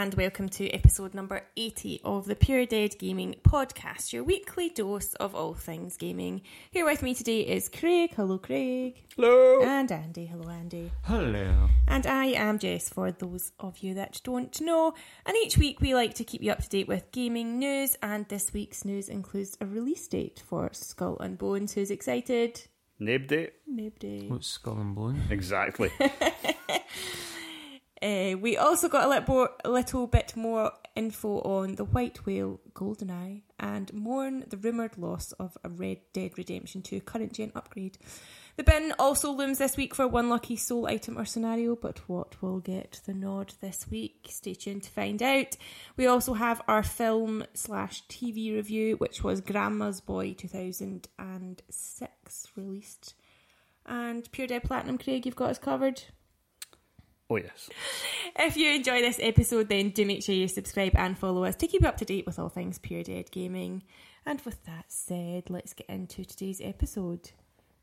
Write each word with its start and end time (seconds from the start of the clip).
And 0.00 0.14
welcome 0.14 0.48
to 0.48 0.66
episode 0.70 1.12
number 1.12 1.42
80 1.58 2.00
of 2.04 2.24
the 2.24 2.34
Pure 2.34 2.64
Dead 2.64 2.96
Gaming 2.98 3.34
Podcast, 3.42 4.14
your 4.14 4.24
weekly 4.24 4.70
dose 4.70 5.12
of 5.16 5.34
all 5.34 5.52
things 5.52 5.98
gaming. 5.98 6.40
Here 6.70 6.86
with 6.86 7.02
me 7.02 7.12
today 7.12 7.40
is 7.40 7.68
Craig. 7.68 8.14
Hello, 8.16 8.38
Craig. 8.38 8.94
Hello. 9.14 9.62
And 9.62 9.92
Andy. 9.92 10.24
Hello, 10.24 10.48
Andy. 10.48 10.90
Hello. 11.02 11.68
And 11.86 12.06
I 12.06 12.28
am 12.28 12.58
Jess, 12.58 12.88
for 12.88 13.12
those 13.12 13.52
of 13.60 13.80
you 13.80 13.92
that 13.92 14.22
don't 14.24 14.58
know. 14.62 14.94
And 15.26 15.36
each 15.36 15.58
week 15.58 15.82
we 15.82 15.94
like 15.94 16.14
to 16.14 16.24
keep 16.24 16.42
you 16.42 16.50
up 16.50 16.62
to 16.62 16.68
date 16.70 16.88
with 16.88 17.12
gaming 17.12 17.58
news, 17.58 17.94
and 18.02 18.26
this 18.28 18.54
week's 18.54 18.86
news 18.86 19.10
includes 19.10 19.58
a 19.60 19.66
release 19.66 20.08
date 20.08 20.42
for 20.46 20.70
Skull 20.72 21.18
and 21.18 21.36
Bones. 21.36 21.74
Who's 21.74 21.90
excited? 21.90 22.62
Nobody. 22.98 23.48
Nobody. 23.66 24.28
What's 24.28 24.46
Skull 24.46 24.78
and 24.78 24.94
Bones? 24.94 25.30
Exactly. 25.30 25.90
Uh, 28.02 28.34
we 28.40 28.56
also 28.56 28.88
got 28.88 29.04
a 29.04 29.08
little, 29.08 29.48
a 29.64 29.68
little 29.68 30.06
bit 30.06 30.34
more 30.34 30.72
info 30.96 31.40
on 31.40 31.74
the 31.74 31.84
White 31.84 32.24
Whale 32.24 32.58
GoldenEye 32.72 33.42
and 33.58 33.92
mourn 33.92 34.44
the 34.48 34.56
rumoured 34.56 34.96
loss 34.96 35.32
of 35.32 35.58
a 35.64 35.68
Red 35.68 35.98
Dead 36.14 36.38
Redemption 36.38 36.80
2 36.80 37.02
current 37.02 37.34
gen 37.34 37.52
upgrade. 37.54 37.98
The 38.56 38.64
bin 38.64 38.94
also 38.98 39.30
looms 39.32 39.58
this 39.58 39.76
week 39.76 39.94
for 39.94 40.08
one 40.08 40.30
lucky 40.30 40.56
soul 40.56 40.86
item 40.86 41.18
or 41.18 41.24
scenario, 41.24 41.76
but 41.76 42.00
what 42.08 42.42
will 42.42 42.58
get 42.60 43.00
the 43.06 43.14
nod 43.14 43.54
this 43.60 43.86
week? 43.90 44.26
Stay 44.28 44.54
tuned 44.54 44.82
to 44.84 44.90
find 44.90 45.22
out. 45.22 45.56
We 45.96 46.06
also 46.06 46.34
have 46.34 46.62
our 46.68 46.82
film 46.82 47.44
slash 47.54 48.02
TV 48.08 48.54
review, 48.54 48.96
which 48.96 49.22
was 49.22 49.40
Grandma's 49.40 50.00
Boy 50.00 50.34
2006 50.34 52.48
released. 52.56 53.14
And 53.86 54.30
Pure 54.32 54.48
Dead 54.48 54.64
Platinum, 54.64 54.98
Craig, 54.98 55.24
you've 55.26 55.36
got 55.36 55.50
us 55.50 55.58
covered. 55.58 56.02
Oh 57.30 57.36
yes. 57.36 57.70
If 58.36 58.56
you 58.56 58.72
enjoy 58.72 59.00
this 59.00 59.18
episode, 59.20 59.68
then 59.68 59.90
do 59.90 60.04
make 60.04 60.22
sure 60.22 60.34
you 60.34 60.48
subscribe 60.48 60.92
and 60.96 61.16
follow 61.16 61.44
us 61.44 61.56
to 61.56 61.66
keep 61.66 61.82
you 61.82 61.88
up 61.88 61.96
to 61.98 62.04
date 62.04 62.26
with 62.26 62.38
all 62.38 62.48
things 62.48 62.78
Pure 62.78 63.04
Dead 63.04 63.30
Gaming. 63.30 63.82
And 64.26 64.40
with 64.42 64.64
that 64.66 64.86
said, 64.88 65.48
let's 65.48 65.72
get 65.72 65.88
into 65.88 66.24
today's 66.24 66.60
episode. 66.62 67.30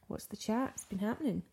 What's 0.08 0.26
the 0.26 0.38
chat? 0.38 0.72
It's 0.76 0.86
been 0.86 1.00
happening. 1.00 1.44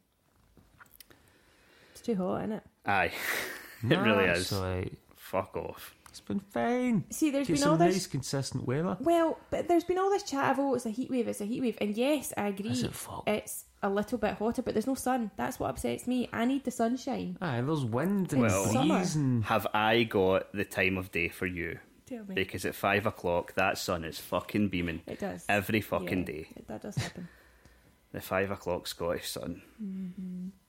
It's 1.93 2.01
too 2.01 2.15
hot, 2.17 2.41
isn't 2.43 2.53
it? 2.53 2.63
Aye. 2.87 3.13
it 3.89 3.97
really 3.97 4.25
is. 4.25 4.53
alright. 4.53 4.93
Fuck 5.17 5.57
off. 5.57 5.95
It's 6.11 6.21
been 6.21 6.39
fine. 6.39 7.05
See, 7.11 7.31
there's 7.31 7.49
Get 7.49 7.59
been 7.59 7.69
all 7.69 7.77
this. 7.77 7.95
nice, 7.95 8.07
consistent 8.07 8.69
weather. 8.69 8.97
Well, 9.01 9.37
but 9.51 9.67
there's 9.67 9.83
been 9.83 9.99
all 9.99 10.11
this 10.11 10.23
chat 10.23 10.53
of 10.53 10.61
oh, 10.61 10.75
it's 10.75 10.87
a 10.87 10.91
heat 10.91 11.11
wave, 11.11 11.27
it's 11.27 11.41
a 11.41 11.45
heat 11.45 11.61
wave, 11.61 11.77
and 11.81 11.97
yes, 11.97 12.33
I 12.37 12.49
agree. 12.49 12.71
Is 12.71 12.85
it 12.85 12.95
fuck? 12.95 13.25
It's 13.27 13.65
a 13.85 13.89
little 13.89 14.19
bit 14.19 14.35
hotter, 14.35 14.63
but 14.63 14.75
there's 14.75 14.87
no 14.87 14.95
sun. 14.95 15.31
That's 15.37 15.61
what 15.61 15.71
upsets 15.71 16.07
me. 16.07 16.29
I 16.33 16.45
need 16.45 16.65
the 16.65 16.71
sunshine. 16.71 17.37
Aye, 17.41 17.61
there's 17.61 17.85
wind 17.85 18.33
and 18.33 18.45
It's 18.45 18.55
Well- 18.75 18.89
breeze 18.89 19.15
and 19.17 19.45
Have 19.45 19.67
I 19.75 20.03
got 20.05 20.53
the 20.53 20.65
time 20.65 20.97
of 20.99 21.13
day 21.13 21.29
for 21.29 21.47
you? 21.47 21.79
Tell 22.07 22.25
me. 22.25 22.35
Because 22.35 22.65
at 22.65 22.75
five 22.75 23.07
o'clock, 23.07 23.55
that 23.55 23.79
sun 23.79 24.05
is 24.05 24.19
fucking 24.19 24.69
beaming 24.69 25.03
It 25.07 25.21
does. 25.21 25.45
every 25.49 25.81
fucking 25.81 26.19
Yeah, 26.21 26.25
day. 26.25 26.47
it- 26.57 26.67
that 26.69 26.83
does 26.83 26.97
happen. 26.97 27.29
The 28.13 28.21
five 28.21 28.53
o'clock 28.53 28.87
Scottish 28.87 29.29
sun. 29.29 29.61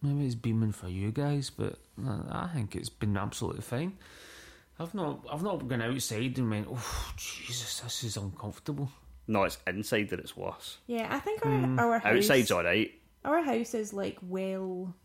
maybe 0.01 0.25
it's 0.25 0.33
beaming 0.33 0.71
for 0.71 0.89
you 0.89 1.11
guys, 1.11 1.51
but 1.51 1.77
uh, 2.03 2.23
I 2.31 2.49
think 2.51 2.75
it's 2.75 2.89
been 2.89 3.15
absolutely 3.15 3.61
fine. 3.61 3.97
I've 4.79 4.95
not, 4.95 5.25
I've 5.31 5.43
not 5.43 5.67
gone 5.67 5.81
outside 5.83 6.39
and 6.39 6.49
went, 6.49 6.67
oh 6.69 7.13
Jesus, 7.17 7.81
this 7.81 8.03
is 8.03 8.17
uncomfortable. 8.17 8.89
No, 9.27 9.43
it's 9.43 9.59
inside 9.67 10.09
that 10.09 10.19
it's 10.21 10.35
worse. 10.35 10.77
Yeah, 10.87 11.07
I 11.09 11.19
think 11.19 11.45
our 11.45 11.79
our 11.79 11.99
house, 11.99 12.15
Outside's 12.15 12.51
alright. 12.51 12.91
Our 13.25 13.43
house 13.43 13.73
is 13.73 13.93
like 13.93 14.17
well 14.21 14.95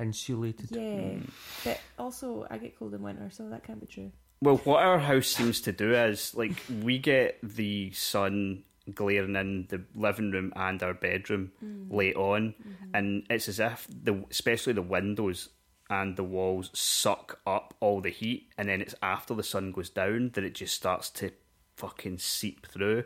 Insulated. 0.00 0.70
Yeah, 0.72 0.80
mm. 0.80 1.30
but 1.62 1.80
also 1.98 2.46
I 2.50 2.58
get 2.58 2.76
cold 2.76 2.94
in 2.94 3.02
winter, 3.02 3.30
so 3.30 3.48
that 3.48 3.64
can't 3.64 3.80
be 3.80 3.86
true. 3.86 4.10
Well, 4.42 4.56
what 4.58 4.82
our 4.82 4.98
house 4.98 5.28
seems 5.28 5.60
to 5.62 5.72
do 5.72 5.94
is 5.94 6.34
like 6.34 6.56
we 6.82 6.98
get 6.98 7.38
the 7.42 7.92
sun 7.92 8.64
glaring 8.92 9.36
in 9.36 9.66
the 9.68 9.82
living 9.94 10.32
room 10.32 10.52
and 10.56 10.82
our 10.82 10.94
bedroom 10.94 11.52
mm. 11.64 11.92
late 11.92 12.16
on, 12.16 12.54
mm-hmm. 12.60 12.90
and 12.92 13.24
it's 13.30 13.48
as 13.48 13.60
if 13.60 13.86
the 13.88 14.24
especially 14.30 14.72
the 14.72 14.82
windows 14.82 15.50
and 15.88 16.16
the 16.16 16.24
walls 16.24 16.70
suck 16.72 17.38
up 17.46 17.74
all 17.78 18.00
the 18.00 18.10
heat, 18.10 18.48
and 18.58 18.68
then 18.68 18.80
it's 18.80 18.96
after 19.00 19.32
the 19.32 19.44
sun 19.44 19.70
goes 19.70 19.90
down 19.90 20.30
that 20.34 20.42
it 20.42 20.56
just 20.56 20.74
starts 20.74 21.08
to 21.10 21.30
fucking 21.76 22.18
seep 22.18 22.66
through. 22.66 23.04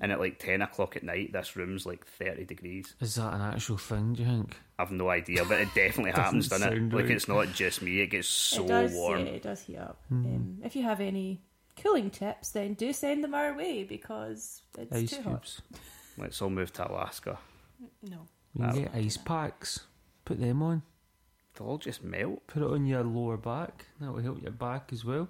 And 0.00 0.12
at 0.12 0.20
like 0.20 0.38
ten 0.38 0.60
o'clock 0.62 0.94
at 0.96 1.02
night, 1.02 1.32
this 1.32 1.56
room's 1.56 1.86
like 1.86 2.06
thirty 2.06 2.44
degrees. 2.44 2.94
Is 3.00 3.14
that 3.14 3.32
an 3.32 3.40
actual 3.40 3.78
thing? 3.78 4.12
Do 4.14 4.22
you 4.22 4.28
think? 4.28 4.56
I've 4.78 4.90
no 4.92 5.08
idea, 5.08 5.44
but 5.46 5.58
it 5.60 5.68
definitely 5.74 6.10
happens, 6.22 6.48
doesn't 6.48 6.68
it? 6.70 6.76
sound 6.76 6.92
Like 6.92 7.06
it's 7.06 7.28
not 7.28 7.48
just 7.52 7.80
me; 7.80 8.00
it 8.00 8.08
gets 8.08 8.28
so 8.28 8.64
it 8.64 8.68
does, 8.68 8.92
warm. 8.92 9.20
Yeah, 9.20 9.32
it 9.32 9.42
does 9.42 9.62
heat 9.62 9.78
up. 9.78 9.98
Um, 10.10 10.58
if 10.62 10.76
you 10.76 10.82
have 10.82 11.00
any 11.00 11.40
cooling 11.82 12.10
tips, 12.10 12.50
then 12.50 12.74
do 12.74 12.92
send 12.92 13.24
them 13.24 13.34
our 13.34 13.54
way 13.56 13.84
because 13.84 14.62
it's 14.78 14.94
ice 14.94 15.10
too 15.10 15.22
cubes. 15.22 15.62
Let's 16.18 16.40
all 16.42 16.50
move 16.50 16.72
to 16.74 16.90
Alaska. 16.90 17.38
No, 18.02 18.26
You 18.54 18.64
can 18.64 18.82
get 18.84 18.94
ice 18.94 19.16
packs. 19.16 19.80
Put 20.24 20.40
them 20.40 20.62
on. 20.62 20.82
They'll 21.54 21.68
all 21.68 21.78
just 21.78 22.02
melt. 22.04 22.46
Put 22.46 22.62
it 22.62 22.70
on 22.70 22.84
your 22.86 23.02
lower 23.02 23.36
back. 23.38 23.86
That 24.00 24.12
will 24.12 24.22
help 24.22 24.42
your 24.42 24.52
back 24.52 24.90
as 24.92 25.04
well. 25.04 25.28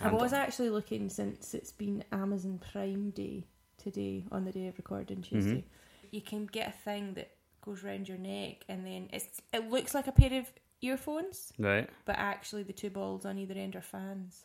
I 0.00 0.08
And- 0.08 0.16
was 0.16 0.32
actually 0.32 0.70
looking 0.70 1.08
since 1.08 1.54
it's 1.54 1.72
been 1.72 2.04
Amazon 2.12 2.60
Prime 2.72 3.10
Day 3.10 3.46
today 3.82 4.24
on 4.30 4.44
the 4.44 4.52
day 4.52 4.68
of 4.68 4.76
recording 4.76 5.18
mm-hmm. 5.18 5.36
Tuesday. 5.36 5.64
You 6.10 6.20
can 6.20 6.46
get 6.46 6.68
a 6.68 6.72
thing 6.84 7.14
that 7.14 7.30
goes 7.64 7.82
round 7.82 8.08
your 8.08 8.18
neck, 8.18 8.64
and 8.68 8.84
then 8.84 9.08
it's 9.12 9.40
it 9.52 9.70
looks 9.70 9.94
like 9.94 10.06
a 10.06 10.12
pair 10.12 10.38
of 10.38 10.46
earphones, 10.82 11.52
Right. 11.58 11.88
but 12.04 12.16
actually 12.18 12.62
the 12.62 12.72
two 12.72 12.90
balls 12.90 13.24
on 13.24 13.38
either 13.38 13.54
end 13.54 13.76
are 13.76 13.80
fans. 13.82 14.44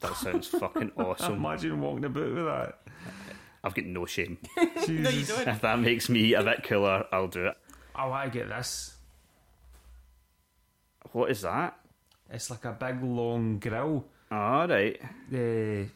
That 0.00 0.16
sounds 0.16 0.48
fucking 0.48 0.92
awesome. 0.96 1.34
Imagine 1.34 1.80
walking 1.80 2.04
about 2.04 2.34
with 2.34 2.44
that. 2.44 2.78
I've 3.64 3.74
got 3.74 3.84
no 3.84 4.06
shame. 4.06 4.38
no, 4.56 4.64
you 4.86 5.24
don't. 5.24 5.46
If 5.48 5.60
that 5.60 5.78
makes 5.78 6.08
me 6.08 6.34
a 6.34 6.42
bit 6.42 6.64
cooler, 6.64 7.04
I'll 7.12 7.28
do 7.28 7.46
it. 7.46 7.56
Oh, 7.94 8.10
I 8.10 8.28
get 8.28 8.48
this. 8.48 8.96
What 11.12 11.30
is 11.30 11.42
that? 11.42 11.78
It's 12.30 12.50
like 12.50 12.64
a 12.64 12.72
big 12.72 13.02
long 13.02 13.58
grill. 13.58 14.06
All 14.30 14.66
right. 14.66 15.00
The 15.30 15.86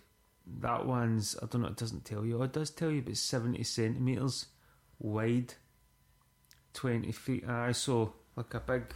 that 0.61 0.87
one's 0.87 1.37
I 1.43 1.47
don't 1.47 1.63
know. 1.63 1.69
It 1.69 1.77
doesn't 1.77 2.05
tell 2.05 2.25
you. 2.25 2.41
Oh, 2.41 2.45
it 2.45 2.53
does 2.53 2.71
tell 2.71 2.91
you, 2.91 3.03
but 3.03 3.13
it's 3.13 3.21
seventy 3.21 3.65
centimeters 3.65 4.47
wide, 4.99 5.55
twenty 6.73 7.13
feet. 7.13 7.49
I 7.49 7.73
so 7.73 8.15
like 8.37 8.55
a 8.55 8.61
big. 8.61 8.93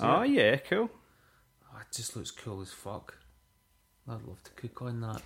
Oh 0.00 0.22
it? 0.22 0.30
yeah, 0.30 0.56
cool. 0.56 0.90
Oh, 1.72 1.78
it 1.80 1.94
just 1.94 2.16
looks 2.16 2.30
cool 2.30 2.60
as 2.60 2.72
fuck. 2.72 3.16
I'd 4.08 4.22
love 4.22 4.42
to 4.42 4.50
cook 4.52 4.82
on 4.82 5.00
that. 5.00 5.22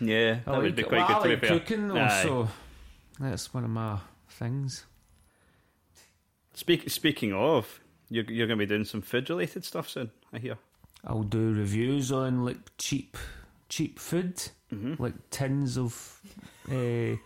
Yeah, 0.00 0.40
that 0.44 0.48
I 0.48 0.58
would 0.58 0.66
like 0.66 0.76
be 0.76 0.82
quite 0.84 0.98
well, 0.98 1.06
good 1.08 1.16
I 1.16 1.22
to 1.22 1.28
like 1.28 1.40
be 1.40 1.46
fair. 1.48 1.58
cooking 1.58 1.88
though, 1.88 2.08
so 2.22 2.48
that's 3.18 3.52
one 3.52 3.64
of 3.64 3.70
my 3.70 3.98
things. 4.28 4.84
Speak, 6.54 6.88
speaking 6.90 7.32
of, 7.32 7.80
you're, 8.08 8.24
you're 8.24 8.46
going 8.46 8.58
to 8.58 8.64
be 8.64 8.68
doing 8.68 8.84
some 8.84 9.02
food 9.02 9.28
related 9.30 9.64
stuff 9.64 9.88
soon. 9.88 10.10
I 10.32 10.38
hear. 10.38 10.58
I'll 11.06 11.22
do 11.22 11.52
reviews 11.54 12.12
on 12.12 12.44
like 12.44 12.58
cheap, 12.76 13.16
cheap 13.70 13.98
food, 13.98 14.36
Mm-hmm. 14.72 15.02
like 15.02 15.14
tins 15.30 15.76
of, 15.76 16.20
uh, 16.70 17.16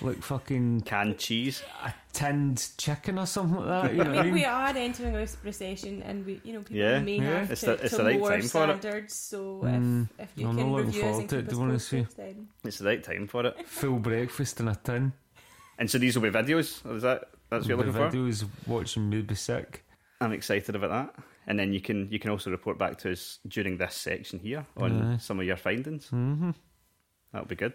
like 0.00 0.22
fucking 0.22 0.82
Canned 0.82 1.18
cheese. 1.18 1.60
a 1.84 1.92
tinned 2.12 2.68
chicken 2.78 3.18
or 3.18 3.26
something 3.26 3.64
like 3.66 3.82
that. 3.82 3.92
You 3.94 4.04
know 4.04 4.10
I 4.12 4.14
what 4.14 4.18
I 4.18 4.22
mean, 4.26 4.34
we 4.34 4.44
are 4.44 4.68
entering 4.76 5.16
a 5.16 5.26
recession, 5.42 6.02
and 6.02 6.24
we, 6.24 6.40
you 6.44 6.52
know, 6.52 6.60
people 6.60 6.76
Yeah. 6.76 7.00
may 7.00 7.16
Yeah. 7.16 7.40
have 7.40 7.50
It's 7.50 7.62
to, 7.62 7.66
the- 7.66 7.72
it's 7.82 7.90
to 7.90 7.96
the 7.96 8.04
right 8.04 8.20
lower 8.20 8.30
time 8.30 8.42
standards. 8.42 9.14
So 9.14 9.62
Mm, 9.64 10.08
if, 10.18 10.30
if 10.30 10.30
you 10.36 10.48
I'm 10.48 10.56
can 10.56 10.66
not 10.66 10.72
looking 10.72 10.86
review 10.86 11.00
us 11.02 11.06
forward 11.08 11.20
and 11.22 11.28
to 11.30 11.36
it, 11.36 11.40
keep 11.40 11.48
to 11.48 11.54
us 11.54 11.58
be 11.58 11.62
honest 11.64 11.92
with 11.92 11.98
you. 11.98 12.04
posted, 12.04 12.24
then 12.36 12.48
It's 12.64 12.78
the 12.78 12.84
right 12.84 13.02
time 13.02 13.26
for 13.26 13.46
it. 13.46 13.66
Full 13.68 13.98
breakfast 13.98 14.60
in 14.60 14.68
a 14.68 14.76
tin. 14.76 15.12
And 15.80 15.90
so 15.90 15.98
these 15.98 16.16
will 16.16 16.30
be 16.30 16.38
videos. 16.38 16.94
Is 16.94 17.02
that 17.02 17.24
that's 17.50 17.62
what 17.62 17.66
you're 17.68 17.78
the 17.78 17.86
looking 17.90 17.92
for? 18.10 18.16
videos 18.16 18.44
watching 18.68 19.08
me 19.10 19.22
be 19.22 19.34
sick. 19.34 19.84
I'm 20.20 20.32
excited 20.32 20.76
about 20.76 20.90
that. 20.90 21.24
And 21.48 21.58
then 21.58 21.72
you 21.72 21.80
can 21.80 22.08
you 22.12 22.18
can 22.18 22.30
also 22.30 22.50
report 22.50 22.78
back 22.78 22.98
to 22.98 23.10
us 23.12 23.38
during 23.48 23.78
this 23.78 23.94
section 23.94 24.38
here 24.38 24.66
on 24.76 25.14
Aye. 25.14 25.16
some 25.16 25.40
of 25.40 25.46
your 25.46 25.56
findings. 25.56 26.04
Mm-hmm. 26.10 26.50
That'll 27.32 27.48
be 27.48 27.56
good. 27.56 27.74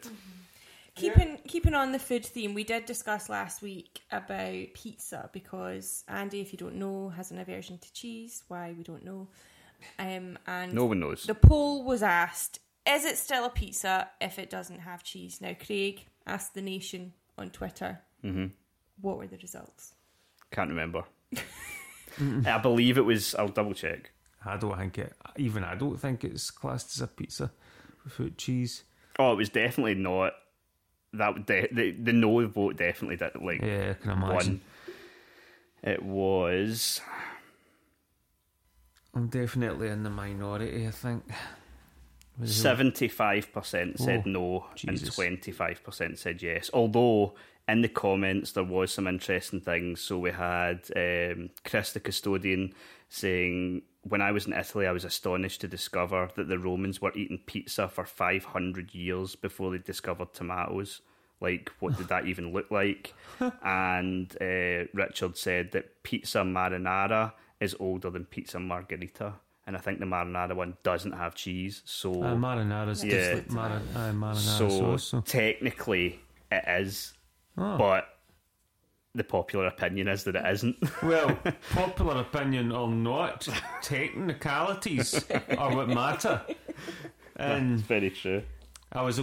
Keeping 0.96 1.40
keeping 1.48 1.74
on 1.74 1.92
the 1.92 1.98
food 1.98 2.24
theme, 2.24 2.54
we 2.54 2.64
did 2.64 2.86
discuss 2.86 3.30
last 3.30 3.64
week 3.64 4.02
about 4.12 4.68
pizza 4.76 5.28
because 5.34 6.04
Andy, 6.08 6.40
if 6.40 6.54
you 6.54 6.58
don't 6.60 6.76
know, 6.76 7.10
has 7.10 7.32
an 7.32 7.40
aversion 7.40 7.80
to 7.80 7.94
cheese. 7.94 8.44
Why 8.48 8.76
we 8.78 8.84
don't 8.84 9.04
know. 9.04 9.28
Um, 9.98 10.38
and 10.46 10.72
No 10.74 10.86
one 10.86 11.00
knows. 11.00 11.24
the 11.24 11.34
poll 11.34 11.84
was 11.84 12.04
asked: 12.04 12.60
Is 12.88 13.06
it 13.06 13.18
still 13.18 13.46
a 13.46 13.50
pizza 13.50 14.08
if 14.22 14.38
it 14.38 14.52
doesn't 14.52 14.80
have 14.82 15.04
cheese? 15.04 15.42
Now, 15.42 15.56
Craig 15.56 16.06
asked 16.28 16.54
the 16.54 16.62
nation 16.62 17.14
on 17.40 17.50
Twitter. 17.50 18.00
hmm 18.22 18.46
What 19.02 19.18
were 19.18 19.28
the 19.28 19.38
results? 19.38 19.96
Can't 20.52 20.70
remember. 20.70 21.04
I 22.20 22.58
believe 22.60 22.98
it 22.98 23.06
was. 23.06 23.36
I'll 23.36 23.48
double 23.48 23.74
check. 23.74 24.12
I 24.46 24.58
don't 24.58 24.78
think 24.78 24.98
it. 24.98 25.14
Even 25.38 25.64
I 25.64 25.76
don't 25.76 25.98
think 26.00 26.24
it's 26.24 26.52
classed 26.52 26.96
as 26.96 27.02
a 27.02 27.08
pizza 27.08 27.52
without 28.04 28.38
cheese. 28.38 28.84
Oh, 29.18 29.32
it 29.34 29.36
was 29.38 29.50
definitely 29.50 29.96
not. 29.96 30.34
That 31.14 31.34
would 31.34 31.46
de- 31.46 31.68
the 31.72 31.92
the 31.92 32.14
no 32.14 32.46
vote 32.48 32.78
definitely 32.78 33.18
did 33.18 33.36
like 33.42 33.62
Yeah, 33.62 33.92
I 33.92 33.94
can 34.02 34.12
imagine. 34.12 34.34
one. 34.54 34.62
It 35.84 36.02
was 36.04 37.02
I'm 39.14 39.28
definitely 39.28 39.90
in 39.90 40.04
the 40.04 40.10
minority. 40.10 40.88
I 40.88 40.92
think. 40.92 41.24
Seventy 42.46 43.08
five 43.10 43.54
percent 43.54 44.00
said 44.00 44.24
Oh, 44.26 44.30
no 44.30 44.66
and 44.88 45.14
twenty 45.14 45.52
five 45.52 45.84
percent 45.84 46.18
said 46.18 46.42
yes. 46.42 46.72
Although 46.74 47.36
in 47.68 47.82
the 47.82 47.90
comments 47.90 48.52
there 48.52 48.64
was 48.64 48.94
some 48.94 49.08
interesting 49.08 49.62
things. 49.62 50.02
So 50.02 50.18
we 50.20 50.32
had 50.32 50.82
um, 50.96 51.50
Chris 51.64 51.94
the 51.94 52.00
custodian 52.00 52.74
saying, 53.10 53.84
"When 54.02 54.22
I 54.22 54.32
was 54.32 54.46
in 54.48 54.54
Italy, 54.54 54.88
I 54.88 54.92
was 54.92 55.06
astonished 55.06 55.62
to 55.62 55.68
discover 55.68 56.30
that 56.36 56.48
the 56.48 56.60
Romans 56.60 57.02
were 57.02 57.14
eating 57.16 57.40
pizza 57.46 57.88
for 57.88 58.06
five 58.06 58.44
hundred 58.46 58.94
years 58.94 59.36
before 59.36 59.72
they 59.72 59.78
discovered 59.78 60.34
tomatoes." 60.34 61.02
Like, 61.40 61.72
what 61.80 61.98
did 61.98 62.08
that 62.08 62.26
even 62.26 62.54
look 62.54 62.72
like? 62.72 63.14
and 63.64 64.32
uh, 64.40 64.88
Richard 64.94 65.36
said 65.38 65.72
that 65.74 66.02
pizza 66.04 66.40
marinara 66.40 67.34
is 67.60 67.76
older 67.80 68.10
than 68.10 68.24
pizza 68.26 68.60
margherita. 68.60 69.34
And 69.68 69.76
I 69.76 69.80
think 69.80 70.00
the 70.00 70.06
marinara 70.06 70.56
one 70.56 70.78
doesn't 70.84 71.14
have 71.14 71.36
cheese, 71.36 71.82
so 71.86 72.12
Uh, 72.24 72.36
marinara's 72.36 73.04
Yeah. 73.04 73.12
just 73.12 73.34
like 73.34 73.50
mara, 73.52 73.82
uh, 73.96 74.12
marinara 74.14 74.36
so 74.36 74.70
sauce. 74.70 75.04
So. 75.04 75.22
technically 75.22 76.20
it 76.52 76.64
is, 76.68 77.14
Oh. 77.58 77.78
but 77.78 78.10
the 79.16 79.24
popular 79.24 79.68
opinion 79.68 80.08
is 80.08 80.24
that 80.24 80.36
it 80.36 80.46
isn't. 80.46 80.76
Well, 81.04 81.38
popular 81.72 82.22
opinion 82.22 82.72
or 82.72 82.88
not, 82.88 83.48
technicalities 83.82 85.24
are 85.58 85.76
what 85.76 85.90
matter. 85.90 86.42
And 87.36 87.80
It's 87.80 87.88
very 87.88 88.12
true. 88.12 88.44
I 88.92 89.02
was 89.02 89.20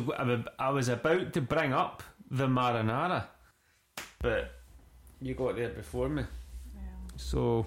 I 0.59 0.71
was 0.71 0.89
about 0.89 1.33
to 1.33 1.41
bring 1.41 1.73
up 1.73 2.03
the 2.29 2.49
marinara, 2.49 3.25
but 4.21 4.51
you 5.23 5.35
got 5.35 5.55
there 5.55 5.69
before 5.69 6.09
me. 6.09 6.25
So, 7.17 7.67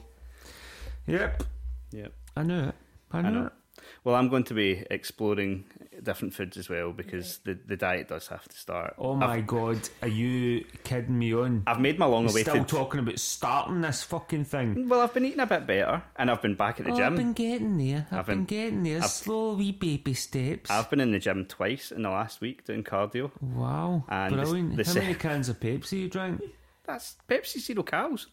yep, 1.08 1.44
Yep. 1.92 2.12
I 2.36 2.44
knew 2.44 2.60
it. 2.70 2.76
I 3.12 3.22
knew, 3.22 3.28
I 3.28 3.32
know. 3.32 3.46
it. 3.46 3.54
Well, 4.04 4.16
I'm 4.16 4.30
going 4.30 4.44
to 4.46 4.54
be 4.54 4.84
exploring 4.92 5.66
different 6.02 6.34
foods 6.34 6.58
as 6.58 6.70
well 6.70 6.92
because 6.92 7.38
the, 7.40 7.54
the 7.66 7.78
diet 7.78 8.08
does 8.10 8.28
have 8.28 8.48
to 8.48 8.58
start. 8.58 8.96
Oh 8.98 9.16
my 9.16 9.42
god, 9.42 9.88
are 10.02 10.08
you 10.08 10.66
kidding 10.84 11.18
me 11.18 11.34
on? 11.34 11.64
I've 11.68 11.80
made 11.80 11.98
my 12.00 12.06
long 12.06 12.28
You're 12.30 12.40
still 12.40 12.66
talking 12.66 13.00
about 13.00 13.20
starting 13.20 13.82
this 13.82 14.04
fucking 14.04 14.46
thing. 14.46 14.90
Well, 14.90 15.02
I've 15.02 15.14
been 15.14 15.26
eating 15.26 15.40
a 15.40 15.46
bit 15.46 15.66
better, 15.68 16.04
and 16.18 16.30
I've 16.32 16.42
been 16.42 16.56
back 16.56 16.80
at 16.80 16.86
the 16.86 16.92
Oh, 16.94 16.98
gym. 16.98 17.14
I've 17.14 17.16
been 17.18 17.34
getting 17.34 17.78
there. 17.78 18.08
I've, 18.12 18.20
I've 18.20 18.26
been, 18.26 18.38
been- 18.40 18.46
getting 18.46 18.84
there. 18.84 18.98
I've- 19.00 19.08
Slow 19.08 19.54
wee 19.56 19.72
baby 19.72 20.14
steps. 20.14 20.70
I've 20.70 20.90
been 20.90 21.00
in 21.00 21.12
the 21.12 21.20
gym 21.20 21.46
twice 21.46 21.92
in 21.92 22.02
the 22.04 22.10
last 22.10 22.42
week 22.42 22.66
doing 22.66 22.84
cardio. 22.84 23.32
wow, 23.42 24.04
And 24.10 24.36
brilliant. 24.36 24.76
the 24.78 24.84
How 24.84 24.94
many 24.96 25.14
cans 25.16 25.50
of 25.50 25.60
Pepsi 25.60 26.00
you 26.00 26.10
drank? 26.10 26.42
That's 26.86 27.16
Pepsi 27.30 27.60
Zero 27.60 27.84
cows. 27.84 28.28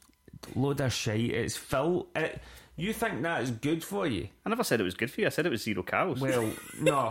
Load 0.56 0.80
of 0.80 0.92
shite. 0.92 1.30
It's 1.30 1.56
fill. 1.56 2.08
It, 2.16 2.40
you 2.82 2.92
think 2.92 3.22
that 3.22 3.42
is 3.42 3.50
good 3.50 3.84
for 3.84 4.06
you? 4.06 4.28
I 4.44 4.48
never 4.48 4.64
said 4.64 4.80
it 4.80 4.84
was 4.84 4.94
good 4.94 5.10
for 5.10 5.20
you. 5.20 5.26
I 5.26 5.30
said 5.30 5.46
it 5.46 5.50
was 5.50 5.62
zero 5.62 5.82
cows. 5.82 6.20
Well, 6.20 6.50
no. 6.80 7.10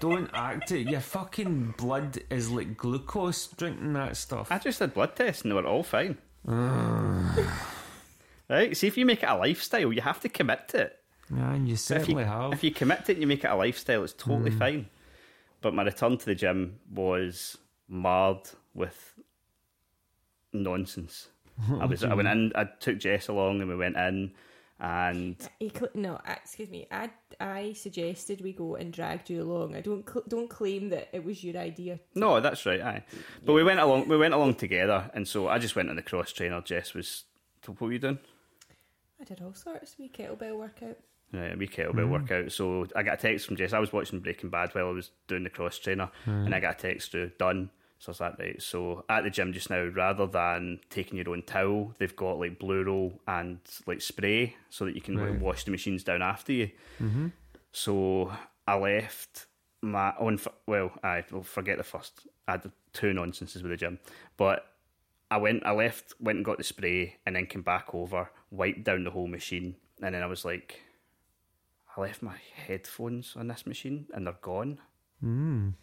Don't 0.00 0.30
act 0.34 0.72
it. 0.72 0.88
Your 0.88 1.00
fucking 1.00 1.74
blood 1.78 2.18
is 2.30 2.50
like 2.50 2.76
glucose 2.76 3.46
drinking 3.48 3.94
that 3.94 4.16
stuff. 4.16 4.48
I 4.50 4.58
just 4.58 4.78
did 4.78 4.94
blood 4.94 5.16
tests 5.16 5.42
and 5.42 5.50
they 5.50 5.54
were 5.54 5.66
all 5.66 5.82
fine. 5.82 6.18
right? 6.44 8.76
See, 8.76 8.86
if 8.86 8.96
you 8.96 9.06
make 9.06 9.22
it 9.22 9.28
a 9.28 9.36
lifestyle, 9.36 9.92
you 9.92 10.02
have 10.02 10.20
to 10.20 10.28
commit 10.28 10.68
to 10.68 10.82
it. 10.82 11.00
Yeah, 11.34 11.54
and 11.54 11.66
you 11.66 11.74
If 11.74 11.80
certainly 11.80 12.22
you, 12.22 12.28
have. 12.28 12.52
if 12.52 12.62
you 12.62 12.70
commit 12.70 13.04
to 13.06 13.12
it 13.12 13.16
and 13.16 13.22
you 13.22 13.26
make 13.26 13.44
it 13.44 13.50
a 13.50 13.56
lifestyle, 13.56 14.04
it's 14.04 14.12
totally 14.12 14.50
hmm. 14.50 14.58
fine. 14.58 14.86
But 15.60 15.74
my 15.74 15.82
return 15.82 16.18
to 16.18 16.26
the 16.26 16.34
gym 16.34 16.78
was 16.92 17.58
marred 17.88 18.48
with 18.74 19.14
nonsense. 20.52 21.28
I 21.80 21.86
was 21.86 22.04
I 22.04 22.14
went 22.14 22.28
in, 22.32 22.52
I 22.54 22.64
took 22.64 22.98
Jess 22.98 23.28
along 23.28 23.60
and 23.60 23.70
we 23.70 23.76
went 23.76 23.96
in 23.96 24.32
and 24.78 25.36
He 25.58 25.70
cl- 25.70 25.90
no, 25.94 26.20
excuse 26.26 26.68
me. 26.68 26.86
I 26.90 27.10
I 27.40 27.72
suggested 27.72 28.40
we 28.40 28.52
go 28.52 28.76
and 28.76 28.92
dragged 28.92 29.30
you 29.30 29.42
along. 29.42 29.74
I 29.74 29.80
don't 29.80 30.08
cl- 30.08 30.24
don't 30.28 30.48
claim 30.48 30.90
that 30.90 31.08
it 31.12 31.24
was 31.24 31.42
your 31.42 31.56
idea. 31.56 32.00
no, 32.14 32.40
that's 32.40 32.66
right, 32.66 32.80
aye. 32.80 33.04
But 33.44 33.54
we 33.54 33.64
went 33.64 33.80
along 33.80 34.08
we 34.08 34.16
went 34.16 34.34
along 34.34 34.54
together 34.54 35.10
and 35.14 35.26
so 35.26 35.48
I 35.48 35.58
just 35.58 35.76
went 35.76 35.90
on 35.90 35.96
the 35.96 36.02
cross 36.02 36.32
trainer, 36.32 36.60
Jess 36.60 36.94
was 36.94 37.24
what 37.66 37.80
were 37.80 37.92
you 37.92 37.98
doing? 37.98 38.18
I 39.20 39.24
did 39.24 39.40
all 39.42 39.54
sorts. 39.54 39.96
We 39.98 40.08
kettlebell 40.08 40.56
workout. 40.56 40.98
Right, 41.32 41.54
a 41.54 41.56
wee 41.56 41.66
kettlebell 41.66 42.06
mm. 42.06 42.10
workout. 42.10 42.52
So 42.52 42.86
I 42.94 43.02
got 43.02 43.14
a 43.14 43.16
text 43.16 43.46
from 43.46 43.56
Jess. 43.56 43.72
I 43.72 43.78
was 43.78 43.92
watching 43.92 44.20
Breaking 44.20 44.50
Bad 44.50 44.74
while 44.74 44.88
I 44.88 44.92
was 44.92 45.10
doing 45.26 45.42
the 45.42 45.50
cross 45.50 45.78
trainer, 45.78 46.10
and 46.24 46.54
I 46.54 46.58
mm. 46.58 46.62
got 46.62 46.78
a 46.78 46.78
text 46.78 47.10
through 47.10 47.32
done. 47.38 47.70
So 47.98 48.10
I 48.10 48.10
was 48.10 48.20
like, 48.20 48.38
right. 48.38 48.62
So 48.62 49.04
at 49.08 49.24
the 49.24 49.30
gym 49.30 49.52
just 49.52 49.70
now, 49.70 49.84
rather 49.84 50.26
than 50.26 50.80
taking 50.90 51.16
your 51.16 51.30
own 51.30 51.42
towel, 51.42 51.94
they've 51.98 52.14
got 52.14 52.38
like 52.38 52.58
blue 52.58 52.82
roll 52.82 53.20
and 53.26 53.58
like 53.86 54.02
spray, 54.02 54.54
so 54.68 54.84
that 54.84 54.94
you 54.94 55.00
can 55.00 55.14
like, 55.16 55.40
wash 55.40 55.64
the 55.64 55.70
machines 55.70 56.04
down 56.04 56.22
after 56.22 56.52
you. 56.52 56.70
So 57.72 58.32
I 58.66 58.76
left 58.76 59.46
my 59.82 60.10
on. 60.18 60.38
Well, 60.66 60.92
I 61.02 61.24
will 61.30 61.42
forget 61.42 61.78
the 61.78 61.84
first. 61.84 62.26
I 62.46 62.52
had 62.52 62.70
two 62.92 63.12
nonsenses 63.12 63.62
with 63.62 63.70
the 63.70 63.76
gym, 63.76 63.98
but 64.36 64.66
I 65.30 65.38
went. 65.38 65.64
I 65.64 65.72
left, 65.72 66.14
went 66.20 66.36
and 66.36 66.44
got 66.44 66.58
the 66.58 66.64
spray, 66.64 67.16
and 67.24 67.34
then 67.34 67.46
came 67.46 67.62
back 67.62 67.94
over, 67.94 68.30
wiped 68.50 68.84
down 68.84 69.04
the 69.04 69.10
whole 69.10 69.26
machine, 69.26 69.76
and 70.02 70.14
then 70.14 70.22
I 70.22 70.26
was 70.26 70.44
like, 70.44 70.82
I 71.96 72.00
left 72.02 72.22
my 72.22 72.36
headphones 72.66 73.34
on 73.36 73.48
this 73.48 73.66
machine, 73.66 74.06
and 74.12 74.26
they're 74.26 74.36
gone. 74.40 74.78
Mm. 75.24 75.74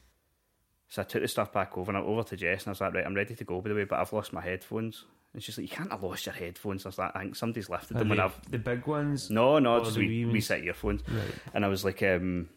So 0.94 1.02
I 1.02 1.06
took 1.06 1.24
the 1.24 1.28
stuff 1.28 1.52
back 1.52 1.76
over 1.76 1.90
and 1.90 1.98
I 1.98 2.02
went 2.02 2.12
over 2.12 2.22
to 2.22 2.38
Jess 2.38 2.62
and 2.62 2.68
I 2.68 2.70
was 2.70 2.82
like, 2.82 2.94
right, 2.94 3.04
I'm 3.04 3.16
ready 3.16 3.34
to 3.34 3.44
go 3.44 3.60
by 3.62 3.70
the 3.70 3.74
way, 3.74 3.84
but 3.84 3.98
I've 3.98 4.14
lost 4.14 4.32
my 4.32 4.42
headphones. 4.42 5.06
And 5.34 5.42
she's 5.42 5.58
like, 5.58 5.68
you 5.68 5.76
can't 5.76 5.90
have 5.90 6.04
lost 6.04 6.28
your 6.28 6.36
headphones. 6.36 6.86
I 6.86 6.90
was 6.90 7.00
like, 7.00 7.16
I 7.16 7.22
think 7.22 7.36
somebody's 7.36 7.68
lifted 7.68 7.98
them 7.98 8.10
when 8.10 8.20
I've 8.20 8.40
the 8.52 8.60
big 8.60 8.86
ones. 8.86 9.32
no, 9.32 9.58
no, 9.58 9.84
just 9.84 9.98
we, 9.98 10.24
we 10.26 10.40
set 10.40 10.64
earphones. 10.64 11.02
Right. 11.10 11.34
And 11.56 11.66
I 11.66 11.68
was 11.68 11.84
like, 11.84 12.04
um, 12.04 12.48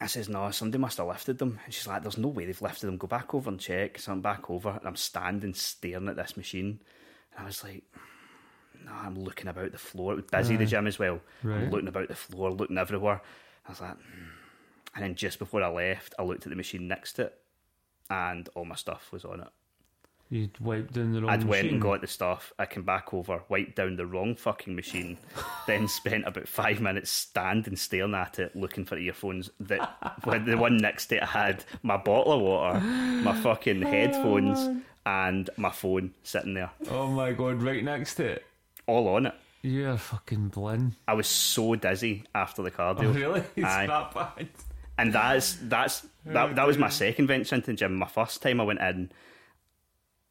I 0.00 0.06
says, 0.06 0.28
no, 0.28 0.48
somebody 0.52 0.80
must 0.80 0.98
have 0.98 1.08
lifted 1.08 1.38
them. 1.38 1.58
And 1.64 1.74
she's 1.74 1.88
like, 1.88 2.02
there's 2.02 2.16
no 2.16 2.28
way 2.28 2.46
they've 2.46 2.62
lifted 2.62 2.86
them. 2.86 2.96
Go 2.96 3.08
back 3.08 3.34
over 3.34 3.50
and 3.50 3.58
check. 3.58 3.98
So 3.98 4.12
I'm 4.12 4.20
back 4.20 4.48
over 4.48 4.68
and 4.70 4.86
I'm 4.86 4.94
standing 4.94 5.52
staring 5.54 6.08
at 6.08 6.14
this 6.14 6.36
machine. 6.36 6.78
And 7.32 7.42
I 7.42 7.46
was 7.46 7.64
like, 7.64 7.82
no, 8.84 8.92
I'm 8.92 9.16
looking 9.16 9.48
about 9.48 9.72
the 9.72 9.78
floor. 9.78 10.12
It 10.12 10.16
was 10.16 10.24
busy, 10.26 10.54
the 10.54 10.66
gym 10.66 10.86
as 10.86 11.00
well. 11.00 11.18
Right. 11.42 11.64
I'm 11.64 11.70
looking 11.70 11.88
about 11.88 12.06
the 12.06 12.14
floor, 12.14 12.52
looking 12.52 12.78
everywhere. 12.78 13.20
I 13.66 13.70
was 13.70 13.80
like, 13.80 13.96
hmm. 13.96 14.45
And 14.96 15.04
then 15.04 15.14
just 15.14 15.38
before 15.38 15.62
I 15.62 15.68
left, 15.68 16.14
I 16.18 16.22
looked 16.24 16.44
at 16.46 16.50
the 16.50 16.56
machine 16.56 16.88
next 16.88 17.12
to 17.14 17.26
it 17.26 17.38
and 18.10 18.48
all 18.56 18.64
my 18.64 18.74
stuff 18.74 19.12
was 19.12 19.24
on 19.24 19.40
it. 19.40 19.48
You 20.28 20.48
wiped 20.60 20.94
down 20.94 21.12
the 21.12 21.20
wrong 21.22 21.30
I'd 21.30 21.44
machine. 21.44 21.48
went 21.50 21.70
and 21.70 21.80
got 21.80 22.00
the 22.00 22.08
stuff. 22.08 22.52
I 22.58 22.66
came 22.66 22.82
back 22.82 23.14
over, 23.14 23.42
wiped 23.48 23.76
down 23.76 23.94
the 23.94 24.06
wrong 24.06 24.34
fucking 24.34 24.74
machine, 24.74 25.18
then 25.68 25.86
spent 25.86 26.26
about 26.26 26.48
five 26.48 26.80
minutes 26.80 27.12
standing 27.12 27.76
staring 27.76 28.12
at 28.14 28.40
it, 28.40 28.56
looking 28.56 28.84
for 28.84 28.96
earphones. 28.98 29.50
That 29.60 29.88
the 30.24 30.56
one 30.56 30.78
next 30.78 31.06
to 31.08 31.18
it 31.18 31.22
had 31.22 31.64
my 31.84 31.96
bottle 31.96 32.32
of 32.32 32.40
water, 32.40 32.80
my 32.80 33.34
fucking 33.40 33.84
oh, 33.84 33.88
headphones, 33.88 34.82
and 35.04 35.48
my 35.56 35.70
phone 35.70 36.12
sitting 36.24 36.54
there, 36.54 36.72
Oh 36.90 37.06
my 37.06 37.30
god! 37.30 37.62
Right 37.62 37.84
next 37.84 38.16
to 38.16 38.24
it. 38.24 38.46
all 38.88 39.06
on 39.06 39.26
it. 39.26 39.34
You're 39.62 39.96
fucking 39.96 40.48
blind. 40.48 40.94
I 41.06 41.14
was 41.14 41.28
so 41.28 41.76
dizzy 41.76 42.24
after 42.34 42.62
the 42.62 42.70
Oh, 42.78 42.94
cardio, 42.94 43.14
really? 43.14 43.42
It's 43.56 43.64
Aye. 43.64 43.86
that 43.86 44.12
bad. 44.12 44.48
And 44.98 45.12
that's 45.12 45.56
that's 45.62 46.06
that, 46.24 46.56
that 46.56 46.66
was 46.66 46.78
my 46.78 46.88
second 46.88 47.26
venture 47.28 47.54
into 47.54 47.68
the 47.68 47.74
gym. 47.74 47.94
My 47.96 48.06
first 48.08 48.42
time 48.42 48.60
I 48.60 48.64
went 48.64 48.80
in, 48.80 49.10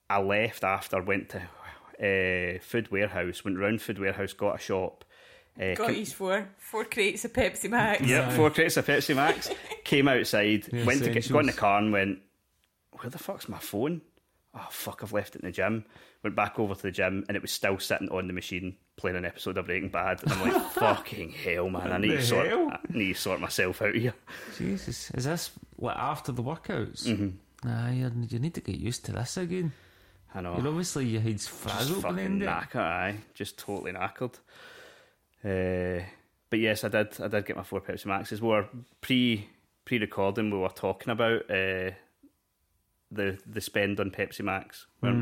I 0.09 0.19
left 0.21 0.63
after, 0.63 1.01
went 1.01 1.29
to 1.29 1.37
uh, 1.37 2.59
Food 2.61 2.91
Warehouse, 2.91 3.43
went 3.45 3.57
round 3.57 3.81
Food 3.81 3.99
Warehouse, 3.99 4.33
got 4.33 4.55
a 4.55 4.59
shop. 4.59 5.05
Uh, 5.57 5.73
Got 5.75 5.87
came- 5.87 5.95
these 5.95 6.11
four 6.13 6.49
four 6.57 6.83
crates 6.85 7.23
of 7.23 7.31
Pepsi 7.31 7.69
Max. 7.69 8.01
Yep, 8.01 8.33
four 8.33 8.49
crates 8.49 8.75
of 8.77 8.85
Pepsi 8.85 9.15
Max. 9.15 9.49
Came 9.85 10.07
outside, 10.09 10.63
The 10.63 10.83
went 10.83 11.03
to 11.03 11.11
get, 11.11 11.31
got 11.31 11.39
in 11.39 11.45
the 11.45 11.53
car 11.53 11.79
and 11.79 11.93
went, 11.93 12.19
"Where 12.91 13.09
the 13.09 13.19
fuck's 13.19 13.47
my 13.47 13.59
phone?" 13.59 14.01
Oh 14.55 14.67
fuck, 14.69 15.01
I've 15.03 15.13
left 15.13 15.35
it 15.35 15.41
in 15.41 15.47
the 15.47 15.51
gym. 15.51 15.85
Went 16.23 16.35
back 16.35 16.59
over 16.59 16.75
to 16.75 16.81
the 16.81 16.91
gym 16.91 17.23
and 17.27 17.35
it 17.35 17.41
was 17.41 17.51
still 17.51 17.77
sitting 17.79 18.09
on 18.09 18.27
the 18.27 18.33
machine 18.33 18.75
playing 18.97 19.17
an 19.17 19.25
episode 19.25 19.57
of 19.57 19.65
Breaking 19.65 19.89
Bad. 19.89 20.23
And 20.23 20.33
I'm 20.33 20.51
like, 20.51 20.71
fucking 20.71 21.31
hell, 21.31 21.69
man! 21.69 21.91
I 21.91 21.97
need 21.97 22.11
to 22.11 22.23
sort, 22.23 22.47
hell? 22.47 22.69
I 22.71 22.79
need 22.89 23.13
to 23.13 23.19
sort 23.19 23.39
myself 23.39 23.81
out 23.81 23.95
here. 23.95 24.13
Jesus, 24.57 25.11
is 25.11 25.25
this 25.25 25.51
what 25.75 25.97
after 25.97 26.31
the 26.31 26.43
workouts? 26.43 27.05
Mm-hmm. 27.05 27.67
Nah, 27.67 27.89
you 27.89 28.39
need 28.39 28.53
to 28.53 28.61
get 28.61 28.75
used 28.75 29.05
to 29.05 29.11
this 29.11 29.37
again. 29.37 29.71
I 30.33 30.41
know. 30.41 30.57
You're 30.57 30.67
obviously 30.67 31.05
your 31.05 31.21
head's 31.21 31.45
just 31.45 31.57
frazzled 31.57 32.01
fucking 32.01 32.39
behind 32.39 32.41
knackered, 32.41 32.75
aye. 32.75 33.15
Just 33.33 33.57
totally 33.57 33.93
knackered. 33.93 34.35
Uh, 35.43 36.03
but 36.49 36.59
yes, 36.59 36.83
I 36.83 36.89
did. 36.89 37.19
I 37.21 37.27
did 37.27 37.45
get 37.45 37.55
my 37.55 37.63
four 37.63 37.81
Pepsi 37.81 38.05
Maxes. 38.05 38.41
We 38.41 38.49
were 38.49 38.67
pre 39.01 39.47
pre 39.85 39.99
recording. 39.99 40.51
We 40.51 40.57
were 40.57 40.69
talking 40.69 41.11
about 41.11 41.49
uh, 41.49 41.91
the 43.15 43.37
the 43.45 43.61
spend 43.61 43.99
on 43.99 44.11
Pepsi 44.11 44.41
Max, 44.41 44.85
weren't 45.01 45.21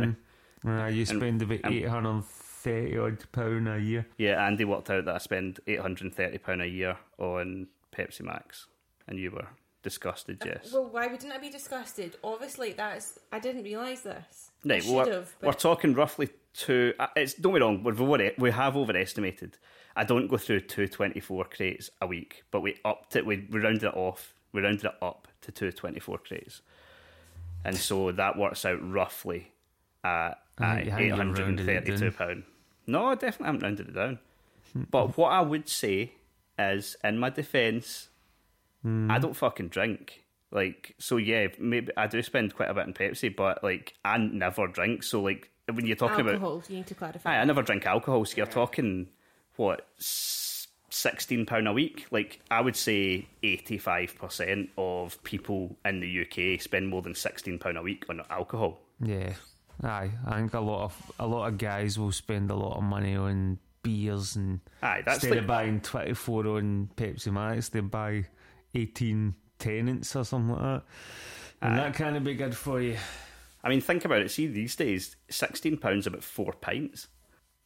we? 0.64 0.70
Nah, 0.70 0.88
you 0.88 1.06
spend 1.06 1.42
about 1.42 1.60
eight 1.72 1.88
hundred 1.88 2.10
and 2.12 2.26
thirty 2.26 2.98
odd 2.98 3.24
pound 3.32 3.68
a 3.68 3.80
year. 3.80 4.06
Yeah, 4.18 4.46
Andy 4.46 4.66
worked 4.66 4.90
out 4.90 5.06
that 5.06 5.16
I 5.16 5.18
spend 5.20 5.60
eight 5.68 5.80
hundred 5.80 6.04
and 6.06 6.16
thirty 6.16 6.38
pound 6.38 6.62
a 6.62 6.68
year 6.68 6.98
on 7.18 7.68
Pepsi 7.96 8.22
Max, 8.22 8.68
and 9.08 9.20
you 9.20 9.32
were 9.32 9.48
disgusted. 9.84 10.42
Yes. 10.46 10.72
Well, 10.74 10.86
why 10.86 11.08
wouldn't 11.08 11.34
I 11.34 11.38
be 11.38 11.50
disgusted? 11.50 12.16
Obviously, 12.24 12.72
that's 12.74 13.20
I 13.32 13.40
didn't 13.40 13.64
realise 13.64 14.02
this. 14.02 14.52
I 14.66 14.70
Right, 14.70 14.86
well, 14.86 14.96
we're, 15.06 15.12
have. 15.14 15.36
we're 15.42 15.54
talking 15.54 15.94
roughly 15.94 16.30
two. 16.54 16.94
uh, 17.00 17.08
It's 17.18 17.34
don't 17.34 17.54
be 17.54 17.60
wrong. 17.60 17.84
We've 17.84 18.00
over, 18.00 18.32
we 18.38 18.52
have 18.52 18.78
overestimated. 18.78 19.58
I 19.96 20.06
don't 20.06 20.28
go 20.28 20.38
through 20.38 20.62
two 20.62 20.88
twenty 20.88 21.20
four 21.20 21.44
crates 21.44 21.90
a 22.02 22.08
week, 22.08 22.44
but 22.52 22.62
we 22.62 22.78
upped 22.86 23.16
it. 23.18 23.26
We, 23.26 23.46
we 23.52 23.60
rounded 23.60 23.84
it 23.84 23.96
off. 23.96 24.34
We 24.54 24.62
rounded 24.62 24.86
it 24.86 24.94
up 25.02 25.28
to 25.42 25.52
two 25.52 25.72
twenty 25.74 26.00
four 26.00 26.18
crates, 26.18 26.62
and 27.66 27.76
so 27.78 28.12
that 28.12 28.38
works 28.38 28.66
out 28.66 28.80
roughly 28.82 29.52
at 30.04 30.40
I 30.60 30.76
think 30.76 30.86
you 30.88 30.94
eight 30.98 31.10
haven't 31.10 31.18
hundred 31.18 31.48
and 31.48 31.60
rounded 31.60 31.70
it 31.70 31.86
thirty 31.86 31.98
two 31.98 32.12
pound. 32.12 32.44
No, 32.88 33.06
I 33.08 33.16
definitely 33.16 33.46
haven't 33.48 33.64
rounded 33.64 33.88
it 33.90 33.96
down. 33.96 34.20
but 34.92 35.18
what 35.18 35.30
I 35.32 35.42
would 35.42 35.70
say 35.70 36.14
is, 36.60 36.96
in 37.04 37.18
my 37.18 37.30
defence, 37.30 38.10
hmm. 38.82 39.10
I 39.10 39.20
don't 39.20 39.36
fucking 39.36 39.70
drink. 39.70 40.24
Like, 40.52 40.94
so 41.00 41.18
yeah, 41.18 41.48
maybe 41.58 41.92
I 41.98 42.06
do 42.08 42.22
spend 42.22 42.54
quite 42.56 42.70
a 42.70 42.74
bit 42.76 42.84
on 42.86 42.94
Pepsi, 42.94 43.36
but 43.36 43.64
like, 43.64 43.96
I 44.06 44.18
never 44.18 44.68
drink. 44.68 45.02
So 45.04 45.22
like, 45.22 45.50
when 45.72 45.86
you're 45.88 45.96
talking 45.96 46.20
about, 46.20 46.34
alcohol, 46.36 46.64
you 46.70 46.78
need 46.78 46.88
to 46.88 46.96
clarify. 46.96 47.38
Aye, 47.38 47.40
I 47.40 47.44
never 47.46 47.64
drink 47.64 47.86
alcohol. 47.88 48.24
So 48.26 48.38
you're 48.38 48.46
talking 48.46 49.08
what 49.56 49.88
s- 49.98 50.53
sixteen 50.94 51.46
pound 51.46 51.68
a 51.68 51.74
week? 51.74 52.06
Like, 52.12 52.40
I 52.52 52.62
would 52.62 52.76
say 52.76 53.28
eighty 53.42 53.78
five 53.78 54.16
percent 54.18 54.70
of 54.78 55.22
people 55.24 55.76
in 55.84 56.00
the 56.00 56.22
UK 56.22 56.62
spend 56.62 56.88
more 56.88 57.02
than 57.02 57.16
sixteen 57.16 57.58
pound 57.58 57.78
a 57.78 57.82
week 57.82 58.06
on 58.10 58.22
alcohol. 58.30 58.80
Yeah, 59.02 59.34
aye. 59.84 60.12
I 60.26 60.38
think 60.38 60.54
a 60.54 60.60
lot 60.60 60.84
of 60.86 61.12
a 61.20 61.28
lot 61.28 61.48
of 61.48 61.58
guys 61.58 61.98
will 61.98 62.12
spend 62.12 62.52
a 62.52 62.56
lot 62.56 62.78
of 62.78 62.84
money 62.84 63.16
on 63.16 63.60
beers 63.82 64.38
and 64.38 64.62
Aye, 64.82 65.02
that's 65.06 65.18
instead 65.18 65.32
like 65.32 65.40
of 65.40 65.48
buying 65.48 65.82
twenty 65.82 66.14
four 66.14 66.48
on 66.48 66.90
Pepsi 66.96 67.32
Max, 67.32 67.70
they 67.70 67.82
buy 67.82 68.26
eighteen 68.74 69.36
Tennent's 69.60 70.16
or 70.16 70.24
something 70.24 70.56
like 70.56 70.62
that. 70.62 70.84
And 71.62 71.78
that 71.78 71.94
can't 71.96 72.24
be 72.24 72.34
good 72.34 72.56
for 72.56 72.82
you. 72.82 72.98
I 73.64 73.70
mean, 73.70 73.80
think 73.80 74.04
about 74.04 74.22
it. 74.22 74.32
See, 74.32 74.48
these 74.48 74.76
days, 74.76 75.16
sixteen 75.30 75.78
pounds 75.78 76.08
about 76.08 76.24
four 76.24 76.54
pints. 76.54 77.08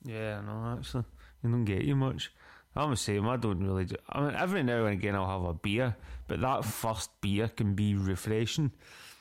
Yeah, 0.03 0.41
no, 0.41 0.77
actually, 0.77 1.05
you 1.43 1.49
don't 1.49 1.65
get 1.65 1.83
you 1.83 1.95
much. 1.95 2.31
I'm 2.77 2.91
the 2.91 2.97
same. 2.97 3.27
I 3.27 3.37
don't 3.37 3.63
really. 3.63 3.85
Do, 3.85 3.95
I 4.09 4.21
mean, 4.21 4.35
every 4.35 4.63
now 4.63 4.85
and 4.85 4.93
again 4.93 5.15
I'll 5.15 5.27
have 5.27 5.49
a 5.49 5.53
beer, 5.53 5.95
but 6.27 6.41
that 6.41 6.63
first 6.65 7.09
beer 7.21 7.47
can 7.47 7.73
be 7.73 7.95
refreshing. 7.95 8.71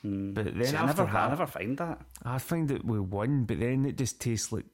But 0.03 0.45
then 0.45 0.53
Hmm. 0.55 0.63
See, 0.63 0.75
I 0.77 0.85
never, 0.85 1.03
I 1.03 1.11
that, 1.11 1.29
never 1.29 1.47
find 1.47 1.77
that. 1.79 2.01
I 2.23 2.37
find 2.37 2.69
it 2.71 2.85
with 2.85 3.01
one, 3.01 3.45
but 3.45 3.59
then 3.59 3.85
it 3.85 3.97
just 3.97 4.21
tastes 4.21 4.51
like 4.51 4.65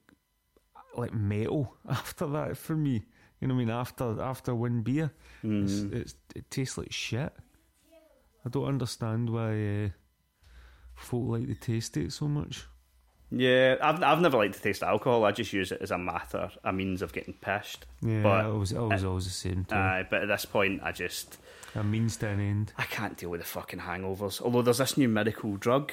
like 0.96 1.14
metal 1.14 1.76
after 1.90 2.28
that 2.28 2.58
for 2.58 2.76
me. 2.76 3.04
You 3.40 3.48
know 3.48 3.56
what 3.56 3.62
I 3.62 3.66
mean? 3.66 3.74
After 3.74 4.22
after 4.22 4.54
one 4.54 4.82
beer, 4.82 5.12
it's, 5.44 5.74
it's, 5.92 6.16
it 6.36 6.52
tastes 6.52 6.78
like 6.78 6.92
shit. 6.92 7.34
I 8.46 8.50
don't 8.50 8.66
understand 8.68 9.30
why 9.30 9.86
uh, 9.86 9.90
folk 10.96 11.30
like 11.30 11.48
to 11.48 11.56
taste 11.56 11.98
it 11.98 12.12
so 12.12 12.28
much. 12.28 12.66
Yeah, 13.36 13.78
I've 13.82 14.04
I've 14.04 14.22
never 14.22 14.38
liked 14.38 14.56
to 14.56 14.62
taste 14.62 14.84
alcohol. 14.84 15.26
I 15.26 15.32
just 15.32 15.54
use 15.54 15.72
it 15.72 15.82
as 15.82 15.92
a 15.92 15.98
matter, 15.98 16.52
a 16.64 16.72
means 16.72 17.02
of 17.02 17.14
getting 17.14 17.34
pissed. 17.34 17.86
Yeah, 18.02 18.22
but 18.22 18.46
I 18.46 18.48
was, 18.50 18.74
I 18.74 18.80
was 18.82 19.04
always 19.04 19.24
the 19.26 19.32
same 19.32 19.66
too. 19.66 19.76
uh, 19.76 20.04
but 20.10 20.22
at 20.24 20.28
this 20.28 20.46
point, 20.46 20.82
I 20.84 20.92
just 20.92 21.38
a 21.76 21.84
means 21.84 22.18
to 22.18 22.28
an 22.28 22.40
end. 22.40 22.74
I 22.78 22.84
can't 22.84 23.18
deal 23.18 23.30
with 23.32 23.42
the 23.42 23.48
fucking 23.48 23.80
hangovers. 23.80 24.42
Although 24.42 24.62
there's 24.62 24.78
this 24.78 24.98
new 24.98 25.08
miracle 25.10 25.58
drug, 25.58 25.92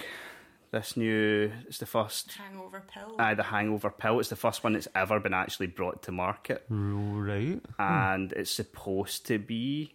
this 0.71 0.97
new 0.97 1.51
it's 1.67 1.79
the 1.79 1.87
first. 1.87 2.33
hangover 2.33 2.83
pill. 2.93 3.17
Aye, 3.19 3.35
the 3.35 3.45
hangover 3.45 3.91
pill. 3.91 4.21
It's 4.21 4.29
the 4.29 4.37
first 4.37 4.63
one 4.63 4.75
that's 4.75 4.89
ever 4.95 5.19
been 5.19 5.33
actually 5.35 5.69
brought 5.69 6.03
to 6.03 6.13
market, 6.13 6.65
Right. 6.69 7.61
and 7.79 8.33
it's 8.33 8.51
supposed 8.51 9.27
to 9.29 9.39
be 9.39 9.95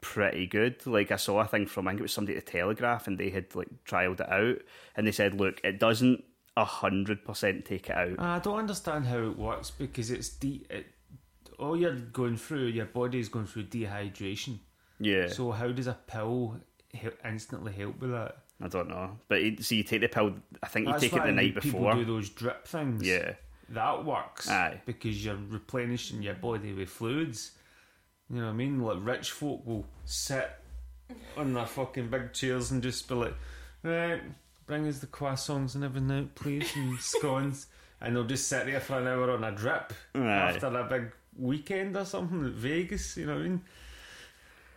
pretty 0.00 0.46
good. 0.46 0.84
Like 0.86 1.10
I 1.10 1.16
saw 1.16 1.40
a 1.40 1.46
thing 1.46 1.66
from 1.66 1.86
I 1.88 1.92
think 1.92 2.00
it 2.00 2.02
was 2.02 2.12
somebody 2.12 2.36
at 2.38 2.46
the 2.46 2.52
Telegraph, 2.52 3.06
and 3.06 3.18
they 3.18 3.30
had 3.30 3.54
like 3.54 3.68
trialed 3.84 4.20
it 4.20 4.30
out, 4.30 4.58
and 4.96 5.06
they 5.06 5.12
said, 5.12 5.34
look, 5.40 5.60
it 5.64 5.78
doesn't 5.78 6.24
a 6.56 6.64
hundred 6.64 7.24
percent 7.24 7.64
take 7.64 7.88
it 7.90 7.96
out. 7.96 8.18
I 8.18 8.38
don't 8.40 8.58
understand 8.58 9.06
how 9.06 9.18
it 9.18 9.38
works 9.38 9.70
because 9.70 10.10
it's 10.10 10.28
de- 10.30 10.66
it, 10.68 10.86
all 11.58 11.76
you're 11.76 11.94
going 11.94 12.36
through, 12.36 12.66
your 12.66 12.86
body's 12.86 13.28
going 13.28 13.46
through 13.46 13.64
dehydration. 13.64 14.58
Yeah, 14.98 15.28
So 15.28 15.50
how 15.50 15.68
does 15.68 15.86
a 15.86 15.94
pill 16.06 16.56
hel- 16.92 17.12
instantly 17.24 17.72
help 17.72 18.00
with 18.00 18.10
that? 18.10 18.36
I 18.62 18.68
don't 18.68 18.88
know, 18.88 19.16
but 19.28 19.40
it, 19.40 19.64
so 19.64 19.74
you 19.74 19.82
take 19.82 20.02
the 20.02 20.08
pill. 20.08 20.34
I 20.62 20.66
think 20.68 20.86
you 20.86 20.98
take 20.98 21.14
it 21.14 21.24
the 21.24 21.32
night 21.32 21.54
people 21.54 21.80
before. 21.80 21.94
do 21.94 22.04
those 22.04 22.28
drip 22.28 22.66
things. 22.66 23.02
Yeah, 23.06 23.32
that 23.70 24.04
works. 24.04 24.50
Aye. 24.50 24.82
because 24.84 25.24
you're 25.24 25.38
replenishing 25.48 26.22
your 26.22 26.34
body 26.34 26.74
with 26.74 26.90
fluids. 26.90 27.52
You 28.30 28.38
know 28.40 28.46
what 28.46 28.52
I 28.52 28.54
mean? 28.54 28.80
Like 28.80 28.98
rich 29.00 29.30
folk 29.32 29.66
will 29.66 29.84
sit 30.04 30.50
on 31.36 31.52
their 31.54 31.66
fucking 31.66 32.08
big 32.08 32.32
chairs 32.32 32.70
and 32.70 32.82
just 32.82 33.08
be 33.08 33.14
like, 33.14 33.34
right, 33.82 34.20
bring 34.66 34.86
us 34.86 35.00
the 35.00 35.06
croissants 35.08 35.74
and 35.74 35.82
everything 35.84 36.10
out, 36.12 36.34
please, 36.34 36.70
and 36.76 36.98
scones. 37.00 37.66
And 38.00 38.14
they'll 38.16 38.24
just 38.24 38.48
sit 38.48 38.66
there 38.66 38.80
for 38.80 38.98
an 39.00 39.06
hour 39.08 39.30
on 39.32 39.44
a 39.44 39.52
drip 39.52 39.92
Aye. 40.14 40.18
after 40.20 40.66
a 40.68 40.84
big 40.84 41.12
weekend 41.36 41.96
or 41.96 42.04
something 42.04 42.44
at 42.46 42.52
Vegas, 42.52 43.16
you 43.16 43.26
know 43.26 43.34
what 43.34 43.40
I 43.40 43.48
mean? 43.48 43.60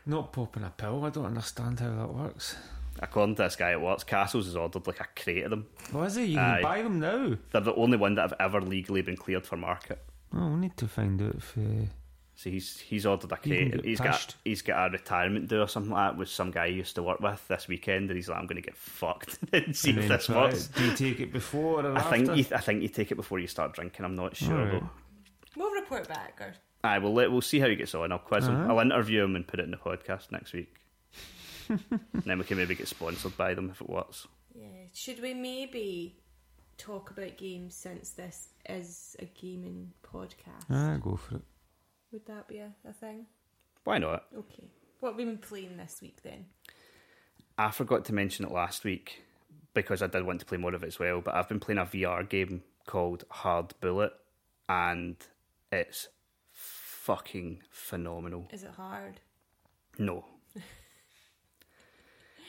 Not 0.05 0.33
popping 0.33 0.63
a 0.63 0.69
pill, 0.75 1.05
I 1.05 1.09
don't 1.09 1.25
understand 1.25 1.79
how 1.79 1.89
that 1.95 2.13
works. 2.13 2.55
according 3.01 3.35
to 3.35 3.43
this 3.43 3.55
guy 3.55 3.71
at 3.71 3.81
works, 3.81 4.03
Castles 4.03 4.45
has 4.47 4.55
ordered 4.57 4.85
like 4.85 4.99
a 4.99 5.07
crate 5.15 5.43
of 5.45 5.51
them. 5.51 5.67
What 5.91 6.07
is 6.07 6.17
it? 6.17 6.23
You 6.29 6.39
Aye. 6.39 6.53
can 6.55 6.63
buy 6.63 6.81
them 6.81 6.99
now. 6.99 7.37
They're 7.51 7.61
the 7.61 7.75
only 7.75 7.97
one 7.97 8.15
that 8.15 8.23
have 8.23 8.33
ever 8.39 8.59
legally 8.59 9.01
been 9.01 9.15
cleared 9.15 9.45
for 9.47 9.55
market. 9.57 10.03
Oh, 10.35 10.47
we 10.49 10.59
need 10.61 10.75
to 10.77 10.87
find 10.87 11.21
out 11.21 11.35
if. 11.35 11.57
Uh, 11.57 11.85
So 12.35 12.49
he's 12.49 12.79
he's 12.79 13.05
ordered 13.05 13.31
a 13.31 13.35
You 13.35 13.41
can 13.41 13.51
crate. 13.51 13.71
get 13.73 13.85
He's 13.85 13.99
pished. 14.01 14.27
got 14.29 14.35
he's 14.43 14.61
got 14.63 14.87
a 14.87 14.91
retirement 14.91 15.47
do 15.49 15.61
or 15.61 15.67
something 15.67 15.91
like 15.91 16.11
that 16.13 16.17
with 16.17 16.29
some 16.29 16.49
guy 16.49 16.69
he 16.69 16.75
used 16.75 16.95
to 16.95 17.03
work 17.03 17.19
with 17.19 17.47
this 17.47 17.67
weekend, 17.67 18.09
and 18.09 18.17
he's 18.17 18.27
like, 18.27 18.39
I'm 18.39 18.47
going 18.47 18.61
to 18.61 18.67
get 18.67 18.75
fucked 18.75 19.37
and 19.53 19.75
see 19.75 19.91
and 19.91 19.99
if 19.99 20.07
this 20.07 20.25
try- 20.25 20.35
works. 20.45 20.67
Do 20.67 20.83
you 20.85 20.95
take 20.95 21.19
it 21.19 21.31
before 21.31 21.85
or 21.85 21.95
I 21.97 22.01
think 22.01 22.35
you, 22.35 22.45
I 22.55 22.59
think 22.59 22.81
you 22.81 22.87
take 22.89 23.11
it 23.11 23.15
before 23.15 23.37
you 23.39 23.47
start 23.47 23.73
drinking. 23.73 24.03
I'm 24.03 24.15
not 24.15 24.35
sure 24.35 24.57
Alright. 24.57 24.81
though. 24.81 24.89
We'll 25.55 25.71
report 25.71 26.07
back. 26.07 26.37
Or 26.41 26.53
Aye, 26.83 26.97
we'll 26.97 27.13
let, 27.13 27.31
we'll 27.31 27.41
see 27.41 27.59
how 27.59 27.67
he 27.67 27.75
gets 27.75 27.93
on. 27.93 28.11
I'll 28.11 28.17
quiz. 28.17 28.47
Uh-huh. 28.49 28.65
I'll 28.73 28.79
interview 28.79 29.23
him 29.23 29.35
and 29.35 29.47
put 29.47 29.59
it 29.59 29.63
in 29.63 29.71
the 29.71 29.77
podcast 29.77 30.31
next 30.31 30.53
week. 30.53 30.73
and 31.69 31.79
then 32.25 32.39
we 32.39 32.43
can 32.45 32.57
maybe 32.57 32.73
get 32.75 32.87
sponsored 32.87 33.37
by 33.37 33.53
them 33.53 33.69
if 33.69 33.79
it 33.79 33.89
works. 33.89 34.27
yeah, 34.55 34.65
should 34.93 35.21
we 35.21 35.33
maybe 35.35 36.17
talk 36.77 37.11
about 37.11 37.37
games 37.37 37.75
since 37.75 38.09
this 38.09 38.49
is 38.67 39.15
a 39.19 39.25
gaming 39.25 39.91
podcast? 40.03 40.65
Ah, 40.71 40.97
go 40.99 41.15
for 41.15 41.35
it. 41.35 41.41
Would 42.13 42.27
that 42.27 42.47
be 42.47 42.59
a, 42.59 42.71
a 42.87 42.93
thing? 42.93 43.25
Why 43.83 43.97
not? 43.97 44.25
Okay. 44.37 44.69
What 44.99 45.09
have 45.09 45.17
we 45.17 45.25
been 45.25 45.39
playing 45.39 45.77
this 45.77 45.99
week 46.01 46.21
then? 46.23 46.45
I 47.57 47.71
forgot 47.71 48.05
to 48.05 48.13
mention 48.13 48.45
it 48.45 48.51
last 48.51 48.83
week 48.83 49.23
because 49.73 50.01
I 50.01 50.07
did 50.07 50.23
want 50.23 50.39
to 50.39 50.45
play 50.45 50.57
more 50.57 50.73
of 50.73 50.83
it 50.83 50.87
as 50.87 50.99
well. 50.99 51.21
But 51.21 51.33
I've 51.33 51.49
been 51.49 51.59
playing 51.59 51.79
a 51.79 51.85
VR 51.85 52.27
game 52.29 52.63
called 52.85 53.25
Hard 53.29 53.73
Bullet, 53.81 54.13
and 54.69 55.15
it's 55.71 56.07
fucking 56.51 57.61
phenomenal. 57.71 58.47
Is 58.51 58.63
it 58.63 58.71
hard? 58.77 59.19
No, 59.97 60.25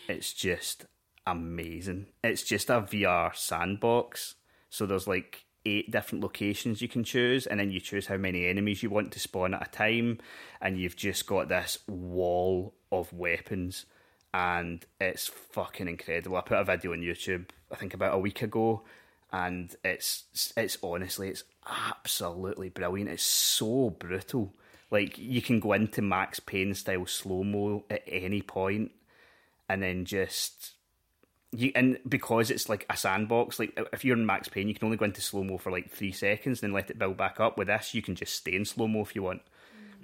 it's 0.09 0.33
just 0.35 0.85
amazing. 1.27 2.07
It's 2.23 2.43
just 2.43 2.69
a 2.69 2.83
VR 2.83 3.35
sandbox. 3.35 4.35
So 4.69 4.85
there's 4.85 5.09
like 5.09 5.47
eight 5.67 5.91
different 5.91 6.23
locations 6.23 6.83
you 6.83 6.89
can 6.89 7.05
choose, 7.05 7.47
and 7.47 7.59
then 7.61 7.71
you 7.71 7.81
choose 7.81 8.07
how 8.07 8.17
many 8.17 8.47
enemies 8.47 8.83
you 8.83 8.91
want 8.91 9.13
to 9.13 9.19
spawn 9.19 9.55
at 9.55 9.67
a 9.67 9.71
time, 9.71 10.19
and 10.61 10.79
you've 10.79 10.97
just 10.97 11.27
got 11.27 11.49
this 11.49 11.79
wall 11.87 12.75
of 12.93 13.13
weapons, 13.13 13.87
and 14.33 14.85
it's 15.01 15.27
fucking 15.27 15.89
incredible. 15.89 16.37
I 16.37 16.43
put 16.43 16.59
a 16.59 16.65
video 16.65 16.93
on 16.93 17.01
YouTube, 17.01 17.47
I 17.73 17.77
think 17.77 17.95
about 17.95 18.15
a 18.15 18.19
week 18.19 18.43
ago, 18.43 18.83
and 19.33 19.75
it's 19.85 20.53
it's 20.57 20.79
honestly 20.83 21.29
it's 21.29 21.45
absolutely 21.67 22.69
brilliant. 22.69 23.11
It's 23.11 23.25
so 23.25 23.91
brutal. 23.91 24.55
Like 24.91 25.19
you 25.19 25.43
can 25.43 25.59
go 25.59 25.73
into 25.73 26.03
Max 26.03 26.39
Payne 26.39 26.75
style 26.75 27.07
slow 27.07 27.43
mo 27.43 27.85
at 27.91 28.03
any 28.07 28.43
point, 28.43 28.93
and 29.69 29.83
then 29.83 30.05
just 30.05 30.74
you 31.57 31.73
and 31.75 31.99
because 32.09 32.51
it's 32.51 32.69
like 32.69 32.87
a 32.91 32.97
sandbox, 32.97 33.59
like 33.59 33.79
if 33.93 34.05
you're 34.05 34.17
in 34.17 34.27
Max 34.27 34.49
Payne, 34.49 34.69
you 34.69 34.75
can 34.75 34.87
only 34.87 34.97
go 34.97 35.05
into 35.05 35.21
slow 35.21 35.45
mo 35.45 35.59
for 35.59 35.71
like 35.71 35.91
three 35.91 36.13
seconds, 36.13 36.61
then 36.61 36.73
let 36.73 36.91
it 36.91 36.99
build 36.99 37.17
back 37.17 37.41
up. 37.41 37.57
With 37.57 37.69
this, 37.69 37.95
you 37.95 38.03
can 38.03 38.15
just 38.15 38.35
stay 38.35 38.55
in 38.55 38.65
slow 38.65 38.89
mo 38.89 39.03
if 39.03 39.15
you 39.15 39.23
want, 39.23 39.43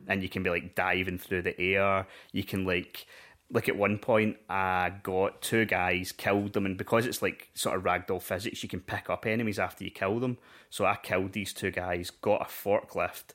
and 0.07 0.23
you 0.23 0.29
can 0.29 0.43
be 0.43 0.51
like 0.51 0.75
diving 0.75 1.19
through 1.19 1.43
the 1.43 1.61
air. 1.61 2.07
You 2.33 2.45
can 2.45 2.65
like. 2.65 3.07
Like 3.53 3.69
at 3.69 3.77
one 3.77 3.99
point, 3.99 4.37
I 4.49 4.93
got 5.03 5.43
two 5.43 5.65
guys, 5.65 6.13
killed 6.13 6.53
them, 6.53 6.67
and 6.67 6.79
because 6.79 7.05
it's 7.05 7.21
like 7.21 7.49
sort 7.55 7.77
of 7.77 7.83
ragdoll 7.83 8.23
physics, 8.23 8.63
you 8.63 8.69
can 8.69 8.79
pick 8.79 9.11
up 9.11 9.27
enemies 9.27 9.59
after 9.59 9.83
you 9.83 9.91
kill 9.91 10.21
them. 10.21 10.39
So 10.69 10.85
I 10.85 10.97
killed 11.03 11.33
these 11.33 11.53
two 11.53 11.73
guys, 11.73 12.11
got 12.11 12.43
a 12.43 12.45
forklift, 12.45 13.35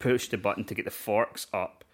pushed 0.00 0.32
the 0.32 0.36
button 0.36 0.64
to 0.64 0.74
get 0.74 0.84
the 0.84 0.90
forks 0.90 1.46
up, 1.52 1.84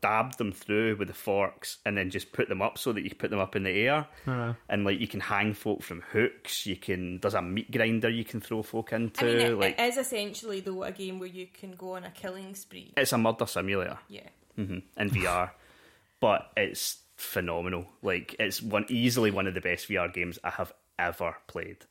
stabbed 0.00 0.38
them 0.38 0.50
through 0.50 0.96
with 0.96 1.08
the 1.08 1.14
forks, 1.14 1.76
and 1.84 1.96
then 1.96 2.08
just 2.08 2.32
put 2.32 2.48
them 2.48 2.62
up 2.62 2.78
so 2.78 2.92
that 2.92 3.02
you 3.02 3.10
put 3.14 3.28
them 3.30 3.38
up 3.38 3.54
in 3.54 3.64
the 3.64 3.70
air. 3.70 4.06
Uh, 4.26 4.54
And 4.68 4.84
like 4.84 4.98
you 4.98 5.06
can 5.06 5.20
hang 5.20 5.52
folk 5.52 5.82
from 5.82 6.02
hooks. 6.12 6.66
You 6.66 6.76
can 6.76 7.18
there's 7.20 7.34
a 7.34 7.42
meat 7.42 7.70
grinder 7.70 8.08
you 8.08 8.24
can 8.24 8.40
throw 8.40 8.62
folk 8.62 8.92
into. 8.92 9.24
I 9.24 9.32
mean, 9.32 9.40
it, 9.52 9.58
like 9.58 9.78
it 9.78 9.82
is 9.82 9.96
essentially 9.98 10.60
though 10.60 10.82
a 10.84 10.92
game 10.92 11.18
where 11.18 11.28
you 11.28 11.46
can 11.52 11.72
go 11.72 11.96
on 11.96 12.04
a 12.04 12.10
killing 12.10 12.54
spree. 12.54 12.92
it's 12.96 13.12
a 13.12 13.18
murder 13.18 13.46
simulator 13.46 13.98
Yeah. 14.08 14.28
Mm-hmm, 14.58 14.78
in 15.00 15.10
VR, 15.10 15.50
but 16.20 16.50
it's 16.56 16.98
phenomenal. 17.16 17.86
Like 18.02 18.36
it's 18.38 18.62
one 18.62 18.86
easily 18.88 19.30
one 19.30 19.46
of 19.46 19.52
the 19.54 19.60
best 19.60 19.88
VR 19.88 20.12
games 20.12 20.38
I 20.42 20.50
have 20.50 20.72
ever 20.98 21.36
played. 21.46 21.84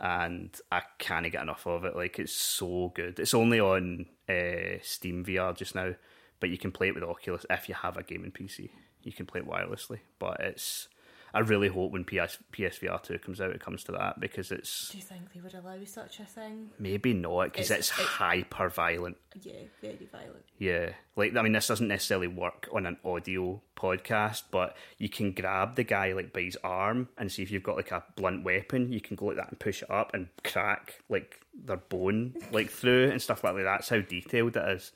And 0.00 0.54
I 0.70 0.82
can't 0.98 1.30
get 1.32 1.42
enough 1.42 1.66
of 1.66 1.84
it. 1.84 1.96
Like 1.96 2.18
it's 2.20 2.32
so 2.32 2.92
good. 2.94 3.18
It's 3.18 3.34
only 3.34 3.58
on 3.58 4.06
uh, 4.28 4.78
Steam 4.82 5.24
VR 5.24 5.56
just 5.56 5.74
now, 5.74 5.94
but 6.40 6.50
you 6.50 6.58
can 6.58 6.72
play 6.72 6.88
it 6.88 6.94
with 6.94 7.04
Oculus 7.04 7.44
if 7.50 7.68
you 7.68 7.74
have 7.74 7.96
a 7.96 8.02
gaming 8.02 8.32
PC. 8.32 8.70
You 9.02 9.12
can 9.12 9.26
play 9.26 9.40
it 9.40 9.46
wirelessly, 9.48 10.00
but 10.18 10.40
it's. 10.40 10.88
I 11.34 11.40
really 11.40 11.68
hope 11.68 11.92
when 11.92 12.04
PS 12.04 12.38
PSVR 12.54 13.02
two 13.02 13.18
comes 13.18 13.38
out, 13.38 13.50
it 13.50 13.60
comes 13.60 13.84
to 13.84 13.92
that 13.92 14.18
because 14.18 14.50
it's 14.50 14.88
Do 14.88 14.96
you 14.96 15.04
think 15.04 15.30
they 15.34 15.40
would 15.42 15.52
allow 15.52 15.76
such 15.84 16.20
a 16.20 16.24
thing? 16.24 16.70
maybe 16.78 17.12
not 17.12 17.52
because 17.52 17.70
It's- 17.70 17.90
it's, 17.90 17.98
it- 18.00 18.06
hyper 18.06 18.70
violent. 18.70 19.18
Yeah, 19.42 19.60
very 19.82 20.08
violent. 20.10 20.44
Yeah, 20.56 20.94
like 21.16 21.36
I 21.36 21.42
mean, 21.42 21.52
this 21.52 21.68
doesn't 21.68 21.86
necessarily 21.86 22.28
work 22.28 22.66
on 22.72 22.86
an 22.86 22.96
audio 23.04 23.60
podcast, 23.76 24.44
but 24.50 24.74
you 24.96 25.10
can 25.10 25.32
grab 25.32 25.76
the 25.76 25.84
guy 25.84 26.14
like 26.14 26.32
by 26.32 26.40
his 26.40 26.56
arm 26.64 27.10
and 27.18 27.30
see 27.30 27.42
if 27.42 27.50
you've 27.50 27.62
got 27.62 27.76
like 27.76 27.92
a 27.92 28.04
blunt 28.16 28.42
weapon. 28.42 28.90
You 28.90 29.00
can 29.02 29.14
go 29.14 29.26
like 29.26 29.36
that 29.36 29.50
and 29.50 29.58
push 29.60 29.82
it 29.82 29.90
up 29.90 30.14
and 30.14 30.28
crack 30.44 30.94
like 31.10 31.40
their 31.54 31.76
bone 31.76 32.36
like 32.52 32.70
through 32.70 33.10
and 33.10 33.20
stuff 33.20 33.44
like 33.44 33.54
that. 33.56 33.64
That's 33.64 33.90
how 33.90 34.00
detailed 34.00 34.56
it 34.56 34.68
is. 34.70 34.92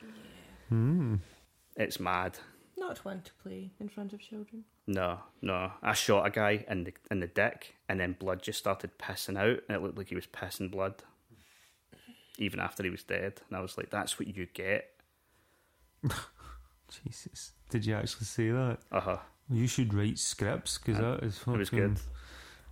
Hmm. 0.70 1.16
It's 1.76 1.98
mad. 2.00 2.38
Not 2.76 3.04
one 3.04 3.22
to 3.22 3.32
play 3.42 3.70
in 3.80 3.88
front 3.88 4.12
of 4.12 4.20
children. 4.20 4.64
No, 4.86 5.20
no. 5.40 5.72
I 5.82 5.92
shot 5.94 6.26
a 6.26 6.30
guy 6.30 6.64
in 6.68 6.84
the 6.84 6.92
in 7.10 7.20
the 7.20 7.26
dick, 7.28 7.76
and 7.88 8.00
then 8.00 8.16
blood 8.18 8.42
just 8.42 8.58
started 8.58 8.98
pissing 8.98 9.38
out, 9.38 9.60
and 9.68 9.76
it 9.76 9.82
looked 9.82 9.96
like 9.98 10.08
he 10.08 10.14
was 10.14 10.26
pissing 10.26 10.70
blood. 10.70 10.94
Even 12.38 12.60
after 12.60 12.82
he 12.82 12.90
was 12.90 13.04
dead, 13.04 13.40
and 13.48 13.56
I 13.56 13.60
was 13.60 13.76
like, 13.78 13.90
"That's 13.90 14.18
what 14.18 14.28
you 14.36 14.46
get." 14.52 14.88
Jesus, 17.04 17.52
did 17.70 17.86
you 17.86 17.94
actually 17.94 18.26
say 18.26 18.50
that? 18.50 18.78
Uh 18.90 19.00
huh. 19.00 19.18
You 19.50 19.66
should 19.66 19.94
write 19.94 20.18
scripts 20.18 20.78
because 20.78 20.98
that 20.98 21.22
is 21.22 21.38
It 21.38 21.46
was 21.46 21.68
fucking- 21.68 21.94
good. 21.94 22.00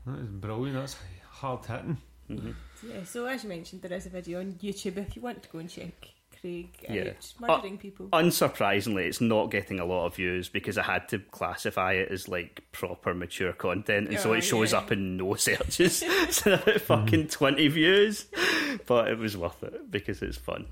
That 0.07 0.19
is 0.21 0.29
brilliant. 0.29 0.79
That's 0.79 0.97
hard 1.31 1.65
hitting. 1.67 1.99
hmm 2.27 2.51
Yeah, 2.83 3.05
so 3.05 3.27
as 3.27 3.43
you 3.45 3.49
mentioned, 3.51 3.83
there 3.83 3.93
is 3.93 4.07
a 4.07 4.11
video 4.11 4.41
on 4.41 4.53
YouTube 4.55 4.97
if 4.97 5.15
you 5.17 5.23
want 5.23 5.43
to 5.43 5.49
go 5.49 5.59
and 5.59 5.69
check 5.71 5.93
Craig 6.41 6.87
Yeah. 6.89 7.13
murdering 7.39 7.79
people. 7.79 8.09
Unsurprisingly, 8.09 9.07
it's 9.07 9.21
not 9.21 9.51
getting 9.51 9.79
a 9.79 9.85
lot 9.85 10.07
of 10.07 10.17
views 10.17 10.49
because 10.49 10.79
I 10.79 10.83
had 10.83 11.09
to 11.11 11.19
classify 11.19 11.93
it 11.95 12.11
as 12.11 12.29
like 12.29 12.63
proper 12.73 13.15
mature 13.15 13.53
content, 13.53 14.09
and 14.09 14.19
so 14.19 14.33
it 14.33 14.43
shows 14.43 14.73
yeah. 14.73 14.79
up 14.79 14.93
in 14.93 15.17
no 15.17 15.35
searches. 15.37 15.99
so 16.31 16.55
about 16.55 16.81
fucking 16.81 17.29
twenty 17.29 17.69
views, 17.69 18.27
but 18.87 19.09
it 19.09 19.19
was 19.19 19.37
worth 19.37 19.63
it 19.63 19.91
because 19.91 20.23
it's 20.23 20.39
fun. 20.39 20.67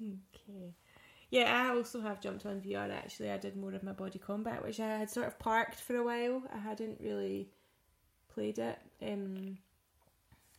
Okay. 0.00 0.74
Yeah, 1.30 1.66
I 1.66 1.74
also 1.74 2.00
have 2.00 2.20
jumped 2.20 2.46
on 2.46 2.60
VR 2.60 2.90
actually. 2.90 3.30
I 3.30 3.38
did 3.38 3.56
more 3.56 3.74
of 3.74 3.82
my 3.82 3.92
body 3.92 4.18
combat, 4.18 4.62
which 4.64 4.80
I 4.80 4.98
had 4.98 5.10
sort 5.10 5.26
of 5.26 5.38
parked 5.38 5.80
for 5.80 5.96
a 5.96 6.04
while. 6.04 6.42
I 6.54 6.58
hadn't 6.58 7.00
really 7.00 7.50
played 8.32 8.58
it. 8.58 8.78
Um, 9.02 9.58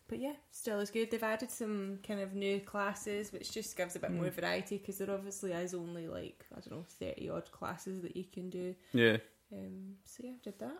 but 0.09 0.19
yeah, 0.19 0.33
still 0.51 0.79
is 0.79 0.89
good. 0.91 1.11
They've 1.11 1.23
added 1.23 1.51
some 1.51 1.99
kind 2.05 2.19
of 2.19 2.33
new 2.33 2.59
classes, 2.59 3.31
which 3.31 3.51
just 3.51 3.77
gives 3.77 3.95
a 3.95 3.99
bit 3.99 4.11
more 4.11 4.29
variety 4.29 4.77
because 4.77 4.97
there 4.97 5.11
obviously 5.11 5.53
is 5.53 5.73
only 5.73 6.07
like, 6.07 6.45
I 6.51 6.59
don't 6.59 6.71
know, 6.71 6.85
30 6.99 7.29
odd 7.29 7.51
classes 7.51 8.01
that 8.01 8.17
you 8.17 8.25
can 8.25 8.49
do. 8.49 8.75
Yeah, 8.91 9.17
Um, 9.53 9.95
so 10.05 10.23
yeah, 10.25 10.33
did 10.43 10.59
that. 10.59 10.77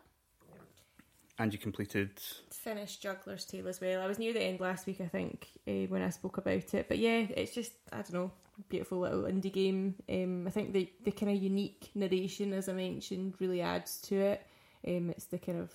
and 1.38 1.54
you 1.54 1.60
completed. 1.60 2.20
finished 2.52 3.02
Juggler's 3.02 3.46
Tale 3.46 3.68
as 3.70 3.80
well. 3.80 4.02
I 4.02 4.08
was 4.08 4.20
near 4.20 4.34
the 4.34 4.42
end 4.44 4.60
last 4.60 4.86
week, 4.88 5.00
I 5.00 5.08
think, 5.08 5.48
uh, 5.68 5.88
when 5.88 6.02
I 6.02 6.10
spoke 6.10 6.38
about 6.38 6.74
it. 6.74 6.88
But 6.90 6.98
yeah, 7.00 7.26
it's 7.38 7.54
just 7.54 7.72
I 7.94 7.98
don't 7.98 8.14
know, 8.14 8.32
beautiful 8.68 9.00
little 9.00 9.24
indie 9.24 9.54
game. 9.54 9.96
Um, 10.10 10.48
I 10.48 10.50
think 10.50 10.74
the 10.74 10.92
the 11.04 11.12
kind 11.12 11.32
of 11.32 11.42
unique 11.42 11.92
narration, 11.96 12.52
as 12.54 12.68
I 12.68 12.74
mentioned, 12.74 13.36
really 13.40 13.62
adds 13.62 14.02
to 14.08 14.16
it. 14.20 14.46
Um, 14.88 15.12
it's 15.12 15.26
the 15.26 15.38
kind 15.38 15.60
of 15.60 15.72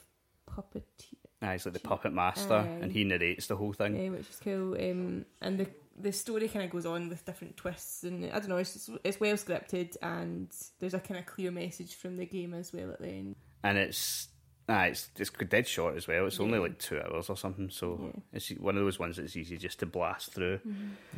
puppeteer, 0.51 1.24
He's 1.43 1.67
like 1.67 1.75
the 1.75 1.81
puppet 1.81 2.13
master, 2.13 2.55
Aye. 2.55 2.79
and 2.83 2.91
he 2.91 3.05
narrates 3.05 3.47
the 3.49 3.57
whole 3.57 3.73
thing. 3.75 3.95
uh, 4.09 4.13
which 4.13 4.31
is 4.31 4.41
cool. 4.43 4.75
Um, 4.75 5.27
and 5.43 5.59
the 5.59 5.67
the 6.01 6.11
story 6.11 6.49
kind 6.49 6.65
of 6.65 6.71
goes 6.73 6.87
on 6.87 7.09
with 7.09 7.25
different 7.25 7.57
twists, 7.57 8.03
and 8.03 8.25
I 8.33 8.41
don't 8.41 8.49
know, 8.49 8.57
it's 8.57 8.73
just, 8.73 8.91
it's 9.05 9.21
well 9.21 9.35
scripted, 9.37 9.97
and 10.03 10.49
there's 10.81 10.95
a 10.95 10.99
kind 11.01 11.21
of 11.21 11.27
clear 11.27 11.51
message 11.53 11.95
from 11.95 12.17
the 12.17 12.27
game 12.27 12.53
as 12.55 12.73
well 12.73 12.91
at 12.91 13.01
the 13.01 13.09
end. 13.09 13.37
and 13.63 13.79
it's 13.79 14.29
ah, 14.69 14.85
it's 14.85 15.11
it's 15.19 15.31
dead 15.31 15.69
short 15.69 15.97
as 15.97 16.09
well. 16.09 16.27
It's 16.27 16.41
only 16.41 16.59
like 16.59 16.79
two 16.79 16.99
hours 17.01 17.29
or 17.31 17.37
something, 17.37 17.69
so 17.71 18.01
Yeah. 18.03 18.21
it's 18.33 18.49
one 18.59 18.77
of 18.79 18.83
those 18.85 18.99
ones 18.99 19.19
that's 19.19 19.37
easy 19.37 19.57
just 19.59 19.79
to 19.81 19.87
blast 19.87 20.33
through. 20.33 20.61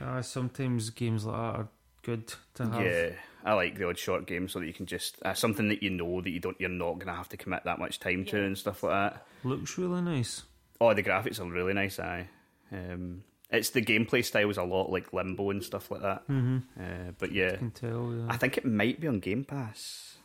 Ah, 0.03 0.21
sometimes 0.21 0.91
games 0.91 1.25
like 1.25 1.37
that 1.37 1.61
are 1.61 1.69
good 2.07 2.33
to 2.55 2.67
have. 2.71 2.83
Yeah, 2.85 3.11
I 3.45 3.53
like 3.53 3.77
the 3.77 3.89
odd 3.89 3.99
short 3.99 4.27
game 4.27 4.49
so 4.49 4.61
that 4.61 4.67
you 4.67 4.73
can 4.73 4.87
just 4.87 5.19
uh, 5.25 5.35
something 5.35 5.69
that 5.69 5.83
you 5.83 5.91
know 5.91 6.21
that 6.23 6.31
you 6.31 6.41
don't 6.41 6.59
you're 6.61 6.71
not 6.71 6.99
gonna 6.99 7.15
have 7.17 7.29
to 7.31 7.37
commit 7.37 7.65
that 7.65 7.79
much 7.79 8.01
time 8.01 8.25
to 8.27 8.43
and 8.43 8.57
stuff 8.57 8.83
like 8.83 8.93
that. 8.93 9.27
Looks 9.45 9.77
really 9.77 10.01
nice. 10.01 10.43
Oh, 10.81 10.95
the 10.95 11.03
graphics 11.03 11.41
are 11.41 11.51
really 11.51 11.75
nice. 11.75 11.99
Aye, 11.99 12.29
um, 12.73 13.23
it's 13.51 13.71
the 13.71 13.83
gameplay 13.83 14.25
style 14.25 14.49
is 14.51 14.57
a 14.57 14.63
lot 14.63 14.91
like 14.91 15.13
Limbo 15.13 15.51
and 15.51 15.63
stuff 15.63 15.91
like 15.91 16.03
that. 16.03 16.27
Mm-hmm. 16.29 16.59
Uh, 16.81 17.13
but 17.19 17.33
yeah, 17.33 17.53
I 17.55 17.57
can 17.57 17.71
tell. 17.73 18.15
Yeah. 18.15 18.27
I 18.29 18.37
think 18.37 18.57
it 18.57 18.65
might 18.65 19.01
be 19.01 19.09
on 19.09 19.21
Game 19.21 19.45
Pass. 19.45 20.17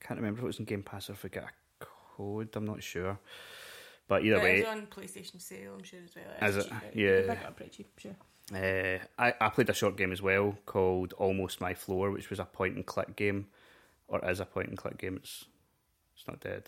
I 0.00 0.04
can't 0.04 0.20
remember 0.20 0.40
if 0.40 0.44
it 0.44 0.46
was 0.48 0.58
on 0.60 0.66
Game 0.66 0.82
Pass 0.82 1.08
or 1.08 1.14
if 1.14 1.24
I 1.24 1.28
got 1.28 1.44
a 1.44 1.84
code. 2.16 2.50
I'm 2.54 2.64
not 2.66 2.82
sure. 2.82 3.18
But 4.06 4.24
either 4.24 4.38
way, 4.40 4.64
on 4.64 4.86
PlayStation 4.86 5.38
sale, 5.38 5.74
I'm 5.76 5.82
sure 5.82 6.00
as 6.02 6.14
well. 6.16 6.48
Is 6.48 6.56
It's 6.56 6.66
it? 6.66 6.70
cheap, 6.70 6.82
right? 6.82 6.96
Yeah. 6.96 7.08
You 7.10 7.16
can 7.26 7.28
pick 7.28 7.40
it 7.40 7.46
up 7.46 7.56
pretty 7.56 7.70
cheap, 7.76 7.88
sure. 7.98 8.16
Uh, 8.54 8.98
I, 9.18 9.34
I 9.40 9.48
played 9.50 9.68
a 9.68 9.74
short 9.74 9.96
game 9.96 10.12
as 10.12 10.22
well 10.22 10.56
called 10.64 11.12
Almost 11.14 11.60
My 11.60 11.74
Floor, 11.74 12.10
which 12.10 12.30
was 12.30 12.38
a 12.38 12.44
point 12.44 12.76
and 12.76 12.86
click 12.86 13.14
game, 13.16 13.48
or 14.06 14.24
is 14.28 14.40
a 14.40 14.46
point 14.46 14.68
and 14.68 14.78
click 14.78 14.98
game. 14.98 15.16
It's 15.16 15.44
it's 16.16 16.26
not 16.26 16.40
dead. 16.40 16.64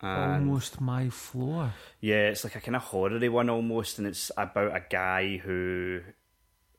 And 0.00 0.48
Almost 0.50 0.80
my 0.80 1.08
floor. 1.08 1.72
yeah, 2.00 2.28
it's 2.28 2.44
like 2.44 2.54
a 2.54 2.60
kind 2.60 2.76
of 2.76 2.82
horror 2.82 3.30
one 3.30 3.48
almost, 3.50 3.98
and 3.98 4.06
it's 4.06 4.30
about 4.36 4.76
a 4.76 4.84
guy 4.90 5.38
who 5.38 6.00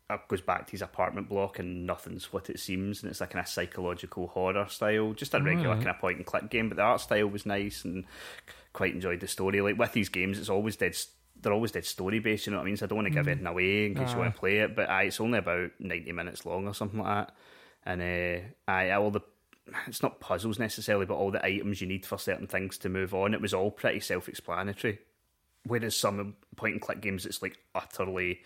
uh, 0.09 0.17
goes 0.27 0.41
back 0.41 0.67
to 0.67 0.71
his 0.71 0.81
apartment 0.83 1.27
block 1.27 1.57
and 1.59 1.85
nothing's 1.87 2.31
what 2.31 2.49
it 2.49 2.59
seems, 2.59 3.01
and 3.01 3.09
it's 3.09 3.19
like 3.19 3.31
kind 3.31 3.43
of 3.43 3.49
psychological 3.49 4.27
horror 4.27 4.67
style, 4.69 5.13
just 5.13 5.33
a 5.33 5.41
regular 5.41 5.69
Alright. 5.69 5.83
kind 5.83 5.95
of 5.95 5.99
point 5.99 6.17
and 6.17 6.25
click 6.25 6.49
game. 6.49 6.69
But 6.69 6.77
the 6.77 6.83
art 6.83 7.01
style 7.01 7.27
was 7.27 7.45
nice, 7.45 7.83
and 7.83 8.05
quite 8.71 8.93
enjoyed 8.93 9.19
the 9.19 9.27
story. 9.27 9.61
Like 9.61 9.77
with 9.77 9.93
these 9.93 10.09
games, 10.09 10.37
it's 10.39 10.49
always 10.49 10.75
dead. 10.77 10.95
They're 11.41 11.53
always 11.53 11.71
dead 11.71 11.85
story 11.85 12.19
based. 12.19 12.47
You 12.47 12.51
know 12.51 12.57
what 12.57 12.63
I 12.63 12.65
mean? 12.65 12.77
So 12.77 12.85
I 12.85 12.87
don't 12.87 12.97
want 12.97 13.07
to 13.07 13.13
give 13.13 13.27
anything 13.27 13.47
away 13.47 13.85
in 13.87 13.95
case 13.95 14.11
you 14.11 14.17
want 14.17 14.33
to 14.33 14.39
play 14.39 14.59
it. 14.59 14.75
But 14.75 14.89
aye, 14.89 15.03
it's 15.03 15.19
only 15.19 15.39
about 15.39 15.71
ninety 15.79 16.11
minutes 16.11 16.45
long 16.45 16.67
or 16.67 16.73
something 16.73 16.99
like 16.99 17.27
that. 17.27 17.35
And 17.85 18.01
uh, 18.01 18.71
aye, 18.71 18.91
all 18.91 19.11
the 19.11 19.21
it's 19.87 20.01
not 20.01 20.19
puzzles 20.19 20.59
necessarily, 20.59 21.05
but 21.05 21.15
all 21.15 21.31
the 21.31 21.45
items 21.45 21.81
you 21.81 21.87
need 21.87 22.05
for 22.05 22.17
certain 22.17 22.47
things 22.47 22.77
to 22.79 22.89
move 22.89 23.13
on. 23.13 23.33
It 23.33 23.41
was 23.41 23.53
all 23.53 23.71
pretty 23.71 23.99
self 23.99 24.29
explanatory. 24.29 24.99
Whereas 25.65 25.95
some 25.95 26.35
point 26.55 26.73
and 26.73 26.81
click 26.81 27.01
games, 27.01 27.25
it's 27.25 27.41
like 27.41 27.57
utterly 27.75 28.41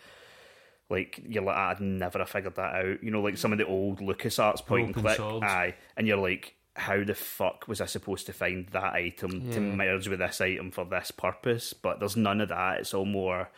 like 0.92 1.22
you're 1.28 1.44
like 1.44 1.56
I'd 1.56 1.80
never 1.80 2.20
have 2.20 2.30
figured 2.30 2.56
that 2.56 2.76
out. 2.76 3.04
You 3.04 3.10
know, 3.12 3.22
like 3.22 3.38
some 3.38 3.54
of 3.54 3.58
the 3.58 3.66
old 3.66 4.00
LucasArts 4.00 4.66
point 4.66 4.88
and 4.88 4.96
click, 4.96 5.18
swords. 5.18 5.44
aye, 5.44 5.76
and 5.96 6.06
you're 6.06 6.18
like, 6.18 6.56
how 6.76 7.04
the 7.04 7.16
fuck 7.16 7.68
was 7.68 7.82
I 7.82 7.86
supposed 7.86 8.26
to 8.28 8.34
find 8.34 8.68
that 8.70 8.94
item 8.94 9.52
to 9.52 9.60
merge 9.60 10.08
with 10.08 10.20
this 10.20 10.42
item 10.42 10.72
for 10.72 10.86
this 10.86 11.12
purpose? 11.12 11.74
But 11.74 12.00
there's 12.00 12.16
none 12.18 12.42
of 12.42 12.50
that. 12.50 12.80
It's 12.80 12.94
all 12.94 13.06
more 13.06 13.50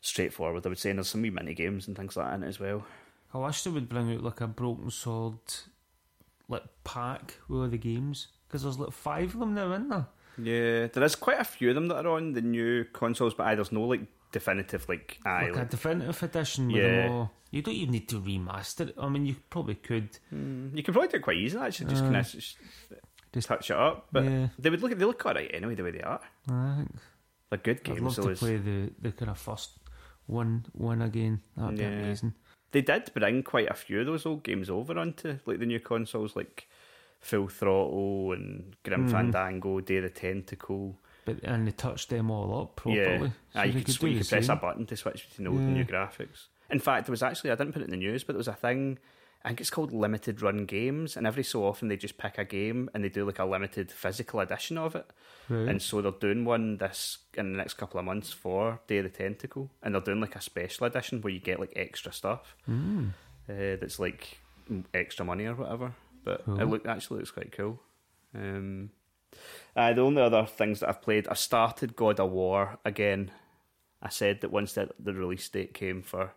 straightforward. 0.00 0.64
I 0.64 0.68
would 0.70 0.78
say, 0.78 0.90
and 0.90 0.98
there's 0.98 1.08
some 1.08 1.22
wee 1.22 1.30
mini 1.30 1.54
games 1.54 1.86
and 1.86 1.96
things 1.96 2.16
like 2.16 2.28
that 2.28 2.34
in 2.34 2.42
it 2.44 2.48
as 2.48 2.60
well. 2.60 2.84
I 3.32 3.38
wish 3.38 3.62
they 3.64 3.70
would 3.70 3.88
bring 3.88 4.12
out 4.14 4.22
like 4.22 4.40
a 4.40 4.46
broken 4.46 4.90
sword 4.90 5.38
like 6.48 6.62
pack 6.84 7.34
with 7.48 7.60
all 7.60 7.68
the 7.68 7.78
games 7.78 8.28
because 8.46 8.62
there's 8.62 8.78
like 8.78 8.92
five 8.92 9.34
of 9.34 9.40
them 9.40 9.54
now 9.54 9.72
in 9.72 9.88
there. 9.88 10.06
Yeah, 10.36 10.86
there 10.88 11.04
is 11.04 11.16
quite 11.16 11.40
a 11.40 11.44
few 11.44 11.70
of 11.70 11.74
them 11.74 11.88
that 11.88 12.06
are 12.06 12.16
on 12.16 12.32
the 12.32 12.42
new 12.42 12.84
consoles, 12.84 13.34
but 13.34 13.46
aye, 13.46 13.54
there's 13.54 13.72
no 13.72 13.82
like 13.82 14.02
definitive 14.38 14.88
like 14.88 15.18
aye. 15.24 15.48
like 15.50 15.62
a 15.66 15.70
definitive 15.76 16.22
edition 16.22 16.66
with 16.68 16.76
Yeah. 16.82 17.08
all. 17.10 17.32
You 17.50 17.62
don't 17.62 17.74
even 17.74 17.92
need 17.92 18.08
to 18.08 18.20
remaster 18.20 18.88
it. 18.88 18.94
I 18.98 19.08
mean, 19.08 19.24
you 19.26 19.36
probably 19.48 19.76
could. 19.76 20.10
mm, 20.32 20.76
you 20.76 20.82
could 20.82 20.92
probably 20.94 21.08
do 21.12 21.16
it 21.18 21.22
quite 21.22 21.36
easily 21.38 21.64
actually, 21.66 21.90
just 21.90 22.02
Aye. 22.02 22.06
kind 22.06 22.16
of 22.16 22.30
just 23.32 23.48
touch 23.48 23.70
it 23.70 23.76
up. 23.76 24.08
But 24.12 24.24
yeah, 24.24 24.48
they 24.58 24.70
would 24.70 24.82
look 24.82 24.96
they 24.98 25.04
look 25.04 25.24
alright 25.24 25.50
anyway 25.54 25.74
the 25.76 25.84
way 25.84 25.92
they 25.92 26.02
are. 26.02 26.20
I 26.50 26.74
think 26.76 26.90
They're 27.50 27.58
good 27.68 27.78
I'd 27.78 27.84
games. 27.84 28.00
love 28.02 28.16
though, 28.16 28.22
to 28.24 28.30
is- 28.30 28.38
play 28.40 28.56
the, 28.56 28.90
the 29.00 29.12
kind 29.12 29.30
of 29.30 29.38
first 29.38 29.70
one 30.26 30.66
one 30.72 31.00
again. 31.02 31.40
That'd 31.56 31.78
Yeah. 31.78 31.90
be 31.90 31.94
amazing. 32.02 32.34
They 32.72 32.82
did 32.82 33.12
bring 33.14 33.42
quite 33.44 33.70
a 33.70 33.74
few 33.74 34.00
of 34.00 34.06
those 34.06 34.26
old 34.26 34.42
games 34.42 34.68
over 34.68 34.98
onto 34.98 35.38
like 35.46 35.60
the 35.60 35.66
new 35.66 35.78
consoles, 35.80 36.34
like 36.34 36.66
Full 37.20 37.46
Throttle 37.48 38.32
and 38.32 38.74
Grim 38.84 39.06
Mhm. 39.06 39.10
Fandango, 39.12 39.80
Day 39.80 39.98
of 39.98 40.02
the 40.04 40.10
Tentacle. 40.10 40.98
But 41.24 41.42
and 41.42 41.66
they 41.66 41.72
touched 41.72 42.10
them 42.10 42.30
all 42.30 42.62
up 42.62 42.76
properly. 42.76 42.98
Yeah, 43.02 43.18
So 43.18 43.32
Ah, 43.56 43.62
you 43.64 43.72
could, 43.72 43.86
could 43.98 44.10
you 44.10 44.18
could 44.18 44.28
press 44.28 44.48
a 44.48 44.56
button 44.56 44.86
to 44.86 44.96
switch 44.96 45.28
between 45.28 45.44
the 45.44 45.50
old 45.50 45.60
and 45.60 45.74
new 45.74 45.84
graphics. 45.84 46.46
In 46.70 46.78
fact, 46.80 47.06
there 47.06 47.12
was 47.12 47.22
actually 47.22 47.50
I 47.50 47.54
didn't 47.54 47.72
put 47.72 47.82
it 47.82 47.86
in 47.86 47.90
the 47.90 47.96
news, 47.96 48.24
but 48.24 48.34
there 48.34 48.38
was 48.38 48.48
a 48.48 48.54
thing. 48.54 48.98
I 49.46 49.48
think 49.48 49.60
it's 49.60 49.68
called 49.70 49.92
limited 49.92 50.40
run 50.40 50.64
games, 50.64 51.18
and 51.18 51.26
every 51.26 51.44
so 51.44 51.64
often 51.66 51.88
they 51.88 51.98
just 51.98 52.16
pick 52.16 52.38
a 52.38 52.46
game 52.46 52.88
and 52.94 53.04
they 53.04 53.10
do 53.10 53.26
like 53.26 53.38
a 53.38 53.44
limited 53.44 53.92
physical 53.92 54.40
edition 54.40 54.78
of 54.78 54.94
it. 54.96 55.06
Right. 55.50 55.68
And 55.68 55.82
so 55.82 56.00
they're 56.00 56.12
doing 56.12 56.46
one 56.46 56.78
this 56.78 57.18
in 57.34 57.52
the 57.52 57.58
next 57.58 57.74
couple 57.74 58.00
of 58.00 58.06
months 58.06 58.32
for 58.32 58.80
Day 58.86 58.98
of 58.98 59.04
the 59.04 59.10
Tentacle, 59.10 59.70
and 59.82 59.94
they're 59.94 60.00
doing 60.00 60.20
like 60.22 60.34
a 60.36 60.40
special 60.40 60.86
edition 60.86 61.20
where 61.20 61.30
you 61.32 61.40
get 61.40 61.60
like 61.60 61.72
extra 61.76 62.10
stuff 62.12 62.56
Mm. 62.68 63.10
uh, 63.48 63.76
that's 63.78 63.98
like 63.98 64.38
extra 64.94 65.26
money 65.26 65.44
or 65.44 65.54
whatever. 65.54 65.92
But 66.24 66.40
it 66.48 66.64
look 66.64 66.86
actually 66.86 67.18
looks 67.18 67.30
quite 67.30 67.52
cool. 67.52 67.78
Um, 68.34 68.88
uh, 69.76 69.92
the 69.92 70.00
only 70.02 70.22
other 70.22 70.46
things 70.46 70.80
that 70.80 70.88
I've 70.88 71.02
played, 71.02 71.28
I 71.28 71.34
started 71.34 71.96
God 71.96 72.20
of 72.20 72.30
War 72.30 72.78
again. 72.84 73.30
I 74.02 74.08
said 74.10 74.40
that 74.42 74.50
once 74.52 74.74
that 74.74 74.92
the 74.98 75.14
release 75.14 75.48
date 75.48 75.72
came 75.74 76.02
for 76.02 76.32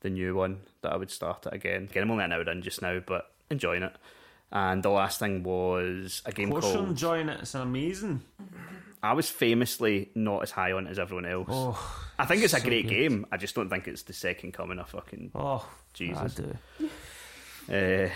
the 0.00 0.10
new 0.10 0.34
one, 0.34 0.60
that 0.82 0.92
I 0.92 0.96
would 0.96 1.10
start 1.10 1.46
it 1.46 1.52
again. 1.54 1.84
Again, 1.90 2.04
I'm 2.04 2.10
only 2.10 2.24
an 2.24 2.32
hour 2.32 2.48
in 2.50 2.62
just 2.62 2.82
now, 2.82 3.00
but 3.04 3.32
enjoying 3.50 3.82
it. 3.82 3.94
And 4.52 4.82
the 4.82 4.90
last 4.90 5.18
thing 5.18 5.42
was 5.42 6.22
a 6.24 6.28
Of 6.28 6.34
game 6.36 6.50
course, 6.50 6.64
you're 6.66 6.74
called. 6.76 6.88
enjoying 6.90 7.28
it. 7.28 7.40
It's 7.40 7.54
amazing. 7.54 8.22
I 9.02 9.12
was 9.14 9.28
famously 9.28 10.10
not 10.14 10.42
as 10.44 10.50
high 10.52 10.72
on 10.72 10.86
it 10.86 10.90
as 10.90 10.98
everyone 10.98 11.26
else. 11.26 11.48
Oh, 11.50 12.06
I 12.18 12.24
think 12.26 12.42
it's 12.44 12.54
a 12.54 12.60
so 12.60 12.64
great 12.66 12.86
good. 12.86 12.94
game. 12.94 13.26
I 13.32 13.36
just 13.36 13.54
don't 13.54 13.68
think 13.68 13.88
it's 13.88 14.02
the 14.02 14.12
second 14.12 14.52
coming 14.52 14.78
of 14.78 14.88
fucking 14.88 15.32
oh, 15.34 15.68
Jesus. 15.92 16.38
I 16.38 16.42
do. 16.42 18.06
Uh, 18.06 18.10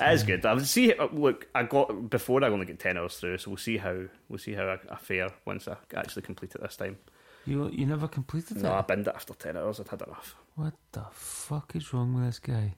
it 0.00 0.12
is 0.14 0.22
good. 0.22 0.44
I'll 0.46 0.60
see. 0.60 0.92
Uh, 0.94 1.08
look, 1.12 1.46
I 1.54 1.62
got 1.64 2.10
before. 2.10 2.42
I 2.44 2.48
only 2.48 2.66
get 2.66 2.78
ten 2.78 2.96
hours 2.96 3.16
through, 3.16 3.38
so 3.38 3.50
we'll 3.50 3.56
see 3.58 3.76
how 3.78 3.96
we'll 4.28 4.38
see 4.38 4.54
how 4.54 4.64
I, 4.64 4.78
I 4.92 4.96
fare 4.96 5.30
once 5.44 5.68
I 5.68 5.76
actually 5.94 6.22
complete 6.22 6.54
it 6.54 6.60
this 6.62 6.76
time. 6.76 6.98
You 7.46 7.70
you 7.72 7.86
never 7.86 8.08
completed 8.08 8.58
it? 8.58 8.62
No, 8.62 8.72
I 8.72 8.80
it. 8.80 8.86
binned 8.88 9.06
it 9.08 9.14
after 9.14 9.34
ten 9.34 9.56
hours. 9.56 9.80
I'd 9.80 9.88
had 9.88 10.02
enough. 10.02 10.36
What 10.56 10.74
the 10.92 11.04
fuck 11.12 11.74
is 11.74 11.92
wrong 11.94 12.14
with 12.14 12.24
this 12.24 12.38
guy? 12.38 12.74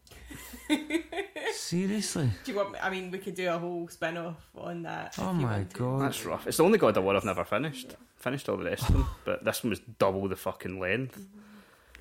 Seriously? 1.53 2.31
Do 2.45 2.53
you 2.53 2.59
want? 2.59 2.77
I 2.83 2.91
mean, 2.91 3.11
we 3.11 3.19
could 3.19 3.35
do 3.35 3.49
a 3.49 3.59
whole 3.59 3.89
spin 3.89 4.17
off 4.17 4.49
on 4.57 4.83
that. 4.83 5.15
Oh 5.19 5.33
my 5.33 5.59
want 5.59 5.71
to. 5.71 5.79
god! 5.79 6.03
That's 6.03 6.25
rough. 6.25 6.47
It's 6.47 6.57
the 6.57 6.65
only 6.65 6.79
God 6.79 6.97
of 6.97 7.05
War 7.05 7.17
I've 7.17 7.25
never 7.25 7.45
finished. 7.45 7.95
Finished 8.17 8.49
all 8.49 8.57
the 8.57 8.65
rest 8.65 8.89
of 8.89 8.95
them, 8.95 9.07
but 9.25 9.45
this 9.45 9.63
one 9.65 9.71
was 9.71 9.81
double 9.99 10.29
the 10.29 10.37
fucking 10.37 10.79
length. 10.79 11.27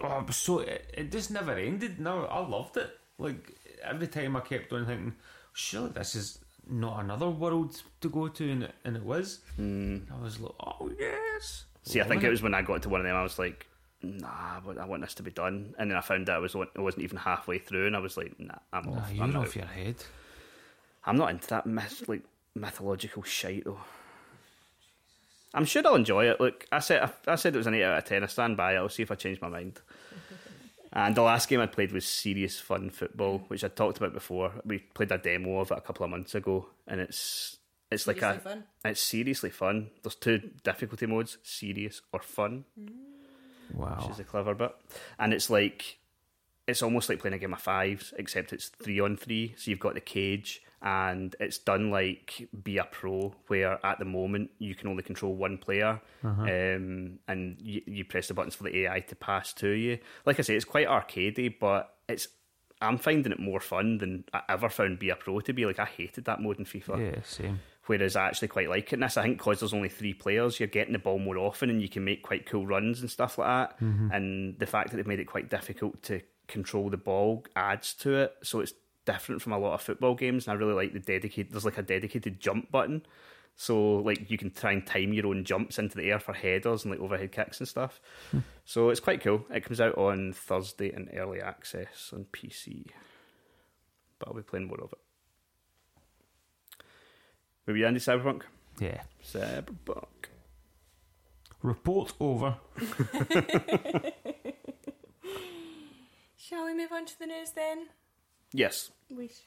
Oh, 0.04 0.20
it 0.20 0.28
was 0.28 0.36
so 0.38 0.60
it, 0.60 0.94
it 0.96 1.12
just 1.12 1.32
never 1.32 1.54
ended. 1.54 2.00
No, 2.00 2.26
I 2.26 2.46
loved 2.46 2.78
it. 2.78 2.98
Like 3.18 3.56
every 3.84 4.08
time 4.08 4.36
I 4.36 4.41
kept 4.41 4.72
on 4.74 4.86
thinking, 4.86 5.15
surely 5.54 5.89
this 5.91 6.15
is 6.15 6.39
not 6.70 7.04
another 7.04 7.30
world 7.30 7.82
to 8.02 8.10
go 8.10 8.28
to, 8.28 8.52
and 8.52 8.63
it, 8.63 8.76
and 8.86 8.96
it 8.96 9.04
was. 9.04 9.39
Mm. 9.60 10.04
I 10.12 10.24
was 10.24 10.39
like, 10.39 10.54
oh 10.60 10.89
yes. 11.00 11.65
See, 11.84 12.00
I 12.00 12.04
think 12.04 12.17
Loving 12.17 12.28
it 12.28 12.32
was 12.32 12.41
when 12.44 12.54
I 12.54 12.62
got 12.62 12.84
to 12.84 12.89
one 12.89 13.02
of 13.02 13.08
them. 13.08 13.15
I 13.15 13.24
was 13.24 13.39
like, 13.39 13.67
Nah, 14.04 14.60
but 14.65 14.80
I 14.80 14.86
want 14.86 15.04
this 15.04 15.13
to 15.15 15.24
be 15.24 15.30
done. 15.32 15.76
And 15.78 15.91
then 15.91 15.98
I 15.98 16.02
found 16.02 16.28
out 16.30 16.38
I 16.38 16.39
was 16.39 16.56
it 16.56 16.80
wasn't 16.80 17.04
even 17.04 17.17
halfway 17.17 17.60
through, 17.60 17.88
and 17.88 17.96
I 17.96 18.00
was 18.00 18.17
like, 18.17 18.39
Nah, 18.39 18.56
I'm 18.74 18.86
Nah, 18.86 18.98
off. 18.98 19.12
you're 19.13 19.24
I'm, 19.24 19.36
off 19.36 19.48
out. 19.50 19.56
your 19.56 19.65
head. 19.65 19.96
I'm 21.06 21.17
not 21.17 21.32
into 21.32 21.48
that 21.50 21.65
myth, 21.65 22.08
like 22.08 22.22
mythological 22.56 23.24
shite 23.24 23.65
though. 23.65 23.80
I'm 25.54 25.65
sure 25.65 25.82
I'll 25.86 25.96
enjoy 25.96 26.26
it. 26.30 26.39
Look, 26.39 26.65
I 26.72 26.80
said 26.80 27.04
I, 27.04 27.32
I 27.32 27.36
said 27.36 27.54
it 27.54 27.58
was 27.58 27.67
an 27.67 27.74
eight 27.74 27.84
out 27.84 27.98
of 27.98 28.06
ten. 28.06 28.24
I 28.24 28.28
stand 28.28 28.56
by 28.58 28.74
it. 28.74 28.78
I'll 28.78 28.89
see 28.89 29.04
if 29.04 29.12
I 29.12 29.15
change 29.15 29.41
my 29.41 29.50
mind. 29.50 29.82
And 30.93 31.15
the 31.15 31.21
last 31.21 31.47
game 31.47 31.62
I 31.62 31.67
played 31.67 31.91
was 31.93 32.06
Serious 32.06 32.60
Fun 32.60 32.89
Football, 32.89 33.45
which 33.47 33.63
I 33.63 33.69
talked 33.69 33.97
about 33.97 34.13
before. 34.13 34.51
We 34.65 34.80
played 34.80 35.12
a 35.12 35.17
demo 35.17 35.60
of 35.60 35.71
it 35.71 35.77
a 35.77 35.82
couple 35.82 36.04
of 36.04 36.10
months 36.12 36.36
ago, 36.36 36.67
and 36.88 36.99
it's 36.99 37.58
it's 37.89 38.08
like 38.08 38.21
a 38.21 38.39
fun. 38.39 38.63
it's 38.84 38.99
seriously 39.01 39.49
fun. 39.51 39.89
There's 40.04 40.15
two 40.15 40.39
difficulty 40.63 41.06
modes: 41.06 41.38
serious 41.43 42.01
or 42.12 42.21
fun, 42.21 42.65
Wow. 43.73 43.99
which 44.01 44.12
is 44.12 44.19
a 44.19 44.23
clever 44.25 44.54
bit. 44.54 44.75
And 45.17 45.34
it's 45.34 45.49
like 45.49 45.99
it's 46.67 46.82
almost 46.84 47.10
like 47.10 47.19
playing 47.19 47.34
a 47.34 47.38
game 47.39 47.54
of 47.54 47.62
fives, 47.62 48.13
except 48.17 48.54
it's 48.54 48.69
three 48.69 49.00
on 49.00 49.17
three. 49.17 49.54
So 49.58 49.71
you've 49.71 49.80
got 49.80 49.93
the 49.95 50.02
cage, 50.02 50.62
and 50.82 51.36
it's 51.39 51.58
done 51.58 51.89
like 51.91 52.47
be 52.63 52.78
a 52.78 52.84
pro, 52.86 53.34
where 53.47 53.84
at 53.86 54.00
the 54.00 54.06
moment 54.06 54.52
you 54.60 54.76
can 54.76 54.88
only 54.89 55.04
control 55.04 55.36
one 55.36 55.58
player, 55.58 56.00
um, 56.24 57.19
and 57.28 57.58
you, 57.60 57.82
you 57.86 58.06
press 58.06 58.28
the 58.28 58.34
buttons 58.34 58.56
for 58.56 58.63
the 58.63 58.86
AI 58.86 59.00
to 59.02 59.15
pass 59.15 59.54
to 59.54 59.69
you. 59.69 59.97
Like 60.26 60.39
I 60.39 60.43
say, 60.43 60.56
it's 60.56 60.65
quite 60.65 60.88
arcadey, 60.88 61.54
but 61.60 61.95
it's. 62.08 62.28
I'm 62.84 62.97
finding 62.97 63.32
it 63.32 63.39
more 63.39 63.60
fun 63.60 64.00
than 64.00 64.24
I 64.34 64.41
ever 64.50 64.67
found 64.67 64.97
Be 64.97 65.12
a 65.12 65.15
Pro 65.15 65.39
to 65.41 65.54
be. 65.54 65.67
Like 65.67 65.78
I 65.78 65.86
hated 65.86 66.26
that 66.26 66.41
mode 66.41 66.58
in 66.58 66.65
FIFA 66.65 67.13
Yeah, 67.13 67.21
same. 67.24 67.60
whereas 67.86 68.15
I 68.15 68.26
actually 68.26 68.47
quite 68.47 68.69
like 68.69 68.88
it 68.91 68.93
in 68.95 69.02
this. 69.02 69.17
I 69.17 69.21
think 69.21 69.38
because 69.38 69.60
there's 69.60 69.71
only 69.76 69.89
three 69.89 70.15
players, 70.15 70.60
you're 70.60 70.65
getting 70.65 70.93
the 70.93 70.97
ball 70.97 71.19
more 71.19 71.38
often 71.38 71.69
and 71.69 71.80
you 71.80 71.88
can 71.89 72.04
make 72.04 72.24
quite 72.24 72.47
cool 72.47 72.65
runs 72.65 73.02
and 73.02 73.12
stuff 73.12 73.38
like 73.38 73.47
that. 73.47 73.80
And 74.12 74.58
the 74.58 74.65
fact 74.65 74.89
that 74.89 74.97
they've 74.97 75.06
made 75.06 75.19
it 75.19 75.26
quite 75.28 75.52
difficult 75.52 76.02
to 76.04 76.21
control 76.52 76.90
the 76.90 76.98
ball 76.98 77.46
adds 77.56 77.94
to 77.96 78.14
it. 78.16 78.36
So 78.44 78.60
it's 78.60 78.74
different 79.06 79.42
from 79.42 79.54
a 79.54 79.58
lot 79.58 79.74
of 79.74 79.82
football 79.82 80.16
games. 80.16 80.48
And 80.48 80.54
I 80.54 80.60
really 80.60 80.74
like 80.74 80.94
the 80.94 81.00
dedicated, 81.00 81.52
there's 81.52 81.66
like 81.66 81.78
a 81.78 81.84
dedicated 81.84 82.40
jump 82.40 82.72
button. 82.72 83.04
So 83.56 83.98
like 83.98 84.30
you 84.30 84.38
can 84.38 84.52
try 84.52 84.72
and 84.72 84.86
time 84.86 85.14
your 85.14 85.28
own 85.28 85.44
jumps 85.44 85.78
into 85.80 85.98
the 85.98 86.10
air 86.12 86.20
for 86.20 86.34
headers 86.34 86.84
and 86.84 86.92
like 86.92 87.00
overhead 87.02 87.32
kicks 87.32 87.60
and 87.60 87.68
stuff. 87.68 88.00
Hmm. 88.32 88.40
So 88.66 88.90
it's 88.90 89.00
quite 89.00 89.22
cool. 89.22 89.46
It 89.50 89.66
comes 89.66 89.82
out 89.82 89.98
on 89.98 90.34
Thursday 90.34 90.94
in 90.94 91.10
early 91.18 91.42
access 91.42 92.12
on 92.14 92.26
PC. 92.32 92.88
But 94.20 94.30
I'll 94.30 94.36
be 94.36 94.42
playing 94.42 94.68
more 94.68 94.82
of 94.82 94.94
it. 94.94 95.00
Were 97.68 97.78
you 97.78 97.86
Andy 97.86 98.00
Cyberpunk? 98.00 98.44
Yeah. 98.80 99.02
Cyberpunk. 99.24 100.08
Report 101.62 102.14
over. 102.20 102.56
Shall 106.43 106.65
we 106.65 106.73
move 106.73 106.91
on 106.91 107.06
to 107.06 107.19
the 107.19 107.27
news 107.27 107.51
then? 107.51 107.89
Yes. 108.51 108.89
We 109.15 109.27
sh- 109.27 109.45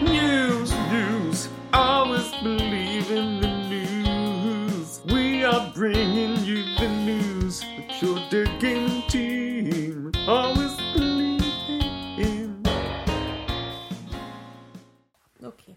News, 0.00 0.72
news. 0.92 1.48
Always 1.72 2.30
believe 2.40 3.10
in 3.10 3.40
the 3.40 3.48
news. 3.68 5.00
We 5.06 5.42
are 5.42 5.72
bringing 5.74 6.36
you 6.44 6.62
the 6.78 6.88
news 6.88 7.64
with 7.76 8.00
your 8.00 8.18
digging 8.30 9.02
team. 9.08 10.12
Always 10.28 10.76
believe 10.94 11.42
in. 12.16 12.62
Okay. 15.42 15.74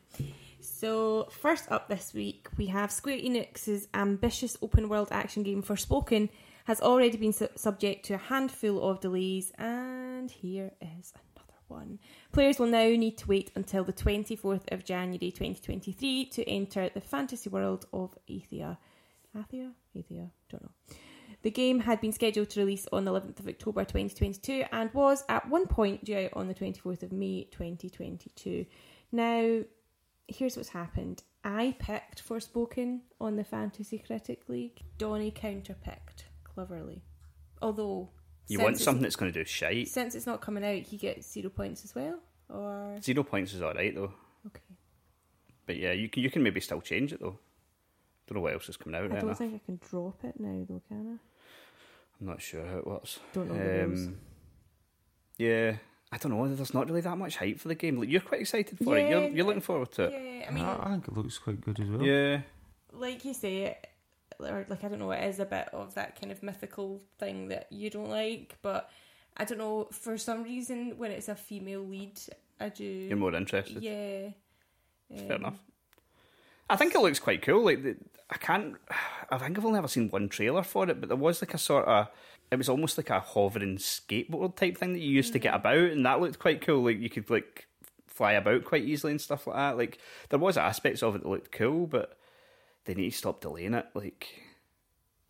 So, 0.61 1.29
first 1.31 1.71
up 1.71 1.89
this 1.89 2.13
week, 2.13 2.47
we 2.57 2.67
have 2.67 2.91
Square 2.91 3.17
Enix's 3.17 3.87
ambitious 3.95 4.55
open 4.61 4.87
world 4.87 5.07
action 5.09 5.41
game 5.41 5.63
Forspoken 5.63 6.29
has 6.67 6.81
already 6.81 7.15
been 7.15 7.31
su- 7.31 7.47
subject 7.55 8.05
to 8.05 8.15
a 8.15 8.17
handful 8.17 8.89
of 8.89 8.99
delays, 8.99 9.53
and 9.57 10.29
here 10.29 10.73
is 10.81 11.13
another 11.15 11.53
one. 11.69 11.97
Players 12.33 12.59
will 12.59 12.67
now 12.67 12.89
need 12.89 13.17
to 13.19 13.27
wait 13.27 13.51
until 13.55 13.85
the 13.85 13.93
24th 13.93 14.69
of 14.73 14.83
January 14.83 15.31
2023 15.31 16.25
to 16.25 16.43
enter 16.49 16.89
the 16.89 16.99
fantasy 16.99 17.49
world 17.49 17.85
of 17.93 18.17
Athia. 18.29 18.77
Athia? 19.33 19.71
Athia? 19.95 20.29
Don't 20.49 20.63
know. 20.63 20.95
The 21.41 21.51
game 21.51 21.79
had 21.79 22.01
been 22.01 22.11
scheduled 22.11 22.49
to 22.49 22.59
release 22.59 22.85
on 22.91 23.05
the 23.05 23.11
11th 23.11 23.39
of 23.39 23.47
October 23.47 23.85
2022 23.85 24.65
and 24.69 24.93
was 24.93 25.23
at 25.29 25.47
one 25.47 25.67
point 25.67 26.03
due 26.03 26.17
out 26.17 26.31
on 26.33 26.49
the 26.49 26.53
24th 26.53 27.01
of 27.01 27.13
May 27.13 27.47
2022. 27.49 28.65
Now, 29.13 29.61
here's 30.27 30.57
what's 30.57 30.69
happened. 30.69 31.23
I 31.45 31.77
picked 31.79 32.27
Forspoken 32.27 33.03
on 33.21 33.37
the 33.37 33.45
Fantasy 33.45 33.99
Critic 33.99 34.41
League. 34.49 34.81
Donny 34.97 35.31
counterpicked 35.31 36.26
cleverly. 36.65 37.01
Although 37.61 38.09
You 38.47 38.59
want 38.59 38.79
something 38.79 39.03
that's 39.03 39.15
going 39.15 39.31
to 39.31 39.39
do 39.39 39.45
shite. 39.45 39.87
since 39.89 40.15
it's 40.15 40.25
not 40.25 40.41
coming 40.41 40.63
out, 40.65 40.81
he 40.83 40.97
gets 40.97 41.31
zero 41.31 41.49
points 41.49 41.83
as 41.83 41.93
well. 41.93 42.19
Or 42.49 42.97
Zero 43.01 43.23
points 43.23 43.53
is 43.53 43.61
alright 43.61 43.93
though. 43.93 44.13
okay, 44.47 44.61
But 45.65 45.77
yeah, 45.77 45.91
you 45.91 46.09
can 46.09 46.23
you 46.23 46.29
can 46.31 46.41
maybe 46.43 46.61
still 46.61 46.81
change 46.81 47.11
it 47.13 47.19
though. 47.19 47.37
Don't 48.27 48.35
know 48.37 48.41
what 48.41 48.53
else 48.53 48.69
is 48.69 48.77
coming 48.77 48.95
out 48.95 49.03
I 49.03 49.07
right 49.07 49.19
don't 49.19 49.29
now. 49.29 49.33
think 49.35 49.53
I 49.55 49.61
can 49.65 49.79
drop 49.89 50.23
it 50.23 50.39
now 50.39 50.65
though, 50.67 50.81
can 50.87 51.19
I? 51.19 52.19
I'm 52.19 52.27
not 52.27 52.41
sure 52.41 52.65
how 52.65 52.77
it 52.77 52.87
works. 52.87 53.19
Don't 53.33 53.49
know 53.49 53.55
the. 53.57 53.83
Um, 53.83 54.17
yeah, 55.37 55.75
I 56.11 56.17
don't 56.17 56.31
know. 56.31 56.47
There's 56.47 56.73
not 56.73 56.87
really 56.87 57.01
that 57.01 57.17
much 57.17 57.35
hype 57.37 57.59
for 57.59 57.67
the 57.67 57.75
game. 57.75 57.97
Like, 57.99 58.09
you're 58.09 58.21
quite 58.21 58.41
excited 58.41 58.77
for 58.79 58.97
it. 58.97 59.03
Yeah, 59.03 59.09
You're 59.19 59.29
you're 59.29 59.45
looking 59.45 59.61
forward 59.61 59.91
to 59.93 60.03
it. 60.05 60.13
Yeah, 60.13 60.47
I 60.49 60.51
mean, 60.53 60.63
I, 60.63 60.85
I 60.85 60.91
think 60.93 61.07
it 61.09 61.13
looks 61.17 61.37
quite 61.37 61.61
good 61.61 61.79
as 61.79 61.87
well. 61.89 62.01
Yeah. 62.01 62.41
like 62.93 63.23
you 63.23 63.33
say, 63.35 63.77
or 64.39 64.65
like 64.69 64.83
I 64.83 64.87
don't 64.87 64.99
know, 64.99 65.11
it 65.11 65.23
is 65.23 65.39
a 65.39 65.45
bit 65.45 65.69
of 65.73 65.93
that 65.95 66.19
kind 66.19 66.31
of 66.31 66.43
mythical 66.43 67.01
thing 67.19 67.47
that 67.49 67.67
you 67.71 67.89
don't 67.89 68.09
like, 68.09 68.57
but 68.61 68.89
I 69.35 69.45
don't 69.45 69.57
know 69.57 69.87
for 69.91 70.17
some 70.17 70.43
reason 70.43 70.93
when 70.97 71.11
it's 71.11 71.29
a 71.29 71.35
female 71.35 71.81
lead, 71.83 72.19
I 72.59 72.69
do. 72.69 72.83
You're 72.83 73.17
more 73.17 73.35
interested. 73.35 73.81
Yeah. 73.83 74.29
Fair 75.15 75.35
Um, 75.35 75.41
enough. 75.41 75.59
I 76.69 76.75
think 76.75 76.93
it 76.95 76.99
looks 76.99 77.19
quite 77.19 77.41
cool. 77.41 77.63
Like 77.63 77.83
the, 77.83 77.95
I 78.29 78.37
can't. 78.37 78.75
I 79.29 79.37
think 79.37 79.57
I've 79.57 79.65
only 79.65 79.77
ever 79.77 79.87
seen 79.87 80.09
one 80.09 80.27
trailer 80.29 80.63
for 80.63 80.89
it, 80.89 80.99
but 80.99 81.07
there 81.09 81.17
was 81.17 81.41
like 81.41 81.53
a 81.53 81.57
sort 81.57 81.85
of. 81.85 82.07
It 82.49 82.57
was 82.57 82.69
almost 82.69 82.97
like 82.97 83.09
a 83.09 83.19
hovering 83.19 83.75
skateboard 83.77 84.55
type 84.55 84.77
thing 84.77 84.93
that 84.93 84.99
you 85.01 85.11
used 85.11 85.33
to 85.33 85.39
get 85.39 85.53
about, 85.53 85.77
and 85.77 86.05
that 86.05 86.21
looked 86.21 86.39
quite 86.39 86.61
cool. 86.61 86.83
Like 86.83 86.99
you 86.99 87.09
could 87.09 87.29
like 87.29 87.67
fly 88.07 88.33
about 88.33 88.65
quite 88.65 88.83
easily 88.83 89.11
and 89.11 89.21
stuff 89.21 89.47
like 89.47 89.55
that. 89.55 89.77
Like 89.77 89.99
there 90.29 90.39
was 90.39 90.57
aspects 90.57 91.03
of 91.03 91.15
it 91.15 91.23
that 91.23 91.29
looked 91.29 91.51
cool, 91.51 91.87
but 91.87 92.17
they 92.87 92.95
need 92.95 93.11
to 93.11 93.17
stop 93.17 93.41
delaying 93.41 93.73
it. 93.75 93.85
Like 93.93 94.27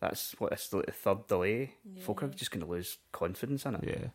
that's 0.00 0.34
what 0.38 0.52
it's 0.52 0.72
like 0.72 0.86
the 0.86 0.92
third 0.92 1.26
delay. 1.26 1.74
Folk 2.00 2.22
are 2.22 2.28
just 2.28 2.50
going 2.52 2.64
to 2.64 2.70
lose 2.70 2.98
confidence 3.12 3.66
in 3.66 3.74
it. 3.74 3.84
Yeah. 3.86 4.06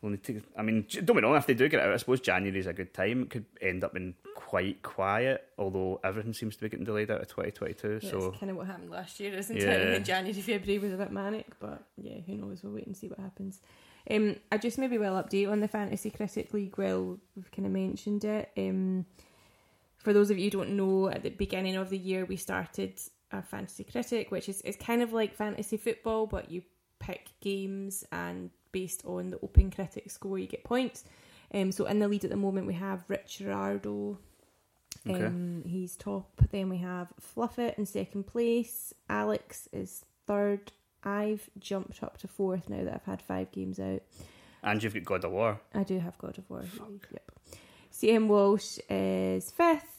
We'll 0.00 0.10
need 0.10 0.24
to, 0.24 0.42
I 0.56 0.62
mean, 0.62 0.84
don't 1.04 1.14
be 1.16 1.22
wrong, 1.22 1.36
if 1.36 1.46
they 1.46 1.54
do 1.54 1.68
get 1.68 1.78
it 1.78 1.86
out, 1.86 1.92
I 1.92 1.96
suppose 1.96 2.20
January 2.20 2.58
is 2.58 2.66
a 2.66 2.72
good 2.72 2.92
time. 2.92 3.22
It 3.22 3.30
could 3.30 3.44
end 3.60 3.84
up 3.84 3.94
in 3.94 4.14
quite 4.34 4.82
quiet, 4.82 5.44
although 5.56 6.00
everything 6.02 6.32
seems 6.32 6.56
to 6.56 6.62
be 6.62 6.68
getting 6.70 6.84
delayed 6.84 7.08
out 7.12 7.20
of 7.20 7.28
2022. 7.28 8.00
Yeah, 8.02 8.10
so, 8.10 8.32
kind 8.32 8.50
of 8.50 8.56
what 8.56 8.66
happened 8.66 8.90
last 8.90 9.20
year, 9.20 9.32
isn't 9.34 9.56
Yeah. 9.56 9.62
it? 9.70 9.80
And 9.82 9.92
then 9.94 10.02
January, 10.04 10.40
February 10.42 10.80
was 10.80 10.92
a 10.92 10.96
bit 10.96 11.12
manic, 11.12 11.46
but 11.60 11.84
yeah, 11.96 12.18
who 12.26 12.36
knows? 12.36 12.64
We'll 12.64 12.72
wait 12.72 12.86
and 12.88 12.96
see 12.96 13.06
what 13.06 13.20
happens. 13.20 13.60
Um, 14.10 14.34
I 14.50 14.58
just 14.58 14.76
maybe 14.78 14.98
will 14.98 15.22
update 15.22 15.48
on 15.48 15.60
the 15.60 15.68
Fantasy 15.68 16.10
Critic 16.10 16.52
League. 16.52 16.76
Well, 16.76 17.18
we've 17.36 17.50
kind 17.52 17.66
of 17.66 17.72
mentioned 17.72 18.24
it. 18.24 18.50
Um, 18.58 19.06
for 20.02 20.12
those 20.12 20.30
of 20.30 20.38
you 20.38 20.44
who 20.44 20.50
don't 20.50 20.70
know, 20.76 21.08
at 21.08 21.22
the 21.22 21.30
beginning 21.30 21.76
of 21.76 21.90
the 21.90 21.98
year, 21.98 22.24
we 22.24 22.36
started 22.36 23.00
a 23.30 23.42
Fantasy 23.42 23.84
Critic, 23.84 24.30
which 24.30 24.48
is, 24.48 24.60
is 24.62 24.76
kind 24.76 25.02
of 25.02 25.12
like 25.12 25.34
fantasy 25.34 25.76
football, 25.76 26.26
but 26.26 26.50
you 26.50 26.62
pick 26.98 27.28
games 27.40 28.04
and 28.12 28.50
based 28.72 29.02
on 29.06 29.30
the 29.30 29.38
Open 29.42 29.70
Critic 29.70 30.10
score, 30.10 30.38
you 30.38 30.46
get 30.46 30.64
points. 30.64 31.04
Um, 31.54 31.70
so 31.72 31.84
in 31.86 31.98
the 31.98 32.08
lead 32.08 32.24
at 32.24 32.30
the 32.30 32.36
moment, 32.36 32.66
we 32.66 32.74
have 32.74 33.04
Rich 33.08 33.38
Gerardo. 33.38 34.18
Okay. 35.08 35.24
Um, 35.24 35.62
he's 35.66 35.96
top. 35.96 36.30
Then 36.50 36.68
we 36.68 36.78
have 36.78 37.12
Fluffit 37.20 37.78
in 37.78 37.86
second 37.86 38.26
place. 38.26 38.92
Alex 39.08 39.68
is 39.72 40.04
third. 40.26 40.72
I've 41.04 41.48
jumped 41.58 42.02
up 42.02 42.18
to 42.18 42.28
fourth 42.28 42.68
now 42.68 42.84
that 42.84 42.94
I've 42.94 43.04
had 43.04 43.20
five 43.22 43.50
games 43.52 43.80
out. 43.80 44.02
and 44.62 44.82
you've 44.82 44.94
got 44.94 45.04
God 45.04 45.24
of 45.24 45.32
War. 45.32 45.60
I 45.74 45.82
do 45.82 45.98
have 45.98 46.16
God 46.18 46.38
of 46.38 46.48
War. 46.48 46.64
Yep. 47.12 47.30
CM 47.92 48.26
Walsh 48.28 48.78
is 48.88 49.50
fifth. 49.50 49.91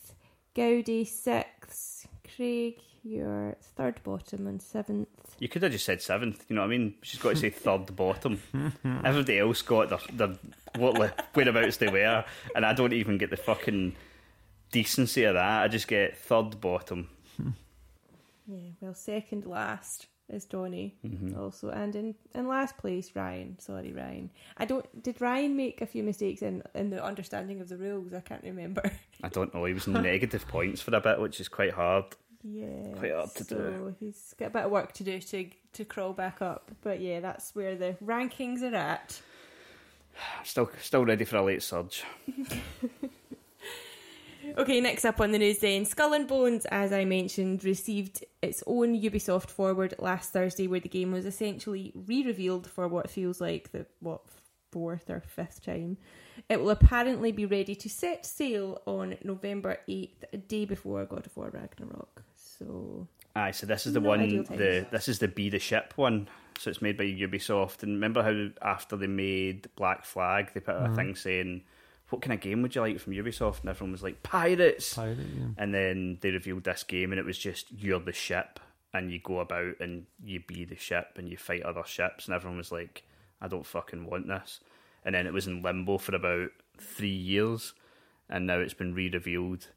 Gowdy 0.56 1.06
sixth. 1.06 2.08
Craig, 2.36 2.80
you're 3.04 3.56
third 3.76 4.02
bottom 4.04 4.48
and 4.48 4.62
seventh. 4.62 5.08
You 5.40 5.50
could 5.50 5.64
have 5.64 5.72
just 5.72 5.86
said 5.86 6.02
seventh, 6.02 6.46
you 6.48 6.56
know 6.56 6.62
what 6.62 6.68
I 6.68 6.78
mean? 6.78 6.96
She's 7.02 7.20
got 7.20 7.32
to 7.32 7.36
say 7.36 7.50
third 7.50 7.96
bottom. 7.96 8.40
Everybody 9.04 9.40
else 9.40 9.62
got 9.62 9.90
their, 9.90 10.00
their 10.28 10.38
what 10.78 10.94
le- 10.98 11.14
whereabouts 11.34 11.78
they 11.78 11.88
were, 11.90 12.24
and 12.56 12.66
I 12.66 12.74
don't 12.74 12.94
even 12.94 13.18
get 13.18 13.30
the 13.30 13.38
fucking 13.38 13.96
decency 14.72 15.24
of 15.26 15.34
that. 15.36 15.64
I 15.64 15.68
just 15.68 15.88
get 15.88 16.18
third 16.18 16.62
bottom. 16.62 17.10
Yeah, 18.48 18.72
well, 18.82 18.94
second 18.94 19.46
last 19.46 20.08
is 20.30 20.46
Donny 20.46 20.96
Mm-hmm. 21.06 21.40
also, 21.40 21.70
and 21.70 21.96
in, 21.96 22.16
in 22.34 22.48
last 22.48 22.78
place 22.78 23.12
Ryan. 23.16 23.58
Sorry, 23.60 23.92
Ryan. 23.94 24.30
I 24.58 24.66
don't. 24.66 25.04
Did 25.04 25.20
Ryan 25.22 25.56
make 25.56 25.82
a 25.82 25.86
few 25.86 26.04
mistakes 26.04 26.42
in 26.42 26.64
in 26.74 26.90
the 26.90 27.04
understanding 27.04 27.62
of 27.62 27.70
the 27.70 27.78
rules? 27.78 28.14
I 28.14 28.22
can't 28.22 28.44
remember. 28.44 28.92
I 29.24 29.30
don't 29.30 29.54
know. 29.54 29.66
He 29.66 29.74
was 29.74 29.88
in 29.88 29.94
negative 30.14 30.48
points 30.48 30.82
for 30.82 30.96
a 30.96 31.02
bit, 31.02 31.20
which 31.20 31.40
is 31.40 31.48
quite 31.50 31.74
hard. 31.74 32.06
Yeah, 32.46 32.94
Quite 32.98 33.14
hard 33.14 33.36
to 33.36 33.44
so 33.46 33.56
do. 33.56 33.96
he's 34.02 34.36
got 34.38 34.48
a 34.48 34.50
bit 34.50 34.66
of 34.66 34.72
work 34.72 34.92
to 34.94 35.04
do 35.06 35.20
to 35.20 35.50
to 35.74 35.86
crawl 35.86 36.12
back 36.14 36.42
up. 36.42 36.72
But 36.82 37.00
yeah, 37.00 37.22
that's 37.22 37.56
where 37.56 37.76
the 37.76 37.96
rankings 38.04 38.62
are 38.64 38.76
at. 38.76 39.22
Still, 40.44 40.70
still 40.82 41.06
ready 41.06 41.26
for 41.26 41.38
a 41.38 41.44
late 41.44 41.64
surge. 41.64 42.04
Okay, 44.58 44.82
next 44.82 45.06
up 45.06 45.20
on 45.20 45.32
the 45.32 45.40
news 45.40 45.60
then, 45.60 45.86
Skull 45.86 46.14
and 46.14 46.28
Bones, 46.28 46.66
as 46.66 46.94
I 46.94 47.06
mentioned, 47.06 47.64
received 47.64 48.24
its 48.42 48.64
own 48.68 49.00
Ubisoft 49.00 49.50
forward 49.50 49.96
last 50.00 50.32
Thursday, 50.32 50.68
where 50.68 50.80
the 50.80 50.90
game 50.90 51.12
was 51.12 51.26
essentially 51.26 51.92
re-revealed 51.96 52.68
for 52.68 52.88
what 52.88 53.10
feels 53.10 53.42
like 53.42 53.72
the 53.72 53.86
what 54.00 54.22
fourth 54.72 55.10
or 55.10 55.22
fifth 55.22 55.64
time. 55.64 55.98
It 56.50 56.60
will 56.60 56.72
apparently 56.72 57.32
be 57.32 57.46
ready 57.46 57.76
to 57.76 57.90
set 57.90 58.26
sail 58.26 58.82
on 58.86 59.18
November 59.24 59.80
eighth, 59.88 60.26
a 60.34 60.38
day 60.38 60.66
before 60.66 61.06
God 61.06 61.26
of 61.26 61.38
War 61.38 61.50
Ragnarok. 61.52 62.24
So 62.36 63.08
Aye, 63.36 63.52
so 63.52 63.66
this 63.66 63.88
is 63.88 63.94
the 63.94 64.00
Not 64.00 64.10
one. 64.10 64.44
The 64.44 64.86
this 64.92 65.08
is 65.08 65.20
the 65.20 65.28
Be 65.28 65.50
the 65.50 65.60
Ship 65.60 65.92
one. 65.96 66.28
So 66.60 66.70
it's 66.70 66.82
made 66.82 66.98
by 66.98 67.06
Ubisoft. 67.06 67.84
And 67.84 67.94
remember 67.94 68.22
how 68.22 68.68
after 68.68 68.96
they 68.96 69.08
made 69.08 69.68
Black 69.76 70.06
Flag, 70.06 70.52
they 70.54 70.60
put 70.60 70.76
out 70.76 70.82
a 70.82 70.86
uh-huh. 70.86 70.96
thing 70.96 71.16
saying, 71.16 71.64
"What 72.10 72.22
kind 72.22 72.34
of 72.34 72.42
game 72.42 72.62
would 72.62 72.76
you 72.76 72.82
like 72.82 73.00
from 73.00 73.14
Ubisoft?" 73.14 73.62
And 73.62 73.70
everyone 73.70 73.92
was 73.92 74.04
like, 74.04 74.24
"Pirates." 74.24 74.94
Pirate, 74.94 75.18
yeah. 75.20 75.48
And 75.58 75.74
then 75.74 76.18
they 76.22 76.32
revealed 76.32 76.64
this 76.64 76.84
game, 76.84 77.12
and 77.12 77.20
it 77.20 77.26
was 77.26 77.38
just 77.38 77.72
you're 77.72 78.00
the 78.00 78.14
ship, 78.14 78.60
and 78.94 79.12
you 79.12 79.20
go 79.20 79.40
about 79.40 79.80
and 79.80 80.06
you 80.24 80.42
be 80.46 80.66
the 80.66 80.76
ship, 80.76 81.14
and 81.16 81.28
you 81.30 81.38
fight 81.38 81.64
other 81.64 81.84
ships, 81.86 82.28
and 82.28 82.36
everyone 82.36 82.58
was 82.58 82.72
like, 82.72 83.04
"I 83.42 83.48
don't 83.48 83.66
fucking 83.66 84.06
want 84.06 84.28
this." 84.28 84.60
And 85.06 85.16
then 85.16 85.28
it 85.28 85.34
was 85.34 85.48
in 85.48 85.62
limbo 85.62 85.98
for 85.98 86.16
about 86.16 86.52
three 86.78 87.10
years, 87.10 87.74
and 88.30 88.48
now 88.48 88.60
it's 88.60 88.74
been 88.74 88.94
re-revealed, 88.94 89.68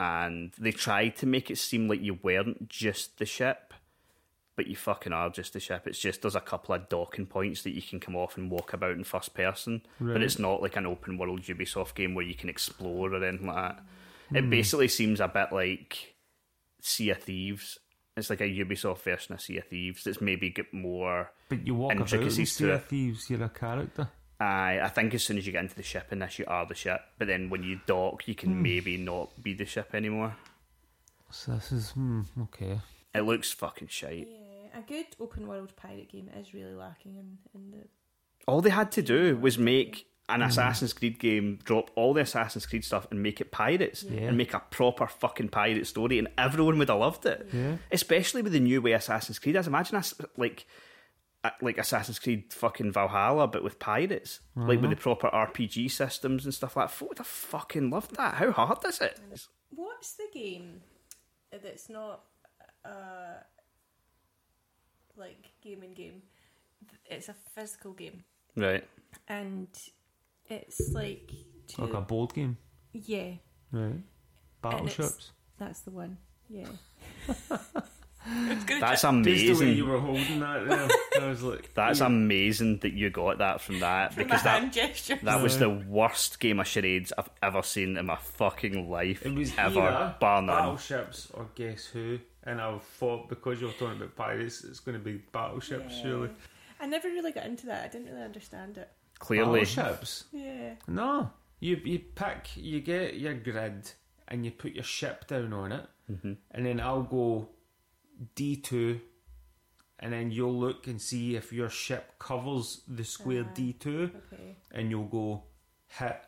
and 0.00 0.52
they 0.58 0.72
tried 0.72 1.16
to 1.16 1.26
make 1.26 1.50
it 1.50 1.58
seem 1.58 1.88
like 1.88 2.00
you 2.00 2.18
weren't 2.22 2.68
just 2.68 3.18
the 3.18 3.26
ship, 3.26 3.71
but 4.56 4.66
you 4.66 4.76
fucking 4.76 5.12
are 5.12 5.30
just 5.30 5.52
the 5.54 5.60
ship. 5.60 5.86
It's 5.86 5.98
just 5.98 6.22
there's 6.22 6.34
a 6.34 6.40
couple 6.40 6.74
of 6.74 6.88
docking 6.88 7.26
points 7.26 7.62
that 7.62 7.74
you 7.74 7.82
can 7.82 8.00
come 8.00 8.16
off 8.16 8.36
and 8.36 8.50
walk 8.50 8.72
about 8.72 8.92
in 8.92 9.04
first 9.04 9.34
person, 9.34 9.82
but 10.00 10.22
it's 10.22 10.38
not 10.38 10.60
like 10.62 10.76
an 10.76 10.86
open 10.86 11.16
world 11.18 11.42
Ubisoft 11.42 11.94
game 11.94 12.14
where 12.14 12.24
you 12.24 12.34
can 12.34 12.48
explore 12.48 13.12
or 13.12 13.24
anything 13.24 13.46
like 13.46 13.76
that. 13.76 13.84
It 14.34 14.48
basically 14.50 14.88
seems 14.88 15.20
a 15.20 15.28
bit 15.28 15.52
like 15.52 16.14
Sea 16.80 17.10
of 17.10 17.22
Thieves. 17.22 17.78
It's 18.16 18.28
like 18.30 18.40
a 18.42 18.44
Ubisoft 18.44 18.98
version 19.02 19.34
of 19.34 19.40
Sea 19.40 19.58
of 19.58 19.64
Thieves 19.68 20.04
that's 20.04 20.20
maybe 20.20 20.50
got 20.50 20.72
more. 20.72 21.30
But 21.48 21.66
you 21.66 21.74
walk 21.74 21.92
about 21.92 22.12
Intricacies 22.12 22.52
see 22.52 22.64
to 22.64 22.72
a 22.72 22.76
it. 22.76 22.84
thieves, 22.84 23.30
you're 23.30 23.42
a 23.42 23.48
character. 23.48 24.08
I 24.40 24.80
I 24.82 24.88
think 24.88 25.14
as 25.14 25.22
soon 25.22 25.38
as 25.38 25.46
you 25.46 25.52
get 25.52 25.62
into 25.62 25.76
the 25.76 25.82
ship 25.82 26.08
in 26.12 26.18
this, 26.18 26.38
you 26.38 26.44
are 26.46 26.66
the 26.66 26.74
ship. 26.74 27.00
But 27.18 27.28
then 27.28 27.48
when 27.48 27.62
you 27.62 27.80
dock, 27.86 28.26
you 28.28 28.34
can 28.34 28.60
maybe 28.62 28.96
not 28.96 29.42
be 29.42 29.54
the 29.54 29.64
ship 29.64 29.94
anymore. 29.94 30.36
So 31.30 31.52
this 31.52 31.72
is 31.72 31.90
hmm, 31.90 32.22
okay. 32.42 32.80
It 33.14 33.22
looks 33.22 33.52
fucking 33.52 33.88
shite. 33.88 34.28
yeah, 34.30 34.41
a 34.74 34.82
good 34.82 35.06
open 35.20 35.46
world 35.46 35.74
pirate 35.76 36.10
game 36.10 36.28
is 36.38 36.52
really 36.54 36.74
lacking 36.74 37.16
in, 37.16 37.38
in 37.54 37.70
the 37.70 37.86
All 38.46 38.60
they 38.60 38.70
had 38.70 38.90
to 38.92 39.02
do 39.02 39.36
was 39.36 39.58
make 39.58 40.06
an 40.28 40.40
Assassin's 40.40 40.92
Creed 40.92 41.18
game, 41.18 41.58
drop 41.64 41.90
all 41.94 42.14
the 42.14 42.22
Assassin's 42.22 42.64
Creed 42.64 42.84
stuff, 42.84 43.06
and 43.10 43.22
make 43.22 43.40
it 43.40 43.50
pirates, 43.50 44.02
Yeah. 44.04 44.22
and 44.28 44.36
make 44.38 44.54
a 44.54 44.60
proper 44.70 45.06
fucking 45.06 45.48
pirate 45.50 45.86
story, 45.86 46.18
and 46.18 46.28
everyone 46.38 46.78
would 46.78 46.88
have 46.88 46.98
loved 47.00 47.26
it. 47.26 47.48
Yeah. 47.52 47.76
Especially 47.90 48.40
with 48.40 48.52
the 48.52 48.60
new 48.60 48.80
way 48.80 48.92
Assassin's 48.92 49.38
Creed 49.38 49.56
is. 49.56 49.66
Imagine 49.66 49.96
us 49.96 50.14
like. 50.36 50.66
uh, 51.44 51.50
Like 51.60 51.76
Assassin's 51.76 52.18
Creed 52.20 52.52
fucking 52.52 52.92
Valhalla, 52.92 53.48
but 53.48 53.64
with 53.64 53.78
pirates, 53.80 54.40
like 54.54 54.80
with 54.80 54.90
the 54.90 54.96
proper 54.96 55.28
RPG 55.28 55.90
systems 55.90 56.44
and 56.44 56.54
stuff 56.54 56.76
like 56.76 56.86
that. 56.88 56.94
Folk 56.94 57.08
would 57.10 57.18
have 57.18 57.26
fucking 57.26 57.90
loved 57.90 58.14
that. 58.16 58.34
How 58.34 58.52
hard 58.52 58.78
is 58.86 59.00
it? 59.00 59.18
What's 59.70 60.12
the 60.14 60.28
game 60.32 60.82
that's 61.50 61.88
not 61.90 62.20
uh 62.84 63.40
like 65.16 65.50
gaming 65.62 65.94
game? 65.94 66.22
It's 67.06 67.28
a 67.28 67.34
physical 67.54 67.92
game, 67.92 68.24
Right. 68.56 68.84
and 69.28 69.68
it's 70.48 70.92
like 70.92 71.30
to, 71.68 71.82
Like 71.84 71.94
a 71.94 72.00
board 72.00 72.34
game. 72.34 72.56
yeah, 72.92 73.34
Right. 73.70 74.02
Battleships. 74.62 75.30
that's 75.58 75.80
the 75.82 75.90
one. 75.90 76.18
Yeah, 76.48 76.68
That's 78.24 78.64
Just 78.64 79.02
the 79.02 79.08
way 79.08 79.18
amazing. 79.18 79.76
you 79.76 79.86
were 79.86 79.98
holding 79.98 80.40
that 80.40 80.68
there, 80.68 81.22
I 81.22 81.28
was 81.28 81.42
like, 81.42 81.72
That's 81.74 82.00
yeah. 82.00 82.06
amazing 82.06 82.78
that 82.78 82.92
you 82.92 83.10
got 83.10 83.38
that 83.38 83.60
from 83.60 83.80
that 83.80 84.14
from 84.14 84.24
because 84.24 84.42
the 84.42 84.48
that 84.48 84.60
hand 84.60 84.72
gesture. 84.72 85.18
that 85.22 85.42
was 85.42 85.58
the 85.58 85.68
worst 85.70 86.38
game 86.40 86.60
of 86.60 86.66
charades 86.66 87.12
I've 87.18 87.30
ever 87.42 87.62
seen 87.62 87.96
in 87.96 88.06
my 88.06 88.16
fucking 88.16 88.88
life. 88.90 89.24
It 89.26 89.34
was 89.34 89.52
ever, 89.58 89.80
either 89.80 90.14
bar 90.20 90.42
none. 90.42 90.56
battleships 90.56 91.28
or 91.34 91.48
Guess 91.56 91.86
Who, 91.86 92.18
and 92.44 92.60
I 92.60 92.78
thought 92.78 93.28
because 93.28 93.60
you 93.60 93.66
were 93.68 93.72
talking 93.72 93.96
about 93.96 94.14
pirates, 94.16 94.62
it's 94.64 94.80
going 94.80 94.96
to 94.98 95.04
be 95.04 95.20
battleships. 95.32 95.94
Surely, 96.00 96.30
I 96.80 96.86
never 96.86 97.08
really 97.08 97.32
got 97.32 97.46
into 97.46 97.66
that. 97.66 97.84
I 97.84 97.88
didn't 97.88 98.06
really 98.12 98.24
understand 98.24 98.78
it. 98.78 98.88
Clearly, 99.18 99.60
battleships. 99.64 100.24
Yeah, 100.32 100.74
No, 100.86 101.30
you 101.60 101.80
you 101.84 101.98
pick, 101.98 102.50
you 102.56 102.80
get 102.80 103.16
your 103.18 103.34
grid, 103.34 103.90
and 104.28 104.44
you 104.44 104.50
put 104.52 104.72
your 104.74 104.84
ship 104.84 105.26
down 105.26 105.52
on 105.52 105.72
it, 105.72 105.86
Mm-hmm. 106.10 106.32
and 106.50 106.66
then 106.66 106.80
I'll 106.80 107.02
go 107.04 107.48
D 108.34 108.56
two, 108.56 109.00
and 109.98 110.12
then 110.12 110.30
you'll 110.30 110.58
look 110.58 110.86
and 110.86 111.00
see 111.00 111.36
if 111.36 111.52
your 111.52 111.68
ship 111.70 112.12
covers 112.18 112.82
the 112.88 113.04
square 113.04 113.44
Ah. 113.48 113.52
D 113.54 113.72
two, 113.74 114.10
okay. 114.32 114.56
and 114.72 114.90
you'll 114.90 115.04
go 115.06 115.44
hit 115.88 116.20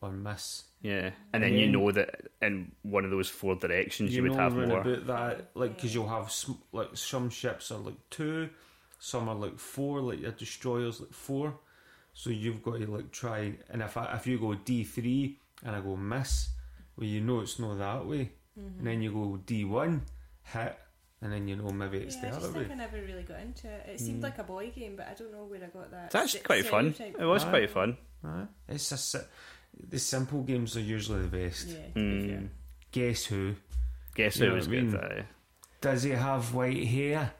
or 0.00 0.10
miss. 0.12 0.64
yeah. 0.82 1.10
And 1.32 1.42
then 1.42 1.54
you 1.54 1.66
know 1.68 1.90
that 1.92 2.28
in 2.42 2.72
one 2.82 3.04
of 3.04 3.10
those 3.10 3.28
four 3.30 3.54
directions 3.56 4.14
you, 4.14 4.22
would 4.22 4.34
have 4.34 4.54
round 4.54 4.68
more. 4.68 4.80
about 4.80 5.06
that, 5.06 5.50
like 5.54 5.76
because 5.76 5.94
you'll 5.94 6.08
have 6.08 6.30
sm- 6.30 6.60
like 6.72 6.90
some 6.96 7.30
ships 7.30 7.70
are 7.70 7.78
like 7.78 7.96
two, 8.10 8.50
some 8.98 9.28
are 9.28 9.34
like 9.34 9.58
four, 9.58 10.00
like 10.02 10.20
your 10.20 10.32
destroyers 10.32 11.00
like 11.00 11.12
four. 11.12 11.58
So 12.12 12.30
you've 12.30 12.62
got 12.62 12.78
to 12.80 12.86
like 12.86 13.10
try, 13.12 13.54
and 13.70 13.82
if 13.82 13.96
I, 13.96 14.14
if 14.16 14.26
you 14.26 14.38
go 14.38 14.54
D 14.54 14.84
three 14.84 15.38
and 15.64 15.74
I 15.74 15.80
go 15.80 15.96
miss, 15.96 16.50
well 16.96 17.06
you 17.06 17.20
know 17.22 17.40
it's 17.40 17.58
not 17.58 17.78
that 17.78 18.06
way. 18.06 18.30
and 18.56 18.86
then 18.86 19.00
you 19.02 19.10
go 19.12 19.40
D 19.46 19.64
one, 19.64 20.02
hit, 20.42 20.78
and 21.24 21.32
then 21.32 21.48
you 21.48 21.56
know 21.56 21.70
maybe 21.70 21.98
it's 21.98 22.14
yeah, 22.16 22.20
I 22.20 22.24
the 22.26 22.36
just 22.36 22.44
other 22.44 22.52
think 22.60 22.68
way. 22.68 22.74
I 22.74 22.76
never 22.78 22.96
really 22.98 23.22
got 23.24 23.40
into 23.40 23.66
it. 23.68 23.86
It 23.94 24.00
seemed 24.00 24.22
like 24.22 24.38
a 24.38 24.44
boy 24.44 24.70
game, 24.70 24.94
but 24.96 25.08
I 25.08 25.14
don't 25.14 25.32
know 25.32 25.44
where 25.44 25.58
I 25.64 25.66
got 25.66 25.90
that. 25.90 26.06
It's 26.06 26.14
actually 26.14 26.38
st- 26.40 26.44
quite 26.44 26.66
fun. 26.66 26.94
stereotype. 26.94 27.20
It 27.20 27.24
was 27.26 27.44
Aye. 27.44 27.50
quite 27.50 27.70
fun. 27.70 27.96
Aye. 28.24 28.46
It's 28.68 28.92
a 28.92 28.96
si- 28.96 29.18
the 29.90 29.98
simple 29.98 30.42
games 30.42 30.76
are 30.76 30.80
usually 30.80 31.22
the 31.22 31.28
best. 31.36 31.66
Yeah, 31.66 31.74
to 31.88 31.92
be. 31.94 32.00
Mm. 32.00 32.48
Guess 32.92 33.24
who? 33.24 33.54
Guess 34.14 34.36
You 34.38 34.46
who 34.50 34.54
was 34.54 34.68
what 34.68 34.76
I 34.76 34.80
good? 34.80 34.92
mean? 34.92 35.00
aye. 35.00 35.24
Does 35.80 36.02
he 36.04 36.10
have 36.10 36.54
white 36.54 36.86
hair? 36.86 37.32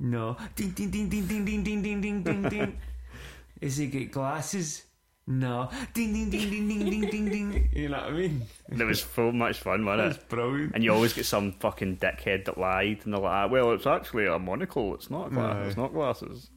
No. 0.00 0.36
Ding 0.56 0.70
ding 0.70 0.90
ding 0.90 1.08
ding 1.08 1.26
ding 1.26 1.44
ding 1.44 1.62
ding 1.62 1.82
ding 1.82 2.00
ding 2.02 2.22
ding 2.22 2.42
ding. 2.48 2.80
Is 3.60 3.76
he 3.76 3.86
got 3.88 4.10
glasses? 4.10 4.84
No. 5.30 5.70
Ding 5.94 6.12
ding 6.12 6.28
ding 6.28 6.50
ding 6.50 6.68
ding 6.68 6.90
ding 6.90 7.10
ding 7.10 7.28
ding. 7.30 7.68
You 7.72 7.88
know 7.88 7.98
what 7.98 8.06
I 8.06 8.10
mean? 8.10 8.42
It 8.68 8.82
was 8.84 9.02
so 9.02 9.30
much 9.30 9.58
fun, 9.58 9.84
wasn't 9.86 10.10
That's 10.10 10.22
it? 10.24 10.28
brilliant. 10.28 10.72
And 10.74 10.82
you 10.82 10.92
always 10.92 11.12
get 11.12 11.24
some 11.24 11.52
fucking 11.52 11.98
dickhead 11.98 12.46
that 12.46 12.58
lied, 12.58 13.02
and 13.04 13.14
they're 13.14 13.20
like, 13.20 13.32
"Ah, 13.32 13.46
"Well, 13.46 13.72
it's 13.72 13.86
actually 13.86 14.26
a 14.26 14.38
monocle. 14.40 14.92
It's 14.94 15.08
not 15.08 15.30
glasses. 15.30 15.64
Aye. 15.64 15.68
It's 15.68 15.76
not 15.76 15.92
glasses." 15.92 16.50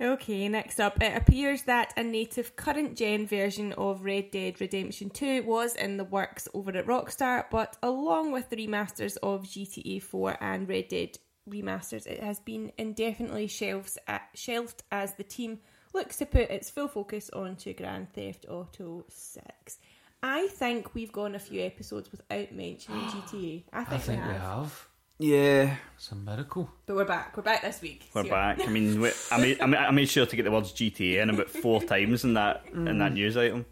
Okay, 0.00 0.48
next 0.48 0.80
up, 0.80 1.02
it 1.02 1.14
appears 1.14 1.62
that 1.64 1.92
a 1.96 2.02
native 2.02 2.56
current 2.56 2.96
gen 2.96 3.26
version 3.26 3.72
of 3.74 4.02
Red 4.04 4.30
Dead 4.30 4.58
Redemption 4.60 5.10
2 5.10 5.42
was 5.42 5.74
in 5.76 5.98
the 5.98 6.04
works 6.04 6.48
over 6.54 6.70
at 6.70 6.86
Rockstar, 6.86 7.44
but 7.50 7.76
along 7.82 8.32
with 8.32 8.48
the 8.48 8.56
remasters 8.56 9.18
of 9.22 9.42
GTA 9.42 10.00
4 10.00 10.38
and 10.40 10.66
Red 10.68 10.88
Dead 10.88 11.18
remasters, 11.46 12.06
it 12.06 12.22
has 12.22 12.40
been 12.40 12.72
indefinitely 12.78 13.46
shelves 13.46 13.98
at, 14.06 14.22
shelved 14.34 14.84
as 14.90 15.14
the 15.16 15.24
team 15.24 15.58
looks 15.92 16.16
to 16.18 16.26
put 16.26 16.50
its 16.50 16.70
full 16.70 16.88
focus 16.88 17.30
onto 17.30 17.72
Grand 17.74 18.12
Theft 18.12 18.46
Auto 18.48 19.04
6. 19.08 19.78
I 20.22 20.48
think 20.48 20.94
we've 20.94 21.12
gone 21.12 21.34
a 21.34 21.38
few 21.38 21.62
episodes 21.62 22.10
without 22.10 22.52
mentioning 22.52 23.00
GTA. 23.04 23.62
I 23.72 23.80
I 23.80 23.84
think, 23.84 24.02
think 24.02 24.22
we 24.22 24.28
we 24.28 24.34
have. 24.34 24.42
have. 24.42 24.86
Yeah, 25.18 25.76
It's 25.96 26.10
a 26.12 26.14
miracle. 26.14 26.70
But 26.86 26.96
we're 26.96 27.04
back. 27.04 27.36
We're 27.36 27.42
back 27.42 27.60
this 27.62 27.82
week. 27.82 28.08
we're 28.14 28.24
So- 28.24 28.30
back. 28.30 28.60
I 28.66 28.70
mean, 28.70 29.04
I 29.30 29.36
made 29.38 29.60
I 29.60 29.66
made, 29.66 29.78
I 29.78 29.90
made 29.90 30.08
sure 30.08 30.24
to 30.26 30.36
get 30.36 30.44
the 30.44 30.50
words 30.50 30.72
GTA 30.72 31.22
in 31.22 31.30
about 31.30 31.50
four 31.50 31.82
times 31.92 32.24
in 32.24 32.34
that 32.34 32.64
in 32.72 32.98
that 32.98 33.12
mm. 33.12 33.14
news 33.14 33.36
item. 33.36 33.66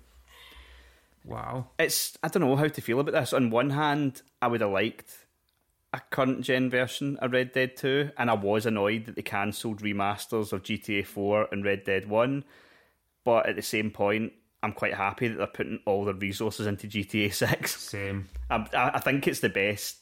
Wow. 1.24 1.68
It's 1.78 2.16
I 2.22 2.28
don't 2.28 2.42
know 2.42 2.56
how 2.56 2.68
to 2.68 2.80
feel 2.80 3.00
about 3.00 3.12
this. 3.12 3.32
On 3.32 3.50
one 3.50 3.70
hand, 3.70 4.22
I 4.42 4.46
would 4.48 4.60
have 4.60 4.70
liked 4.70 5.10
a 5.92 6.00
current 6.10 6.42
gen 6.42 6.68
version 6.70 7.16
of 7.16 7.32
Red 7.32 7.52
Dead 7.52 7.76
2, 7.76 8.10
and 8.18 8.30
I 8.30 8.34
was 8.34 8.66
annoyed 8.66 9.06
that 9.06 9.16
they 9.16 9.22
cancelled 9.22 9.80
remasters 9.80 10.52
of 10.52 10.62
GTA 10.62 11.06
4 11.06 11.48
and 11.50 11.64
Red 11.64 11.84
Dead 11.84 12.08
1. 12.08 12.44
But 13.24 13.46
at 13.48 13.56
the 13.56 13.62
same 13.62 13.90
point, 13.90 14.32
I'm 14.62 14.72
quite 14.72 14.94
happy 14.94 15.28
that 15.28 15.38
they're 15.38 15.46
putting 15.46 15.80
all 15.86 16.04
their 16.04 16.14
resources 16.14 16.66
into 16.66 16.86
GTA 16.86 17.32
6. 17.34 17.80
Same. 17.80 18.28
I, 18.50 18.66
I 18.74 18.90
I 18.94 19.00
think 19.00 19.26
it's 19.26 19.40
the 19.40 19.48
best. 19.48 19.98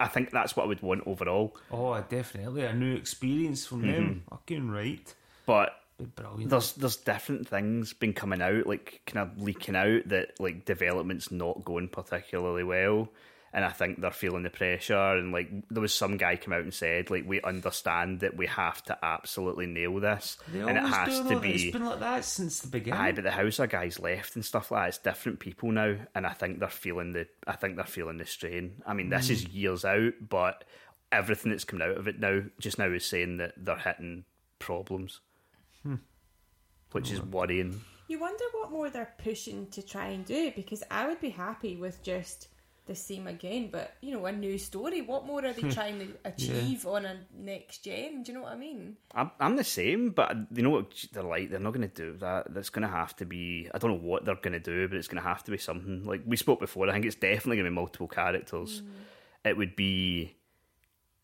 I 0.00 0.08
think 0.08 0.30
that's 0.30 0.56
what 0.56 0.64
I 0.64 0.66
would 0.66 0.82
want 0.82 1.06
overall. 1.06 1.56
Oh, 1.70 1.98
definitely 2.08 2.64
a 2.64 2.72
new 2.74 2.94
experience 2.96 3.64
from 3.64 3.82
them. 3.82 4.04
Mm-hmm. 4.04 4.28
Fucking 4.30 4.70
right. 4.70 5.14
But 5.46 5.74
brilliant. 6.16 6.50
there's 6.50 6.72
there's 6.72 6.96
different 6.96 7.48
things 7.48 7.92
been 7.92 8.12
coming 8.12 8.42
out, 8.42 8.66
like 8.66 9.02
kind 9.06 9.28
of 9.28 9.40
leaking 9.40 9.76
out 9.76 10.08
that 10.08 10.38
like 10.40 10.64
development's 10.64 11.30
not 11.30 11.64
going 11.64 11.88
particularly 11.88 12.64
well, 12.64 13.08
and 13.54 13.64
I 13.64 13.70
think 13.70 14.00
they're 14.00 14.10
feeling 14.10 14.42
the 14.42 14.50
pressure. 14.50 14.98
And 14.98 15.32
like 15.32 15.48
there 15.70 15.80
was 15.80 15.94
some 15.94 16.16
guy 16.16 16.36
come 16.36 16.52
out 16.52 16.64
and 16.64 16.74
said 16.74 17.08
like 17.08 17.24
we 17.24 17.40
understand 17.40 18.20
that 18.20 18.36
we 18.36 18.46
have 18.48 18.82
to 18.84 18.98
absolutely 19.00 19.66
nail 19.66 20.00
this, 20.00 20.36
They 20.52 20.58
and 20.58 20.76
it 20.76 20.84
has 20.84 21.08
do, 21.08 21.22
to 21.22 21.34
though. 21.36 21.40
be. 21.40 21.52
It's 21.52 21.72
been 21.72 21.86
like 21.86 22.00
that 22.00 22.24
since 22.24 22.60
the 22.60 22.68
beginning. 22.68 23.00
Aye, 23.00 23.12
but 23.12 23.22
the 23.22 23.30
house 23.30 23.58
Houser 23.58 23.68
guys 23.68 24.00
left 24.00 24.34
and 24.34 24.44
stuff 24.44 24.72
like 24.72 24.82
that. 24.82 24.88
It's 24.88 24.98
different 24.98 25.38
people 25.38 25.70
now, 25.70 25.96
and 26.16 26.26
I 26.26 26.32
think 26.32 26.58
they're 26.58 26.68
feeling 26.68 27.12
the. 27.12 27.28
I 27.46 27.52
think 27.52 27.76
they're 27.76 27.84
feeling 27.84 28.16
the 28.16 28.26
strain. 28.26 28.82
I 28.84 28.92
mean, 28.92 29.08
this 29.08 29.30
is 29.30 29.44
mm. 29.44 29.54
years 29.54 29.84
out, 29.84 30.14
but 30.28 30.64
everything 31.12 31.52
that's 31.52 31.64
coming 31.64 31.88
out 31.88 31.96
of 31.96 32.08
it 32.08 32.18
now, 32.18 32.42
just 32.58 32.78
now, 32.78 32.90
is 32.90 33.06
saying 33.06 33.36
that 33.36 33.52
they're 33.56 33.76
hitting 33.76 34.24
problems, 34.58 35.20
hmm. 35.84 35.96
which 36.90 37.12
is 37.12 37.20
hmm. 37.20 37.30
worrying. 37.30 37.80
You 38.08 38.18
wonder 38.18 38.44
what 38.52 38.72
more 38.72 38.90
they're 38.90 39.14
pushing 39.22 39.68
to 39.68 39.82
try 39.82 40.08
and 40.08 40.24
do 40.24 40.52
because 40.56 40.82
I 40.90 41.06
would 41.06 41.20
be 41.20 41.30
happy 41.30 41.76
with 41.76 42.02
just 42.02 42.48
the 42.86 42.94
same 42.94 43.26
again, 43.26 43.68
but 43.72 43.94
you 44.00 44.12
know, 44.12 44.26
a 44.26 44.32
new 44.32 44.58
story. 44.58 45.00
What 45.00 45.26
more 45.26 45.44
are 45.44 45.52
they 45.52 45.62
hmm. 45.62 45.70
trying 45.70 45.98
to 46.00 46.08
achieve 46.24 46.86
on 46.86 47.06
a 47.06 47.16
next 47.36 47.78
gen? 47.78 48.22
Do 48.22 48.32
you 48.32 48.38
know 48.38 48.44
what 48.44 48.52
I 48.52 48.56
mean? 48.56 48.96
I'm, 49.14 49.30
I'm 49.40 49.56
the 49.56 49.64
same, 49.64 50.10
but 50.10 50.36
you 50.52 50.62
know 50.62 50.70
what 50.70 50.92
they're 51.12 51.22
like. 51.22 51.50
They're 51.50 51.60
not 51.60 51.72
going 51.72 51.88
to 51.88 51.94
do 51.94 52.16
that. 52.18 52.52
That's 52.52 52.70
going 52.70 52.86
to 52.86 52.92
have 52.92 53.16
to 53.16 53.24
be. 53.24 53.68
I 53.74 53.78
don't 53.78 53.90
know 53.90 54.08
what 54.08 54.24
they're 54.24 54.34
going 54.34 54.52
to 54.52 54.60
do, 54.60 54.88
but 54.88 54.98
it's 54.98 55.08
going 55.08 55.22
to 55.22 55.28
have 55.28 55.42
to 55.44 55.50
be 55.50 55.58
something. 55.58 56.04
Like 56.04 56.22
we 56.26 56.36
spoke 56.36 56.60
before, 56.60 56.88
I 56.88 56.92
think 56.92 57.06
it's 57.06 57.16
definitely 57.16 57.56
going 57.56 57.66
to 57.66 57.70
be 57.70 57.74
multiple 57.74 58.08
characters. 58.08 58.80
Hmm. 58.80 59.48
It 59.48 59.56
would 59.56 59.76
be 59.76 60.34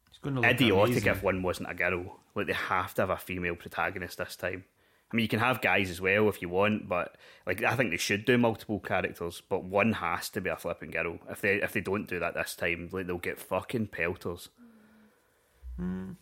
It's 0.08 0.18
going 0.18 0.36
to 0.36 0.40
look 0.40 0.50
idiotic 0.50 0.92
amazing. 0.92 1.12
if 1.12 1.22
one 1.22 1.42
wasn't 1.42 1.70
a 1.70 1.74
girl. 1.74 2.20
Like 2.34 2.46
they 2.46 2.52
have 2.52 2.94
to 2.94 3.02
have 3.02 3.10
a 3.10 3.16
female 3.16 3.56
protagonist 3.56 4.18
this 4.18 4.36
time. 4.36 4.64
I 5.12 5.16
mean, 5.16 5.24
you 5.24 5.28
can 5.28 5.40
have 5.40 5.60
guys 5.60 5.90
as 5.90 6.00
well 6.00 6.28
if 6.28 6.40
you 6.40 6.48
want, 6.48 6.88
but 6.88 7.16
like 7.46 7.64
I 7.64 7.74
think 7.74 7.90
they 7.90 7.96
should 7.96 8.24
do 8.24 8.38
multiple 8.38 8.78
characters, 8.78 9.42
but 9.48 9.64
one 9.64 9.92
has 9.94 10.28
to 10.30 10.40
be 10.40 10.50
a 10.50 10.56
flipping 10.56 10.90
girl. 10.90 11.18
If 11.28 11.40
they 11.40 11.56
if 11.56 11.72
they 11.72 11.80
don't 11.80 12.08
do 12.08 12.20
that 12.20 12.34
this 12.34 12.54
time, 12.54 12.88
like 12.92 13.06
they'll 13.06 13.18
get 13.18 13.40
fucking 13.40 13.88
pelters. 13.88 14.48
Hmm. 15.76 16.12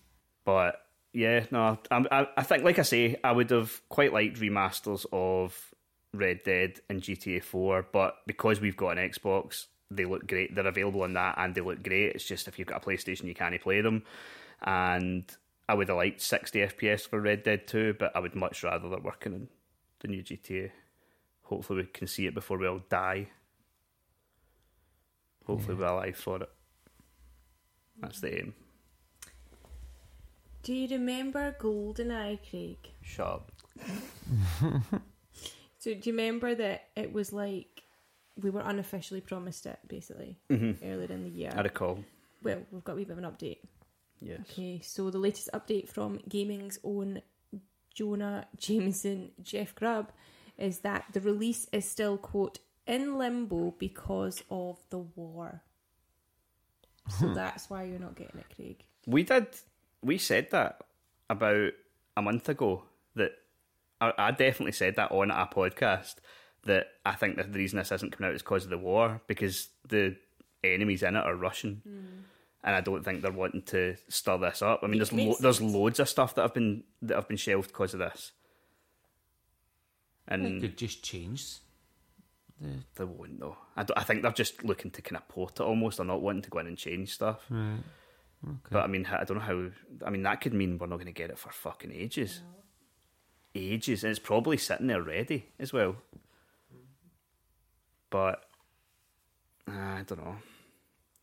But 0.44 0.80
yeah, 1.12 1.44
no, 1.50 1.78
I, 1.90 2.04
I 2.10 2.26
I 2.38 2.42
think 2.42 2.64
like 2.64 2.78
I 2.78 2.82
say, 2.82 3.16
I 3.22 3.32
would 3.32 3.50
have 3.50 3.82
quite 3.90 4.14
liked 4.14 4.40
remasters 4.40 5.04
of 5.12 5.74
Red 6.14 6.42
Dead 6.44 6.80
and 6.88 7.02
GTA 7.02 7.42
Four, 7.42 7.86
but 7.92 8.16
because 8.26 8.60
we've 8.60 8.76
got 8.76 8.96
an 8.96 9.10
Xbox, 9.10 9.66
they 9.90 10.06
look 10.06 10.26
great. 10.26 10.54
They're 10.54 10.66
available 10.66 11.02
on 11.02 11.12
that, 11.12 11.34
and 11.36 11.54
they 11.54 11.60
look 11.60 11.82
great. 11.82 12.14
It's 12.14 12.24
just 12.24 12.48
if 12.48 12.58
you've 12.58 12.68
got 12.68 12.82
a 12.82 12.86
PlayStation, 12.86 13.24
you 13.24 13.34
can't 13.34 13.60
play 13.60 13.82
them. 13.82 14.04
And 14.62 15.24
I 15.68 15.74
would 15.74 15.88
have 15.88 15.96
liked 15.98 16.20
60 16.20 16.60
FPS 16.60 17.08
for 17.08 17.20
Red 17.20 17.42
Dead 17.42 17.66
2, 17.66 17.96
but 17.98 18.14
I 18.16 18.20
would 18.20 18.34
much 18.34 18.62
rather 18.62 18.88
they're 18.88 18.98
working 18.98 19.34
on 19.34 19.48
the 20.00 20.08
new 20.08 20.22
GTA. 20.22 20.70
Hopefully, 21.42 21.82
we 21.82 21.86
can 21.86 22.06
see 22.06 22.26
it 22.26 22.34
before 22.34 22.58
we 22.58 22.66
all 22.66 22.82
die. 22.88 23.28
Hopefully, 25.46 25.76
we're 25.76 25.86
alive 25.86 26.16
for 26.16 26.42
it. 26.42 26.50
That's 28.00 28.20
the 28.20 28.38
aim. 28.38 28.54
Do 30.62 30.74
you 30.74 30.88
remember 30.88 31.54
GoldenEye, 31.58 32.38
Craig? 32.48 32.78
Shut 33.02 33.26
up. 33.26 33.52
So 35.78 35.94
do 35.94 36.10
you 36.10 36.12
remember 36.12 36.54
that 36.54 36.88
it 36.96 37.12
was 37.12 37.32
like 37.32 37.82
we 38.40 38.50
were 38.50 38.60
unofficially 38.60 39.20
promised 39.20 39.64
it 39.66 39.78
basically 39.86 40.36
mm-hmm. 40.50 40.84
earlier 40.84 41.10
in 41.10 41.22
the 41.22 41.30
year? 41.30 41.52
I 41.56 41.62
recall. 41.62 42.04
Well, 42.42 42.58
we've 42.70 42.84
got 42.84 42.92
a 42.92 42.96
wee 42.96 43.04
bit 43.04 43.16
of 43.16 43.24
an 43.24 43.30
update. 43.30 43.58
Yes. 44.20 44.40
Okay, 44.50 44.80
so 44.82 45.10
the 45.10 45.18
latest 45.18 45.48
update 45.54 45.88
from 45.88 46.20
gaming's 46.28 46.78
own 46.82 47.22
Jonah 47.94 48.46
Jameson, 48.56 49.30
Jeff 49.42 49.74
Grubb, 49.74 50.12
is 50.56 50.80
that 50.80 51.04
the 51.12 51.20
release 51.20 51.66
is 51.72 51.88
still 51.88 52.16
quote 52.16 52.58
in 52.86 53.18
limbo 53.18 53.74
because 53.78 54.42
of 54.50 54.78
the 54.90 54.98
war. 54.98 55.62
So 57.18 57.28
hmm. 57.28 57.34
that's 57.34 57.70
why 57.70 57.84
you're 57.84 57.98
not 57.98 58.16
getting 58.16 58.40
it, 58.40 58.46
Craig. 58.54 58.84
We 59.06 59.22
did. 59.22 59.46
We 60.02 60.18
said 60.18 60.50
that 60.50 60.80
about 61.30 61.72
a 62.16 62.22
month 62.22 62.48
ago. 62.48 62.84
That 63.14 63.32
I, 64.00 64.12
I 64.18 64.30
definitely 64.30 64.72
said 64.72 64.96
that 64.96 65.12
on 65.12 65.30
a 65.30 65.48
podcast. 65.52 66.16
That 66.64 66.88
I 67.06 67.12
think 67.12 67.36
that 67.36 67.52
the 67.52 67.58
reason 67.58 67.78
this 67.78 67.92
isn't 67.92 68.12
coming 68.12 68.28
out 68.28 68.34
is 68.34 68.42
because 68.42 68.64
of 68.64 68.70
the 68.70 68.78
war, 68.78 69.22
because 69.26 69.68
the 69.88 70.16
enemies 70.62 71.02
in 71.02 71.16
it 71.16 71.24
are 71.24 71.34
Russian, 71.34 71.82
hmm. 71.84 72.22
And 72.64 72.74
I 72.74 72.80
don't 72.80 73.04
think 73.04 73.22
they're 73.22 73.30
wanting 73.32 73.62
to 73.62 73.96
stir 74.08 74.38
this 74.38 74.62
up. 74.62 74.80
I 74.82 74.86
mean, 74.86 74.98
there's 74.98 75.12
lo- 75.12 75.36
there's 75.40 75.60
loads 75.62 76.00
of 76.00 76.08
stuff 76.08 76.34
that 76.34 76.42
have 76.42 76.54
been 76.54 76.84
that 77.02 77.14
have 77.16 77.28
been 77.28 77.36
shelved 77.36 77.68
because 77.68 77.94
of 77.94 78.00
this, 78.00 78.32
And 80.26 80.44
They 80.44 80.48
and 80.50 80.60
could 80.60 80.76
just 80.76 81.02
change. 81.02 81.56
The, 82.60 82.68
they 82.96 83.04
won't 83.04 83.38
though. 83.38 83.56
I, 83.76 83.84
don't- 83.84 83.96
I 83.98 84.02
think 84.02 84.22
they're 84.22 84.32
just 84.32 84.64
looking 84.64 84.90
to 84.90 85.02
kind 85.02 85.16
of 85.16 85.28
port 85.28 85.60
it 85.60 85.62
almost. 85.62 85.98
They're 85.98 86.06
not 86.06 86.20
wanting 86.22 86.42
to 86.42 86.50
go 86.50 86.58
in 86.58 86.66
and 86.66 86.76
change 86.76 87.14
stuff. 87.14 87.40
right. 87.50 87.78
But 88.70 88.84
I 88.84 88.86
mean, 88.88 89.06
I 89.06 89.24
don't 89.24 89.38
know 89.38 89.42
how. 89.42 89.70
I 90.06 90.10
mean, 90.10 90.22
that 90.24 90.40
could 90.40 90.54
mean 90.54 90.78
we're 90.78 90.86
not 90.86 90.96
going 90.96 91.06
to 91.06 91.12
get 91.12 91.30
it 91.30 91.38
for 91.38 91.50
fucking 91.50 91.92
ages. 91.92 92.40
Ages, 93.54 94.04
and 94.04 94.10
it's 94.10 94.18
probably 94.20 94.56
sitting 94.56 94.86
there 94.88 95.02
ready 95.02 95.46
as 95.58 95.72
well. 95.72 95.96
But 98.10 98.42
uh, 99.68 99.72
I 99.72 100.04
don't 100.06 100.24
know. 100.24 100.36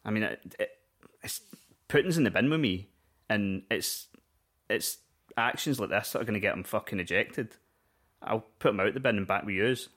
I 0.03 0.11
mean, 0.11 0.23
it, 0.23 0.55
it, 0.59 0.69
it's 1.26 1.41
Putin's 1.89 2.17
in 2.17 2.23
the 2.23 2.32
bin 2.32 2.49
with 2.49 2.59
me, 2.59 2.89
and 3.30 3.63
it's 3.69 4.07
it's 4.69 4.99
actions 5.36 5.80
like 5.80 5.89
this 5.89 6.11
that 6.11 6.21
are 6.21 6.26
going 6.26 6.36
to 6.36 6.39
get 6.39 6.53
him 6.53 6.63
fucking 6.63 6.99
ejected. 6.99 7.55
I'll 8.21 8.45
put 8.59 8.71
him 8.71 8.80
out 8.80 8.93
the 8.93 8.99
bin 8.99 9.17
and 9.17 9.28
back 9.28 9.45
with 9.45 9.55
yous 9.55 9.89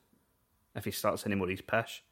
if 0.74 0.84
he 0.84 0.90
starts 0.90 1.24
any 1.24 1.34
more 1.34 1.46
of 1.46 1.50
his 1.50 1.60
pish. 1.60 2.02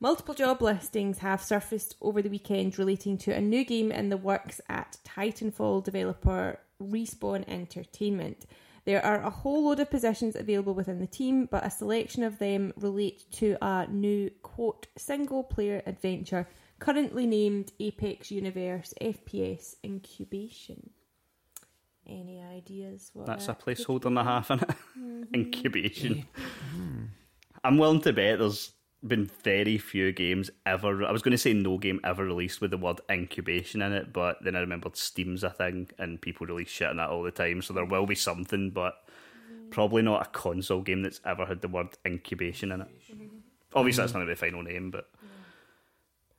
Multiple 0.00 0.34
job 0.34 0.60
listings 0.60 1.18
have 1.18 1.42
surfaced 1.42 1.96
over 2.00 2.20
the 2.20 2.28
weekend 2.28 2.78
relating 2.78 3.16
to 3.18 3.32
a 3.32 3.40
new 3.40 3.64
game 3.64 3.90
in 3.90 4.10
the 4.10 4.16
works 4.16 4.60
at 4.68 4.98
Titanfall 5.04 5.84
developer 5.84 6.58
Respawn 6.82 7.48
Entertainment. 7.48 8.46
There 8.84 9.04
are 9.04 9.22
a 9.22 9.30
whole 9.30 9.64
load 9.64 9.80
of 9.80 9.90
positions 9.90 10.36
available 10.36 10.74
within 10.74 11.00
the 11.00 11.06
team, 11.06 11.48
but 11.50 11.64
a 11.64 11.70
selection 11.70 12.22
of 12.22 12.38
them 12.38 12.72
relate 12.76 13.24
to 13.32 13.56
a 13.62 13.86
new 13.88 14.30
quote 14.42 14.86
single 14.96 15.42
player 15.42 15.82
adventure 15.86 16.46
currently 16.78 17.26
named 17.26 17.72
Apex 17.80 18.30
Universe 18.30 18.94
FPS 19.00 19.76
Incubation. 19.84 20.90
Any 22.06 22.40
ideas? 22.40 23.10
What 23.14 23.26
That's 23.26 23.44
a 23.44 23.48
that 23.48 23.60
could 23.64 23.76
placeholder 23.76 24.02
be? 24.02 24.08
and 24.08 24.18
a 24.18 24.24
half 24.24 24.50
in 24.50 24.60
it. 24.60 24.68
Mm-hmm. 24.98 25.34
Incubation. 25.34 26.26
Hmm. 26.74 27.04
I'm 27.64 27.78
willing 27.78 28.00
to 28.02 28.12
bet 28.12 28.38
there's 28.38 28.72
been 29.04 29.26
very 29.42 29.78
few 29.78 30.12
games 30.12 30.50
ever. 30.64 31.04
I 31.04 31.10
was 31.10 31.22
going 31.22 31.32
to 31.32 31.38
say 31.38 31.52
no 31.52 31.78
game 31.78 32.00
ever 32.04 32.24
released 32.24 32.60
with 32.60 32.70
the 32.70 32.78
word 32.78 33.00
incubation 33.10 33.82
in 33.82 33.92
it, 33.92 34.12
but 34.12 34.38
then 34.42 34.56
I 34.56 34.60
remembered 34.60 34.96
Steam's 34.96 35.42
a 35.42 35.50
thing 35.50 35.88
and 35.98 36.20
people 36.20 36.46
release 36.46 36.68
shit 36.68 36.88
on 36.88 36.96
that 36.98 37.10
all 37.10 37.22
the 37.22 37.30
time. 37.30 37.62
So 37.62 37.74
there 37.74 37.84
will 37.84 38.06
be 38.06 38.14
something, 38.14 38.70
but 38.70 38.94
mm-hmm. 39.50 39.70
probably 39.70 40.02
not 40.02 40.26
a 40.26 40.30
console 40.30 40.82
game 40.82 41.02
that's 41.02 41.20
ever 41.24 41.44
had 41.44 41.60
the 41.60 41.68
word 41.68 41.88
incubation 42.06 42.72
in 42.72 42.82
it. 42.82 42.88
Mm-hmm. 43.12 43.26
Obviously, 43.74 44.02
that's 44.02 44.14
not 44.14 44.20
going 44.20 44.28
to 44.28 44.30
be 44.30 44.34
the 44.34 44.46
final 44.46 44.62
name, 44.62 44.90
but. 44.90 45.10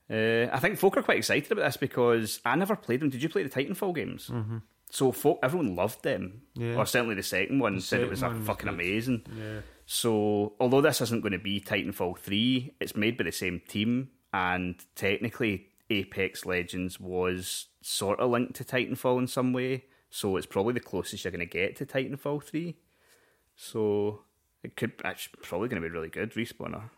Uh, 0.10 0.48
I 0.54 0.60
think 0.60 0.78
folk 0.78 0.96
are 0.98 1.02
quite 1.04 1.18
excited 1.18 1.52
about 1.52 1.66
this 1.66 1.78
because 1.78 2.40
I 2.46 2.56
never 2.56 2.76
played 2.76 3.02
them. 3.02 3.10
Did 3.10 3.22
you 3.22 3.30
play 3.30 3.44
the 3.44 3.50
Titanfall 3.50 3.94
games? 3.96 4.28
Mm-hmm. 4.28 4.58
So 4.90 5.12
folk, 5.12 5.40
everyone 5.44 5.76
loved 5.76 6.04
them, 6.04 6.44
Yeah. 6.56 6.76
or 6.76 6.86
certainly 6.86 7.16
the 7.16 7.24
second 7.24 7.60
one 7.60 7.76
The 7.76 7.82
said 7.82 8.02
it 8.02 8.10
was 8.10 8.20
second 8.20 8.36
a 8.38 8.40
was 8.40 8.48
fucking 8.48 8.70
amazing. 8.70 9.26
Yeah. 9.38 9.60
So, 9.86 10.54
although 10.60 10.82
this 10.82 11.00
isn't 11.02 11.22
going 11.22 11.32
to 11.34 11.40
be 11.40 11.60
Titanfall 11.62 12.18
3, 12.20 12.76
it's 12.82 12.96
made 12.96 13.18
by 13.18 13.24
the 13.26 13.32
same 13.32 13.62
team, 13.68 14.10
and 14.34 14.76
technically, 14.96 15.68
Apex 15.90 16.46
Legends 16.46 17.00
was 17.00 17.68
sort 17.82 18.20
of 18.20 18.30
linked 18.30 18.56
to 18.56 18.66
Titanfall 18.66 19.18
in 19.20 19.28
some 19.28 19.54
way, 19.54 19.86
so 20.10 20.36
it's 20.36 20.46
probably 20.46 20.74
the 20.74 20.82
closest 20.82 21.24
you're 21.24 21.32
going 21.32 21.40
to 21.40 21.46
get 21.46 21.78
to 21.78 21.86
Titanfall 21.86 22.44
3. 22.44 22.78
So, 23.56 24.24
it 24.64 24.76
could 24.76 24.94
it's 25.06 25.30
probably 25.42 25.68
going 25.70 25.82
to 25.82 25.88
be 25.88 25.94
really 25.94 26.10
good, 26.10 26.32
Respawner. 26.34 26.90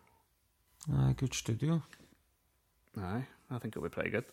Ah, 0.92 1.14
good 1.16 1.34
studio. 1.34 1.84
Aye, 3.02 3.26
I 3.52 3.58
think 3.60 3.74
it'll 3.76 3.84
be 3.88 3.90
pretty 3.94 4.10
good. 4.12 4.26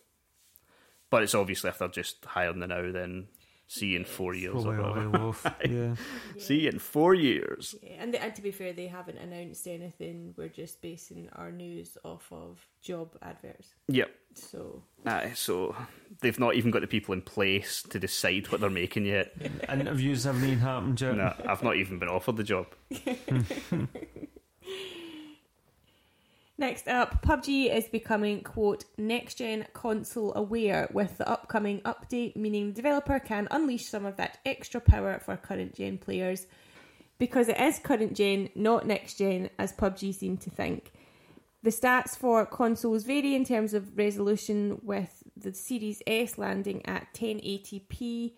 But 1.11 1.23
it's 1.23 1.35
obviously 1.35 1.71
if 1.71 1.79
they're 1.79 1.89
just 1.89 2.25
hiring 2.25 2.59
the 2.61 2.67
now, 2.67 2.91
then 2.91 3.29
see 3.69 3.87
you 3.89 3.97
in 3.99 4.05
four 4.05 4.35
years 4.35 4.65
or 4.65 4.75
Probably 4.75 5.05
a 5.05 5.09
whatever. 5.09 5.11
while 5.11 5.29
off. 5.29 5.47
Yeah. 5.69 5.95
See 6.39 6.61
you 6.61 6.69
in 6.71 6.79
four 6.79 7.15
years. 7.15 7.75
Yeah, 7.83 7.95
and, 8.01 8.15
and 8.15 8.35
to 8.37 8.43
be 8.43 8.53
fair, 8.53 8.73
they 8.73 8.87
haven't 8.87 9.19
announced 9.19 9.67
anything. 9.67 10.35
We're 10.37 10.49
just 10.49 10.81
basing 10.83 11.29
our 11.35 11.51
news 11.51 11.97
off 12.05 12.29
of 12.31 12.65
job 12.81 13.17
adverts. 13.23 13.75
Yep. 13.89 14.11
So 14.35 14.83
Aye, 15.05 15.33
so 15.35 15.75
they've 16.21 16.39
not 16.39 16.55
even 16.57 16.71
got 16.71 16.83
the 16.83 16.87
people 16.87 17.13
in 17.15 17.23
place 17.23 17.83
to 17.91 17.99
decide 17.99 18.49
what 18.53 18.61
they're 18.61 18.71
making 18.71 19.07
yet. 19.07 19.33
Interviews 19.69 20.25
haven't 20.25 20.45
even 20.45 20.59
happened 20.59 21.01
yet. 21.01 21.17
No, 21.17 21.33
I've 21.49 21.63
not 21.65 21.77
even 21.77 21.99
been 21.99 22.09
offered 22.09 22.37
the 22.37 22.45
job. 22.45 22.67
Next 26.59 26.89
up, 26.89 27.21
PUBG 27.21 27.71
is 27.71 27.87
becoming, 27.87 28.41
quote, 28.41 28.87
next 28.97 29.35
gen 29.35 29.67
console 29.75 30.33
aware 30.35 30.89
with 30.91 31.19
the 31.19 31.29
upcoming 31.29 31.81
update, 31.81 32.35
meaning 32.35 32.69
the 32.69 32.77
developer 32.77 33.19
can 33.19 33.47
unleash 33.51 33.85
some 33.85 34.07
of 34.07 34.17
that 34.17 34.39
extra 34.47 34.81
power 34.81 35.21
for 35.23 35.37
current 35.37 35.75
gen 35.75 35.99
players. 35.99 36.47
Because 37.19 37.49
it 37.49 37.61
is 37.61 37.79
current 37.79 38.15
gen, 38.15 38.49
not 38.55 38.87
next 38.87 39.19
gen, 39.19 39.51
as 39.59 39.75
PUBG 39.75 40.15
seem 40.15 40.39
to 40.39 40.49
think. 40.49 40.93
The 41.63 41.69
stats 41.69 42.17
for 42.17 42.47
consoles 42.47 43.05
vary 43.05 43.35
in 43.35 43.45
terms 43.45 43.75
of 43.75 43.99
resolution, 43.99 44.81
with 44.83 45.25
the 45.37 45.53
Series 45.53 46.01
S 46.07 46.39
landing 46.39 46.87
at 46.87 47.13
1080p, 47.13 48.33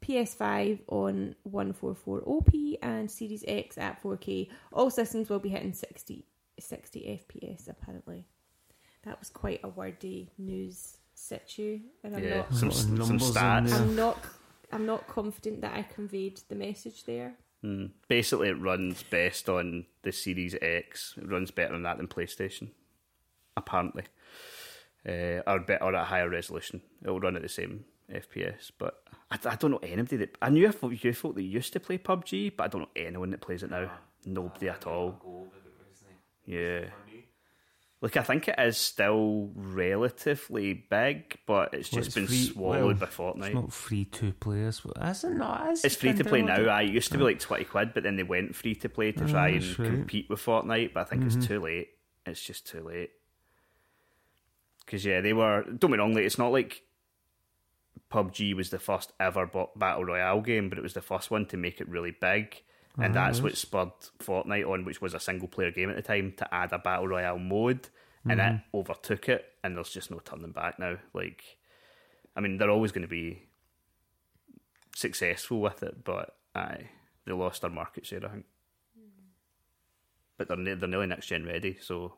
PS5 0.00 0.80
on 0.88 1.34
1440p, 1.46 2.76
and 2.80 3.10
Series 3.10 3.44
X 3.46 3.76
at 3.76 4.02
4K. 4.02 4.48
All 4.72 4.90
systems 4.90 5.28
will 5.28 5.38
be 5.38 5.50
hitting 5.50 5.74
60 5.74 6.24
60 6.58 7.22
FPS 7.30 7.68
apparently. 7.68 8.26
That 9.04 9.18
was 9.18 9.30
quite 9.30 9.60
a 9.64 9.68
wordy 9.68 10.30
news 10.38 10.98
situ, 11.14 11.80
and 12.04 12.16
I'm 12.16 12.22
Yeah, 12.24 12.36
not. 12.38 12.54
some, 12.54 12.70
some 12.70 13.18
stats. 13.18 13.72
I'm 13.72 13.96
not. 13.96 14.18
I'm 14.70 14.86
not 14.86 15.06
confident 15.06 15.60
that 15.60 15.74
I 15.74 15.82
conveyed 15.82 16.40
the 16.48 16.54
message 16.54 17.04
there. 17.04 17.34
Mm. 17.62 17.90
Basically, 18.08 18.48
it 18.48 18.60
runs 18.60 19.02
best 19.02 19.48
on 19.48 19.84
the 20.02 20.12
Series 20.12 20.56
X. 20.62 21.14
It 21.18 21.28
runs 21.28 21.50
better 21.50 21.74
on 21.74 21.82
that 21.82 21.98
than 21.98 22.08
PlayStation, 22.08 22.70
apparently, 23.56 24.04
uh, 25.06 25.42
or 25.46 25.60
better 25.60 25.84
or 25.84 25.94
at 25.94 26.02
a 26.02 26.04
higher 26.04 26.28
resolution. 26.28 26.80
It 27.04 27.10
will 27.10 27.20
run 27.20 27.36
at 27.36 27.42
the 27.42 27.48
same 27.48 27.84
FPS. 28.10 28.70
But 28.78 29.02
I, 29.30 29.38
I 29.44 29.56
don't 29.56 29.72
know 29.72 29.80
anybody 29.82 30.16
that 30.16 30.36
I 30.40 30.48
knew 30.48 30.66
a 30.68 30.72
few 30.72 30.90
you 30.90 31.12
folk 31.12 31.34
that 31.34 31.42
used 31.42 31.72
to 31.74 31.80
play 31.80 31.98
PUBG, 31.98 32.56
but 32.56 32.64
I 32.64 32.68
don't 32.68 32.82
know 32.82 32.88
anyone 32.96 33.30
that 33.30 33.40
plays 33.42 33.62
it 33.62 33.70
now. 33.70 33.90
Nobody 34.24 34.68
at 34.68 34.86
all. 34.86 35.48
Yeah. 36.46 36.86
Look, 38.00 38.16
I 38.16 38.22
think 38.22 38.48
it 38.48 38.56
is 38.58 38.76
still 38.76 39.50
relatively 39.54 40.72
big, 40.74 41.38
but 41.46 41.72
it's 41.72 41.92
Well, 41.92 42.00
just 42.02 42.08
it's 42.08 42.14
been 42.16 42.26
free- 42.26 42.36
swallowed 42.52 42.84
well, 42.84 42.94
by 42.94 43.06
Fortnite. 43.06 43.44
It's 43.46 43.54
not 43.54 43.72
free 43.72 44.04
to 44.06 44.32
players, 44.32 44.80
but 44.80 45.08
is 45.08 45.22
it 45.22 45.30
not? 45.34 45.70
Is 45.70 45.84
It's 45.84 45.94
free 45.94 46.12
to 46.12 46.24
play 46.24 46.42
now. 46.42 46.56
downloaded? 46.56 46.68
I 46.68 46.80
used 46.82 47.12
to 47.12 47.18
be 47.18 47.22
like 47.22 47.38
twenty 47.38 47.64
quid, 47.64 47.94
but 47.94 48.02
then 48.02 48.16
they 48.16 48.24
went 48.24 48.56
free 48.56 48.74
to 48.74 48.88
play 48.88 49.12
to 49.12 49.24
try 49.28 49.50
Ah, 49.52 49.54
and 49.54 49.54
right. 49.54 49.62
Mm-hmm. 49.62 49.84
compete 49.84 50.28
with 50.28 50.44
Fortnite. 50.44 50.92
But 50.94 51.00
I 51.00 51.04
think 51.04 51.22
it's 51.24 51.46
too 51.46 51.60
late. 51.60 51.90
It's 52.26 52.42
just 52.42 52.66
too 52.66 52.80
late. 52.82 53.10
Because 54.84 55.04
yeah, 55.04 55.20
they 55.20 55.32
were. 55.32 55.62
Don't 55.62 55.78
get 55.78 55.90
me 55.90 55.98
wrong. 55.98 56.12
Like, 56.14 56.24
it's 56.24 56.38
not 56.38 56.50
like 56.50 56.82
PUBG 58.10 58.54
was 58.56 58.70
the 58.70 58.80
first 58.80 59.12
ever 59.20 59.48
battle 59.76 60.04
royale 60.04 60.40
game, 60.40 60.68
but 60.68 60.76
it 60.76 60.82
was 60.82 60.94
the 60.94 61.00
first 61.02 61.30
one 61.30 61.46
to 61.46 61.56
make 61.56 61.80
it 61.80 61.88
really 61.88 62.10
big, 62.20 62.62
and 62.98 63.14
that's 63.14 63.40
what 63.42 63.56
spurred 63.56 63.90
Fortnite 64.18 64.68
on, 64.68 64.84
which 64.84 65.00
was 65.00 65.14
a 65.14 65.20
single 65.20 65.48
player 65.48 65.70
game 65.70 65.90
at 65.90 65.96
the 65.96 66.02
time, 66.02 66.34
to 66.36 66.54
add 66.54 66.72
a 66.72 66.78
battle 66.78 67.08
royale 67.08 67.38
mode, 67.38 67.88
and 68.28 68.40
it 68.40 68.44
Mm-hmm. 68.44 68.76
overtook 68.76 69.28
it. 69.28 69.44
And 69.64 69.76
there's 69.76 69.90
just 69.90 70.10
no 70.10 70.18
turning 70.24 70.52
back 70.52 70.78
now. 70.78 70.96
Like, 71.14 71.42
I 72.36 72.40
mean, 72.40 72.58
they're 72.58 72.70
always 72.70 72.92
going 72.92 73.02
to 73.02 73.08
be 73.08 73.42
successful 74.94 75.60
with 75.60 75.82
it, 75.82 76.04
but 76.04 76.36
aye, 76.54 76.88
they 77.24 77.32
lost 77.32 77.62
their 77.62 77.70
market 77.70 78.06
share, 78.06 78.24
I 78.24 78.28
think. 78.28 78.44
But 80.38 80.48
they're 80.48 80.56
ne- 80.56 80.74
they're 80.74 80.88
nearly 80.88 81.06
next 81.06 81.26
gen 81.26 81.44
ready, 81.46 81.78
so 81.80 82.14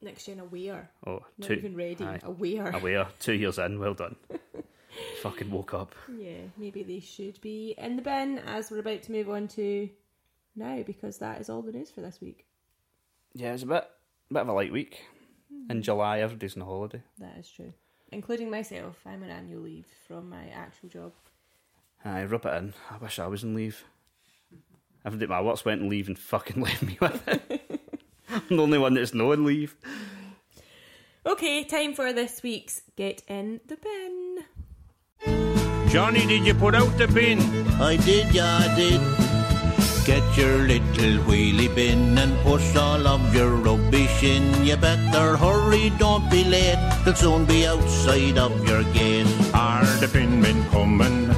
Next 0.00 0.26
gen 0.26 0.38
aware, 0.40 0.90
oh, 1.06 1.24
not 1.38 1.46
two 1.48 1.54
even 1.54 1.76
ready, 1.76 2.04
aye. 2.04 2.20
aware. 2.22 2.68
aware, 2.68 3.08
two 3.18 3.32
years 3.32 3.58
in, 3.58 3.78
well 3.80 3.94
done. 3.94 4.16
Fucking 5.22 5.50
woke 5.50 5.74
up. 5.74 5.94
Yeah, 6.16 6.42
maybe 6.56 6.82
they 6.82 7.00
should 7.00 7.40
be 7.40 7.74
in 7.76 7.96
the 7.96 8.02
bin 8.02 8.38
as 8.38 8.70
we're 8.70 8.78
about 8.78 9.02
to 9.04 9.12
move 9.12 9.28
on 9.28 9.48
to 9.48 9.88
now 10.54 10.82
because 10.82 11.18
that 11.18 11.40
is 11.40 11.50
all 11.50 11.62
the 11.62 11.72
news 11.72 11.90
for 11.90 12.00
this 12.00 12.20
week. 12.20 12.46
Yeah, 13.34 13.54
it's 13.54 13.62
a 13.62 13.66
bit 13.66 13.84
bit 14.30 14.42
of 14.42 14.48
a 14.48 14.52
light 14.52 14.72
week. 14.72 15.04
Hmm. 15.52 15.70
In 15.70 15.82
July, 15.82 16.20
everybody's 16.20 16.56
on 16.56 16.62
holiday. 16.62 17.02
That 17.18 17.36
is 17.38 17.48
true, 17.48 17.72
including 18.12 18.50
myself. 18.50 18.96
I'm 19.06 19.22
on 19.22 19.30
annual 19.30 19.62
leave 19.62 19.86
from 20.06 20.30
my 20.30 20.48
actual 20.48 20.88
job. 20.88 21.12
I 22.04 22.24
rub 22.24 22.46
it 22.46 22.54
in. 22.54 22.74
I 22.90 22.98
wish 22.98 23.18
I 23.18 23.26
was 23.26 23.44
on 23.44 23.54
leave. 23.54 23.84
Everybody 25.04 25.24
at 25.24 25.30
my 25.30 25.40
work's 25.42 25.64
went 25.64 25.82
on 25.82 25.88
leave 25.88 26.08
and 26.08 26.18
fucking 26.18 26.62
left 26.62 26.82
me 26.82 26.96
with 27.00 27.26
it. 27.28 27.80
I'm 28.30 28.56
the 28.56 28.62
only 28.62 28.78
one 28.78 28.94
that's 28.94 29.14
no 29.14 29.32
on 29.32 29.44
leave. 29.44 29.76
Okay, 31.26 31.64
time 31.64 31.94
for 31.94 32.12
this 32.12 32.42
week's 32.42 32.82
Get 32.96 33.22
in 33.28 33.60
the 33.66 33.76
Bin. 33.76 34.27
Johnny, 35.90 36.26
did 36.26 36.46
you 36.46 36.52
put 36.52 36.74
out 36.74 36.98
the 36.98 37.08
bin? 37.08 37.40
I 37.80 37.96
did, 37.96 38.34
yeah, 38.34 38.58
I 38.60 38.74
did. 38.76 39.00
Get 40.04 40.22
your 40.36 40.58
little 40.68 41.24
wheelie 41.24 41.74
bin 41.74 42.18
and 42.18 42.36
push 42.44 42.76
all 42.76 43.06
of 43.06 43.34
your 43.34 43.56
rubbish 43.56 44.22
in. 44.22 44.66
You 44.66 44.76
better 44.76 45.36
hurry, 45.38 45.90
don't 45.98 46.30
be 46.30 46.44
late. 46.44 46.78
They'll 47.04 47.14
soon 47.14 47.46
be 47.46 47.66
outside 47.66 48.36
of 48.36 48.52
your 48.68 48.84
gate. 48.92 49.26
Are 49.54 49.86
the 50.00 50.08
bin 50.08 50.42
men 50.42 50.62
coming? 50.68 51.30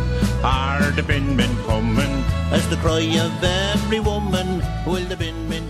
Are 0.43 0.91
the 0.91 1.03
bin 1.05 1.37
men 1.37 1.51
coming? 1.65 2.25
As 2.51 2.69
the 2.69 2.77
cry 2.77 3.07
of 3.23 3.45
every 3.45 4.01
woman, 4.01 4.63
will 4.85 5.05
the 5.07 5.17
bin 5.17 5.49
men 5.49 5.63
come 5.63 5.69
today? 5.69 5.70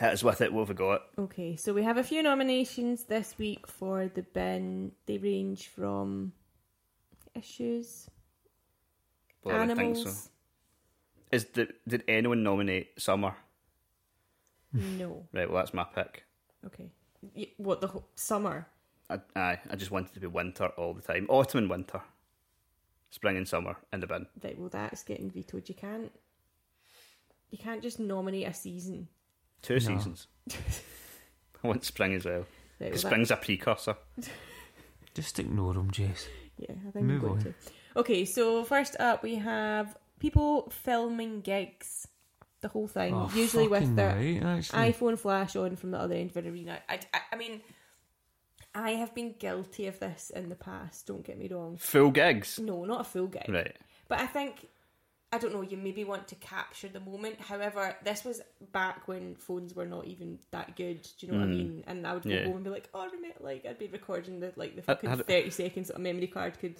Hit 0.00 0.14
us 0.14 0.24
with 0.24 0.40
it. 0.40 0.50
What 0.50 0.60
have 0.60 0.68
we 0.70 0.74
got? 0.76 1.02
Okay, 1.18 1.56
so 1.56 1.74
we 1.74 1.82
have 1.82 1.98
a 1.98 2.02
few 2.02 2.22
nominations 2.22 3.04
this 3.04 3.34
week 3.36 3.66
for 3.66 4.08
the 4.08 4.22
bin. 4.22 4.92
They 5.04 5.18
range 5.18 5.68
from 5.68 6.32
issues, 7.34 8.08
Well, 9.44 9.56
animals. 9.56 10.04
so. 10.04 10.30
Is 11.32 11.44
the, 11.52 11.68
did 11.86 12.02
anyone 12.08 12.42
nominate 12.42 12.98
summer? 12.98 13.34
No. 14.72 15.26
Right. 15.34 15.50
Well, 15.50 15.58
that's 15.58 15.74
my 15.74 15.84
pick. 15.84 16.24
Okay. 16.64 16.90
What 17.58 17.82
the 17.82 17.88
whole 17.88 18.08
summer? 18.14 18.66
I, 19.10 19.20
aye, 19.36 19.58
I 19.70 19.76
just 19.76 19.90
wanted 19.90 20.14
to 20.14 20.20
be 20.20 20.28
winter 20.28 20.68
all 20.78 20.94
the 20.94 21.02
time. 21.02 21.26
Autumn 21.28 21.58
and 21.58 21.70
winter. 21.70 22.00
Spring 23.10 23.36
and 23.36 23.46
summer 23.46 23.76
in 23.92 24.00
the 24.00 24.06
bin. 24.06 24.26
Right, 24.42 24.58
well, 24.58 24.70
that's 24.70 25.02
getting 25.02 25.30
vetoed. 25.30 25.68
You 25.68 25.74
can't. 25.74 26.10
You 27.50 27.58
can't 27.58 27.82
just 27.82 28.00
nominate 28.00 28.46
a 28.46 28.54
season. 28.54 29.08
Two 29.62 29.80
seasons. 29.80 30.26
I 31.62 31.68
want 31.68 31.84
spring 31.84 32.14
as 32.14 32.24
well. 32.24 32.46
Right, 32.80 32.90
well, 32.90 32.98
Spring's 32.98 33.30
a 33.30 33.36
precursor. 33.36 33.96
Just 35.14 35.38
ignore 35.38 35.74
them, 35.74 35.90
Jess. 35.90 36.24
that- 36.24 36.68
yeah, 36.68 36.74
I 36.88 36.90
think 36.92 37.04
Move 37.06 37.22
I'm 37.22 37.28
going 37.28 37.38
on. 37.38 37.44
to. 37.44 37.54
Okay, 37.96 38.24
so 38.24 38.64
first 38.64 38.96
up 39.00 39.22
we 39.22 39.34
have 39.36 39.96
people 40.18 40.70
filming 40.84 41.40
gigs. 41.40 42.06
the 42.60 42.68
whole 42.68 42.86
thing. 42.86 43.14
Oh, 43.14 43.30
usually 43.34 43.66
with 43.68 43.80
fucking 43.80 43.96
their 43.96 44.14
right, 44.14 44.62
iPhone 44.62 45.18
flash 45.18 45.56
on 45.56 45.76
from 45.76 45.90
the 45.90 45.98
other 45.98 46.14
end 46.14 46.30
of 46.30 46.36
an 46.36 46.46
arena. 46.46 46.78
I, 46.88 47.00
I, 47.12 47.20
I 47.32 47.36
mean, 47.36 47.60
I 48.74 48.90
have 48.92 49.14
been 49.14 49.34
guilty 49.38 49.86
of 49.88 49.98
this 49.98 50.30
in 50.34 50.48
the 50.48 50.54
past. 50.54 51.06
Don't 51.06 51.24
get 51.24 51.38
me 51.38 51.48
wrong. 51.48 51.76
Full 51.78 52.10
gigs. 52.10 52.58
No, 52.58 52.84
not 52.84 53.00
a 53.00 53.04
full 53.04 53.26
gig. 53.26 53.46
Right. 53.48 53.76
But 54.08 54.20
I 54.20 54.26
think 54.26 54.66
I 55.32 55.38
don't 55.38 55.52
know. 55.54 55.62
You 55.62 55.76
maybe 55.76 56.02
want 56.02 56.26
to 56.28 56.34
capture 56.36 56.88
the 56.88 56.98
moment. 56.98 57.40
However, 57.40 57.96
this 58.04 58.24
was 58.24 58.40
back 58.72 59.06
when 59.06 59.36
phones 59.36 59.74
were 59.74 59.86
not 59.86 60.06
even 60.06 60.40
that 60.50 60.74
good. 60.76 61.02
Do 61.18 61.26
you 61.26 61.32
know 61.32 61.38
what 61.38 61.48
I 61.48 61.52
mm. 61.52 61.56
mean? 61.56 61.84
And 61.86 62.04
I 62.06 62.14
would 62.14 62.24
go 62.24 62.30
Yeah. 62.30 62.44
home 62.46 62.56
and 62.56 62.64
be 62.64 62.70
like, 62.70 62.88
"Oh, 62.92 63.06
remember, 63.06 63.36
like 63.40 63.64
I'd 63.64 63.78
be 63.78 63.86
recording 63.86 64.40
the 64.40 64.52
like 64.56 64.74
the 64.74 64.82
I- 64.82 64.84
fucking 64.86 65.10
I- 65.10 65.16
thirty 65.16 65.50
seconds 65.50 65.88
that 65.88 65.96
a 65.96 66.00
memory 66.00 66.26
card 66.26 66.58
could 66.58 66.74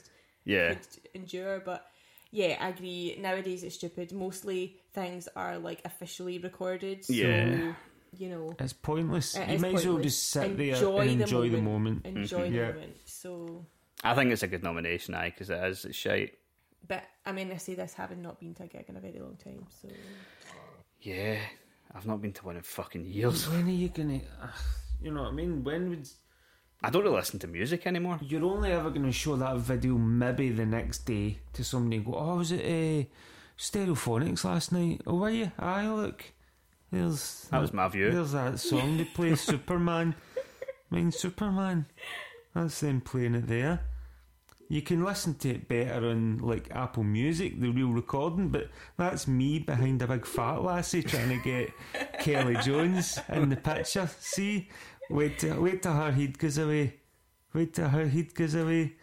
Yeah. 0.45 0.75
could 0.75 0.87
endure." 1.15 1.61
But 1.61 1.87
yeah, 2.33 2.57
I 2.61 2.71
agree. 2.71 3.17
Nowadays, 3.21 3.63
it's 3.63 3.77
stupid. 3.77 4.11
Mostly 4.13 4.81
things 4.95 5.29
are 5.37 5.57
like 5.59 5.81
officially 5.85 6.39
recorded. 6.39 7.05
So, 7.05 7.13
Yeah. 7.13 7.75
you 8.19 8.29
know, 8.31 8.57
It's 8.59 8.73
pointless. 8.73 9.37
it 9.37 9.49
you 9.49 9.55
is 9.55 9.63
might 9.63 9.75
as 9.77 9.87
well 9.87 9.99
just 10.01 10.29
sit 10.29 10.57
there 10.57 10.75
and 10.75 11.21
the 11.21 11.23
enjoy 11.23 11.51
the 11.51 11.61
moment. 11.61 12.05
moment. 12.05 12.19
enjoy 12.19 12.51
the 12.51 12.57
Yeah. 12.57 12.73
moment. 12.73 12.97
So, 13.05 13.65
I 14.03 14.15
think 14.17 14.33
it's 14.33 14.43
a 14.43 14.49
good 14.49 14.65
nomination, 14.65 15.15
I 15.15 15.31
because 15.31 15.51
it 15.51 15.63
is. 15.63 15.85
It's 15.85 15.97
shite. 15.97 16.37
But 16.87 17.05
I 17.25 17.33
mean, 17.33 17.51
I 17.53 17.57
say 17.57 17.75
this 17.75 17.95
having 17.95 18.23
not 18.23 18.41
been 18.41 18.55
to 18.55 18.65
a 18.65 18.67
gig 18.67 18.87
in 18.89 18.97
a 18.97 19.01
very 19.01 19.19
long 19.19 19.37
time. 19.37 19.67
So. 19.83 19.89
Yeah. 21.01 21.39
I've 21.95 22.07
not 22.07 22.21
been 22.21 22.33
to 22.35 22.45
one 22.45 22.57
in 22.57 22.63
fucking 22.63 23.05
years. 23.05 23.49
When 23.49 23.67
are 23.67 23.71
you 23.71 23.89
gonna? 23.89 24.21
Uh, 24.41 24.49
you 25.03 25.11
know 25.11 25.23
what 25.23 25.31
I 25.31 25.35
mean? 25.35 25.65
When 25.65 25.91
would 25.91 26.09
I 26.83 26.89
don't 26.89 27.03
really 27.03 27.17
listen 27.17 27.39
to 27.41 27.47
music 27.47 27.87
anymore. 27.87 28.19
you're 28.23 28.45
only 28.45 28.73
ever 28.73 28.91
gonna 28.91 29.13
show 29.13 29.37
that 29.37 29.57
video 29.59 29.95
maybe 29.99 30.51
the 30.51 30.65
next 30.65 31.05
day 31.05 31.39
to 31.53 31.65
somebody 31.65 31.97
and 31.97 32.07
go, 32.07 32.15
"Oh, 32.15 32.37
was 32.37 32.53
it 32.53 32.65
uh, 32.65 33.09
Stereophonics 33.59 34.45
last 34.45 34.73
night? 34.73 35.03
Oh, 35.07 35.17
were 35.17 35.31
you? 35.31 35.53
Aye, 35.59 35.89
look, 35.89 36.25
there's 36.91 37.49
That 37.51 37.61
was 37.61 37.73
my 37.75 37.89
view. 37.89 38.11
There's 38.11 38.33
that 38.33 38.59
song 38.61 38.97
they 38.97 39.05
play, 39.05 39.35
Superman. 39.35 40.15
I 40.91 40.95
mean, 40.95 41.13
Superman. 41.13 41.87
That's 42.55 42.81
them 42.81 43.01
playing 43.01 43.35
it 43.35 43.47
there. 43.47 43.81
You 44.71 44.83
can 44.83 45.05
listen 45.05 45.35
to 45.39 45.51
it 45.51 45.67
better 45.67 46.07
on 46.11 46.39
like 46.39 46.71
Apple 46.71 47.03
Music, 47.03 47.61
the 47.61 47.71
real 47.71 47.91
recording, 47.91 48.51
but 48.51 48.69
that's 48.97 49.27
me 49.27 49.59
behind 49.59 50.01
a 50.01 50.07
big 50.07 50.25
fat 50.25 50.63
lassie 50.63 51.03
trying 51.03 51.29
to 51.31 51.43
get 51.43 51.73
Kelly 52.21 52.55
Jones 52.63 53.19
in 53.31 53.49
the 53.49 53.57
picture. 53.57 54.09
See, 54.21 54.69
wait 55.11 55.41
till 55.41 55.61
wait 55.61 55.83
till 55.83 55.93
her 55.93 56.13
head 56.13 56.39
goes 56.39 56.57
away. 56.59 56.95
Wait 57.53 57.75
till 57.75 57.89
her 57.89 58.07
head 58.07 58.33
goes 58.33 58.55
away. 58.55 58.95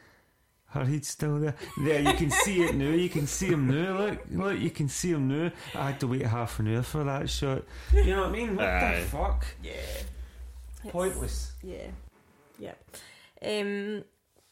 Her 0.68 0.86
head's 0.86 1.10
still 1.10 1.38
there. 1.40 1.56
There, 1.84 2.00
you 2.02 2.14
can 2.14 2.32
see 2.32 2.62
it 2.64 2.74
now. 2.74 2.90
You 2.90 3.10
can 3.10 3.28
see 3.28 3.48
him 3.48 3.68
now. 3.68 3.98
Look, 4.00 4.20
look, 4.32 4.60
you 4.60 4.70
can 4.70 4.88
see 4.88 5.12
him 5.12 5.28
now. 5.28 5.52
I 5.76 5.88
had 5.92 6.00
to 6.00 6.08
wait 6.08 6.26
half 6.26 6.60
an 6.60 6.74
hour 6.74 6.82
for 6.84 7.04
that 7.04 7.30
shot. 7.30 7.64
You 7.94 8.06
know 8.16 8.22
what 8.22 8.30
I 8.30 8.32
mean? 8.32 8.56
What 8.56 8.66
Aye. 8.68 9.00
the 9.02 9.06
fuck? 9.08 9.46
Yeah. 9.62 9.72
It's- 9.72 10.92
Pointless. 10.94 11.52
Yeah. 11.62 11.88
Yep. 12.58 12.78
Um 13.46 14.04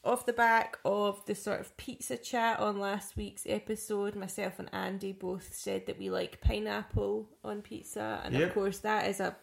off 0.06 0.26
the 0.26 0.34
back 0.34 0.78
of 0.86 1.26
the 1.26 1.36
sort 1.36 1.60
of 1.60 1.76
pizza 1.78 2.16
chat 2.18 2.60
on 2.60 2.80
last 2.80 3.18
week's 3.18 3.45
episode, 3.47 4.16
myself 4.16 4.60
and 4.60 4.70
Andy 4.74 5.12
both 5.12 5.53
said 5.53 5.88
that 5.88 5.97
we 5.97 6.10
like 6.10 6.39
pineapple 6.41 7.28
on 7.43 7.62
pizza 7.62 8.22
and 8.24 8.36
of 8.36 8.53
course 8.53 8.80
that 8.80 9.08
is 9.08 9.20
a 9.20 9.36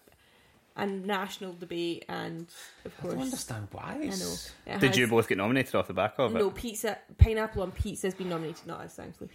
a 0.74 0.86
national 0.86 1.52
debate 1.52 2.04
and 2.08 2.46
of 2.86 2.94
I 2.98 3.02
course 3.02 3.14
don't 3.14 3.22
understand 3.24 3.68
why. 3.72 3.98
I 4.00 4.06
know. 4.06 4.34
Did 4.80 4.88
has- 4.88 4.98
you 4.98 5.06
both 5.06 5.28
get 5.28 5.36
nominated 5.36 5.74
off 5.74 5.86
the 5.86 5.92
back 5.92 6.14
of 6.18 6.34
it? 6.34 6.38
No 6.38 6.50
pizza 6.50 6.96
pineapple 7.18 7.62
on 7.62 7.72
pizza 7.72 8.06
has 8.06 8.14
been 8.14 8.30
nominated, 8.30 8.66
not 8.66 8.80
us 8.80 8.94
thankfully. 8.94 9.30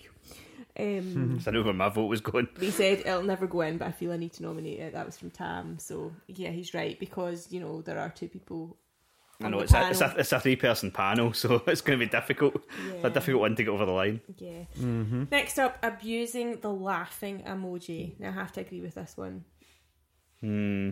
Um 0.80 1.40
I 1.48 1.52
know 1.52 1.62
where 1.62 1.74
my 1.74 1.90
vote 1.90 2.08
was 2.08 2.22
going. 2.22 2.48
They 2.56 2.72
said 2.72 3.00
it'll 3.02 3.22
never 3.22 3.46
go 3.48 3.62
in, 3.62 3.78
but 3.78 3.88
I 3.88 3.92
feel 3.92 4.12
I 4.14 4.18
need 4.18 4.34
to 4.34 4.44
nominate 4.44 4.80
it. 4.80 4.94
That 4.94 5.06
was 5.06 5.18
from 5.18 5.30
Tam, 5.30 5.78
so 5.78 6.12
yeah, 6.28 6.50
he's 6.50 6.74
right 6.74 7.00
because 7.00 7.52
you 7.52 7.60
know 7.60 7.82
there 7.82 8.00
are 8.00 8.10
two 8.10 8.28
people. 8.30 8.78
I 9.40 9.50
know 9.50 9.60
it's 9.60 9.74
a, 9.74 9.90
it's 9.92 10.02
a 10.02 10.16
it's 10.18 10.32
a 10.32 10.40
three 10.40 10.56
person 10.56 10.90
panel, 10.92 11.32
so 11.42 11.62
it's 11.68 11.82
going 11.82 12.00
to 12.00 12.06
be 12.06 12.10
difficult. 12.10 12.64
Yeah. 12.88 13.08
a 13.08 13.10
difficult 13.12 13.42
one 13.42 13.56
to 13.56 13.64
get 13.64 13.70
over 13.70 13.86
the 13.86 13.92
line. 13.92 14.22
Yeah. 14.38 14.64
Next 15.32 15.60
up, 15.60 15.78
abusing 15.84 16.60
the 16.62 16.72
laughing 16.72 17.44
emoji. 17.48 18.20
Now 18.20 18.30
I 18.30 18.32
have 18.32 18.52
to 18.54 18.62
agree 18.62 18.82
with 18.82 18.96
this 18.96 19.16
one. 19.16 19.44
Hmm. 20.42 20.90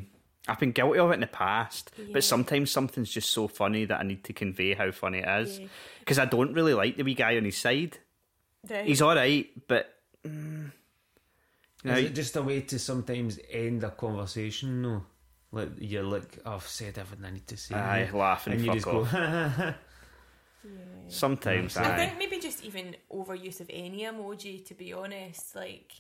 I've 0.48 0.60
been 0.60 0.74
guilty 0.74 1.00
of 1.00 1.10
it 1.10 1.16
in 1.16 1.20
the 1.22 1.28
past, 1.28 1.92
Yeah. 1.98 2.06
but 2.14 2.24
sometimes 2.24 2.70
something's 2.70 3.10
just 3.10 3.32
so 3.32 3.48
funny 3.48 3.86
that 3.86 4.00
I 4.00 4.04
need 4.04 4.24
to 4.26 4.34
convey 4.34 4.76
how 4.76 4.92
funny 4.92 5.20
it 5.20 5.28
is. 5.42 5.60
Yeah. 5.60 5.68
Because 6.00 6.20
I 6.20 6.26
don't 6.26 6.54
really 6.54 6.76
like 6.76 6.98
the 6.98 7.04
wee 7.04 7.16
guy 7.16 7.36
on 7.38 7.46
his 7.46 7.58
side. 7.58 7.98
Right. 8.70 8.86
He's 8.86 9.02
all 9.02 9.16
right, 9.16 9.48
but 9.68 9.92
mm, 10.24 10.72
you 11.84 11.92
know, 11.92 11.98
Is 11.98 12.06
it 12.06 12.14
just 12.16 12.36
a 12.36 12.44
way 12.44 12.62
to 12.62 12.78
sometimes 12.78 13.40
end 13.50 13.84
a 13.84 13.90
conversation? 13.92 14.84
No, 14.84 15.06
like 15.56 15.70
you're 15.80 16.04
like, 16.04 16.38
"Oh, 16.46 16.54
I've 16.56 16.68
said 16.68 16.98
everything 16.98 17.26
I 17.26 17.32
need 17.32 17.48
to 17.48 17.58
say. 17.58 17.74
aye, 17.76 18.10
now," 18.12 18.18
laugh 18.20 18.46
and, 18.46 18.56
and 18.56 18.64
you 18.64 18.68
fuck 18.72 18.76
just 18.76 18.88
off. 18.88 19.12
go. 19.12 19.74
Yeah. 20.68 20.72
Sometimes, 21.10 21.78
I 21.78 21.94
aye. 21.94 21.96
think 21.98 22.18
maybe 22.18 22.40
just 22.40 22.66
even 22.66 22.96
overuse 23.12 23.60
of 23.62 23.70
any 23.72 24.00
emoji. 24.02 24.66
To 24.66 24.74
be 24.74 24.94
honest, 24.94 25.56
like 25.56 25.92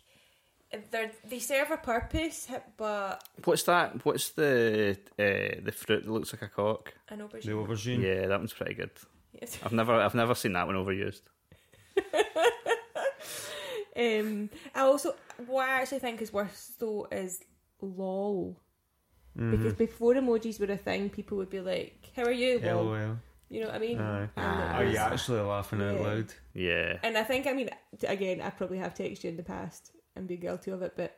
they 0.91 1.11
they 1.29 1.37
serve 1.37 1.69
a 1.69 1.77
purpose, 1.77 2.47
but 2.75 3.23
What's 3.43 3.61
that? 3.63 4.03
What's 4.03 4.29
the 4.31 4.97
uh, 5.19 5.61
the 5.63 5.71
fruit 5.71 6.05
that 6.05 6.11
looks 6.11 6.33
like 6.33 6.41
a 6.41 6.47
cock? 6.47 6.95
an 7.09 7.19
aubergine. 7.19 7.43
the 7.43 7.51
aubergine. 7.51 8.01
Yeah, 8.01 8.25
that 8.25 8.39
one's 8.39 8.53
pretty 8.53 8.73
good. 8.73 8.89
Yes. 9.39 9.59
I've 9.63 9.71
never 9.73 9.93
I've 9.93 10.15
never 10.15 10.33
seen 10.33 10.53
that 10.53 10.65
one 10.65 10.75
overused. 10.77 11.21
Um, 13.97 14.49
I 14.73 14.81
also 14.81 15.15
what 15.47 15.69
I 15.69 15.81
actually 15.81 15.99
think 15.99 16.21
is 16.21 16.33
worse 16.33 16.71
though 16.79 17.07
is 17.11 17.41
lol. 17.81 18.57
Because 19.35 19.73
before 19.73 20.13
emojis 20.13 20.59
were 20.59 20.71
a 20.73 20.77
thing, 20.77 21.09
people 21.09 21.37
would 21.37 21.49
be 21.49 21.59
like, 21.59 22.11
"How 22.15 22.23
are 22.23 22.31
you?" 22.31 22.59
Lol?" 22.59 22.85
LOL. 22.85 23.17
You 23.49 23.61
know 23.61 23.67
what 23.67 23.75
I 23.75 23.79
mean? 23.79 23.99
Aye. 23.99 24.29
And 24.37 24.75
Are 24.75 24.83
you 24.85 24.97
actually 24.97 25.41
laughing 25.41 25.81
out 25.81 26.01
loud? 26.01 26.33
Yeah. 26.53 26.97
And 27.03 27.15
I 27.17 27.23
think, 27.23 27.45
I 27.45 27.53
mean, 27.53 27.69
again, 28.07 28.41
I 28.41 28.49
probably 28.49 28.79
have 28.79 28.95
texted 28.95 29.23
you 29.23 29.29
in 29.29 29.37
the 29.37 29.43
past 29.43 29.91
and 30.15 30.27
be 30.27 30.35
guilty 30.35 30.71
of 30.71 30.81
it, 30.81 30.93
but 30.97 31.15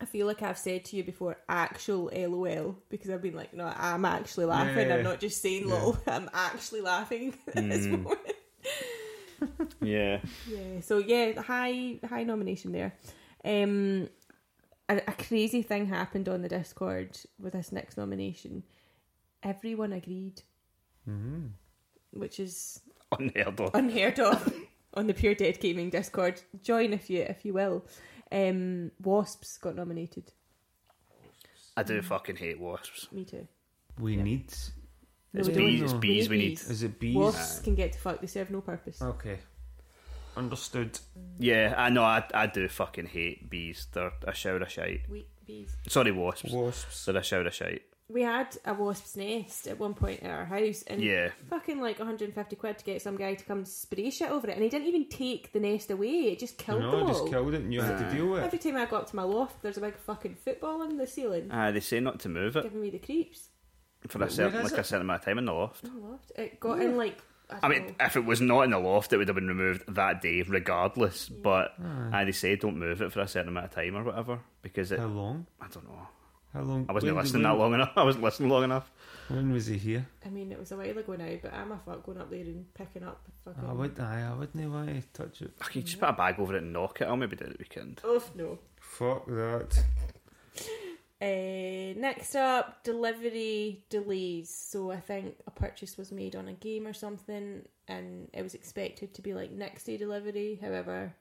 I 0.00 0.04
feel 0.04 0.26
like 0.26 0.42
I've 0.42 0.58
said 0.58 0.84
to 0.86 0.96
you 0.96 1.04
before, 1.04 1.36
actual 1.48 2.10
LOL, 2.14 2.76
because 2.90 3.08
I've 3.10 3.22
been 3.22 3.34
like, 3.36 3.54
no, 3.54 3.72
I'm 3.74 4.04
actually 4.04 4.44
laughing. 4.46 4.88
Yeah. 4.88 4.96
I'm 4.96 5.04
not 5.04 5.20
just 5.20 5.40
saying 5.40 5.66
lol. 5.68 5.96
I'm 6.06 6.28
actually 6.34 6.82
laughing 6.82 7.34
at 7.54 7.54
this 7.68 7.86
Mm. 7.86 8.02
moment. 8.02 8.20
Yeah. 9.80 10.20
Yeah. 10.48 10.80
So 10.80 10.98
yeah, 10.98 11.40
high 11.40 11.98
high 12.08 12.24
nomination 12.24 12.72
there. 12.72 12.94
Um, 13.44 14.08
a, 14.88 14.96
a 14.96 15.12
crazy 15.12 15.62
thing 15.62 15.86
happened 15.86 16.28
on 16.28 16.42
the 16.42 16.48
Discord 16.48 17.18
with 17.38 17.52
this 17.54 17.72
next 17.72 17.96
nomination. 17.96 18.62
Everyone 19.42 19.92
agreed, 19.92 20.42
Mm-hmm. 21.08 21.48
which 22.12 22.40
is 22.40 22.80
Unheard 23.18 23.60
of. 23.60 23.74
unheard 23.74 24.18
of 24.18 24.54
on 24.94 25.06
the 25.06 25.12
Pure 25.14 25.34
Dead 25.34 25.60
Gaming 25.60 25.90
Discord. 25.90 26.40
Join 26.62 26.92
if 26.94 27.10
you 27.10 27.20
if 27.22 27.44
you 27.44 27.52
will. 27.52 27.84
Um, 28.32 28.90
Wasps 29.02 29.58
got 29.58 29.76
nominated. 29.76 30.32
I 31.76 31.82
do 31.82 32.00
fucking 32.02 32.36
hate 32.36 32.58
wasps. 32.60 33.08
Me 33.12 33.24
too. 33.24 33.46
We 33.98 34.16
Yeah. 34.16 34.22
need. 34.22 34.52
No, 35.32 35.40
It's 35.40 35.48
we 35.48 35.54
don't. 35.54 35.64
bees, 35.66 35.82
it's 35.82 35.92
No. 35.92 35.98
bees 35.98 36.28
we 36.28 36.36
need. 36.38 36.48
bees. 36.50 36.70
Is 36.70 36.82
it 36.84 36.98
bees? 37.00 37.16
Wasps 37.16 37.58
can 37.60 37.74
get 37.74 37.92
to 37.92 37.98
fuck. 37.98 38.20
They 38.20 38.26
serve 38.28 38.50
no 38.50 38.60
purpose. 38.60 39.02
Okay. 39.02 39.38
Understood. 40.36 40.98
Yeah, 41.38 41.74
I 41.76 41.90
know. 41.90 42.02
I, 42.02 42.24
I 42.32 42.46
do 42.46 42.68
fucking 42.68 43.06
hate 43.06 43.48
bees. 43.50 43.86
They're 43.92 44.12
a 44.26 44.34
shower 44.34 44.56
of 44.58 44.70
shite. 44.70 45.02
We 45.08 45.26
bees. 45.46 45.76
Sorry, 45.88 46.10
wasps. 46.12 46.50
Wasps. 46.52 47.04
They're 47.06 47.16
a 47.16 47.22
shower 47.22 47.46
of 47.46 47.54
shite. 47.54 47.82
We 48.06 48.20
had 48.20 48.54
a 48.66 48.74
wasp's 48.74 49.16
nest 49.16 49.66
at 49.66 49.78
one 49.78 49.94
point 49.94 50.22
at 50.22 50.30
our 50.30 50.44
house, 50.44 50.82
and 50.86 51.00
Yeah. 51.02 51.30
fucking 51.48 51.80
like 51.80 51.98
150 51.98 52.54
quid 52.56 52.78
to 52.78 52.84
get 52.84 53.00
some 53.00 53.16
guy 53.16 53.34
to 53.34 53.44
come 53.44 53.64
spray 53.64 54.10
shit 54.10 54.30
over 54.30 54.46
it, 54.50 54.54
and 54.54 54.62
he 54.62 54.68
didn't 54.68 54.88
even 54.88 55.08
take 55.08 55.52
the 55.52 55.58
nest 55.60 55.90
away. 55.90 56.30
It 56.32 56.38
just 56.38 56.58
killed 56.58 56.80
no, 56.82 56.90
them 56.90 57.06
I 57.06 57.08
just 57.08 57.26
killed 57.28 57.54
it 57.54 57.62
and 57.62 57.72
you 57.72 57.80
had 57.80 57.98
to 57.98 58.14
deal 58.14 58.28
with 58.28 58.42
Every 58.44 58.58
it. 58.58 58.62
time 58.62 58.76
I 58.76 58.84
go 58.84 58.96
up 58.98 59.08
to 59.08 59.16
my 59.16 59.22
loft, 59.22 59.62
there's 59.62 59.78
a 59.78 59.80
big 59.80 59.96
fucking 59.96 60.34
football 60.44 60.82
in 60.82 60.98
the 60.98 61.06
ceiling, 61.06 61.50
Uh, 61.50 61.70
they 61.72 61.80
say 61.80 61.98
not 62.00 62.20
to 62.20 62.28
move 62.28 62.56
it 62.56 62.64
giving 62.64 62.82
me 62.82 62.90
the 62.90 62.98
creeps. 62.98 63.48
for 64.06 64.18
Where 64.18 64.28
a 64.28 64.30
certain, 64.30 64.60
is 64.60 64.64
like 64.70 64.78
a 64.78 64.80
it? 64.80 64.86
certain 64.86 65.00
amount 65.06 65.20
of 65.20 65.24
time 65.24 65.38
in 65.38 65.46
the 65.46 65.52
loft. 65.54 65.84
In 65.84 65.94
the 65.94 66.06
loft, 66.06 66.30
it 66.36 66.60
got 66.60 66.80
in 66.82 66.98
like. 66.98 67.16
I, 67.50 67.58
I 67.62 67.68
mean, 67.68 67.86
know. 67.86 67.94
if 68.00 68.16
it 68.16 68.24
was 68.24 68.40
not 68.40 68.62
in 68.62 68.70
the 68.70 68.78
loft, 68.78 69.12
it 69.12 69.18
would 69.18 69.28
have 69.28 69.34
been 69.34 69.48
removed 69.48 69.84
that 69.94 70.22
day, 70.22 70.42
regardless. 70.42 71.28
But 71.28 71.74
uh, 72.12 72.24
they 72.24 72.32
say 72.32 72.56
don't 72.56 72.78
move 72.78 73.02
it 73.02 73.12
for 73.12 73.20
a 73.20 73.28
certain 73.28 73.48
amount 73.48 73.66
of 73.66 73.72
time 73.72 73.96
or 73.96 74.02
whatever 74.04 74.40
because 74.62 74.92
it. 74.92 74.98
How 74.98 75.06
long? 75.06 75.46
I 75.60 75.68
don't 75.68 75.84
know. 75.84 76.08
How 76.54 76.62
long? 76.62 76.86
I 76.88 76.92
wasn't 76.92 77.14
when- 77.14 77.24
listening 77.24 77.42
that 77.42 77.58
long 77.58 77.74
enough. 77.74 77.92
I 77.96 78.04
wasn't 78.04 78.24
listening 78.24 78.48
long 78.48 78.64
enough. 78.64 78.90
When 79.28 79.52
was 79.52 79.66
he 79.66 79.78
here? 79.78 80.06
I 80.24 80.28
mean, 80.28 80.52
it 80.52 80.58
was 80.58 80.70
a 80.72 80.76
while 80.76 80.98
ago 80.98 81.16
now, 81.16 81.30
but 81.42 81.52
I'm 81.54 81.72
a 81.72 81.78
fuck 81.78 82.04
going 82.04 82.18
up 82.18 82.30
there 82.30 82.40
and 82.40 82.72
picking 82.74 83.02
up 83.02 83.22
fucking. 83.44 83.64
I 83.68 83.72
would. 83.72 83.98
Aye, 83.98 84.28
I 84.30 84.34
wouldn't 84.34 84.70
want 84.70 84.88
to 84.88 85.02
touch 85.12 85.42
it. 85.42 85.52
I 85.62 85.64
can 85.66 85.82
just 85.82 85.98
put 85.98 86.10
a 86.10 86.12
bag 86.12 86.38
over 86.38 86.54
it 86.56 86.62
and 86.62 86.72
knock 86.72 87.00
it. 87.00 87.04
I'll 87.04 87.16
maybe 87.16 87.36
do 87.36 87.44
it 87.46 87.52
the 87.52 87.56
weekend. 87.58 88.00
Oh 88.04 88.22
no. 88.34 88.58
Fuck 88.80 89.26
that. 89.26 89.82
Uh, 91.24 91.94
next 91.96 92.34
up, 92.34 92.84
delivery 92.84 93.82
delays. 93.88 94.50
So 94.50 94.90
I 94.90 95.00
think 95.00 95.36
a 95.46 95.50
purchase 95.50 95.96
was 95.96 96.12
made 96.12 96.36
on 96.36 96.48
a 96.48 96.52
game 96.52 96.86
or 96.86 96.92
something, 96.92 97.62
and 97.88 98.28
it 98.34 98.42
was 98.42 98.54
expected 98.54 99.14
to 99.14 99.22
be 99.22 99.32
like 99.32 99.50
next 99.50 99.84
day 99.84 99.96
delivery. 99.96 100.58
However, 100.60 101.14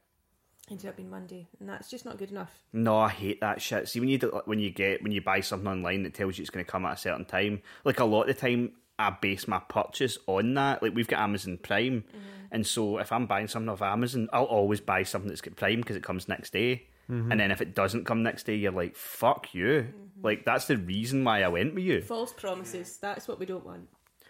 ended 0.69 0.89
up 0.89 0.97
being 0.97 1.09
Monday, 1.09 1.47
and 1.57 1.69
that's 1.69 1.89
just 1.89 2.03
not 2.03 2.17
good 2.17 2.31
enough. 2.31 2.51
No, 2.73 2.97
I 2.97 3.09
hate 3.09 3.39
that 3.39 3.61
shit. 3.61 3.87
See, 3.87 4.01
when 4.01 4.09
you 4.09 4.17
do, 4.17 4.41
when 4.43 4.59
you 4.59 4.71
get 4.71 5.01
when 5.01 5.13
you 5.13 5.21
buy 5.21 5.39
something 5.39 5.69
online 5.69 6.03
that 6.03 6.13
tells 6.13 6.37
you 6.37 6.41
it's 6.41 6.49
going 6.49 6.65
to 6.65 6.71
come 6.71 6.85
at 6.85 6.95
a 6.95 6.97
certain 6.97 7.23
time, 7.23 7.61
like 7.85 8.01
a 8.01 8.05
lot 8.05 8.23
of 8.23 8.27
the 8.27 8.33
time, 8.33 8.73
I 8.99 9.15
base 9.21 9.47
my 9.47 9.59
purchase 9.59 10.17
on 10.27 10.53
that. 10.55 10.83
Like 10.83 10.93
we've 10.93 11.07
got 11.07 11.21
Amazon 11.21 11.59
Prime, 11.63 12.03
and 12.51 12.67
so 12.67 12.97
if 12.97 13.13
I'm 13.13 13.25
buying 13.25 13.47
something 13.47 13.69
off 13.69 13.81
Amazon, 13.81 14.27
I'll 14.33 14.43
always 14.43 14.81
buy 14.81 15.03
something 15.03 15.29
that's 15.29 15.39
got 15.39 15.55
Prime 15.55 15.79
because 15.79 15.95
it 15.95 16.03
comes 16.03 16.27
next 16.27 16.51
day. 16.51 16.87
And 17.09 17.39
then 17.39 17.51
if 17.51 17.61
it 17.61 17.75
doesn't 17.75 18.05
come 18.05 18.23
next 18.23 18.43
day, 18.43 18.55
you're 18.55 18.71
like, 18.71 18.95
"Fuck 18.95 19.53
you!" 19.53 19.93
Like 20.21 20.45
that's 20.45 20.67
the 20.67 20.77
reason 20.77 21.23
why 21.23 21.43
I 21.43 21.47
went 21.49 21.75
with 21.75 21.83
you. 21.83 22.01
False 22.01 22.33
promises. 22.33 22.97
That's 22.97 23.27
what 23.27 23.39
we 23.39 23.45
don't 23.45 23.65
want. 23.65 23.89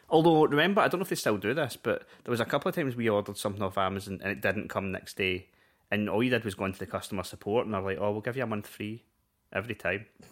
Although, 0.09 0.45
remember, 0.45 0.81
I 0.81 0.87
don't 0.87 0.99
know 0.99 1.03
if 1.03 1.09
they 1.09 1.15
still 1.15 1.37
do 1.37 1.53
this, 1.53 1.75
but 1.75 2.07
there 2.23 2.31
was 2.31 2.39
a 2.39 2.45
couple 2.45 2.69
of 2.69 2.75
times 2.75 2.95
we 2.95 3.09
ordered 3.09 3.37
something 3.37 3.63
off 3.63 3.77
Amazon 3.77 4.19
and 4.21 4.31
it 4.31 4.41
didn't 4.41 4.69
come 4.69 4.91
next 4.91 5.17
day. 5.17 5.47
And 5.89 6.09
all 6.09 6.23
you 6.23 6.29
did 6.29 6.43
was 6.43 6.55
go 6.55 6.65
into 6.65 6.79
the 6.79 6.85
customer 6.85 7.23
support 7.23 7.65
and 7.65 7.73
they're 7.73 7.81
like, 7.81 7.97
oh, 7.99 8.11
we'll 8.11 8.21
give 8.21 8.37
you 8.37 8.43
a 8.43 8.47
month 8.47 8.67
free 8.67 9.03
every 9.51 9.75
time. 9.75 10.05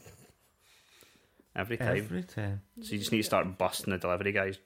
Every 1.53 1.75
time. 1.75 1.97
Every 1.97 2.23
time. 2.23 2.61
So 2.81 2.93
you 2.93 2.99
just 2.99 3.11
need 3.11 3.17
to 3.17 3.23
start 3.23 3.57
busting 3.57 3.91
the 3.91 3.97
delivery 3.97 4.31
guy's 4.31 4.57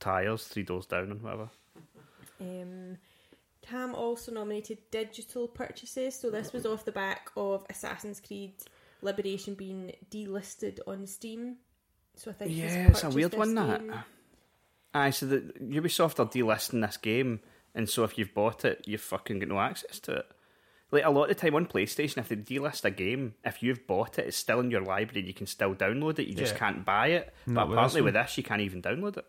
tyres 0.00 0.46
three 0.46 0.62
doors 0.62 0.86
down 0.86 1.10
and 1.10 1.20
whatever. 1.20 1.50
Um, 2.40 2.96
Tam 3.68 3.94
also 3.94 4.30
nominated 4.32 4.78
digital 4.90 5.48
purchases, 5.48 6.14
so 6.18 6.30
this 6.30 6.52
was 6.52 6.66
off 6.66 6.84
the 6.84 6.92
back 6.92 7.30
of 7.36 7.64
Assassin's 7.70 8.20
Creed 8.20 8.52
Liberation 9.00 9.54
being 9.54 9.92
delisted 10.10 10.80
on 10.86 11.06
Steam. 11.06 11.56
So 12.16 12.30
I 12.30 12.34
think 12.34 12.52
Yeah, 12.54 12.88
it's 12.90 13.02
a 13.04 13.08
weird 13.10 13.30
this 13.32 13.38
one, 13.38 13.54
that. 13.54 13.80
game. 13.80 13.94
Aye, 14.92 15.10
so 15.10 15.26
the, 15.26 15.40
Ubisoft 15.60 16.20
are 16.20 16.26
delisting 16.26 16.80
this 16.86 16.96
game, 16.98 17.40
and 17.74 17.88
so 17.88 18.04
if 18.04 18.18
you've 18.18 18.34
bought 18.34 18.64
it, 18.64 18.82
you've 18.86 19.00
fucking 19.00 19.38
got 19.40 19.48
no 19.48 19.58
access 19.58 19.98
to 20.00 20.12
it. 20.16 20.26
Like 20.92 21.04
a 21.04 21.10
lot 21.10 21.24
of 21.24 21.28
the 21.30 21.34
time 21.34 21.54
on 21.56 21.66
PlayStation, 21.66 22.18
if 22.18 22.28
they 22.28 22.36
delist 22.36 22.84
a 22.84 22.90
game, 22.90 23.34
if 23.44 23.62
you've 23.62 23.86
bought 23.86 24.18
it, 24.18 24.26
it's 24.28 24.36
still 24.36 24.60
in 24.60 24.70
your 24.70 24.82
library 24.82 25.20
and 25.20 25.26
you 25.28 25.34
can 25.34 25.46
still 25.46 25.74
download 25.74 26.18
it. 26.20 26.28
You 26.28 26.34
just 26.34 26.52
Yeah. 26.52 26.58
can't 26.58 26.84
buy 26.84 27.08
it. 27.08 27.34
Not 27.46 27.54
but 27.62 27.68
with 27.70 27.74
apparently 27.78 28.00
this 28.02 28.04
with 28.04 28.14
this, 28.14 28.36
you 28.36 28.42
can't 28.44 28.60
even 28.60 28.80
download 28.82 29.16
it. 29.16 29.24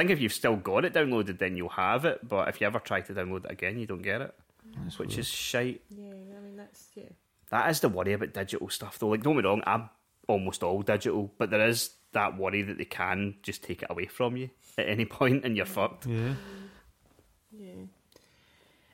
I 0.00 0.02
think 0.02 0.12
if 0.12 0.20
you've 0.22 0.32
still 0.32 0.56
got 0.56 0.86
it 0.86 0.94
downloaded, 0.94 1.38
then 1.38 1.56
you'll 1.56 1.68
have 1.68 2.06
it. 2.06 2.26
But 2.26 2.48
if 2.48 2.58
you 2.58 2.66
ever 2.66 2.78
try 2.78 3.02
to 3.02 3.12
download 3.12 3.44
it 3.44 3.50
again, 3.50 3.78
you 3.78 3.86
don't 3.86 4.00
get 4.00 4.22
it, 4.22 4.34
That's 4.82 4.98
which 4.98 5.10
weird. 5.10 5.18
is 5.20 5.28
shite. 5.28 5.82
Yeah, 5.90 6.14
I 6.38 6.40
mean 6.40 6.56
that's 6.56 6.88
yeah. 6.94 7.10
That 7.50 7.68
is 7.68 7.80
the 7.80 7.90
worry 7.90 8.14
about 8.14 8.32
digital 8.32 8.70
stuff, 8.70 8.98
though. 8.98 9.08
Like, 9.08 9.22
don't 9.22 9.34
get 9.34 9.44
me 9.44 9.48
wrong, 9.50 9.62
I'm 9.66 9.90
almost 10.26 10.62
all 10.62 10.80
digital, 10.80 11.30
but 11.36 11.50
there 11.50 11.68
is 11.68 11.90
that 12.12 12.38
worry 12.38 12.62
that 12.62 12.78
they 12.78 12.86
can 12.86 13.34
just 13.42 13.62
take 13.62 13.82
it 13.82 13.90
away 13.90 14.06
from 14.06 14.38
you 14.38 14.48
at 14.78 14.88
any 14.88 15.04
point 15.18 15.44
and 15.44 15.54
you're 15.54 15.66
fucked. 15.66 16.06
Yeah. 16.06 16.32
Yeah. 17.52 17.82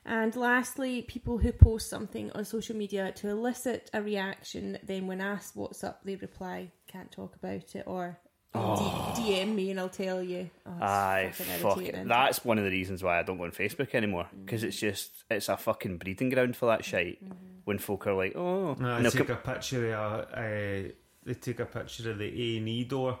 And 0.05 0.35
lastly, 0.35 1.03
people 1.03 1.37
who 1.37 1.53
post 1.53 1.89
something 1.89 2.31
on 2.31 2.43
social 2.43 2.75
media 2.75 3.13
to 3.13 3.29
elicit 3.29 3.89
a 3.93 4.01
reaction, 4.01 4.77
then 4.83 5.07
when 5.07 5.21
asked 5.21 5.55
what's 5.55 5.83
up, 5.85 6.01
they 6.03 6.15
reply, 6.15 6.71
"Can't 6.87 7.11
talk 7.11 7.35
about 7.35 7.75
it," 7.75 7.83
or 7.85 8.19
D- 8.53 8.59
DM 8.59 9.53
me 9.55 9.71
and 9.71 9.79
I'll 9.79 9.89
tell 9.89 10.21
you. 10.23 10.49
Oh, 10.65 10.71
it's 10.73 10.81
Aye, 10.81 11.31
fuck 11.59 11.81
it. 11.81 12.07
That's 12.07 12.43
one 12.45 12.57
of 12.57 12.63
the 12.63 12.71
reasons 12.71 13.03
why 13.03 13.19
I 13.19 13.23
don't 13.23 13.37
go 13.37 13.43
on 13.43 13.51
Facebook 13.51 13.93
anymore 13.93 14.27
because 14.45 14.63
it's 14.63 14.79
just 14.79 15.11
it's 15.29 15.49
a 15.49 15.57
fucking 15.57 15.97
breeding 15.97 16.29
ground 16.29 16.55
for 16.55 16.67
that 16.67 16.83
shite. 16.85 17.19
When 17.65 17.77
folk 17.77 18.07
are 18.07 18.13
like, 18.13 18.35
oh, 18.35 18.75
No, 18.79 19.01
they 19.01 19.09
take 19.09 19.27
co- 19.27 19.33
a 19.33 19.37
picture 19.37 19.93
of 19.93 20.19
uh, 20.33 20.37
uh, 20.37 20.83
they 21.25 21.33
take 21.33 21.59
a 21.59 21.65
picture 21.65 22.11
of 22.11 22.17
the 22.17 22.25
A 22.25 22.57
and 22.59 22.69
E 22.69 22.83
door, 22.85 23.19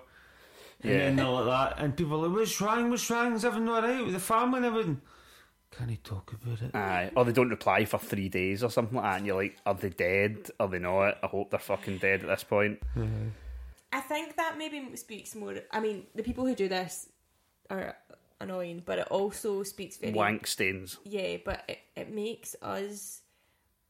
and 0.81 0.91
Yeah. 0.91 0.97
then 0.99 1.15
they're 1.17 1.25
like 1.27 1.45
that, 1.75 1.83
and 1.83 1.95
people 1.97 2.23
are 2.23 2.27
like, 2.29 2.37
"What's 2.37 2.61
wrong? 2.61 2.89
What's 2.89 3.09
wrong? 3.09 3.33
Is 3.33 3.43
everything 3.43 3.67
all 3.69 3.81
right 3.81 4.03
with 4.05 4.13
the 4.13 4.19
family 4.21 4.57
and 4.57 4.65
everything?" 4.65 5.01
Can 5.71 5.89
he 5.89 5.97
talk 5.97 6.31
about 6.31 6.61
it? 6.61 6.73
aye, 6.73 7.11
or 7.15 7.25
they 7.25 7.33
don't 7.33 7.49
reply 7.49 7.83
for 7.83 7.99
three 7.99 8.29
days 8.29 8.63
or 8.63 8.69
something 8.71 8.95
like 8.95 9.03
that, 9.03 9.17
and 9.17 9.25
you're 9.27 9.35
like, 9.35 9.57
are 9.65 9.73
they 9.73 9.89
dead? 9.89 10.49
Are 10.61 10.69
they 10.69 10.79
not? 10.79 11.17
I 11.21 11.27
hope 11.27 11.49
they're 11.51 11.59
fucking 11.59 11.97
dead 11.97 12.21
at 12.23 12.27
this 12.29 12.45
point. 12.45 12.79
I 13.91 13.99
think 14.01 14.35
that 14.37 14.57
maybe 14.57 14.95
speaks 14.95 15.35
more. 15.35 15.55
I 15.71 15.79
mean, 15.79 16.05
the 16.15 16.23
people 16.23 16.45
who 16.45 16.55
do 16.55 16.67
this 16.67 17.09
are 17.69 17.95
annoying, 18.39 18.83
but 18.85 18.99
it 18.99 19.07
also 19.09 19.63
speaks 19.63 19.97
very 19.97 20.13
Wank 20.13 20.47
stains. 20.47 20.97
Yeah, 21.03 21.37
but 21.43 21.63
it, 21.67 21.79
it 21.95 22.13
makes 22.13 22.55
us 22.61 23.21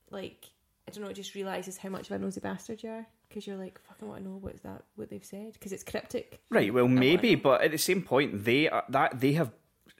like 0.10 0.50
I 0.88 0.92
don't 0.92 1.04
know. 1.04 1.10
It 1.10 1.16
just 1.16 1.36
realizes 1.36 1.78
how 1.78 1.90
much 1.90 2.10
of 2.10 2.16
a 2.16 2.20
nosy 2.20 2.40
bastard 2.40 2.84
you 2.84 2.90
are 2.92 3.08
because 3.28 3.46
you're 3.46 3.58
like 3.58 3.80
fucking 3.88 4.08
want 4.08 4.24
to 4.24 4.30
know 4.30 4.38
what's 4.40 4.62
that 4.62 4.84
what 4.96 5.10
they've 5.10 5.24
said 5.26 5.54
because 5.54 5.72
it's 5.72 5.84
cryptic. 5.84 6.40
Right. 6.50 6.74
Well, 6.74 6.88
maybe, 6.88 7.36
but 7.36 7.62
at 7.62 7.72
the 7.72 7.78
same 7.78 8.02
point, 8.02 8.46
they 8.46 8.70
are 8.70 8.84
that 8.90 9.20
they 9.20 9.34
have 9.34 9.52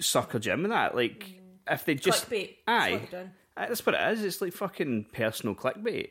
suckered 0.02 0.46
you 0.46 0.54
in 0.54 0.64
that. 0.70 0.96
Like, 0.96 1.26
mm. 1.26 1.74
if 1.74 1.86
they 1.86 1.96
just 1.96 2.30
Clickbait. 2.30 2.56
That's 2.66 2.86
aye, 2.86 2.92
what 2.92 3.02
they've 3.02 3.12
done. 3.12 3.32
Aye, 3.58 3.66
that's 3.68 3.86
what 3.86 3.96
it 3.96 4.12
is. 4.14 4.24
It's 4.24 4.42
like 4.42 4.54
fucking 4.54 5.08
personal 5.12 5.56
clickbait. 5.56 6.10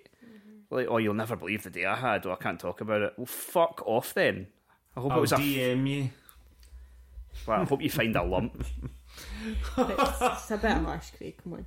Like, 0.70 0.86
oh, 0.88 0.98
you'll 0.98 1.14
never 1.14 1.36
believe 1.36 1.62
the 1.62 1.70
day 1.70 1.84
I 1.84 1.94
had. 1.94 2.26
Oh, 2.26 2.32
I 2.32 2.36
can't 2.36 2.58
talk 2.58 2.80
about 2.80 3.02
it. 3.02 3.12
Well, 3.16 3.26
fuck 3.26 3.82
off 3.86 4.14
then. 4.14 4.48
I 4.96 5.00
hope 5.00 5.12
I'll 5.12 5.18
it 5.18 5.20
was 5.20 5.32
a. 5.32 5.36
DM 5.36 5.88
you. 5.88 6.10
well, 7.46 7.60
I 7.60 7.64
hope 7.64 7.82
you 7.82 7.90
find 7.90 8.16
a 8.16 8.22
lump. 8.24 8.64
it's, 9.78 10.20
it's 10.20 10.50
a 10.50 10.56
bit 10.56 10.72
harsh, 10.72 11.10
Craig. 11.16 11.36
Come 11.42 11.52
on. 11.54 11.66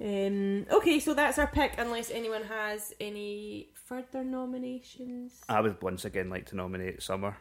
um, 0.00 0.66
okay, 0.72 0.98
so 0.98 1.12
that's 1.14 1.38
our 1.38 1.46
pick. 1.46 1.74
Unless 1.76 2.10
anyone 2.10 2.44
has 2.44 2.94
any 3.00 3.68
further 3.74 4.24
nominations. 4.24 5.42
I 5.48 5.60
would 5.60 5.82
once 5.82 6.04
again 6.04 6.30
like 6.30 6.46
to 6.46 6.56
nominate 6.56 7.02
Summer. 7.02 7.36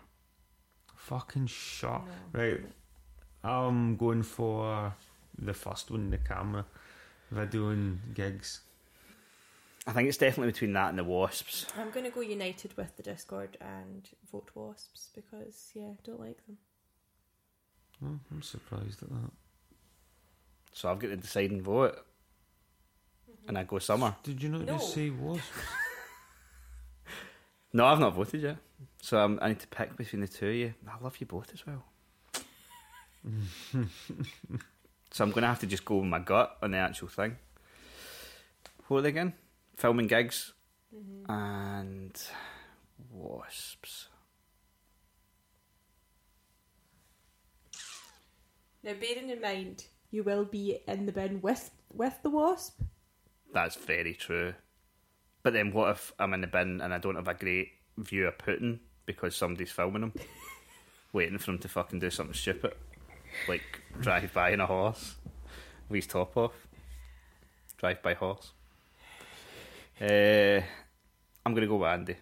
Fucking 0.96 1.48
shot. 1.48 2.06
Right. 2.34 2.62
I'm 3.44 3.96
going 3.96 4.24
for 4.24 4.94
the 5.38 5.54
first 5.54 5.90
one, 5.90 6.10
the 6.10 6.18
camera 6.18 6.66
video 7.32 7.70
and 7.70 8.00
gigs. 8.14 8.62
I 9.88 9.92
think 9.94 10.08
it's 10.10 10.18
definitely 10.18 10.52
between 10.52 10.74
that 10.74 10.90
and 10.90 11.00
the 11.00 11.04
Wasps. 11.04 11.66
I'm 11.78 11.90
going 11.90 12.06
to 12.06 12.12
go 12.12 12.22
united 12.22 12.76
with 12.78 12.96
the 12.98 13.04
Discord 13.04 13.58
and 13.62 14.08
vote 14.32 14.50
Wasps 14.54 15.10
because 15.16 15.72
yeah, 15.74 15.92
don't 16.04 16.20
like 16.20 16.46
them. 16.46 16.58
Oh, 18.06 18.20
I'm 18.32 18.42
surprised 18.42 19.02
at 19.04 19.10
that. 19.10 19.32
So 20.74 20.90
I've 20.92 21.00
got 21.00 21.08
to 21.08 21.18
decide 21.18 21.52
and 21.52 21.62
vote. 21.62 21.98
And 23.48 23.58
I 23.58 23.64
go 23.64 23.80
Summer. 23.80 24.16
Did 24.24 24.44
you 24.44 24.50
not 24.50 24.62
No. 24.66 24.74
just 24.78 24.94
say 24.94 25.10
wasps? 25.10 25.44
No, 27.72 27.86
I've 27.86 28.00
not 28.00 28.16
voted 28.16 28.42
yet. 28.42 28.58
So 29.00 29.20
um, 29.20 29.38
I 29.44 29.50
need 29.50 29.60
to 29.60 29.68
pick 29.68 29.96
between 29.96 30.22
the 30.22 30.28
two 30.28 30.48
of 30.50 30.56
you. 30.56 30.74
I 30.88 31.04
love 31.04 31.18
you 31.20 31.28
both 31.28 31.52
as 31.54 31.64
well. 31.68 31.84
so 35.12 35.24
I'm 35.24 35.30
going 35.30 35.44
to 35.44 35.48
have 35.48 35.60
to 35.60 35.68
just 35.68 35.86
go 35.86 35.98
with 35.98 36.08
my 36.08 36.18
gut 36.18 36.58
on 36.64 36.72
the 36.72 36.78
actual 36.78 37.10
thing. 37.10 37.38
What 38.88 38.98
are 38.98 39.02
they 39.02 39.10
again? 39.10 39.34
Filming 39.80 40.08
gigs 40.08 40.52
mm-hmm. 40.94 41.32
and 41.32 42.22
wasps. 43.14 44.10
Now, 48.84 48.92
bearing 49.00 49.30
in 49.30 49.40
mind, 49.42 49.86
you 50.12 50.24
will 50.24 50.44
be 50.44 50.80
in 50.86 51.06
the 51.06 51.14
bin 51.14 51.40
with 51.42 51.72
with 51.94 52.22
the 52.24 52.30
wasp. 52.30 52.82
That's 53.54 53.78
very 53.78 54.16
true. 54.16 54.54
But 55.44 55.54
then 55.54 55.72
what 55.72 55.92
if 55.92 56.12
I'm 56.20 56.34
in 56.34 56.42
the 56.42 56.48
bin 56.48 56.82
and 56.82 56.94
I 56.94 56.98
don't 56.98 57.16
have 57.16 57.30
a 57.30 57.34
great 57.34 57.70
view 57.98 58.28
of 58.28 58.38
Putin 58.38 58.80
because 59.06 59.34
somebody's 59.34 59.72
filming 59.72 60.04
him? 60.04 60.14
waiting 61.14 61.38
for 61.38 61.52
him 61.52 61.60
to 61.60 61.70
fucking 61.70 62.00
do 62.00 62.10
something 62.10 62.34
stupid. 62.34 62.74
Like 63.48 63.82
drive 64.02 64.34
by 64.34 64.52
in 64.52 64.60
a 64.60 64.66
horse. 64.66 65.16
With 65.88 66.04
his 66.04 66.08
top 66.08 66.36
off. 66.36 66.68
Drive 67.78 68.04
by 68.04 68.14
horse. 68.14 68.52
Uh, 70.02 70.62
I'm 71.46 71.54
going 71.54 71.62
to 71.62 71.68
go 71.68 71.78
with 71.78 71.90
Andy. 71.90 72.16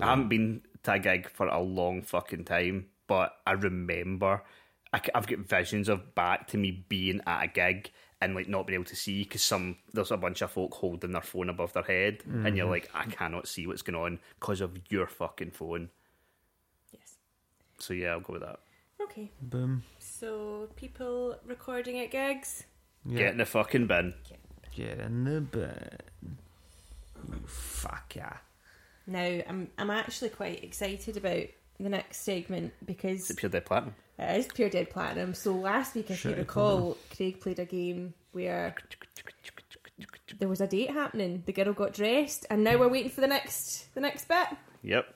I 0.00 0.06
haven't 0.06 0.28
been 0.28 0.62
to 0.82 0.92
a 0.92 0.98
gig 0.98 1.28
for 1.28 1.46
a 1.46 1.60
long 1.60 2.02
fucking 2.02 2.44
time, 2.44 2.86
but 3.06 3.34
I 3.46 3.52
remember 3.52 4.42
I, 4.92 5.00
have 5.14 5.26
got 5.26 5.38
visions 5.40 5.88
of 5.88 6.14
back 6.14 6.48
to 6.48 6.58
me 6.58 6.84
being 6.88 7.20
at 7.26 7.44
a 7.44 7.46
gig 7.48 7.90
and 8.20 8.34
like 8.34 8.48
not 8.48 8.66
being 8.66 8.74
able 8.74 8.88
to 8.88 8.96
see 8.96 9.22
because 9.22 9.42
some 9.42 9.76
there's 9.92 10.10
a 10.10 10.16
bunch 10.16 10.42
of 10.42 10.50
folk 10.50 10.74
holding 10.74 11.12
their 11.12 11.22
phone 11.22 11.48
above 11.48 11.72
their 11.72 11.82
head, 11.82 12.22
and 12.26 12.56
you're 12.56 12.68
like, 12.68 12.90
I 12.94 13.04
cannot 13.04 13.48
see 13.48 13.66
what's 13.66 13.82
going 13.82 13.96
on 13.96 14.18
because 14.38 14.60
of 14.60 14.78
your 14.90 15.06
fucking 15.06 15.52
phone. 15.52 15.88
Yes. 16.92 17.14
So 17.78 17.94
yeah, 17.94 18.08
I'll 18.08 18.20
go 18.20 18.34
with 18.34 18.42
that. 18.42 18.60
Okay. 19.02 19.30
Boom. 19.40 19.82
So 19.98 20.68
people 20.76 21.36
recording 21.46 21.98
at 22.00 22.10
gigs. 22.10 22.64
Yeah. 23.06 23.18
Get 23.18 23.32
in 23.32 23.38
the 23.38 23.46
fucking 23.46 23.86
bin. 23.86 24.14
Get 24.76 25.00
in 25.00 25.24
the 25.24 25.40
bin. 25.40 25.98
You 27.82 27.88
yeah. 28.16 28.36
Now, 29.06 29.42
I'm 29.48 29.68
I'm 29.78 29.90
actually 29.90 30.30
quite 30.30 30.62
excited 30.62 31.16
about 31.16 31.44
the 31.78 31.88
next 31.88 32.22
segment 32.22 32.72
because 32.84 33.22
Is 33.22 33.30
it 33.30 33.36
pure 33.38 33.50
dead 33.50 33.64
platinum? 33.64 33.94
it 34.18 34.38
is 34.38 34.46
Pure 34.48 34.68
Dead 34.68 34.90
Platinum. 34.90 35.32
So 35.34 35.52
last 35.54 35.94
week, 35.94 36.10
if 36.10 36.18
Shit, 36.20 36.32
you 36.32 36.36
recall, 36.36 36.98
Craig 37.16 37.40
played 37.40 37.58
a 37.58 37.64
game 37.64 38.12
where 38.32 38.74
there 40.38 40.48
was 40.48 40.60
a 40.60 40.66
date 40.66 40.90
happening. 40.90 41.42
The 41.46 41.52
girl 41.54 41.72
got 41.72 41.94
dressed, 41.94 42.44
and 42.50 42.62
now 42.62 42.76
we're 42.78 42.88
waiting 42.88 43.10
for 43.10 43.22
the 43.22 43.26
next 43.26 43.92
the 43.94 44.00
next 44.00 44.28
bit. 44.28 44.48
Yep, 44.82 45.06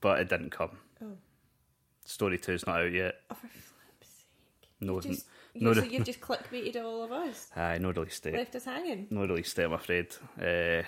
but 0.00 0.20
it 0.20 0.28
didn't 0.28 0.50
come. 0.50 0.76
Oh. 1.02 1.16
Story 2.04 2.36
two's 2.38 2.66
not 2.66 2.80
out 2.82 2.92
yet. 2.92 3.14
Oh, 3.30 3.34
for 3.34 3.48
flip's 3.48 4.08
sake! 4.08 4.28
No, 4.80 5.00
Just- 5.00 5.26
No, 5.54 5.72
so 5.72 5.82
you've 5.84 6.04
just 6.04 6.20
clickbaited 6.20 6.76
all 6.76 7.02
of 7.04 7.12
us, 7.12 7.48
Aye, 7.56 7.78
no 7.78 7.92
release 7.92 8.20
date. 8.20 8.34
left 8.34 8.54
us 8.56 8.64
hanging. 8.66 9.06
No 9.10 9.22
release 9.22 9.54
date, 9.54 9.64
I'm 9.64 9.72
afraid. 9.72 10.08
Uh, 10.38 10.82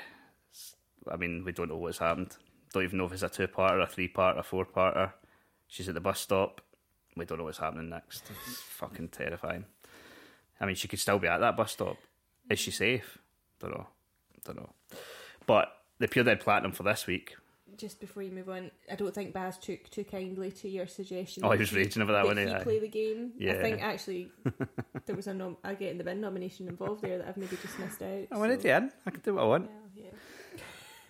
I 1.11 1.17
mean, 1.17 1.45
we 1.45 1.53
don't 1.53 1.69
know 1.69 1.77
what's 1.77 1.99
happened. 1.99 2.37
Don't 2.73 2.85
even 2.85 2.99
know 2.99 3.07
if 3.07 3.13
it's 3.13 3.23
a 3.23 3.29
two-parter, 3.29 3.83
a 3.83 3.87
three-parter, 3.87 4.39
a 4.39 4.43
four-parter. 4.43 5.13
She's 5.69 5.89
at 5.89 5.95
the 5.95 6.01
bus 6.01 6.21
stop. 6.21 6.61
We 7.17 7.25
don't 7.25 7.39
know 7.39 7.45
what's 7.45 7.59
happening 7.59 7.89
next. 7.89 8.25
It's 8.47 8.61
fucking 8.61 9.09
terrifying. 9.09 9.65
I 10.61 10.67
mean, 10.67 10.75
she 10.75 10.89
could 10.89 10.99
still 10.99 11.19
be 11.19 11.29
at 11.29 11.39
that 11.39 11.57
bus 11.57 11.73
stop. 11.73 11.97
Is 12.51 12.59
she 12.59 12.71
safe? 12.71 13.19
Don't 13.61 13.73
know. 13.73 13.87
Don't 14.45 14.57
know. 14.57 14.71
But 15.47 15.73
the 15.99 16.09
Pure 16.09 16.25
Dead 16.25 16.41
Platinum 16.41 16.73
for 16.73 16.83
this 16.83 17.07
week. 17.07 17.37
Just 17.77 18.01
before 18.01 18.23
you 18.23 18.31
move 18.31 18.49
on, 18.49 18.71
I 18.91 18.95
don't 18.95 19.15
think 19.15 19.35
Baz 19.35 19.59
took 19.59 19.91
too 19.91 20.05
kindly 20.05 20.51
to 20.51 20.69
your 20.69 20.87
suggestion. 20.87 21.45
Oh, 21.45 21.51
he 21.51 21.59
was 21.59 21.73
raging 21.75 22.03
over 22.03 22.13
that 22.13 22.25
one, 22.25 22.39
he 22.39 22.45
eh? 22.45 22.63
play 22.63 22.79
the 22.79 22.89
game. 22.89 23.33
Yeah. 23.39 23.53
I 23.53 23.57
think 23.57 23.83
actually 23.83 24.31
there 25.07 25.17
was 25.17 25.27
a, 25.27 25.35
nom- 25.35 25.59
a 25.63 25.75
Get 25.75 25.91
in 25.91 25.99
the 25.99 26.05
Bin 26.05 26.21
nomination 26.21 26.69
involved 26.69 27.03
there 27.03 27.19
that 27.19 27.29
I've 27.29 27.37
maybe 27.37 27.57
just 27.61 27.79
missed 27.79 28.01
out. 28.01 28.27
I 28.31 28.39
wanted 28.39 28.63
so- 28.63 28.69
you 28.69 28.75
in. 28.75 28.93
I 29.05 29.11
can 29.11 29.21
do 29.21 29.35
what 29.35 29.43
I 29.43 29.47
want. 29.47 29.71
Yeah, 29.95 30.05
yeah. 30.05 30.11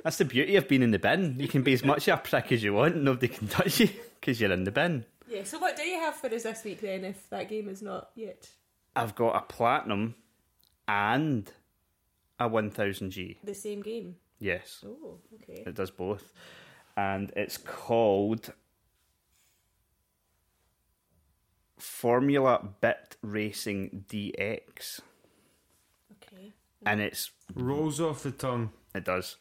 That's 0.06 0.18
the 0.18 0.24
beauty 0.24 0.54
of 0.54 0.68
being 0.68 0.82
in 0.82 0.92
the 0.92 1.00
bin. 1.00 1.34
You 1.40 1.48
can 1.48 1.62
be 1.62 1.72
as 1.72 1.82
much 1.84 2.06
of 2.06 2.20
a 2.20 2.22
prick 2.22 2.52
as 2.52 2.62
you 2.62 2.74
want. 2.74 2.94
Nobody 2.94 3.26
can 3.26 3.48
touch 3.48 3.80
you 3.80 3.88
because 4.20 4.40
you're 4.40 4.52
in 4.52 4.62
the 4.62 4.70
bin. 4.70 5.04
Yeah, 5.28 5.42
so 5.42 5.58
what 5.58 5.74
do 5.76 5.82
you 5.82 5.98
have 5.98 6.14
for 6.14 6.32
us 6.32 6.44
this 6.44 6.62
week 6.62 6.80
then 6.80 7.04
if 7.04 7.28
that 7.30 7.48
game 7.48 7.68
is 7.68 7.82
not 7.82 8.10
yet 8.14 8.48
I've 8.94 9.16
got 9.16 9.34
a 9.34 9.40
platinum 9.40 10.14
and 10.86 11.50
a 12.38 12.48
1000G. 12.48 13.38
the 13.42 13.52
same 13.52 13.82
game? 13.82 14.14
Yes, 14.38 14.84
Oh, 14.86 15.18
okay. 15.42 15.64
it 15.66 15.74
does 15.74 15.90
both. 15.90 16.32
And 16.96 17.32
it's 17.34 17.58
called 17.58 18.52
Formula 21.78 22.60
Bit 22.80 23.16
Racing 23.22 24.04
DX. 24.08 25.00
Okay. 26.12 26.52
And 26.84 27.00
it's 27.00 27.32
Rolls 27.56 28.00
off 28.00 28.22
the 28.22 28.30
tongue. 28.30 28.70
It 28.94 29.04
does. 29.04 29.36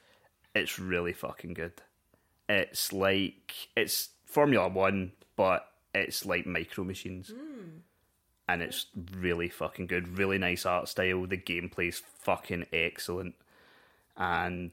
It's 0.56 0.80
really 0.80 1.14
fucking 1.14 1.54
good. 1.54 1.74
It's 2.50 2.94
like 2.94 3.70
it's 3.76 4.10
Formula 4.26 4.70
One, 4.70 5.12
but 5.36 5.68
it's 5.94 6.26
like 6.26 6.46
micro 6.46 6.84
machines, 6.84 7.30
hmm. 7.30 7.80
and 8.48 8.62
it's 8.62 8.88
really 9.14 9.50
fucking 9.50 9.88
good. 9.88 10.18
Really 10.18 10.38
nice 10.38 10.66
art 10.66 10.88
style. 10.88 11.28
The 11.28 11.38
gameplay's 11.38 12.02
fucking 12.20 12.68
excellent, 12.72 13.36
and 14.16 14.72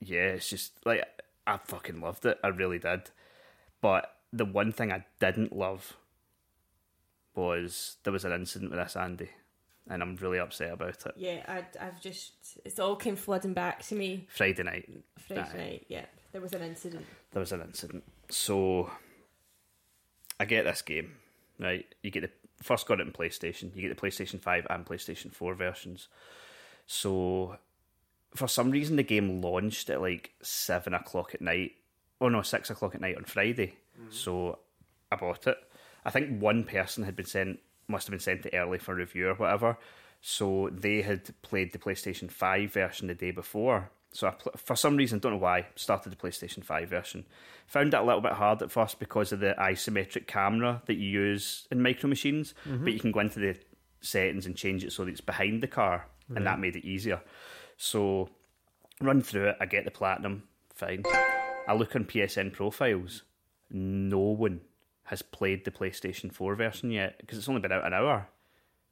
yeah, 0.00 0.28
it's 0.28 0.48
just 0.48 0.72
like 0.84 1.04
I 1.46 1.56
fucking 1.56 2.00
loved 2.00 2.26
it. 2.26 2.38
I 2.44 2.48
really 2.48 2.78
did. 2.78 3.10
But 3.80 4.14
the 4.32 4.44
one 4.44 4.72
thing 4.72 4.92
I 4.92 5.06
didn't 5.18 5.56
love 5.56 5.96
was 7.34 7.96
there 8.02 8.12
was 8.12 8.24
an 8.24 8.32
incident 8.32 8.70
with 8.70 8.80
this 8.80 8.96
Andy, 8.96 9.30
and 9.90 10.02
I'm 10.02 10.16
really 10.16 10.38
upset 10.38 10.72
about 10.72 11.04
it. 11.04 11.14
Yeah, 11.16 11.42
I, 11.46 11.64
I've 11.84 12.00
just 12.00 12.32
it's 12.64 12.78
all 12.78 12.96
came 12.96 13.16
flooding 13.16 13.52
back 13.52 13.82
to 13.88 13.94
me 13.94 14.26
Friday 14.30 14.62
night, 14.62 14.88
Friday 15.26 15.42
Aye. 15.42 15.56
night. 15.56 15.86
Yeah, 15.88 16.06
there 16.32 16.40
was 16.40 16.52
an 16.52 16.62
incident. 16.62 17.04
there 17.32 17.40
was 17.40 17.52
an 17.52 17.60
incident. 17.60 18.04
So 18.30 18.90
I 20.38 20.44
get 20.44 20.64
this 20.64 20.82
game, 20.82 21.12
right? 21.58 21.84
You 22.02 22.10
get 22.10 22.22
the 22.22 22.30
first 22.62 22.86
got 22.86 23.00
it 23.00 23.06
in 23.06 23.12
PlayStation. 23.12 23.74
You 23.74 23.82
get 23.82 23.96
the 23.96 24.00
PlayStation 24.00 24.40
Five 24.40 24.66
and 24.70 24.86
PlayStation 24.86 25.34
Four 25.34 25.54
versions. 25.54 26.08
So 26.86 27.56
for 28.34 28.48
some 28.48 28.70
reason, 28.70 28.96
the 28.96 29.02
game 29.02 29.40
launched 29.42 29.90
at 29.90 30.00
like 30.00 30.32
seven 30.42 30.94
o'clock 30.94 31.34
at 31.34 31.40
night. 31.40 31.72
Oh 32.20 32.28
no, 32.28 32.42
six 32.42 32.70
o'clock 32.70 32.94
at 32.94 33.00
night 33.00 33.16
on 33.16 33.24
Friday. 33.24 33.74
Mm-hmm. 34.00 34.12
So 34.12 34.60
I 35.10 35.16
bought 35.16 35.46
it. 35.46 35.56
I 36.04 36.10
think 36.10 36.40
one 36.40 36.64
person 36.64 37.04
had 37.04 37.16
been 37.16 37.26
sent, 37.26 37.58
must 37.90 38.06
have 38.06 38.12
been 38.12 38.20
sent 38.20 38.46
it 38.46 38.54
early 38.56 38.78
for 38.78 38.94
review 38.94 39.28
or 39.28 39.34
whatever. 39.34 39.76
So 40.20 40.70
they 40.72 41.02
had 41.02 41.30
played 41.42 41.72
the 41.72 41.78
PlayStation 41.78 42.30
5 42.30 42.72
version 42.72 43.08
the 43.08 43.14
day 43.14 43.30
before. 43.30 43.90
So 44.12 44.28
I, 44.28 44.32
pl- 44.32 44.52
for 44.56 44.76
some 44.76 44.96
reason, 44.96 45.18
don't 45.18 45.32
know 45.32 45.38
why, 45.38 45.66
started 45.76 46.10
the 46.10 46.16
PlayStation 46.16 46.64
5 46.64 46.88
version. 46.88 47.24
Found 47.68 47.94
it 47.94 48.00
a 48.00 48.02
little 48.02 48.20
bit 48.20 48.32
hard 48.32 48.60
at 48.62 48.72
first 48.72 48.98
because 48.98 49.32
of 49.32 49.40
the 49.40 49.54
isometric 49.58 50.26
camera 50.26 50.82
that 50.86 50.94
you 50.94 51.08
use 51.08 51.66
in 51.70 51.82
Micro 51.82 52.08
Machines, 52.08 52.54
mm-hmm. 52.66 52.84
but 52.84 52.92
you 52.92 53.00
can 53.00 53.12
go 53.12 53.20
into 53.20 53.38
the 53.38 53.56
settings 54.00 54.46
and 54.46 54.56
change 54.56 54.84
it 54.84 54.92
so 54.92 55.04
that 55.04 55.10
it's 55.10 55.20
behind 55.20 55.62
the 55.62 55.68
car, 55.68 56.06
and 56.34 56.46
that 56.46 56.60
made 56.60 56.76
it 56.76 56.86
easier. 56.86 57.20
So 57.76 58.28
run 59.00 59.22
through 59.22 59.50
it. 59.50 59.56
I 59.60 59.66
get 59.66 59.84
the 59.84 59.90
platinum, 59.90 60.44
fine. 60.74 61.02
I 61.68 61.74
look 61.74 61.94
on 61.96 62.04
PSN 62.04 62.52
profiles. 62.52 63.22
No 63.70 64.18
one 64.18 64.60
has 65.10 65.22
played 65.22 65.64
the 65.64 65.70
PlayStation 65.72 66.32
4 66.32 66.54
version 66.54 66.90
yet 66.92 67.18
because 67.20 67.36
it's 67.36 67.48
only 67.48 67.60
been 67.60 67.72
out 67.72 67.84
an 67.86 67.92
hour. 67.92 68.28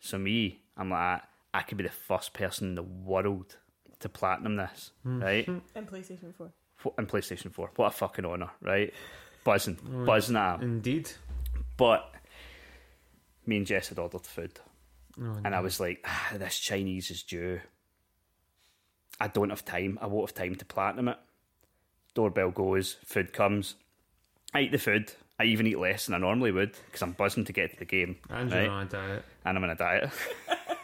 So 0.01 0.19
me, 0.19 0.61
I'm 0.77 0.91
like, 0.91 1.23
I 1.55 1.63
could 1.63 1.79
be 1.79 1.85
the 1.85 1.91
first 1.91 2.33
person 2.35 2.69
in 2.69 2.75
the 2.75 2.83
world 2.83 3.57
to 4.01 4.09
platinum 4.09 4.57
this, 4.57 4.91
right? 5.05 5.47
And 5.75 5.89
PlayStation 5.89 6.35
Four. 6.35 6.51
F- 6.85 6.93
And 6.99 7.09
PlayStation 7.09 7.53
4. 7.53 7.71
What 7.77 7.87
a 7.87 7.91
fucking 7.91 8.25
honour, 8.25 8.51
right? 8.61 8.93
Buzzing, 9.45 9.79
buzzing 10.05 10.37
at 10.37 10.55
'em. 10.55 10.63
Indeed. 10.63 11.11
But 11.77 12.13
me 13.47 13.57
and 13.59 13.67
Jess 13.67 13.89
had 13.89 13.99
ordered 13.99 14.27
food. 14.27 14.59
Oh, 15.21 15.41
And 15.45 15.55
I 15.55 15.61
was 15.61 15.81
like, 15.81 16.05
ah, 16.05 16.33
this 16.35 16.59
Chinese 16.59 17.11
is 17.11 17.23
due. 17.23 17.61
I 19.21 19.29
don't 19.29 19.51
have 19.51 19.65
time. 19.65 19.99
I 20.03 20.07
won't 20.07 20.29
have 20.31 20.35
time 20.35 20.55
to 20.57 20.65
platinum 20.65 21.09
it. 21.09 21.19
Doorbell 22.15 22.51
goes, 22.51 22.97
food 23.05 23.33
comes. 23.33 23.75
I 24.53 24.63
eat 24.63 24.73
the 24.73 24.79
food. 24.79 25.13
I 25.41 25.45
even 25.45 25.67
eat 25.67 25.79
less 25.79 26.07
than 26.07 26.15
I 26.15 26.19
normally 26.19 26.51
would 26.53 26.73
because 26.87 27.03
I'm 27.03 27.13
buzzing 27.13 27.45
to 27.45 27.53
get 27.53 27.73
to 27.73 27.79
the 27.79 27.85
game. 27.85 28.17
And 28.29 28.51
right? 28.53 28.65
you're 28.65 28.73
on 28.73 28.87
a 28.87 28.91
diet. 28.91 29.25
and 29.45 29.57
I'm 29.57 29.65
on 29.65 29.71
a 29.71 29.75
diet. 29.77 30.11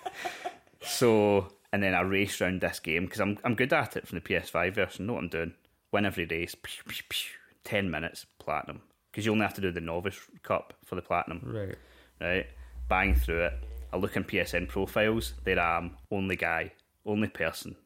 so, 0.83 1.49
and 1.73 1.83
then 1.83 1.95
I 1.95 2.01
race 2.03 2.41
around 2.41 2.61
this 2.61 2.79
game 2.81 3.05
because 3.05 3.21
I'm 3.21 3.39
I'm 3.45 3.55
good 3.55 3.73
at 3.73 3.97
it 3.97 4.07
from 4.07 4.19
the 4.19 4.25
PS5 4.25 4.75
version. 4.75 5.07
Know 5.07 5.15
what 5.15 5.23
I'm 5.25 5.29
doing? 5.29 5.55
Win 5.93 6.07
every 6.07 6.27
race. 6.27 6.55
Pew, 6.55 6.83
pew, 6.87 7.03
pew. 7.09 7.31
Ten 7.65 7.91
minutes 7.91 8.27
platinum 8.39 8.83
because 9.11 9.25
you 9.25 9.33
only 9.33 9.45
have 9.45 9.55
to 9.55 9.61
do 9.61 9.71
the 9.73 9.81
novice 9.81 10.19
cup 10.43 10.75
for 10.85 10.97
the 10.97 11.03
platinum 11.03 11.41
Right. 11.43 11.77
right? 12.21 12.47
Bang 12.89 13.15
through 13.15 13.45
it. 13.45 13.53
I 13.93 13.97
look 13.97 14.17
in 14.17 14.25
PSN 14.25 14.69
profiles. 14.69 15.35
There 15.45 15.59
I 15.59 15.79
am, 15.79 15.97
only 16.11 16.37
guy, 16.37 16.73
only 17.07 17.29
person, 17.29 17.77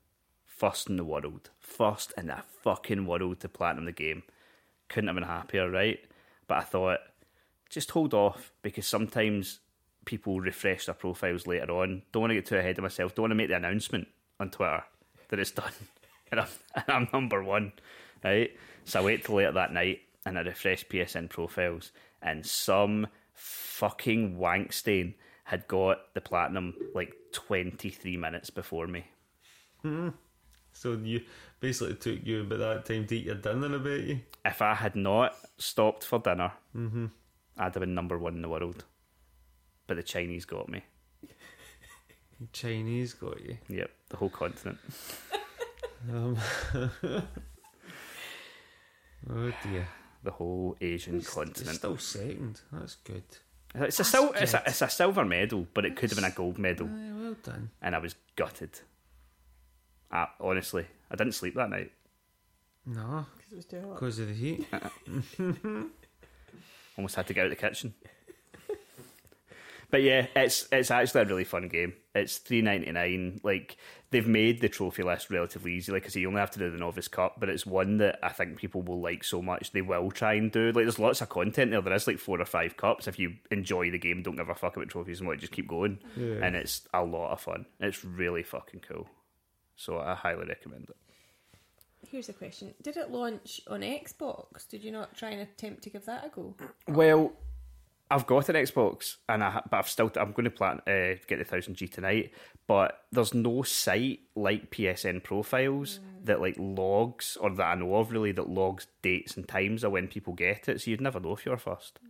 first 0.47 0.89
in 0.89 0.97
the 0.97 1.05
world, 1.05 1.51
first 1.61 2.13
in 2.17 2.27
the 2.27 2.39
fucking 2.65 3.07
world 3.07 3.39
to 3.41 3.49
platinum 3.49 3.85
the 3.85 3.93
game. 3.93 4.23
Couldn't 4.89 5.09
have 5.09 5.17
been 5.17 5.25
happier, 5.25 5.71
right? 5.71 6.01
But 6.49 6.59
I 6.59 6.63
thought, 6.63 7.01
just 7.71 7.91
hold 7.93 8.15
off 8.15 8.53
because 8.63 8.87
sometimes 8.87 9.61
people 10.05 10.41
refresh 10.41 10.87
their 10.87 10.95
profiles 10.95 11.47
later 11.47 11.71
on. 11.71 12.03
Don't 12.13 12.23
want 12.23 12.31
to 12.31 12.35
get 12.35 12.47
too 12.47 12.57
ahead 12.57 12.79
of 12.79 12.83
myself. 12.83 13.15
Don't 13.15 13.25
want 13.25 13.33
to 13.33 13.37
make 13.37 13.49
the 13.49 13.57
announcement 13.57 14.09
on 14.41 14.51
Twitter 14.51 14.83
that 15.29 15.39
it's 15.39 15.51
done, 15.51 15.73
and 16.33 16.41
I'm, 16.41 16.49
and 16.75 16.85
I'm 16.89 17.09
number 17.13 17.43
one, 17.45 17.73
right? 18.25 18.51
So 18.85 19.01
I 19.01 19.05
wait 19.05 19.25
till 19.25 19.37
later 19.37 19.53
that 19.53 19.73
night 19.73 20.01
and 20.25 20.39
I 20.39 20.43
refresh 20.43 20.87
PSN 20.87 21.31
profiles, 21.31 21.93
and 22.23 22.45
some 22.45 23.07
fucking 23.35 24.37
wank 24.37 24.73
stain 24.73 25.15
had 25.45 25.67
got 25.69 26.13
the 26.15 26.21
platinum 26.21 26.75
like 26.95 27.15
23 27.33 28.17
minutes 28.17 28.51
before 28.51 28.87
me. 28.87 29.05
Hmm. 29.83 30.11
So 30.73 30.93
you 30.93 31.23
basically 31.61 31.95
took 31.95 32.25
you 32.27 32.43
about 32.43 32.59
that 32.59 32.85
time 32.87 33.07
to 33.07 33.17
eat 33.17 33.27
your 33.27 33.35
dinner, 33.37 33.75
I 33.75 33.79
bet 33.79 34.01
you. 34.01 34.21
If 34.45 34.63
I 34.63 34.75
had 34.75 34.95
not 34.97 35.37
stopped 35.59 36.05
for 36.05 36.19
dinner, 36.19 36.53
I'd 36.77 37.11
have 37.57 37.81
been 37.81 37.95
number 37.95 38.17
one 38.19 38.35
in 38.35 38.43
the 38.43 38.49
world. 38.49 38.85
But 39.87 39.97
the 39.97 40.03
Chinese 40.03 40.45
got 40.45 40.69
me. 40.69 40.85
The 41.23 42.47
Chinese 42.53 43.15
got 43.15 43.41
you. 43.41 43.59
Yep, 43.69 43.91
the 44.11 44.17
whole 44.17 44.31
continent. 44.31 44.79
Um, 46.11 46.37
oh 49.31 49.53
dear. 49.65 49.89
The 50.25 50.31
whole 50.33 50.77
Asian 50.81 51.17
It's 51.19 51.33
continent. 51.33 51.77
still 51.77 51.97
second. 51.97 52.61
That's 52.73 52.97
good. 52.97 53.23
It's 53.75 54.01
a, 54.01 54.05
sil- 54.05 54.33
it's, 54.35 54.55
a, 54.55 54.63
it's 54.67 54.83
a 54.83 54.89
silver 54.89 55.25
medal, 55.25 55.67
but 55.75 55.85
it 55.85 55.95
could 55.95 56.11
have 56.11 56.17
been 56.17 56.25
a 56.31 56.35
gold 56.35 56.59
medal. 56.59 56.89
Aye, 56.89 57.11
well 57.15 57.37
done. 57.43 57.71
And 57.81 57.95
I 57.95 57.99
was 57.99 58.15
gutted. 58.35 58.81
I, 60.11 60.27
honestly, 60.41 60.87
I 61.11 61.17
didn't 61.17 61.35
sleep 61.35 61.55
that 61.57 61.71
night. 61.71 61.93
No, 62.87 63.27
Because 63.37 63.53
it 63.53 63.57
was 63.57 63.65
too 63.67 63.81
hot. 63.83 63.95
because 63.95 64.19
of 64.19 64.29
the 64.29 64.35
heat. 64.35 64.67
Almost 66.97 67.15
had 67.17 67.27
to 67.29 67.35
get 67.35 67.41
out 67.43 67.47
of 67.47 67.51
the 67.51 67.57
kitchen. 67.57 67.95
but 69.91 70.03
yeah, 70.03 70.27
it's 70.35 70.67
it's 70.73 70.91
actually 70.91 71.21
a 71.23 71.25
really 71.27 71.45
fun 71.45 71.69
game. 71.69 71.93
It's 72.15 72.39
three 72.39 72.61
ninety 72.63 72.91
nine. 72.91 73.41
Like 73.45 73.77
they've 74.11 74.27
made 74.27 74.61
the 74.61 74.69
trophy 74.69 75.03
list 75.05 75.31
relatively 75.31 75.75
easy, 75.75 75.93
like 75.93 76.03
because 76.03 76.17
you 76.17 76.27
only 76.27 76.41
have 76.41 76.51
to 76.53 76.59
do 76.59 76.71
the 76.71 76.79
novice 76.79 77.07
cup. 77.07 77.37
But 77.39 77.51
it's 77.51 77.65
one 77.65 77.99
that 77.99 78.19
I 78.23 78.31
think 78.31 78.57
people 78.57 78.83
will 78.83 79.01
like 79.01 79.23
so 79.23 79.41
much 79.41 79.71
they 79.73 79.83
will 79.83 80.11
try 80.11 80.35
and 80.35 80.51
do. 80.51 80.67
Like 80.73 80.85
there's 80.87 80.99
lots 80.99 81.21
of 81.21 81.29
content 81.29 81.71
there. 81.71 81.81
There 81.81 81.93
is 81.95 82.07
like 82.09 82.19
four 82.19 82.41
or 82.41 82.45
five 82.47 82.77
cups. 82.77 83.07
If 83.07 83.19
you 83.19 83.35
enjoy 83.53 83.91
the 83.93 83.99
game, 83.99 84.23
don't 84.23 84.35
give 84.37 84.49
a 84.49 84.55
fuck 84.57 84.77
about 84.77 84.89
trophies 84.89 85.21
and 85.21 85.29
what, 85.29 85.39
just 85.39 85.53
keep 85.53 85.69
going. 85.69 85.99
Yeah. 86.17 86.41
And 86.43 86.57
it's 86.57 86.89
a 86.93 87.05
lot 87.05 87.31
of 87.33 87.41
fun. 87.41 87.67
It's 87.79 88.05
really 88.05 88.43
fucking 88.43 88.81
cool. 88.89 89.07
So 89.79 90.01
I 90.01 90.15
highly 90.15 90.45
recommend 90.47 90.91
it. 90.91 90.97
Here's 92.11 92.29
a 92.29 92.33
question: 92.33 92.75
Did 92.83 92.97
it 92.97 93.11
launch 93.11 93.61
on 93.69 93.81
Xbox? 93.81 94.69
Did 94.69 94.83
you 94.83 94.91
not 94.91 95.17
try 95.17 95.31
and 95.31 95.41
attempt 95.41 95.85
to 95.85 95.91
give 95.91 96.05
that 96.07 96.27
a 96.27 96.29
go? 96.29 96.55
Well, 96.89 97.33
I've 98.11 98.27
got 98.27 98.49
an 98.49 98.57
Xbox, 98.57 99.17
and 99.29 99.45
I 99.45 99.63
but 99.71 99.77
I've 99.79 99.89
still 99.89 100.11
I'm 100.17 100.33
going 100.33 100.45
to 100.45 100.51
plan 100.51 100.81
uh, 100.87 101.17
get 101.29 101.39
the 101.39 101.45
thousand 101.45 101.77
G 101.77 101.87
tonight. 101.87 102.33
But 102.67 103.05
there's 103.13 103.35
no 103.35 103.63
site 103.63 104.21
like 104.35 104.71
PSN 104.71 105.23
profiles 105.23 106.01
that 106.25 106.41
like 106.41 106.57
logs 106.59 107.37
or 107.41 107.51
that 107.51 107.63
I 107.63 107.75
know 107.77 107.95
of 107.97 108.11
really 108.11 108.33
that 108.33 108.49
logs 108.49 108.89
dates 109.01 109.37
and 109.37 109.47
times 109.47 109.85
of 109.85 109.93
when 109.93 110.09
people 110.09 110.33
get 110.33 110.69
it. 110.69 110.81
So 110.81 110.91
you'd 110.91 111.01
never 111.01 111.21
know 111.21 111.33
if 111.33 111.47
you're 111.47 111.57
first. 111.57 112.01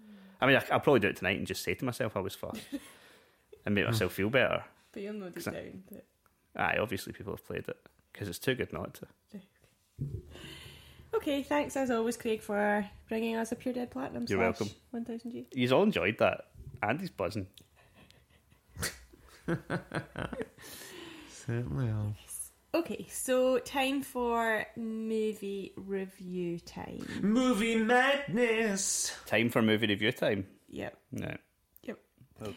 I 0.40 0.46
mean, 0.46 0.56
I, 0.56 0.64
I'll 0.72 0.80
probably 0.80 1.00
do 1.00 1.08
it 1.08 1.16
tonight 1.16 1.36
and 1.38 1.46
just 1.46 1.62
say 1.62 1.74
to 1.74 1.84
myself 1.84 2.16
I 2.16 2.20
was 2.20 2.34
first 2.34 2.62
and 3.66 3.74
make 3.74 3.84
myself 3.86 4.12
feel 4.14 4.30
better. 4.30 4.64
But 4.92 5.02
you'll 5.02 5.14
note 5.14 5.36
it 5.36 5.40
Exa- 5.44 5.52
down. 5.52 5.82
But 5.90 6.04
Aye, 6.58 6.76
obviously 6.80 7.12
people 7.12 7.32
have 7.32 7.44
played 7.46 7.64
it 7.68 7.76
because 8.12 8.28
it's 8.28 8.38
too 8.38 8.54
good 8.54 8.72
not 8.72 8.94
to. 8.94 9.06
Okay, 11.14 11.42
thanks 11.42 11.76
as 11.76 11.90
always, 11.90 12.16
Craig, 12.16 12.42
for 12.42 12.86
bringing 13.08 13.36
us 13.36 13.50
a 13.50 13.56
Pure 13.56 13.74
Dead 13.74 13.90
Platinum. 13.90 14.26
You're 14.28 14.52
slash 14.52 14.68
welcome. 14.94 15.18
1000G. 15.24 15.46
You've 15.54 15.72
all 15.72 15.82
enjoyed 15.82 16.18
that. 16.18 16.42
Andy's 16.82 17.10
buzzing. 17.10 17.46
Certainly 21.46 21.88
are. 21.88 22.14
Okay, 22.74 23.06
so 23.10 23.58
time 23.58 24.02
for 24.02 24.66
movie 24.76 25.72
review 25.76 26.58
time. 26.60 27.06
Movie 27.22 27.76
madness. 27.76 29.12
Time 29.26 29.48
for 29.48 29.62
movie 29.62 29.86
review 29.86 30.12
time. 30.12 30.46
Yep, 30.68 30.98
No. 31.12 31.36
yep. 31.82 31.98
Oh. 32.44 32.52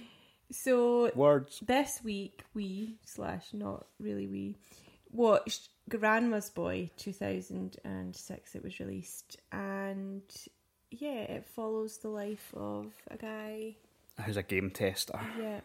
So 0.52 1.12
Words. 1.16 1.60
this 1.66 2.02
week, 2.04 2.44
we 2.54 2.96
slash 3.06 3.54
not 3.54 3.88
really 4.00 4.28
we 4.28 4.56
watched 5.12 5.70
Grandma's 5.90 6.50
Boy 6.50 6.90
2006. 6.98 8.56
It 8.56 8.64
was 8.64 8.80
released, 8.80 9.38
and 9.52 10.22
yeah, 10.90 11.22
it 11.22 11.46
follows 11.56 11.98
the 12.00 12.10
life 12.10 12.54
of 12.56 12.88
a 13.10 13.18
guy. 13.18 13.76
Who's 14.26 14.38
a 14.38 14.44
game 14.44 14.70
tester 14.72 15.20
Yeah, 15.40 15.62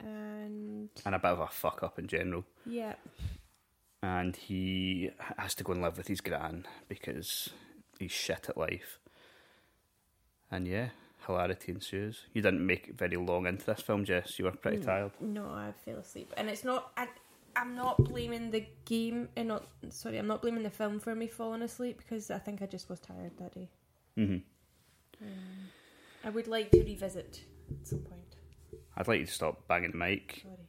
and 0.00 0.88
and 1.04 1.14
a 1.14 1.18
bit 1.18 1.32
of 1.32 1.40
a 1.40 1.48
fuck 1.48 1.82
up 1.82 1.98
in 1.98 2.06
general. 2.06 2.44
yeah, 2.64 2.94
and 4.02 4.36
he 4.36 5.10
has 5.38 5.54
to 5.56 5.64
go 5.64 5.72
and 5.72 5.82
live 5.82 5.98
with 5.98 6.06
his 6.06 6.20
gran 6.20 6.66
because 6.88 7.50
he's 7.98 8.12
shit 8.12 8.48
at 8.48 8.56
life. 8.56 9.00
And 10.50 10.66
yeah, 10.68 10.88
hilarity 11.28 11.70
ensues. 11.72 12.26
You 12.34 12.42
didn't 12.42 12.66
make 12.66 12.88
it 12.88 12.98
very 12.98 13.16
long 13.16 13.46
into 13.46 13.64
this 13.64 13.80
film, 13.80 14.04
Jess. 14.04 14.36
You 14.38 14.46
were 14.46 14.50
pretty 14.52 14.82
tired. 14.82 15.12
no, 15.20 15.44
I 15.46 15.72
fell 15.84 15.98
asleep, 15.98 16.32
and 16.36 16.48
it's 16.50 16.64
not. 16.64 16.90
I, 16.96 17.06
I'm 17.54 17.74
not 17.76 18.02
blaming 18.04 18.50
the 18.50 18.66
game, 18.84 19.28
and 19.36 19.48
not 19.48 19.66
sorry, 19.90 20.18
I'm 20.18 20.26
not 20.26 20.42
blaming 20.42 20.64
the 20.64 20.70
film 20.70 20.98
for 20.98 21.14
me 21.14 21.28
falling 21.28 21.62
asleep 21.62 21.98
because 21.98 22.30
I 22.30 22.38
think 22.38 22.60
I 22.62 22.66
just 22.66 22.88
was 22.90 22.98
tired 23.00 23.32
that 23.38 23.54
day. 23.54 23.68
hmm 24.16 24.38
I 26.24 26.30
would 26.30 26.46
like 26.48 26.70
to 26.72 26.82
revisit 26.82 27.40
at 27.80 27.86
some 27.86 28.00
point. 28.00 28.36
I'd 28.96 29.06
like 29.08 29.20
you 29.20 29.26
to 29.26 29.32
stop 29.32 29.66
banging 29.68 29.92
the 29.92 29.96
mic 29.96 30.40
Sorry. 30.42 30.66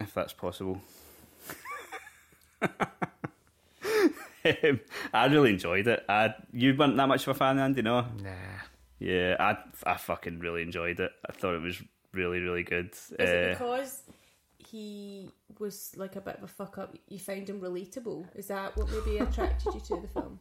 if 0.00 0.14
that's 0.14 0.32
possible. 0.32 0.80
Um, 4.62 4.78
I 5.12 5.26
really 5.26 5.50
enjoyed 5.50 5.88
it. 5.88 6.04
I, 6.08 6.32
you 6.52 6.72
weren't 6.76 6.96
that 6.96 7.08
much 7.08 7.22
of 7.26 7.34
a 7.34 7.34
fan, 7.34 7.58
Andy, 7.58 7.82
no? 7.82 8.02
Nah. 8.22 8.30
Yeah, 8.98 9.36
I, 9.38 9.56
I 9.92 9.96
fucking 9.96 10.38
really 10.38 10.62
enjoyed 10.62 11.00
it. 11.00 11.10
I 11.28 11.32
thought 11.32 11.54
it 11.54 11.60
was 11.62 11.82
really, 12.12 12.40
really 12.40 12.62
good. 12.62 12.92
Is 12.92 13.12
it 13.18 13.20
Uh, 13.20 13.52
because 13.58 14.02
he 14.58 15.30
was 15.58 15.92
like 15.96 16.16
a 16.16 16.20
bit 16.20 16.36
of 16.38 16.44
a 16.44 16.48
fuck 16.48 16.78
up? 16.78 16.96
You 17.08 17.18
found 17.18 17.48
him 17.48 17.60
relatable? 17.60 18.26
Is 18.34 18.46
that 18.48 18.76
what 18.76 18.88
maybe 18.90 19.18
attracted 19.18 19.74
you 19.74 19.80
to 19.80 20.00
the 20.00 20.08
film? 20.08 20.38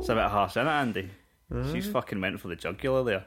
it's 0.00 0.08
a 0.08 0.14
bit 0.14 0.24
harsh, 0.24 0.52
isn't 0.52 0.66
it, 0.66 0.70
Andy? 0.70 1.10
She's 1.72 1.88
fucking 1.88 2.20
went 2.20 2.40
for 2.40 2.48
the 2.48 2.56
jugular 2.56 3.02
there. 3.04 3.24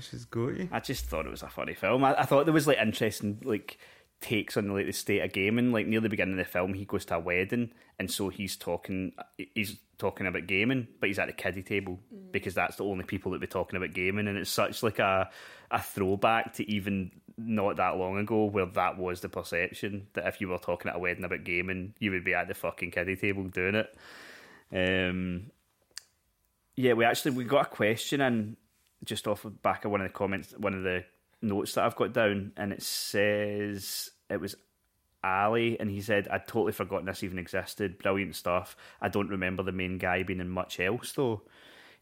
She's 0.00 0.24
got 0.24 0.48
you. 0.48 0.68
I 0.72 0.80
just 0.80 1.06
thought 1.06 1.24
it 1.26 1.30
was 1.30 1.42
a 1.42 1.48
funny 1.48 1.74
film. 1.74 2.04
I, 2.04 2.14
I 2.20 2.24
thought 2.24 2.44
there 2.46 2.52
was 2.52 2.66
like 2.66 2.78
interesting 2.78 3.40
like 3.44 3.78
takes 4.24 4.56
on 4.56 4.72
like 4.72 4.86
the 4.86 4.92
state 4.92 5.20
of 5.20 5.32
gaming. 5.32 5.72
Like 5.72 5.86
near 5.86 6.00
the 6.00 6.08
beginning 6.08 6.38
of 6.38 6.44
the 6.44 6.50
film, 6.50 6.74
he 6.74 6.84
goes 6.84 7.04
to 7.06 7.16
a 7.16 7.20
wedding, 7.20 7.70
and 7.98 8.10
so 8.10 8.28
he's 8.28 8.56
talking. 8.56 9.12
He's 9.36 9.78
talking 9.98 10.26
about 10.26 10.46
gaming, 10.46 10.88
but 10.98 11.08
he's 11.08 11.18
at 11.18 11.26
the 11.26 11.32
kiddie 11.32 11.62
table 11.62 12.00
because 12.32 12.54
that's 12.54 12.76
the 12.76 12.84
only 12.84 13.04
people 13.04 13.32
that 13.32 13.40
be 13.40 13.46
talking 13.46 13.76
about 13.76 13.92
gaming, 13.92 14.26
and 14.26 14.38
it's 14.38 14.50
such 14.50 14.82
like 14.82 14.98
a 14.98 15.30
a 15.70 15.80
throwback 15.80 16.54
to 16.54 16.70
even 16.70 17.10
not 17.36 17.76
that 17.76 17.96
long 17.96 18.18
ago 18.18 18.44
where 18.44 18.66
that 18.66 18.96
was 18.96 19.20
the 19.20 19.28
perception 19.28 20.06
that 20.14 20.26
if 20.26 20.40
you 20.40 20.48
were 20.48 20.58
talking 20.58 20.88
at 20.88 20.96
a 20.96 21.00
wedding 21.00 21.24
about 21.24 21.44
gaming, 21.44 21.92
you 21.98 22.10
would 22.12 22.24
be 22.24 22.34
at 22.34 22.48
the 22.48 22.54
fucking 22.54 22.90
kiddie 22.90 23.16
table 23.16 23.44
doing 23.44 23.74
it. 23.74 23.96
Um, 24.72 25.50
yeah, 26.76 26.94
we 26.94 27.04
actually 27.04 27.32
we 27.32 27.44
got 27.44 27.66
a 27.66 27.70
question 27.70 28.20
in 28.20 28.56
just 29.04 29.28
off 29.28 29.42
the 29.42 29.50
back 29.50 29.84
of 29.84 29.90
one 29.90 30.00
of 30.00 30.08
the 30.08 30.12
comments, 30.12 30.54
one 30.56 30.74
of 30.74 30.82
the 30.82 31.04
notes 31.42 31.74
that 31.74 31.84
I've 31.84 31.96
got 31.96 32.12
down, 32.12 32.52
and 32.56 32.72
it 32.72 32.82
says 32.82 34.10
it 34.30 34.40
was 34.40 34.54
Ali, 35.22 35.78
and 35.80 35.90
he 35.90 36.00
said 36.00 36.28
I'd 36.28 36.46
totally 36.46 36.72
forgotten 36.72 37.06
this 37.06 37.22
even 37.22 37.38
existed. 37.38 37.98
Brilliant 37.98 38.36
stuff. 38.36 38.76
I 39.00 39.08
don't 39.08 39.30
remember 39.30 39.62
the 39.62 39.72
main 39.72 39.98
guy 39.98 40.22
being 40.22 40.40
in 40.40 40.50
much 40.50 40.78
else 40.80 41.12
though. 41.12 41.42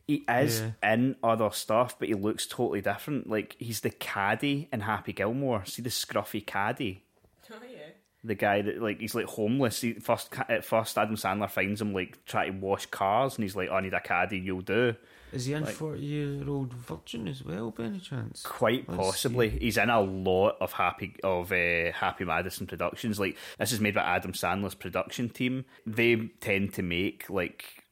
He 0.09 0.25
is 0.29 0.61
Yeah. 0.61 0.93
in 0.95 1.17
other 1.23 1.51
stuff, 1.53 1.97
but 1.99 2.09
he 2.09 2.15
looks 2.15 2.47
totally 2.47 2.81
different. 2.81 3.29
Like 3.31 3.55
he's 3.61 3.81
the 3.81 3.91
caddy 3.91 4.69
in 4.73 4.81
Happy 4.81 5.13
Gilmore. 5.13 5.65
See 5.65 5.83
the 5.83 5.91
scruffy 5.91 6.45
caddy 6.45 7.05
Oh 7.53 7.57
yeah. 7.71 7.79
the 8.25 8.35
guy 8.35 8.63
that 8.63 8.83
like 8.83 8.99
he's 8.99 9.15
like 9.15 9.27
homeless. 9.27 9.81
He, 9.81 9.93
first 9.95 10.35
at 10.49 10.65
first, 10.65 10.99
Adam 10.99 11.15
Sandler 11.15 11.49
finds 11.51 11.81
him 11.81 11.93
like 11.95 12.25
trying 12.25 12.53
to 12.53 12.59
wash 12.67 12.87
cars, 12.87 13.37
and 13.37 13.45
he's 13.45 13.55
like, 13.55 13.69
oh, 13.71 13.77
"I 13.77 13.81
need 13.83 13.95
a 13.95 14.01
caddy, 14.01 14.39
you'll 14.39 14.61
do." 14.63 14.97
Is 15.33 15.47
he 15.47 15.55
in 15.55 15.65
Like- 15.65 15.75
40 15.75 16.01
year 16.01 16.49
old 16.49 16.73
virgin 16.75 17.27
as 17.27 17.43
well, 17.43 17.71
by 17.71 17.85
any 17.85 18.01
chance? 18.01 18.43
Quite 18.43 18.89
Let's 18.89 19.01
possibly, 19.01 19.49
he's 19.51 19.79
in 19.79 19.89
a 19.91 20.01
lot 20.01 20.57
of 20.61 20.73
happy 20.73 21.17
of 21.25 21.51
uh, 21.53 21.93
Happy 21.93 22.25
Madison 22.25 22.67
productions. 22.67 23.19
Like 23.19 23.37
this 23.59 23.73
is 23.73 23.81
made 23.81 23.95
by 23.95 24.03
Adam 24.03 24.33
Sandler's 24.33 24.75
production 24.75 25.29
team. 25.31 25.65
They 25.87 26.17
tend 26.41 26.75
to 26.75 26.83
make 26.83 27.31
like 27.31 27.85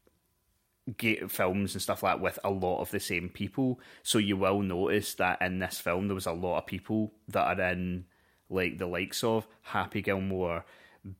ga- 0.99 1.27
films 1.29 1.75
and 1.75 1.83
stuff 1.83 2.03
like 2.03 2.17
that 2.17 2.23
with 2.23 2.39
a 2.45 2.51
lot 2.51 2.81
of 2.81 2.91
the 2.91 3.01
same 3.01 3.29
people. 3.29 3.81
So 4.03 4.19
you 4.19 4.37
will 4.37 4.61
notice 4.63 5.15
that 5.15 5.41
in 5.41 5.59
this 5.59 5.81
film 5.81 6.09
there 6.09 6.15
was 6.15 6.27
a 6.27 6.33
lot 6.33 6.59
of 6.59 6.67
people 6.67 7.13
that 7.29 7.59
are 7.59 7.71
in 7.73 8.05
like 8.49 8.79
the 8.79 8.87
likes 8.87 9.23
of 9.25 9.47
Happy 9.63 10.03
Gilmore, 10.03 10.65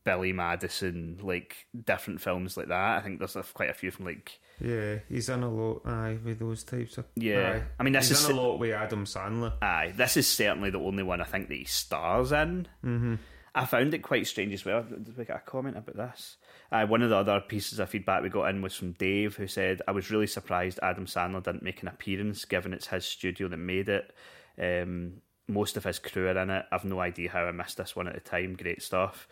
Billy 0.03 0.33
Madison, 0.33 1.17
like 1.21 1.65
different 1.85 2.21
films 2.21 2.57
like 2.57 2.67
that. 2.67 2.97
I 2.97 3.01
think 3.01 3.19
there's 3.19 3.35
quite 3.53 3.69
a 3.69 3.73
few 3.73 3.89
from 3.89 4.05
like 4.05 4.39
Yeah, 4.63 4.99
he's 5.09 5.29
in 5.29 5.43
a 5.43 5.49
lot, 5.49 5.81
aye, 5.85 6.19
with 6.23 6.39
those 6.39 6.63
types 6.63 6.97
of. 6.97 7.05
Yeah. 7.15 7.61
aye. 7.61 7.63
I 7.79 7.83
mean, 7.83 7.93
this 7.93 8.09
he's 8.09 8.19
is 8.19 8.29
in 8.29 8.37
a 8.37 8.41
lot 8.41 8.59
with 8.59 8.71
Adam 8.71 9.05
Sandler. 9.05 9.53
Aye, 9.61 9.93
this 9.95 10.17
is 10.17 10.27
certainly 10.27 10.69
the 10.69 10.79
only 10.79 11.03
one 11.03 11.21
I 11.21 11.25
think 11.25 11.47
that 11.47 11.55
he 11.55 11.65
stars 11.65 12.31
in. 12.31 12.67
Mm-hmm. 12.85 13.15
I 13.53 13.65
found 13.65 13.93
it 13.93 13.99
quite 13.99 14.27
strange 14.27 14.53
as 14.53 14.63
well. 14.63 14.83
Did 14.83 15.17
we 15.17 15.25
get 15.25 15.35
a 15.35 15.39
comment 15.39 15.77
about 15.77 15.97
this? 15.97 16.37
Uh, 16.71 16.85
one 16.85 17.01
of 17.01 17.09
the 17.09 17.17
other 17.17 17.41
pieces 17.41 17.79
of 17.79 17.89
feedback 17.89 18.23
we 18.23 18.29
got 18.29 18.49
in 18.49 18.61
was 18.61 18.75
from 18.75 18.93
Dave, 18.93 19.35
who 19.35 19.47
said, 19.47 19.81
I 19.87 19.91
was 19.91 20.09
really 20.09 20.27
surprised 20.27 20.79
Adam 20.81 21.05
Sandler 21.05 21.43
didn't 21.43 21.63
make 21.63 21.81
an 21.81 21.89
appearance, 21.89 22.45
given 22.45 22.71
it's 22.71 22.87
his 22.87 23.03
studio 23.03 23.49
that 23.49 23.57
made 23.57 23.89
it. 23.89 24.13
Um, 24.57 25.21
most 25.47 25.75
of 25.75 25.83
his 25.83 25.99
crew 25.99 26.27
are 26.27 26.37
in 26.37 26.49
it. 26.49 26.65
I've 26.71 26.85
no 26.85 27.01
idea 27.01 27.29
how 27.29 27.43
I 27.43 27.51
missed 27.51 27.77
this 27.77 27.93
one 27.95 28.07
at 28.07 28.13
the 28.13 28.21
time. 28.21 28.55
Great 28.55 28.81
stuff. 28.81 29.27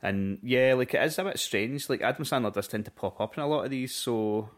And 0.00 0.38
yeah, 0.42 0.74
like 0.74 0.94
it 0.94 1.02
is 1.02 1.18
a 1.18 1.24
bit 1.24 1.38
strange. 1.40 1.88
Like 1.88 2.02
Adam 2.02 2.24
Sandler 2.24 2.52
does 2.52 2.68
tend 2.68 2.84
to 2.84 2.90
pop 2.92 3.20
up 3.20 3.36
in 3.36 3.42
a 3.42 3.48
lot 3.48 3.64
of 3.64 3.70
these, 3.70 3.94
so 3.94 4.50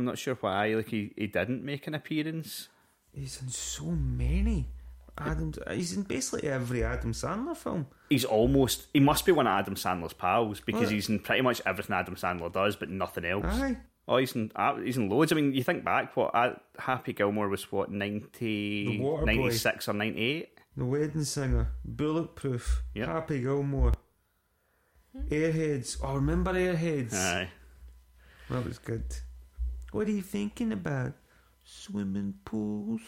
I'm 0.00 0.06
not 0.06 0.18
sure 0.18 0.34
why. 0.36 0.74
Like 0.74 0.88
he, 0.88 1.12
he 1.16 1.26
didn't 1.26 1.62
make 1.64 1.86
an 1.86 1.94
appearance. 1.94 2.68
He's 3.12 3.40
in 3.42 3.48
so 3.48 3.84
many. 3.86 4.68
Adam, 5.18 5.52
he's 5.70 5.94
in 5.94 6.04
basically 6.04 6.48
every 6.48 6.82
Adam 6.82 7.12
Sandler 7.12 7.54
film. 7.54 7.86
he's 8.08 8.24
almost 8.24 8.86
he 8.94 9.00
must 9.00 9.26
be 9.26 9.32
one 9.32 9.46
of 9.46 9.50
Adam 9.58 9.74
Sandler's 9.74 10.14
pals 10.14 10.60
because 10.60 10.82
Well- 10.82 10.90
he's 10.90 11.08
in 11.10 11.18
pretty 11.18 11.42
much 11.42 11.60
everything 11.66 11.94
Adam 11.94 12.14
Sandler 12.14 12.50
does, 12.50 12.76
but 12.76 12.88
nothing 12.88 13.26
else. 13.26 13.44
Aye. 13.46 13.76
Oh, 14.08 14.16
he's 14.16 14.34
in 14.34 14.50
uh, 14.56 14.76
he's 14.76 14.96
in 14.96 15.10
loads. 15.10 15.30
I 15.32 15.36
mean, 15.36 15.52
you 15.52 15.62
think 15.62 15.84
back, 15.84 16.16
what 16.16 16.34
uh, 16.34 16.54
Happy 16.78 17.12
Gilmore 17.12 17.48
was 17.48 17.70
what 17.70 17.90
The 17.90 17.96
90, 17.96 18.98
96 19.26 19.88
or 19.88 19.92
ninety 19.92 20.20
eight. 20.22 20.48
The 20.76 20.84
Wedding 20.86 21.24
Singer, 21.24 21.68
Bulletproof, 21.84 22.82
Yep. 22.94 23.06
Happy 23.08 23.40
Gilmore, 23.42 23.92
Airheads. 25.28 25.98
Oh, 26.02 26.14
remember 26.14 26.52
Airheads? 26.54 27.12
Aye, 27.14 27.48
That 28.48 28.64
was 28.64 28.78
good. 28.78 29.04
What 29.92 30.06
are 30.08 30.12
you 30.12 30.22
thinking 30.22 30.72
about? 30.72 31.12
Swimming 31.64 32.34
pools. 32.44 33.00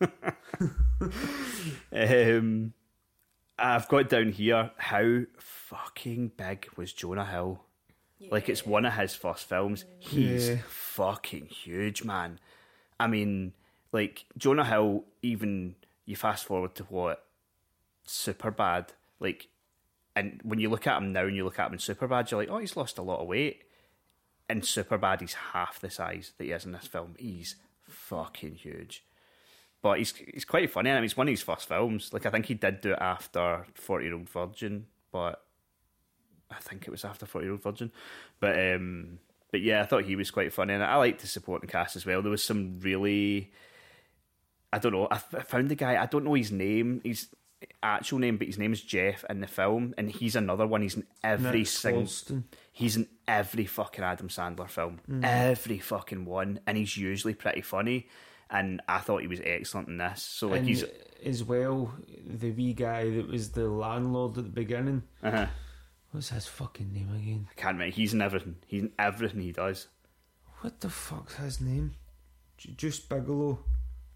um, 1.92 2.72
I've 3.58 3.88
got 3.88 4.08
down 4.08 4.32
here 4.32 4.70
how 4.76 5.20
fucking 5.38 6.32
big 6.36 6.68
was 6.76 6.92
Jonah 6.92 7.26
Hill. 7.26 7.60
Like 8.30 8.48
it's 8.50 8.66
one 8.66 8.84
of 8.84 8.92
his 8.94 9.14
first 9.14 9.48
films. 9.48 9.84
He's 9.98 10.48
Yeah. 10.50 10.56
fucking 10.68 11.46
huge, 11.46 12.04
man. 12.04 12.38
I 12.98 13.06
mean, 13.06 13.54
like 13.92 14.24
Jonah 14.36 14.64
Hill. 14.64 15.04
Even 15.22 15.74
you 16.04 16.16
fast 16.16 16.44
forward 16.44 16.74
to 16.76 16.84
what 16.84 17.24
super 18.06 18.50
bad. 18.50 18.92
Like, 19.20 19.48
and 20.16 20.40
when 20.42 20.58
you 20.58 20.68
look 20.68 20.86
at 20.86 20.98
him 20.98 21.12
now 21.12 21.24
and 21.26 21.36
you 21.36 21.44
look 21.44 21.58
at 21.58 21.68
him 21.68 21.74
in 21.74 21.78
super 21.78 22.06
bad, 22.08 22.30
you're 22.30 22.40
like, 22.40 22.50
oh, 22.50 22.58
he's 22.58 22.76
lost 22.76 22.98
a 22.98 23.02
lot 23.02 23.20
of 23.20 23.26
weight. 23.28 23.62
In 24.50 24.62
super 24.62 24.98
bad, 24.98 25.20
he's 25.20 25.34
half 25.34 25.80
the 25.80 25.90
size 25.90 26.32
that 26.38 26.44
he 26.44 26.50
is 26.52 26.64
in 26.64 26.72
this 26.72 26.86
film. 26.86 27.14
He's 27.18 27.56
fucking 27.88 28.54
huge. 28.56 29.04
but 29.82 29.98
he's 29.98 30.14
he's 30.16 30.44
quite 30.44 30.70
funny. 30.70 30.90
I 30.90 30.94
mean, 30.96 31.04
it's 31.04 31.16
one 31.16 31.28
of 31.28 31.32
his 31.32 31.42
first 31.42 31.68
films. 31.68 32.12
Like 32.12 32.26
I 32.26 32.30
think 32.30 32.46
he 32.46 32.54
did 32.54 32.80
do 32.80 32.92
it 32.92 32.98
after 33.00 33.66
Forty 33.74 34.06
Year 34.06 34.14
Old 34.14 34.28
Virgin, 34.28 34.86
but 35.12 35.42
I 36.50 36.56
think 36.60 36.86
it 36.86 36.90
was 36.90 37.04
after 37.04 37.26
Forty 37.26 37.46
Year 37.46 37.52
Old 37.52 37.62
Virgin. 37.62 37.90
But 38.40 38.58
um, 38.74 39.18
but 39.50 39.60
yeah, 39.62 39.82
I 39.82 39.86
thought 39.86 40.04
he 40.04 40.16
was 40.16 40.30
quite 40.30 40.52
funny, 40.52 40.74
and 40.74 40.82
I 40.82 40.96
liked 40.96 41.20
the 41.22 41.26
supporting 41.26 41.68
cast 41.70 41.96
as 41.96 42.04
well. 42.06 42.20
There 42.22 42.30
was 42.30 42.44
some 42.44 42.78
really, 42.80 43.50
I 44.72 44.78
don't 44.78 44.92
know. 44.92 45.06
I, 45.10 45.16
f- 45.16 45.34
I 45.34 45.42
found 45.42 45.68
the 45.68 45.74
guy. 45.74 46.00
I 46.00 46.06
don't 46.06 46.24
know 46.24 46.34
his 46.34 46.52
name. 46.52 47.00
His 47.04 47.28
actual 47.82 48.18
name, 48.18 48.36
but 48.36 48.46
his 48.46 48.58
name 48.58 48.72
is 48.72 48.80
Jeff 48.82 49.24
in 49.28 49.40
the 49.40 49.46
film, 49.46 49.94
and 49.98 50.10
he's 50.10 50.36
another 50.36 50.66
one. 50.66 50.82
He's 50.82 50.96
in 50.96 51.06
every 51.24 51.64
single. 51.64 52.02
He's 52.72 52.96
in 52.96 53.08
every 53.26 53.66
fucking 53.66 54.04
Adam 54.04 54.28
Sandler 54.28 54.68
film, 54.68 55.00
every 55.22 55.78
fucking 55.78 56.24
one, 56.24 56.60
and 56.66 56.76
he's 56.78 56.96
usually 56.96 57.34
pretty 57.34 57.62
funny. 57.62 58.08
And 58.48 58.80
I 58.88 58.98
thought 58.98 59.20
he 59.22 59.26
was 59.28 59.40
excellent 59.44 59.88
in 59.88 59.98
this. 59.98 60.22
So 60.22 60.48
like 60.48 60.60
and 60.60 60.68
he's, 60.68 60.84
as 61.24 61.44
well, 61.44 61.92
the 62.26 62.50
wee 62.50 62.72
guy 62.72 63.08
that 63.10 63.28
was 63.28 63.50
the 63.52 63.68
landlord 63.68 64.38
at 64.38 64.44
the 64.44 64.50
beginning. 64.50 65.02
uh 65.22 65.46
What's 66.12 66.30
his 66.30 66.46
fucking 66.46 66.92
name 66.92 67.10
again? 67.14 67.46
I 67.50 67.54
can't 67.60 67.74
remember. 67.74 67.94
He's 67.94 68.12
in 68.14 68.20
everything. 68.22 68.56
He's 68.66 68.82
in 68.82 68.92
everything 68.98 69.40
he 69.42 69.52
does. 69.52 69.86
What 70.60 70.80
the 70.80 70.90
fuck's 70.90 71.36
his 71.36 71.60
name? 71.60 71.94
J- 72.58 72.72
Deuce 72.76 72.98
Bigalow. 72.98 73.58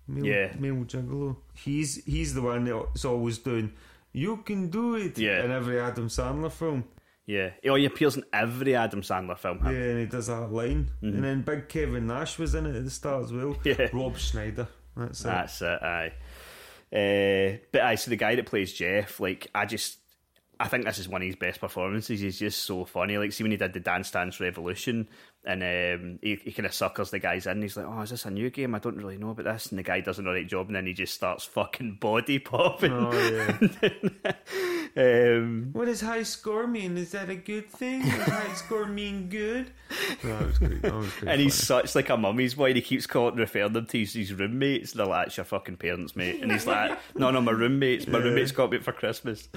Male, 0.09 0.27
Yeah. 0.27 0.53
Male 0.59 0.85
Gigolo. 0.85 1.37
He's 1.55 2.05
he's 2.05 2.35
the 2.35 2.43
one 2.43 2.65
that's 2.65 3.05
always 3.05 3.39
doing. 3.39 3.73
You 4.13 4.39
can 4.39 4.71
do 4.71 4.97
it. 4.97 5.17
Yeah. 5.19 5.45
In 5.45 5.51
every 5.53 5.79
Adam 5.81 6.09
Sandler 6.09 6.51
film. 6.51 6.85
Yeah. 7.27 7.51
Oh, 7.67 7.75
he 7.77 7.87
appears 7.87 8.17
in 8.17 8.25
every 8.33 8.77
Adam 8.77 9.01
Sandler 9.03 9.39
film. 9.39 9.59
huh? 9.61 9.71
Yeah, 9.71 9.79
and 9.79 10.01
he 10.01 10.07
does 10.07 10.27
that 10.27 10.53
line. 10.53 10.91
And 11.01 11.25
then 11.25 11.41
Big 11.43 11.69
Kevin 11.69 12.07
Nash 12.07 12.39
was 12.39 12.55
in 12.55 12.67
it 12.67 12.77
at 12.77 12.85
the 12.85 12.91
start 12.91 13.25
as 13.25 13.33
well. 13.33 13.55
Mm-hmm. 13.55 13.69
Yeah. 13.83 13.89
Rob 13.93 14.19
Schneider. 14.19 14.69
That's 14.97 15.21
it. 15.23 15.25
That's 15.25 15.63
it, 15.63 15.83
aye. 15.83 16.13
Uh, 16.93 17.57
but 17.73 17.81
aye, 17.83 17.95
so 17.97 18.11
the 18.11 18.17
guy 18.17 18.35
that 18.37 18.47
plays 18.47 18.73
Jeff, 18.73 19.19
like, 19.21 19.49
I 19.55 19.67
just, 19.67 19.99
I 20.61 20.69
think 20.69 20.85
this 20.85 20.99
is 20.99 21.09
one 21.09 21.23
of 21.23 21.27
his 21.27 21.35
best 21.37 21.61
performances. 21.61 22.21
He's 22.21 22.39
just 22.39 22.63
so 22.65 22.85
funny. 22.85 23.19
Like, 23.19 23.33
see 23.33 23.43
when 23.43 23.51
he 23.51 23.57
did 23.57 23.73
the 23.73 23.81
Dance 23.81 24.11
Dance 24.11 24.39
Revolution, 24.39 25.09
and 25.47 25.63
um, 25.63 26.19
he, 26.23 26.37
he 26.37 26.53
kind 26.53 26.67
of 26.67 26.75
suckers 26.75 27.11
the 27.11 27.19
guys 27.19 27.47
in. 27.47 27.61
He's 27.61 27.77
like, 27.77 27.87
"Oh, 27.87 28.01
is 28.01 28.11
this 28.11 28.25
a 28.25 28.31
new 28.31 28.51
game? 28.51 28.75
I 28.75 28.79
don't 28.79 28.97
really 28.97 29.19
know 29.19 29.31
about 29.31 29.45
this." 29.45 29.67
And 29.67 29.79
the 29.79 29.83
guy 29.83 30.01
does 30.01 30.19
an 30.19 30.27
alright 30.27 30.47
job, 30.47 30.69
and 30.69 30.77
then 30.77 30.87
he 30.87 30.95
just 30.95 31.15
starts 31.15 31.45
fucking 31.45 31.99
body 32.01 32.39
popping. 32.39 32.93
Oh 32.93 33.13
yeah. 33.13 34.33
um, 34.97 35.71
what 35.73 35.87
does 35.87 36.01
high 36.01 36.23
score 36.23 36.67
mean? 36.67 36.97
Is 36.97 37.13
that 37.13 37.29
a 37.29 37.37
good 37.37 37.71
thing? 37.71 38.03
Does 38.03 38.29
high 38.29 38.55
score 38.55 38.87
mean 38.87 39.29
good? 39.29 39.71
No, 40.23 40.39
that 40.39 40.47
was 40.47 40.59
great. 40.59 40.83
That 40.83 40.95
was 40.95 41.13
great. 41.13 41.33
and 41.33 41.41
he's 41.41 41.55
such 41.55 41.95
like 41.95 42.09
a 42.09 42.17
mummy's 42.17 42.55
boy. 42.55 42.69
and 42.69 42.77
He 42.77 42.83
keeps 42.83 43.07
calling, 43.07 43.37
referring 43.37 43.73
them 43.75 43.87
to 43.87 43.99
his, 43.99 44.15
his 44.15 44.33
roommates. 44.33 44.93
They're 44.93 45.07
like, 45.07 45.29
"It's 45.29 45.37
your 45.37 45.45
fucking 45.45 45.77
parents, 45.77 46.17
mate." 46.17 46.43
And 46.43 46.51
he's 46.51 46.67
like, 46.67 46.99
"No, 47.15 47.31
no, 47.31 47.41
my 47.41 47.53
roommates. 47.53 48.07
My 48.07 48.19
roommates 48.19 48.53
got 48.53 48.71
me 48.71 48.79
it 48.79 48.85
for 48.85 48.93
Christmas." 48.93 49.49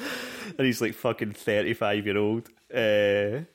And 0.58 0.66
he's 0.66 0.82
like 0.82 0.96
fucking 0.96 1.34
thirty 1.34 1.74
five 1.74 2.06
year 2.06 2.18
old. 2.18 2.50
Uh, 2.74 3.46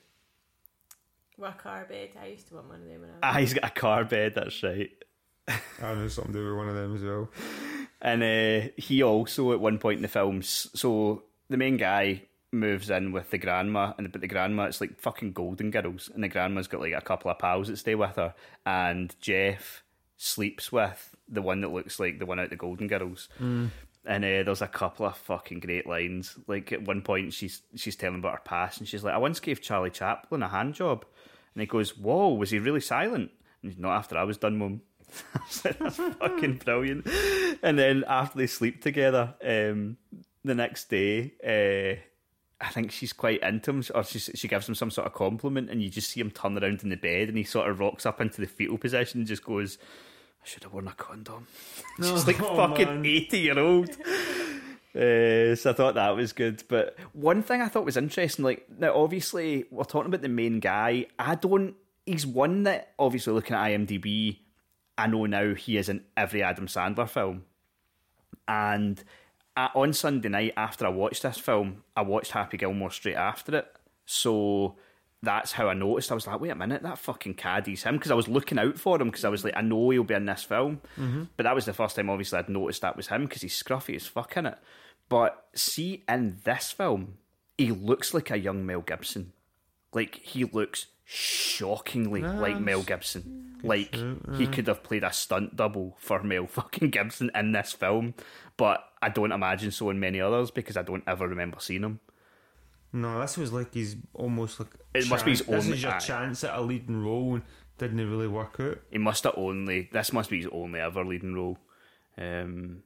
What 1.43 1.57
car 1.57 1.85
bed? 1.89 2.11
I 2.21 2.27
used 2.27 2.47
to 2.47 2.55
want 2.55 2.69
one 2.69 2.81
of 2.81 2.87
them 2.87 3.01
when 3.01 3.09
I 3.09 3.13
was. 3.13 3.19
ah, 3.23 3.33
he's 3.39 3.53
got 3.53 3.65
a 3.65 3.69
car 3.69 4.05
bed. 4.05 4.33
That's 4.35 4.63
right. 4.63 4.89
I 5.47 5.93
know 5.93 6.07
something 6.07 6.31
to 6.33 6.39
do 6.39 6.45
with 6.47 6.57
one 6.57 6.69
of 6.69 6.75
them 6.75 6.95
as 6.95 7.03
well. 7.03 7.29
And 8.01 8.23
uh, 8.23 8.69
he 8.77 9.03
also, 9.03 9.51
at 9.51 9.59
one 9.59 9.77
point 9.77 9.97
in 9.97 10.01
the 10.03 10.07
films, 10.07 10.67
so 10.73 11.23
the 11.49 11.57
main 11.57 11.75
guy 11.75 12.21
moves 12.53 12.89
in 12.89 13.11
with 13.11 13.29
the 13.31 13.37
grandma, 13.37 13.93
and 13.97 14.09
but 14.11 14.21
the 14.21 14.27
grandma, 14.27 14.63
it's 14.65 14.79
like 14.79 14.99
fucking 14.99 15.33
Golden 15.33 15.69
Girls, 15.69 16.09
and 16.13 16.23
the 16.23 16.29
grandma's 16.29 16.67
got 16.69 16.79
like 16.81 16.93
a 16.93 17.01
couple 17.01 17.29
of 17.29 17.39
pals 17.39 17.67
that 17.67 17.77
stay 17.77 17.95
with 17.95 18.15
her, 18.15 18.33
and 18.65 19.13
Jeff 19.19 19.83
sleeps 20.15 20.71
with 20.71 21.13
the 21.27 21.41
one 21.41 21.59
that 21.61 21.73
looks 21.73 21.99
like 21.99 22.19
the 22.19 22.25
one 22.25 22.39
out 22.39 22.49
the 22.51 22.55
Golden 22.55 22.87
Girls. 22.87 23.27
And 24.05 24.25
uh, 24.25 24.43
there's 24.43 24.61
a 24.61 24.67
couple 24.67 25.05
of 25.05 25.15
fucking 25.17 25.61
great 25.61 25.87
lines. 25.87 26.37
Like 26.47 26.71
at 26.73 26.83
one 26.85 27.01
point, 27.01 27.33
she's 27.33 27.61
she's 27.75 27.95
telling 27.95 28.19
about 28.19 28.33
her 28.33 28.41
past, 28.45 28.79
and 28.79 28.87
she's 28.87 29.03
like, 29.03 29.13
"I 29.13 29.17
once 29.17 29.39
gave 29.39 29.61
Charlie 29.61 29.89
Chaplin 29.89 30.43
a 30.43 30.49
hand 30.49 30.73
job," 30.73 31.05
and 31.55 31.61
he 31.61 31.65
goes, 31.65 31.97
"Whoa, 31.97 32.33
was 32.33 32.49
he 32.51 32.59
really 32.59 32.81
silent?" 32.81 33.31
And 33.61 33.71
he's 33.71 33.79
not 33.79 33.95
after 33.95 34.17
I 34.17 34.23
was 34.23 34.37
done, 34.37 34.57
mum. 34.57 34.81
I 35.35 35.39
was 35.47 35.65
like, 35.65 35.77
That's 35.79 35.97
fucking 35.97 36.57
brilliant. 36.65 37.07
And 37.61 37.77
then 37.77 38.03
after 38.07 38.37
they 38.39 38.47
sleep 38.47 38.81
together, 38.81 39.35
um, 39.43 39.97
the 40.43 40.55
next 40.55 40.89
day, 40.89 41.33
uh, 41.45 42.01
I 42.63 42.69
think 42.69 42.91
she's 42.91 43.13
quite 43.13 43.41
into 43.43 43.71
him, 43.71 43.83
or 43.93 44.03
she 44.03 44.19
she 44.19 44.47
gives 44.47 44.67
him 44.67 44.75
some 44.75 44.89
sort 44.91 45.05
of 45.07 45.13
compliment, 45.13 45.69
and 45.69 45.81
you 45.81 45.89
just 45.89 46.09
see 46.11 46.19
him 46.21 46.31
turn 46.31 46.57
around 46.57 46.81
in 46.83 46.89
the 46.89 46.95
bed, 46.97 47.29
and 47.29 47.37
he 47.37 47.43
sort 47.43 47.69
of 47.69 47.79
rocks 47.79 48.05
up 48.05 48.21
into 48.21 48.41
the 48.41 48.47
fetal 48.47 48.77
position 48.77 49.19
and 49.21 49.27
just 49.27 49.43
goes, 49.43 49.77
"I 50.43 50.47
should 50.47 50.63
have 50.63 50.73
worn 50.73 50.87
a 50.87 50.93
condom." 50.93 51.47
She's 51.97 52.25
like 52.25 52.41
Oh, 52.41 52.55
fucking 52.55 52.87
man. 52.87 53.05
eighty 53.05 53.39
year 53.39 53.59
old. 53.59 53.89
Uh, 54.95 55.55
so 55.55 55.71
I 55.71 55.73
thought 55.73 55.95
that 55.95 56.15
was 56.15 56.33
good. 56.33 56.63
But 56.67 56.95
one 57.13 57.41
thing 57.41 57.61
I 57.61 57.67
thought 57.67 57.85
was 57.85 57.97
interesting, 57.97 58.45
like 58.45 58.67
now 58.77 58.95
obviously 58.95 59.65
we're 59.71 59.83
talking 59.83 60.07
about 60.07 60.21
the 60.21 60.29
main 60.29 60.59
guy. 60.59 61.07
I 61.17 61.35
don't. 61.35 61.75
He's 62.05 62.25
one 62.25 62.63
that 62.63 62.93
obviously 62.99 63.33
looking 63.33 63.55
at 63.55 63.63
IMDb, 63.69 64.39
I 64.97 65.07
know 65.07 65.25
now 65.25 65.53
he 65.55 65.77
is 65.77 65.89
in 65.89 66.03
every 66.15 66.43
Adam 66.43 66.67
Sandler 66.67 67.09
film. 67.09 67.45
And 68.47 69.01
on 69.55 69.93
Sunday 69.93 70.29
night 70.29 70.53
after 70.57 70.85
I 70.85 70.89
watched 70.89 71.23
this 71.23 71.37
film, 71.37 71.83
I 71.95 72.01
watched 72.01 72.31
Happy 72.31 72.57
Gilmore 72.57 72.91
straight 72.91 73.15
after 73.15 73.55
it. 73.55 73.75
So 74.05 74.75
that's 75.21 75.53
how 75.53 75.69
I 75.69 75.73
noticed. 75.73 76.11
I 76.11 76.15
was 76.15 76.27
like, 76.27 76.41
wait 76.41 76.49
a 76.49 76.55
minute, 76.55 76.83
that 76.83 76.97
fucking 76.97 77.35
caddy's 77.35 77.83
him. 77.83 77.95
Because 77.95 78.11
I 78.11 78.15
was 78.15 78.27
looking 78.27 78.59
out 78.59 78.77
for 78.77 78.99
him 79.01 79.07
because 79.07 79.23
I 79.23 79.29
was 79.29 79.45
like, 79.45 79.55
I 79.55 79.61
know 79.61 79.89
he'll 79.89 80.03
be 80.03 80.13
in 80.13 80.25
this 80.25 80.43
film. 80.43 80.81
But 81.37 81.43
that 81.43 81.55
was 81.55 81.65
the 81.65 81.73
first 81.73 81.95
time, 81.95 82.09
obviously, 82.09 82.39
I'd 82.39 82.49
noticed 82.49 82.81
that 82.81 82.97
was 82.97 83.07
him 83.07 83.23
because 83.25 83.41
he's 83.41 83.61
scruffy 83.61 83.95
as 83.95 84.05
fuck 84.05 84.35
in 84.35 84.47
it. 84.47 84.57
But 85.09 85.45
see, 85.55 86.03
in 86.09 86.39
this 86.43 86.71
film, 86.71 87.15
he 87.57 87.71
looks 87.71 88.13
like 88.13 88.31
a 88.31 88.37
young 88.37 88.65
Mel 88.65 88.81
Gibson. 88.81 89.33
Like, 89.93 90.15
he 90.23 90.43
looks 90.45 90.87
shockingly 91.05 92.21
like 92.21 92.59
Mel 92.59 92.81
Gibson. 92.83 93.57
Like, 93.61 93.95
he 94.35 94.47
could 94.47 94.67
have 94.67 94.83
played 94.83 95.03
a 95.03 95.13
stunt 95.13 95.55
double 95.55 95.95
for 95.99 96.23
Mel 96.23 96.47
fucking 96.47 96.89
Gibson 96.89 97.29
in 97.35 97.51
this 97.51 97.71
film. 97.73 98.15
But 98.57 98.83
I 99.01 99.09
don't 99.09 99.31
imagine 99.31 99.71
so 99.71 99.89
in 99.89 99.99
many 99.99 100.19
others 100.19 100.51
because 100.51 100.77
I 100.77 100.81
don't 100.81 101.03
ever 101.07 101.27
remember 101.27 101.57
seeing 101.59 101.83
him. 101.83 101.99
No, 102.91 103.19
this 103.21 103.37
was 103.37 103.51
like 103.51 103.73
he's 103.73 103.95
almost 104.13 104.59
like. 104.59 104.69
It 104.93 105.07
must 105.09 105.25
be 105.25 105.31
his 105.31 105.41
This 105.41 105.49
only- 105.65 105.77
is 105.77 105.83
your 105.83 105.93
aye. 105.93 105.99
chance 105.99 106.43
at 106.43 106.55
a 106.57 106.61
leading 106.61 107.03
role, 107.03 107.33
and 107.35 107.43
didn't 107.79 107.99
it 107.99 108.05
really 108.05 108.27
work 108.27 108.59
out? 108.59 108.79
He 108.91 108.99
must 108.99 109.23
have 109.23 109.33
only 109.35 109.89
this 109.91 110.13
must 110.13 110.29
be 110.29 110.37
his 110.37 110.47
only 110.51 110.79
ever 110.79 111.03
leading 111.03 111.33
role. 111.33 111.57
Um, 112.17 112.83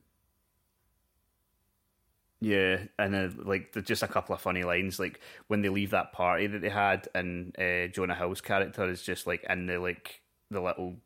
yeah, 2.40 2.80
and 3.00 3.16
uh, 3.16 3.30
like 3.44 3.74
there's 3.74 3.86
just 3.86 4.04
a 4.04 4.08
couple 4.08 4.36
of 4.36 4.42
funny 4.42 4.64
lines, 4.64 5.00
like 5.00 5.20
when 5.48 5.62
they 5.62 5.70
leave 5.70 5.92
that 5.92 6.12
party 6.14 6.48
that 6.48 6.62
they 6.62 6.70
had, 6.70 7.08
and 7.16 7.56
uh, 7.60 7.88
Jonah 7.88 8.16
Hill's 8.16 8.42
character 8.42 8.88
is 8.90 9.02
just 9.02 9.26
like 9.28 9.44
in 9.50 9.66
the 9.66 9.80
like 9.80 10.22
the 10.52 10.62
little 10.62 10.98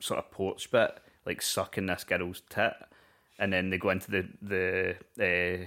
sort 0.00 0.18
of 0.18 0.30
porch 0.30 0.70
bit, 0.70 0.98
like 1.26 1.42
sucking 1.42 1.86
this 1.86 2.04
girl's 2.04 2.42
tit, 2.48 2.74
and 3.38 3.52
then 3.52 3.70
they 3.70 3.78
go 3.78 3.90
into 3.90 4.10
the 4.10 4.28
the. 4.42 4.96
Uh, 5.20 5.66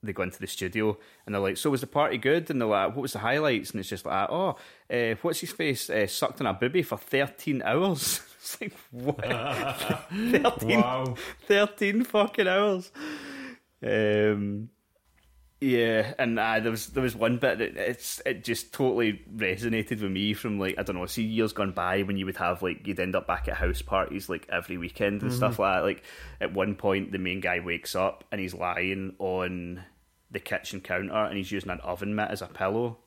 they 0.00 0.12
go 0.12 0.22
into 0.22 0.38
the 0.38 0.46
studio 0.46 0.96
and 1.26 1.34
they're 1.34 1.42
like, 1.42 1.56
"So 1.56 1.70
was 1.70 1.80
the 1.80 1.88
party 1.88 2.18
good?" 2.18 2.50
And 2.50 2.60
they're 2.60 2.68
like, 2.68 2.94
"What 2.94 3.02
was 3.02 3.14
the 3.14 3.18
highlights?" 3.18 3.72
And 3.72 3.80
it's 3.80 3.88
just 3.88 4.06
like, 4.06 4.28
"Oh, 4.30 4.54
uh, 4.88 5.14
what's 5.22 5.40
his 5.40 5.50
face 5.50 5.90
uh, 5.90 6.06
sucked 6.06 6.40
in 6.40 6.46
a 6.46 6.54
booby 6.54 6.82
for 6.82 6.96
thirteen 6.96 7.62
hours." 7.62 8.20
it's 8.38 8.60
like 8.60 8.74
what? 8.92 9.16
thirteen, 10.10 10.80
Wow. 10.80 11.16
13 11.48 12.04
fucking 12.04 12.46
hours. 12.46 12.92
Um, 13.82 14.70
yeah, 15.60 16.14
and 16.20 16.38
uh, 16.38 16.60
there 16.60 16.70
was 16.70 16.86
there 16.88 17.02
was 17.02 17.16
one 17.16 17.38
bit 17.38 17.58
that 17.58 17.76
it's 17.76 18.22
it 18.24 18.44
just 18.44 18.72
totally 18.72 19.22
resonated 19.34 20.00
with 20.00 20.12
me 20.12 20.32
from 20.32 20.60
like 20.60 20.76
I 20.78 20.84
don't 20.84 20.94
know, 20.94 21.06
see 21.06 21.24
years 21.24 21.52
gone 21.52 21.72
by 21.72 22.02
when 22.02 22.16
you 22.16 22.26
would 22.26 22.36
have 22.36 22.62
like 22.62 22.86
you'd 22.86 23.00
end 23.00 23.16
up 23.16 23.26
back 23.26 23.48
at 23.48 23.56
house 23.56 23.82
parties 23.82 24.28
like 24.28 24.46
every 24.50 24.78
weekend 24.78 25.22
and 25.22 25.32
stuff 25.32 25.58
like 25.58 25.74
that. 25.74 25.84
Like 25.84 26.04
at 26.40 26.54
one 26.54 26.76
point, 26.76 27.10
the 27.10 27.18
main 27.18 27.40
guy 27.40 27.58
wakes 27.58 27.96
up 27.96 28.22
and 28.30 28.40
he's 28.40 28.54
lying 28.54 29.16
on 29.18 29.82
the 30.30 30.38
kitchen 30.38 30.80
counter 30.80 31.24
and 31.24 31.36
he's 31.36 31.50
using 31.50 31.70
an 31.70 31.80
oven 31.80 32.14
mitt 32.14 32.30
as 32.30 32.42
a 32.42 32.46
pillow, 32.46 32.98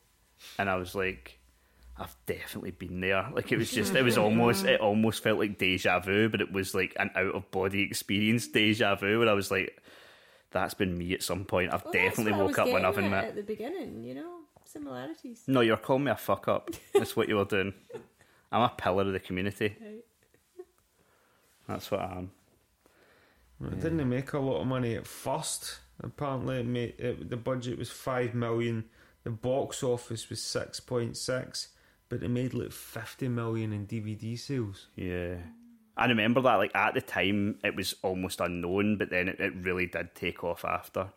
and 0.58 0.68
I 0.68 0.76
was 0.76 0.94
like. 0.94 1.38
I've 1.94 2.16
definitely 2.24 2.70
been 2.70 3.00
there. 3.00 3.28
Like 3.34 3.52
it 3.52 3.58
was 3.58 3.70
just, 3.70 3.94
it 3.94 4.02
was 4.02 4.16
almost, 4.16 4.64
it 4.64 4.80
almost 4.80 5.22
felt 5.22 5.38
like 5.38 5.58
deja 5.58 6.00
vu, 6.00 6.30
but 6.30 6.40
it 6.40 6.50
was 6.50 6.74
like 6.74 6.96
an 6.98 7.10
out 7.14 7.34
of 7.34 7.50
body 7.50 7.82
experience 7.82 8.48
deja 8.48 8.94
vu. 8.94 9.18
Where 9.18 9.28
I 9.28 9.34
was 9.34 9.50
like, 9.50 9.78
that's 10.52 10.74
been 10.74 10.96
me 10.96 11.12
at 11.14 11.22
some 11.22 11.44
point. 11.44 11.72
I've 11.72 11.84
Well, 11.84 11.92
definitely 11.92 12.32
woke 12.32 12.58
up 12.58 12.68
when 12.70 12.84
I've 12.84 12.98
at 12.98 13.10
mitt. 13.10 13.24
at 13.24 13.36
the 13.36 13.42
beginning. 13.42 14.02
You 14.04 14.14
know, 14.14 14.36
similarities. 14.64 15.42
No, 15.46 15.60
you're 15.60 15.76
calling 15.76 16.04
me 16.04 16.10
a 16.10 16.16
fuck 16.16 16.48
up. 16.48 16.70
That's 16.94 17.16
what 17.16 17.28
you 17.28 17.36
were 17.36 17.44
doing. 17.44 17.74
I'm 18.52 18.62
a 18.62 18.68
pillar 18.76 19.02
of 19.02 19.12
the 19.12 19.20
community. 19.20 19.76
Right. 19.80 20.04
That's 21.68 21.90
what 21.90 22.00
I 22.00 22.16
am. 22.18 22.30
It 23.64 23.80
didn't 23.80 24.08
make 24.08 24.32
a 24.32 24.38
lot 24.40 24.60
of 24.60 24.66
money 24.66 24.96
at 24.96 25.06
first. 25.06 25.78
Apparently, 26.02 26.58
it 26.60 26.66
made, 26.66 26.94
it, 26.98 27.30
the 27.30 27.36
budget 27.36 27.78
was 27.78 27.90
five 27.90 28.34
million. 28.34 28.84
The 29.22 29.30
box 29.30 29.82
office 29.84 30.28
was 30.28 30.42
six 30.42 30.80
point 30.80 31.16
six, 31.16 31.68
but 32.08 32.22
it 32.24 32.28
made 32.28 32.54
like 32.54 32.72
fifty 32.72 33.28
million 33.28 33.72
in 33.72 33.86
DVD 33.86 34.36
sales. 34.38 34.88
Yeah. 34.96 35.36
I 35.96 36.06
remember 36.06 36.40
that 36.42 36.56
like 36.56 36.74
at 36.74 36.94
the 36.94 37.00
time 37.00 37.58
it 37.62 37.76
was 37.76 37.94
almost 38.02 38.40
unknown, 38.40 38.96
but 38.96 39.10
then 39.10 39.28
it, 39.28 39.40
it 39.40 39.52
really 39.60 39.86
did 39.86 40.14
take 40.14 40.42
off 40.42 40.64
after. 40.64 41.08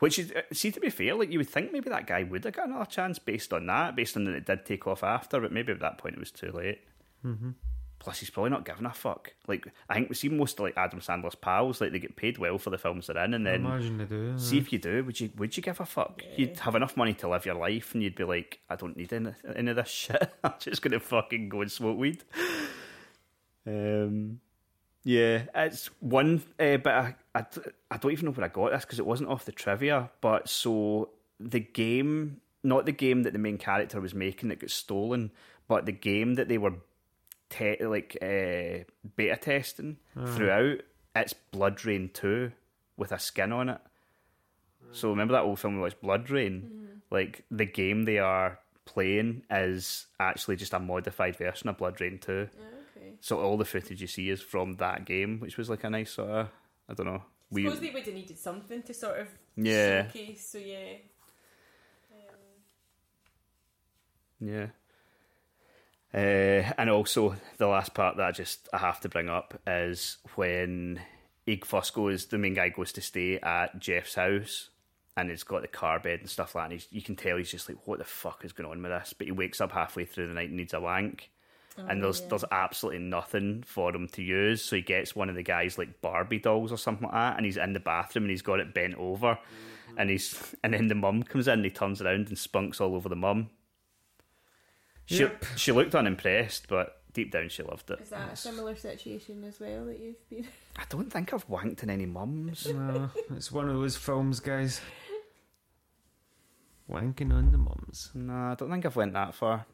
Which 0.00 0.18
is 0.18 0.32
uh, 0.32 0.42
see 0.52 0.72
to 0.72 0.80
be 0.80 0.90
fair, 0.90 1.14
like 1.14 1.30
you 1.30 1.38
would 1.38 1.48
think 1.48 1.72
maybe 1.72 1.90
that 1.90 2.06
guy 2.06 2.22
would 2.22 2.44
have 2.44 2.54
got 2.54 2.68
another 2.68 2.86
chance 2.86 3.18
based 3.18 3.52
on 3.52 3.66
that, 3.66 3.94
based 3.94 4.16
on 4.16 4.24
that 4.24 4.34
it 4.34 4.46
did 4.46 4.64
take 4.64 4.86
off 4.86 5.04
after, 5.04 5.40
but 5.40 5.52
maybe 5.52 5.72
at 5.72 5.80
that 5.80 5.98
point 5.98 6.14
it 6.14 6.20
was 6.20 6.30
too 6.30 6.50
late. 6.52 6.80
Mm-hmm. 7.24 7.50
Plus, 8.00 8.18
he's 8.18 8.30
probably 8.30 8.48
not 8.48 8.64
giving 8.64 8.86
a 8.86 8.92
fuck. 8.94 9.34
Like 9.46 9.66
I 9.90 9.94
think 9.94 10.08
we 10.08 10.14
see 10.14 10.30
most 10.30 10.58
of 10.58 10.64
like 10.64 10.78
Adam 10.78 11.00
Sandler's 11.00 11.34
pals, 11.34 11.82
like 11.82 11.92
they 11.92 11.98
get 11.98 12.16
paid 12.16 12.38
well 12.38 12.56
for 12.56 12.70
the 12.70 12.78
films 12.78 13.08
they're 13.08 13.22
in, 13.22 13.34
and 13.34 13.46
then 13.46 13.66
imagine 13.66 13.98
they 13.98 14.06
do. 14.06 14.38
See 14.38 14.56
if 14.56 14.72
you 14.72 14.78
do, 14.78 15.04
would 15.04 15.20
you 15.20 15.30
would 15.36 15.54
you 15.54 15.62
give 15.62 15.80
a 15.80 15.84
fuck? 15.84 16.22
You'd 16.34 16.58
have 16.60 16.74
enough 16.74 16.96
money 16.96 17.12
to 17.14 17.28
live 17.28 17.44
your 17.44 17.56
life, 17.56 17.92
and 17.92 18.02
you'd 18.02 18.16
be 18.16 18.24
like, 18.24 18.60
I 18.70 18.76
don't 18.76 18.96
need 18.96 19.12
any, 19.12 19.32
any 19.54 19.70
of 19.70 19.76
this 19.76 19.88
shit. 19.90 20.32
I'm 20.42 20.54
just 20.58 20.80
gonna 20.80 20.98
fucking 20.98 21.50
go 21.50 21.60
and 21.60 21.70
smoke 21.70 21.98
weed. 21.98 22.24
Um, 23.70 24.40
yeah, 25.04 25.44
it's 25.54 25.86
one, 26.00 26.42
uh, 26.58 26.76
but 26.76 27.14
I 27.34 27.96
don't 27.98 28.12
even 28.12 28.26
know 28.26 28.32
where 28.32 28.44
I 28.44 28.48
got 28.48 28.72
this 28.72 28.84
because 28.84 28.98
it 28.98 29.06
wasn't 29.06 29.30
off 29.30 29.44
the 29.44 29.52
trivia. 29.52 30.10
But 30.20 30.48
so 30.48 31.10
the 31.38 31.60
game, 31.60 32.40
not 32.62 32.84
the 32.86 32.92
game 32.92 33.22
that 33.22 33.32
the 33.32 33.38
main 33.38 33.56
character 33.58 34.00
was 34.00 34.14
making 34.14 34.48
that 34.50 34.60
got 34.60 34.70
stolen, 34.70 35.30
but 35.68 35.86
the 35.86 35.92
game 35.92 36.34
that 36.34 36.48
they 36.48 36.58
were 36.58 36.74
te- 37.48 37.82
like 37.84 38.16
uh, 38.20 38.84
beta 39.16 39.36
testing 39.40 39.96
throughout, 40.34 40.80
it's 41.16 41.34
BloodRayne 41.52 42.12
Two 42.12 42.52
with 42.96 43.12
a 43.12 43.18
skin 43.18 43.52
on 43.52 43.68
it. 43.70 43.78
So 44.92 45.10
remember 45.10 45.32
that 45.32 45.42
old 45.44 45.60
film 45.60 45.76
we 45.76 45.80
watched, 45.82 46.02
BloodRayne? 46.02 46.62
Like 47.10 47.44
the 47.50 47.64
game 47.66 48.04
they 48.04 48.18
are 48.18 48.58
playing 48.84 49.44
is 49.50 50.06
actually 50.18 50.56
just 50.56 50.74
a 50.74 50.78
modified 50.80 51.36
version 51.36 51.68
of 51.68 51.78
BloodRayne 51.78 52.20
Two. 52.20 52.48
Okay. 53.10 53.18
So 53.20 53.40
all 53.40 53.56
the 53.56 53.64
footage 53.64 54.00
you 54.00 54.06
see 54.06 54.30
is 54.30 54.40
from 54.40 54.76
that 54.76 55.04
game, 55.04 55.40
which 55.40 55.56
was 55.56 55.68
like 55.70 55.84
a 55.84 55.90
nice 55.90 56.12
sort 56.12 56.30
of 56.30 56.48
I 56.88 56.94
don't 56.94 57.06
know. 57.06 57.22
We 57.50 57.64
Suppose 57.64 57.80
they 57.80 57.90
would 57.90 58.04
have 58.06 58.14
needed 58.14 58.38
something 58.38 58.82
to 58.82 58.94
sort 58.94 59.20
of 59.20 59.28
Yeah. 59.56 60.06
showcase. 60.06 60.48
So 60.48 60.58
yeah. 60.58 60.94
yeah. 64.40 64.66
Uh, 66.12 66.72
and 66.76 66.90
also 66.90 67.36
the 67.58 67.66
last 67.68 67.94
part 67.94 68.16
that 68.16 68.26
I 68.26 68.32
just 68.32 68.68
I 68.72 68.78
have 68.78 69.00
to 69.00 69.08
bring 69.08 69.28
up 69.28 69.60
is 69.66 70.16
when 70.34 71.00
Ig 71.46 71.64
first 71.64 71.94
goes, 71.94 72.26
the 72.26 72.38
main 72.38 72.54
guy 72.54 72.70
goes 72.70 72.92
to 72.92 73.00
stay 73.00 73.38
at 73.38 73.78
Jeff's 73.78 74.14
house, 74.16 74.70
and 75.16 75.30
he's 75.30 75.44
got 75.44 75.62
the 75.62 75.68
car 75.68 76.00
bed 76.00 76.20
and 76.20 76.28
stuff 76.28 76.54
like 76.54 76.62
that. 76.64 76.72
And 76.72 76.80
he's, 76.80 76.88
you 76.90 77.02
can 77.02 77.14
tell 77.16 77.36
he's 77.36 77.50
just 77.50 77.68
like, 77.68 77.86
what 77.86 77.98
the 77.98 78.04
fuck 78.04 78.44
is 78.44 78.52
going 78.52 78.68
on 78.68 78.82
with 78.82 78.90
this? 78.90 79.12
But 79.16 79.26
he 79.26 79.32
wakes 79.32 79.60
up 79.60 79.70
halfway 79.72 80.04
through 80.04 80.28
the 80.28 80.34
night 80.34 80.48
and 80.48 80.56
needs 80.56 80.74
a 80.74 80.80
wank. 80.80 81.30
Oh, 81.78 81.86
and 81.88 82.02
there's 82.02 82.20
there's 82.22 82.44
absolutely 82.50 83.00
nothing 83.00 83.62
for 83.66 83.94
him 83.94 84.08
to 84.08 84.22
use, 84.22 84.62
so 84.62 84.76
he 84.76 84.82
gets 84.82 85.14
one 85.14 85.28
of 85.28 85.34
the 85.34 85.42
guys 85.42 85.78
like 85.78 86.00
Barbie 86.02 86.38
dolls 86.38 86.72
or 86.72 86.76
something 86.76 87.04
like 87.04 87.14
that, 87.14 87.36
and 87.36 87.46
he's 87.46 87.56
in 87.56 87.72
the 87.72 87.80
bathroom 87.80 88.24
and 88.24 88.30
he's 88.30 88.42
got 88.42 88.60
it 88.60 88.74
bent 88.74 88.94
over, 88.96 89.34
mm-hmm. 89.34 89.98
and 89.98 90.10
he's 90.10 90.54
and 90.64 90.74
then 90.74 90.88
the 90.88 90.94
mum 90.94 91.22
comes 91.22 91.48
in, 91.48 91.54
and 91.54 91.64
he 91.64 91.70
turns 91.70 92.02
around 92.02 92.28
and 92.28 92.38
spunks 92.38 92.80
all 92.80 92.94
over 92.94 93.08
the 93.08 93.16
mum. 93.16 93.50
She 95.06 95.20
Yep. 95.20 95.44
she 95.56 95.72
looked 95.72 95.94
unimpressed, 95.94 96.68
but 96.68 97.02
deep 97.12 97.32
down 97.32 97.48
she 97.48 97.62
loved 97.62 97.90
it. 97.90 98.00
Is 98.00 98.10
that 98.10 98.32
a 98.32 98.36
similar 98.36 98.76
situation 98.76 99.44
as 99.44 99.58
well 99.60 99.86
that 99.86 99.98
you've 99.98 100.28
been? 100.28 100.46
I 100.76 100.84
don't 100.88 101.10
think 101.10 101.32
I've 101.32 101.48
wanked 101.48 101.82
in 101.82 101.90
any 101.90 102.06
mums. 102.06 102.66
No, 102.66 103.10
it's 103.36 103.50
one 103.50 103.68
of 103.68 103.74
those 103.74 103.96
films, 103.96 104.40
guys. 104.40 104.80
Wanking 106.88 107.32
on 107.32 107.52
the 107.52 107.58
mums. 107.58 108.10
no, 108.14 108.32
I 108.32 108.54
don't 108.56 108.70
think 108.70 108.84
I've 108.84 108.96
went 108.96 109.12
that 109.12 109.34
far. 109.34 109.64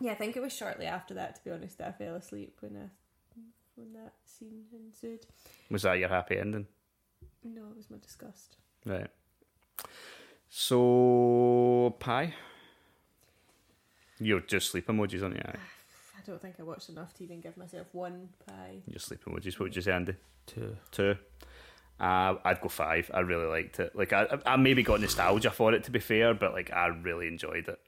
Yeah, 0.00 0.12
I 0.12 0.16
think 0.16 0.36
it 0.36 0.42
was 0.42 0.52
shortly 0.52 0.86
after 0.86 1.14
that. 1.14 1.36
To 1.36 1.44
be 1.44 1.50
honest, 1.50 1.78
that 1.78 1.88
I 1.88 1.92
fell 1.92 2.14
asleep 2.16 2.56
when 2.60 2.76
I, 2.76 3.40
when 3.76 3.92
that 3.92 4.14
scene 4.24 4.64
ensued. 4.72 5.26
Was 5.70 5.82
that 5.82 5.98
your 5.98 6.08
happy 6.08 6.38
ending? 6.38 6.66
No, 7.44 7.62
it 7.70 7.76
was 7.76 7.90
my 7.90 7.98
disgust. 7.98 8.56
Right. 8.84 9.08
So 10.48 11.96
pie. 11.98 12.34
You're 14.20 14.40
just 14.40 14.70
sleep 14.70 14.86
emojis, 14.86 15.22
aren't 15.22 15.36
you? 15.36 15.42
I 15.44 16.20
don't 16.26 16.40
think 16.40 16.54
I 16.58 16.62
watched 16.62 16.88
enough 16.88 17.12
to 17.14 17.24
even 17.24 17.40
give 17.40 17.56
myself 17.56 17.88
one 17.92 18.28
pie. 18.46 18.76
Your 18.86 19.00
sleep 19.00 19.24
emojis. 19.24 19.58
What 19.58 19.64
would 19.64 19.76
you 19.76 19.82
say, 19.82 19.92
Andy? 19.92 20.14
Two. 20.46 20.76
Two. 20.90 21.16
Uh, 22.00 22.34
I'd 22.44 22.60
go 22.60 22.68
five. 22.68 23.10
I 23.12 23.20
really 23.20 23.46
liked 23.46 23.78
it. 23.80 23.94
Like 23.94 24.12
I, 24.12 24.26
I 24.46 24.56
maybe 24.56 24.82
got 24.82 25.00
nostalgia 25.00 25.50
for 25.50 25.72
it 25.74 25.84
to 25.84 25.90
be 25.90 26.00
fair, 26.00 26.34
but 26.34 26.52
like 26.52 26.72
I 26.72 26.86
really 26.86 27.28
enjoyed 27.28 27.68
it. 27.68 27.78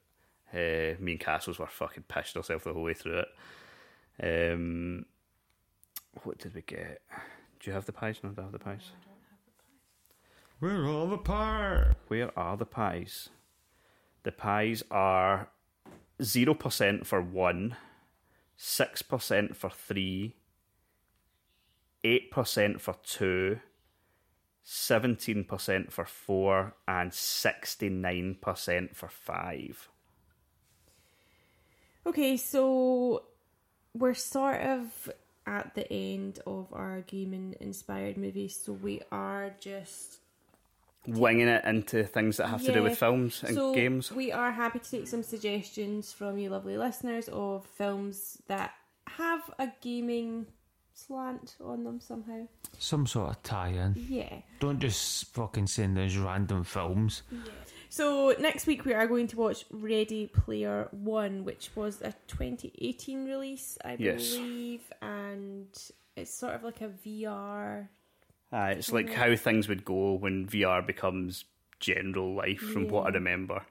Uh, 0.53 0.95
me 1.01 1.13
and 1.13 1.21
Castles 1.21 1.59
were 1.59 1.67
fucking 1.67 2.05
pissed 2.09 2.37
ourselves 2.37 2.65
the 2.65 2.73
whole 2.73 2.85
way 2.85 2.95
through 2.95 3.21
it. 3.21 4.53
Um, 4.53 5.05
what 6.23 6.39
did 6.39 6.55
we 6.55 6.63
get? 6.63 7.03
Do 7.61 7.71
you 7.71 7.73
have 7.73 7.85
the 7.85 7.93
pies? 7.93 8.21
No, 8.23 8.31
I 8.31 8.33
don't 8.33 8.45
have 8.47 8.53
the 8.53 8.59
pies. 8.59 8.91
Where 10.59 10.83
are 10.83 10.89
all 10.89 11.09
the 11.09 11.19
par? 11.19 11.97
Where 12.09 12.37
are 12.39 12.57
the 12.57 12.65
pies? 12.65 13.29
The 14.23 14.33
pies 14.33 14.83
are 14.91 15.51
zero 16.23 16.55
percent 16.55 17.07
for 17.07 17.21
one, 17.21 17.77
six 18.57 19.03
percent 19.03 19.55
for 19.57 19.69
three, 19.69 20.37
eight 22.03 22.31
percent 22.31 22.81
for 22.81 22.97
two, 23.05 23.61
seventeen 24.63 25.45
percent 25.45 25.93
for 25.93 26.07
four, 26.07 26.75
and 26.89 27.13
sixty-nine 27.13 28.39
percent 28.41 28.97
for 28.97 29.09
five. 29.09 29.89
Okay, 32.07 32.37
so 32.37 33.25
we're 33.95 34.15
sort 34.15 34.61
of 34.61 35.11
at 35.47 35.75
the 35.75 35.91
end 35.93 36.39
of 36.47 36.69
our 36.73 37.03
gaming 37.03 37.57
inspired 37.61 38.17
movies, 38.17 38.61
so 38.65 38.73
we 38.73 39.03
are 39.11 39.51
just 39.61 40.21
Winging 41.07 41.47
it 41.47 41.65
into 41.65 42.03
things 42.03 42.39
that 42.39 42.49
have 42.49 42.65
to 42.65 42.73
do 42.73 42.83
with 42.83 42.99
films 42.99 43.45
and 43.47 43.55
so 43.55 43.73
games. 43.73 44.11
We 44.11 44.33
are 44.33 44.51
happy 44.51 44.81
to 44.81 44.91
take 44.91 45.07
some 45.07 45.23
suggestions 45.23 46.13
from 46.13 46.37
you, 46.37 46.51
lovely 46.51 46.77
listeners, 46.77 47.29
of 47.29 47.65
films 47.65 48.43
that 48.49 48.75
have 49.07 49.43
a 49.61 49.69
gaming 49.81 50.47
slant 50.97 51.57
on 51.63 51.85
them 51.85 52.01
somehow. 52.01 52.47
Some 52.79 53.07
sort 53.07 53.31
of 53.31 53.43
tie-in. 53.43 53.95
Yeah. 54.09 54.41
Don't 54.61 54.81
just 54.81 55.27
fucking 55.35 55.67
send 55.67 55.97
those 55.97 56.17
random 56.17 56.65
films. 56.65 57.23
Yeah. 57.31 57.39
So 57.89 58.35
next 58.41 58.67
week 58.67 58.85
we 58.85 58.95
are 58.95 59.07
going 59.07 59.27
to 59.29 59.37
watch 59.37 59.65
Ready 59.71 60.27
Player 60.27 60.89
One, 60.91 61.45
which 61.45 61.71
was 61.75 62.01
a 62.03 62.15
2018 62.29 63.25
release, 63.27 63.79
I 63.85 63.97
Yes. 63.99 64.35
believe, 64.35 64.93
and 65.03 65.67
it's 66.17 66.35
sort 66.35 66.55
of 66.55 66.63
like 66.65 66.81
a 66.81 66.89
VR. 66.89 67.89
Uh, 68.53 68.75
it's 68.77 68.93
like 68.93 69.13
how 69.13 69.35
things 69.37 69.69
would 69.69 69.85
go 69.85 70.15
when 70.15 70.47
VR 70.47 70.85
becomes 70.87 71.45
general 71.81 72.35
life, 72.35 72.61
from 72.61 72.89
what 72.89 73.07
I 73.07 73.11
remember. 73.11 73.63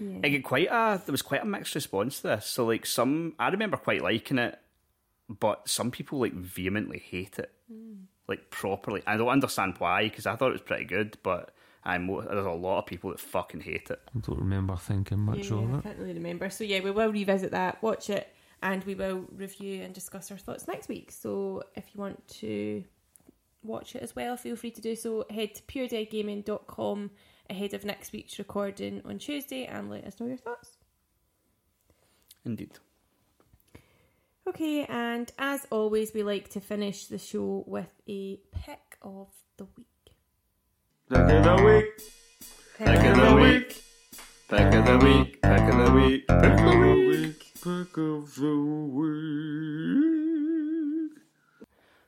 Yeah. 0.00 0.18
I 0.22 0.28
get 0.28 0.44
quite 0.44 0.68
a 0.70 1.00
there 1.04 1.12
was 1.12 1.22
quite 1.22 1.42
a 1.42 1.46
mixed 1.46 1.74
response 1.74 2.20
to 2.20 2.28
this. 2.28 2.46
So 2.46 2.66
like 2.66 2.86
some 2.86 3.34
I 3.38 3.48
remember 3.48 3.76
quite 3.76 4.00
liking 4.02 4.38
it, 4.38 4.58
but 5.28 5.68
some 5.68 5.90
people 5.90 6.20
like 6.20 6.32
vehemently 6.32 6.98
hate 6.98 7.38
it, 7.38 7.52
mm. 7.72 8.04
like 8.26 8.50
properly. 8.50 9.02
I 9.06 9.16
don't 9.16 9.28
understand 9.28 9.74
why 9.78 10.04
because 10.04 10.26
I 10.26 10.36
thought 10.36 10.48
it 10.48 10.52
was 10.52 10.60
pretty 10.62 10.84
good, 10.84 11.18
but 11.22 11.54
I'm 11.84 12.06
there's 12.06 12.46
a 12.46 12.50
lot 12.50 12.80
of 12.80 12.86
people 12.86 13.10
that 13.10 13.20
fucking 13.20 13.60
hate 13.60 13.90
it. 13.90 14.00
I 14.14 14.18
don't 14.20 14.38
remember 14.38 14.76
thinking 14.76 15.18
much 15.18 15.50
yeah, 15.50 15.56
of 15.56 15.70
I 15.70 15.74
it. 15.74 15.78
I 15.78 15.80
can't 15.80 15.98
really 15.98 16.14
remember. 16.14 16.50
So 16.50 16.64
yeah, 16.64 16.80
we 16.80 16.90
will 16.90 17.12
revisit 17.12 17.50
that, 17.52 17.82
watch 17.82 18.10
it, 18.10 18.34
and 18.62 18.82
we 18.84 18.94
will 18.94 19.24
review 19.34 19.82
and 19.82 19.94
discuss 19.94 20.30
our 20.30 20.38
thoughts 20.38 20.66
next 20.66 20.88
week. 20.88 21.10
So 21.10 21.62
if 21.74 21.86
you 21.94 22.00
want 22.00 22.26
to 22.40 22.84
watch 23.62 23.94
it 23.94 24.02
as 24.02 24.16
well, 24.16 24.36
feel 24.36 24.56
free 24.56 24.70
to 24.72 24.80
do 24.80 24.96
so. 24.96 25.24
Head 25.30 25.54
to 25.56 25.62
puredeadgaming.com 25.62 27.10
ahead 27.50 27.74
of 27.74 27.84
next 27.84 28.12
week's 28.12 28.38
recording 28.38 29.02
on 29.04 29.18
Tuesday 29.18 29.64
and 29.64 29.90
let 29.90 30.04
us 30.04 30.20
know 30.20 30.26
your 30.26 30.36
thoughts. 30.36 30.76
Indeed. 32.44 32.78
Okay, 34.48 34.86
and 34.86 35.30
as 35.38 35.66
always, 35.70 36.14
we 36.14 36.22
like 36.22 36.48
to 36.50 36.60
finish 36.60 37.04
the 37.04 37.18
show 37.18 37.64
with 37.66 37.90
a 38.08 38.40
pick 38.50 38.96
of 39.02 39.28
the 39.58 39.66
week. 39.76 39.86
Pick 41.10 41.20
of 41.20 41.44
the 41.44 41.62
week. 41.62 42.00
Pick 42.78 43.04
of 43.04 43.16
the 43.16 43.36
week. 43.36 43.82
Pick 44.48 44.72
of 44.72 44.86
the 44.86 44.98
week. 45.04 45.42
Pick 45.42 45.60
of 45.60 45.76
the 45.76 45.92
week. 45.92 46.26
Pick 46.28 46.40
of 46.40 46.62
the 46.62 46.94
week. 47.10 47.52
Pick 47.56 47.96
of 47.98 48.34
the 48.36 48.56
week. 48.96 50.08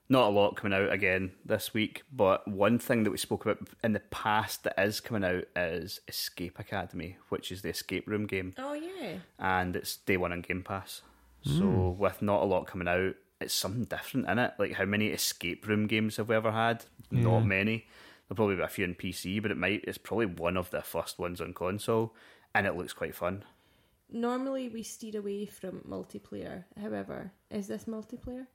Not 0.09 0.29
a 0.29 0.31
lot 0.31 0.57
coming 0.57 0.79
out 0.79 0.91
again 0.91 1.33
this 1.45 1.75
week, 1.75 2.05
but 2.11 2.49
one 2.49 2.79
thing 2.79 3.03
that 3.03 3.11
we 3.11 3.19
spoke 3.19 3.45
about 3.45 3.69
in 3.85 3.93
the 3.93 4.01
past 4.01 4.65
that 4.65 4.81
is 4.83 5.01
coming 5.01 5.25
out 5.25 5.45
is 5.55 6.01
Escape 6.09 6.59
Academy, 6.59 7.19
which 7.29 7.53
is 7.53 7.61
the 7.61 7.69
escape 7.69 8.09
room 8.09 8.27
game. 8.27 8.55
Oh 8.57 8.73
yeah, 8.73 9.19
and 9.39 9.77
it's 9.77 9.99
day 9.99 10.17
one 10.17 10.33
on 10.33 10.41
Game 10.41 10.63
Pass. 10.63 11.03
So 11.43 11.63
hmm. 11.63 11.99
with 11.99 12.23
not 12.23 12.43
a 12.43 12.47
lot 12.47 12.67
coming 12.67 12.89
out, 12.89 13.15
it's 13.41 13.55
something 13.55 13.85
different 13.85 14.29
in 14.29 14.39
it. 14.39 14.53
Like 14.59 14.75
how 14.75 14.85
many 14.85 15.09
escape 15.09 15.67
room 15.67 15.87
games 15.87 16.17
have 16.17 16.29
we 16.29 16.35
ever 16.37 16.53
had? 16.53 16.85
Not 17.11 17.41
many. 17.41 17.87
There'll 18.29 18.37
probably 18.37 18.57
be 18.57 18.63
a 18.63 18.69
few 18.69 18.85
on 18.85 18.95
PC, 18.95 19.41
but 19.43 19.51
it 19.51 19.57
might. 19.57 19.85
It's 19.89 19.99
probably 19.99 20.27
one 20.27 20.57
of 20.57 20.71
the 20.71 20.83
first 20.83 21.19
ones 21.19 21.41
on 21.41 21.53
console, 21.55 22.15
and 22.55 22.67
it 22.67 22.77
looks 22.77 22.93
quite 22.93 23.15
fun. 23.15 23.45
normally 24.13 24.69
we 24.69 24.83
steer 24.83 25.19
away 25.19 25.47
from 25.47 25.81
multiplayer. 25.89 26.65
However, 26.81 27.33
is 27.51 27.69
this 27.69 27.85
multiplayer? 27.85 28.47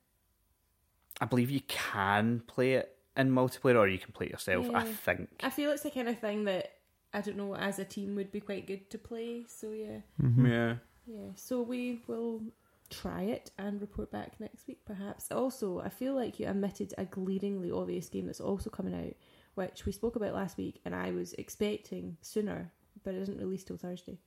I 1.21 1.25
believe 1.25 1.49
you 1.49 1.61
can 1.67 2.41
play 2.45 2.73
it 2.73 2.97
in 3.17 3.31
multiplayer, 3.31 3.77
or 3.77 3.87
you 3.87 3.97
can 3.99 4.11
play 4.13 4.27
it 4.27 4.31
yourself. 4.33 4.67
I 4.73 4.83
think. 4.83 5.29
I 5.43 5.49
feel 5.49 5.71
it's 5.71 5.83
the 5.83 5.89
kind 5.91 6.09
of 6.09 6.19
thing 6.19 6.43
that 6.45 6.73
I 7.13 7.21
don't 7.21 7.37
know 7.37 7.55
as 7.55 7.79
a 7.79 7.85
team 7.85 8.15
would 8.15 8.31
be 8.31 8.41
quite 8.41 8.67
good 8.67 8.89
to 8.91 8.97
play. 8.97 9.45
So 9.47 9.71
yeah, 9.71 9.99
Yeah. 10.37 10.75
yeah. 11.07 11.29
So 11.35 11.61
we 11.61 12.01
will 12.07 12.41
try 12.89 13.23
it 13.23 13.51
and 13.57 13.81
report 13.81 14.11
back 14.11 14.39
next 14.39 14.67
week, 14.67 14.79
perhaps. 14.85 15.31
Also, 15.31 15.79
I 15.79 15.89
feel 15.89 16.13
like 16.13 16.39
you 16.39 16.47
omitted 16.47 16.93
a 16.97 17.05
glaringly 17.05 17.71
obvious 17.71 18.09
game 18.09 18.27
that's 18.27 18.41
also 18.41 18.69
coming 18.69 18.93
out, 18.93 19.13
which 19.55 19.85
we 19.85 19.91
spoke 19.91 20.15
about 20.15 20.33
last 20.33 20.57
week, 20.57 20.81
and 20.85 20.93
I 20.95 21.11
was 21.11 21.33
expecting 21.33 22.17
sooner, 22.21 22.71
but 23.03 23.15
it 23.15 23.21
isn't 23.21 23.39
released 23.39 23.67
till 23.67 23.77
Thursday. 23.77 24.19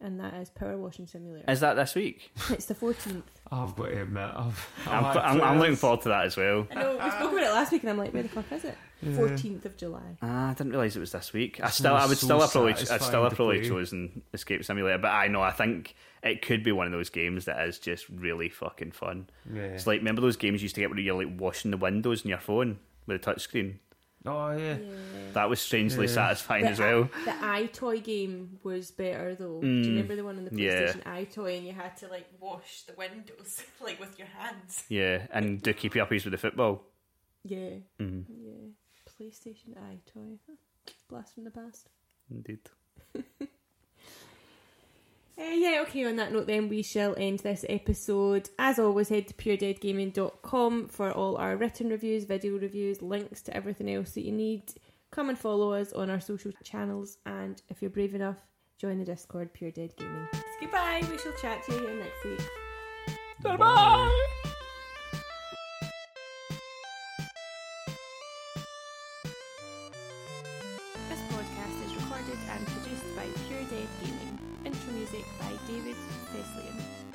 And 0.00 0.20
that 0.20 0.34
is 0.34 0.50
Power 0.50 0.76
Washing 0.76 1.06
Simulator. 1.06 1.50
Is 1.50 1.60
that 1.60 1.74
this 1.74 1.94
week? 1.94 2.30
it's 2.50 2.66
the 2.66 2.74
fourteenth. 2.74 3.24
I've 3.50 3.74
got 3.74 3.86
to 3.86 4.02
admit, 4.02 4.30
I've, 4.34 4.68
I'm, 4.86 5.04
I've 5.04 5.16
I'm, 5.16 5.40
I'm 5.40 5.58
looking 5.58 5.76
forward 5.76 6.02
to 6.02 6.10
that 6.10 6.26
as 6.26 6.36
well. 6.36 6.66
I 6.70 6.74
know 6.74 6.92
we 7.02 7.10
spoke 7.10 7.32
about 7.32 7.42
it 7.42 7.50
last 7.50 7.72
week, 7.72 7.82
and 7.82 7.90
I'm 7.90 7.98
like, 7.98 8.12
where 8.12 8.22
the 8.22 8.28
fuck 8.28 8.50
is 8.52 8.64
it? 8.64 8.76
Yeah. 9.00 9.14
Fourteenth 9.14 9.64
of 9.64 9.76
July. 9.76 10.16
Ah, 10.20 10.50
I 10.50 10.54
didn't 10.54 10.72
realise 10.72 10.96
it 10.96 11.00
was 11.00 11.12
this 11.12 11.32
week. 11.32 11.60
I 11.62 11.70
still, 11.70 11.94
I 11.94 12.06
would 12.06 12.18
so 12.18 12.26
still 12.26 12.40
have 12.40 12.50
probably, 12.50 12.72
I'd 12.72 12.78
still 12.78 13.22
have 13.22 13.30
to 13.30 13.36
probably 13.36 13.60
play. 13.60 13.68
chosen 13.68 14.22
Escape 14.34 14.64
Simulator, 14.64 14.98
but 14.98 15.12
I 15.12 15.28
know 15.28 15.40
I 15.40 15.52
think 15.52 15.94
it 16.22 16.42
could 16.42 16.62
be 16.62 16.72
one 16.72 16.86
of 16.86 16.92
those 16.92 17.08
games 17.08 17.46
that 17.46 17.66
is 17.66 17.78
just 17.78 18.06
really 18.10 18.50
fucking 18.50 18.92
fun. 18.92 19.30
Yeah. 19.50 19.62
It's 19.62 19.86
like 19.86 20.00
remember 20.00 20.20
those 20.20 20.36
games 20.36 20.60
you 20.60 20.66
used 20.66 20.74
to 20.74 20.82
get 20.82 20.90
where 20.90 20.98
you're 20.98 21.24
like 21.24 21.40
washing 21.40 21.70
the 21.70 21.76
windows 21.78 22.22
in 22.22 22.28
your 22.28 22.38
phone 22.38 22.78
with 23.06 23.26
a 23.26 23.34
touchscreen. 23.34 23.76
Oh 24.26 24.50
yeah. 24.56 24.76
Yeah. 24.76 25.32
That 25.34 25.48
was 25.48 25.60
strangely 25.60 26.06
Yeah. 26.06 26.12
satisfying 26.12 26.64
The, 26.64 26.70
as 26.70 26.78
well. 26.78 27.04
the 27.24 27.30
EyeToy 27.30 28.02
game 28.02 28.58
was 28.62 28.90
better 28.90 29.34
though. 29.34 29.60
Do 29.60 29.66
Mm. 29.66 29.84
you 29.84 29.90
remember 29.90 30.16
the 30.16 30.24
one 30.24 30.38
on 30.38 30.44
the 30.46 30.54
Yeah. 30.62 30.92
PlayStation 30.92 31.02
EyeToy 31.04 31.58
and 31.58 31.66
you 31.66 31.72
had 31.72 31.96
to 31.98 32.08
like 32.08 32.26
wash 32.40 32.82
the 32.82 32.94
windows 32.94 33.62
like 33.82 34.00
with 34.00 34.18
your 34.18 34.28
hands? 34.28 34.84
Yeah, 34.88 35.26
and 35.30 35.60
do 35.62 35.72
keep 35.74 35.94
you 35.94 36.02
uppies 36.02 36.24
with 36.24 36.32
the 36.32 36.38
football. 36.38 36.82
Yeah. 37.44 37.70
Mm, 38.00 38.24
Yeah. 38.28 38.68
PlayStation 39.18 39.74
EyeToy. 39.76 40.38
Huh. 40.48 40.56
Blast 41.08 41.34
from 41.34 41.44
the 41.44 41.50
past. 41.50 41.88
indeed. 42.30 42.60
Uh, 45.38 45.44
yeah, 45.52 45.82
okay, 45.82 46.04
on 46.06 46.16
that 46.16 46.32
note, 46.32 46.46
then 46.46 46.68
we 46.68 46.82
shall 46.82 47.14
end 47.18 47.40
this 47.40 47.64
episode. 47.68 48.48
As 48.58 48.78
always, 48.78 49.10
head 49.10 49.28
to 49.28 49.34
puredeadgaming.com 49.34 50.88
for 50.88 51.12
all 51.12 51.36
our 51.36 51.56
written 51.56 51.90
reviews, 51.90 52.24
video 52.24 52.58
reviews, 52.58 53.02
links 53.02 53.42
to 53.42 53.54
everything 53.54 53.90
else 53.90 54.12
that 54.12 54.24
you 54.24 54.32
need. 54.32 54.62
Come 55.10 55.28
and 55.28 55.38
follow 55.38 55.72
us 55.74 55.92
on 55.92 56.08
our 56.08 56.20
social 56.20 56.52
channels, 56.64 57.18
and 57.26 57.60
if 57.68 57.82
you're 57.82 57.90
brave 57.90 58.14
enough, 58.14 58.38
join 58.78 58.98
the 58.98 59.04
Discord 59.04 59.52
Pure 59.52 59.72
Dead 59.72 59.94
Gaming. 59.96 60.26
Goodbye, 60.58 61.02
we 61.10 61.18
shall 61.18 61.32
chat 61.40 61.62
to 61.64 61.72
you 61.72 61.84
again 61.84 61.98
next 61.98 62.24
week. 62.24 63.58
Bye. 63.58 64.10
This 64.30 64.35
music 75.16 75.38
by 75.38 75.52
David 75.66 75.96
Feslian. 76.32 77.05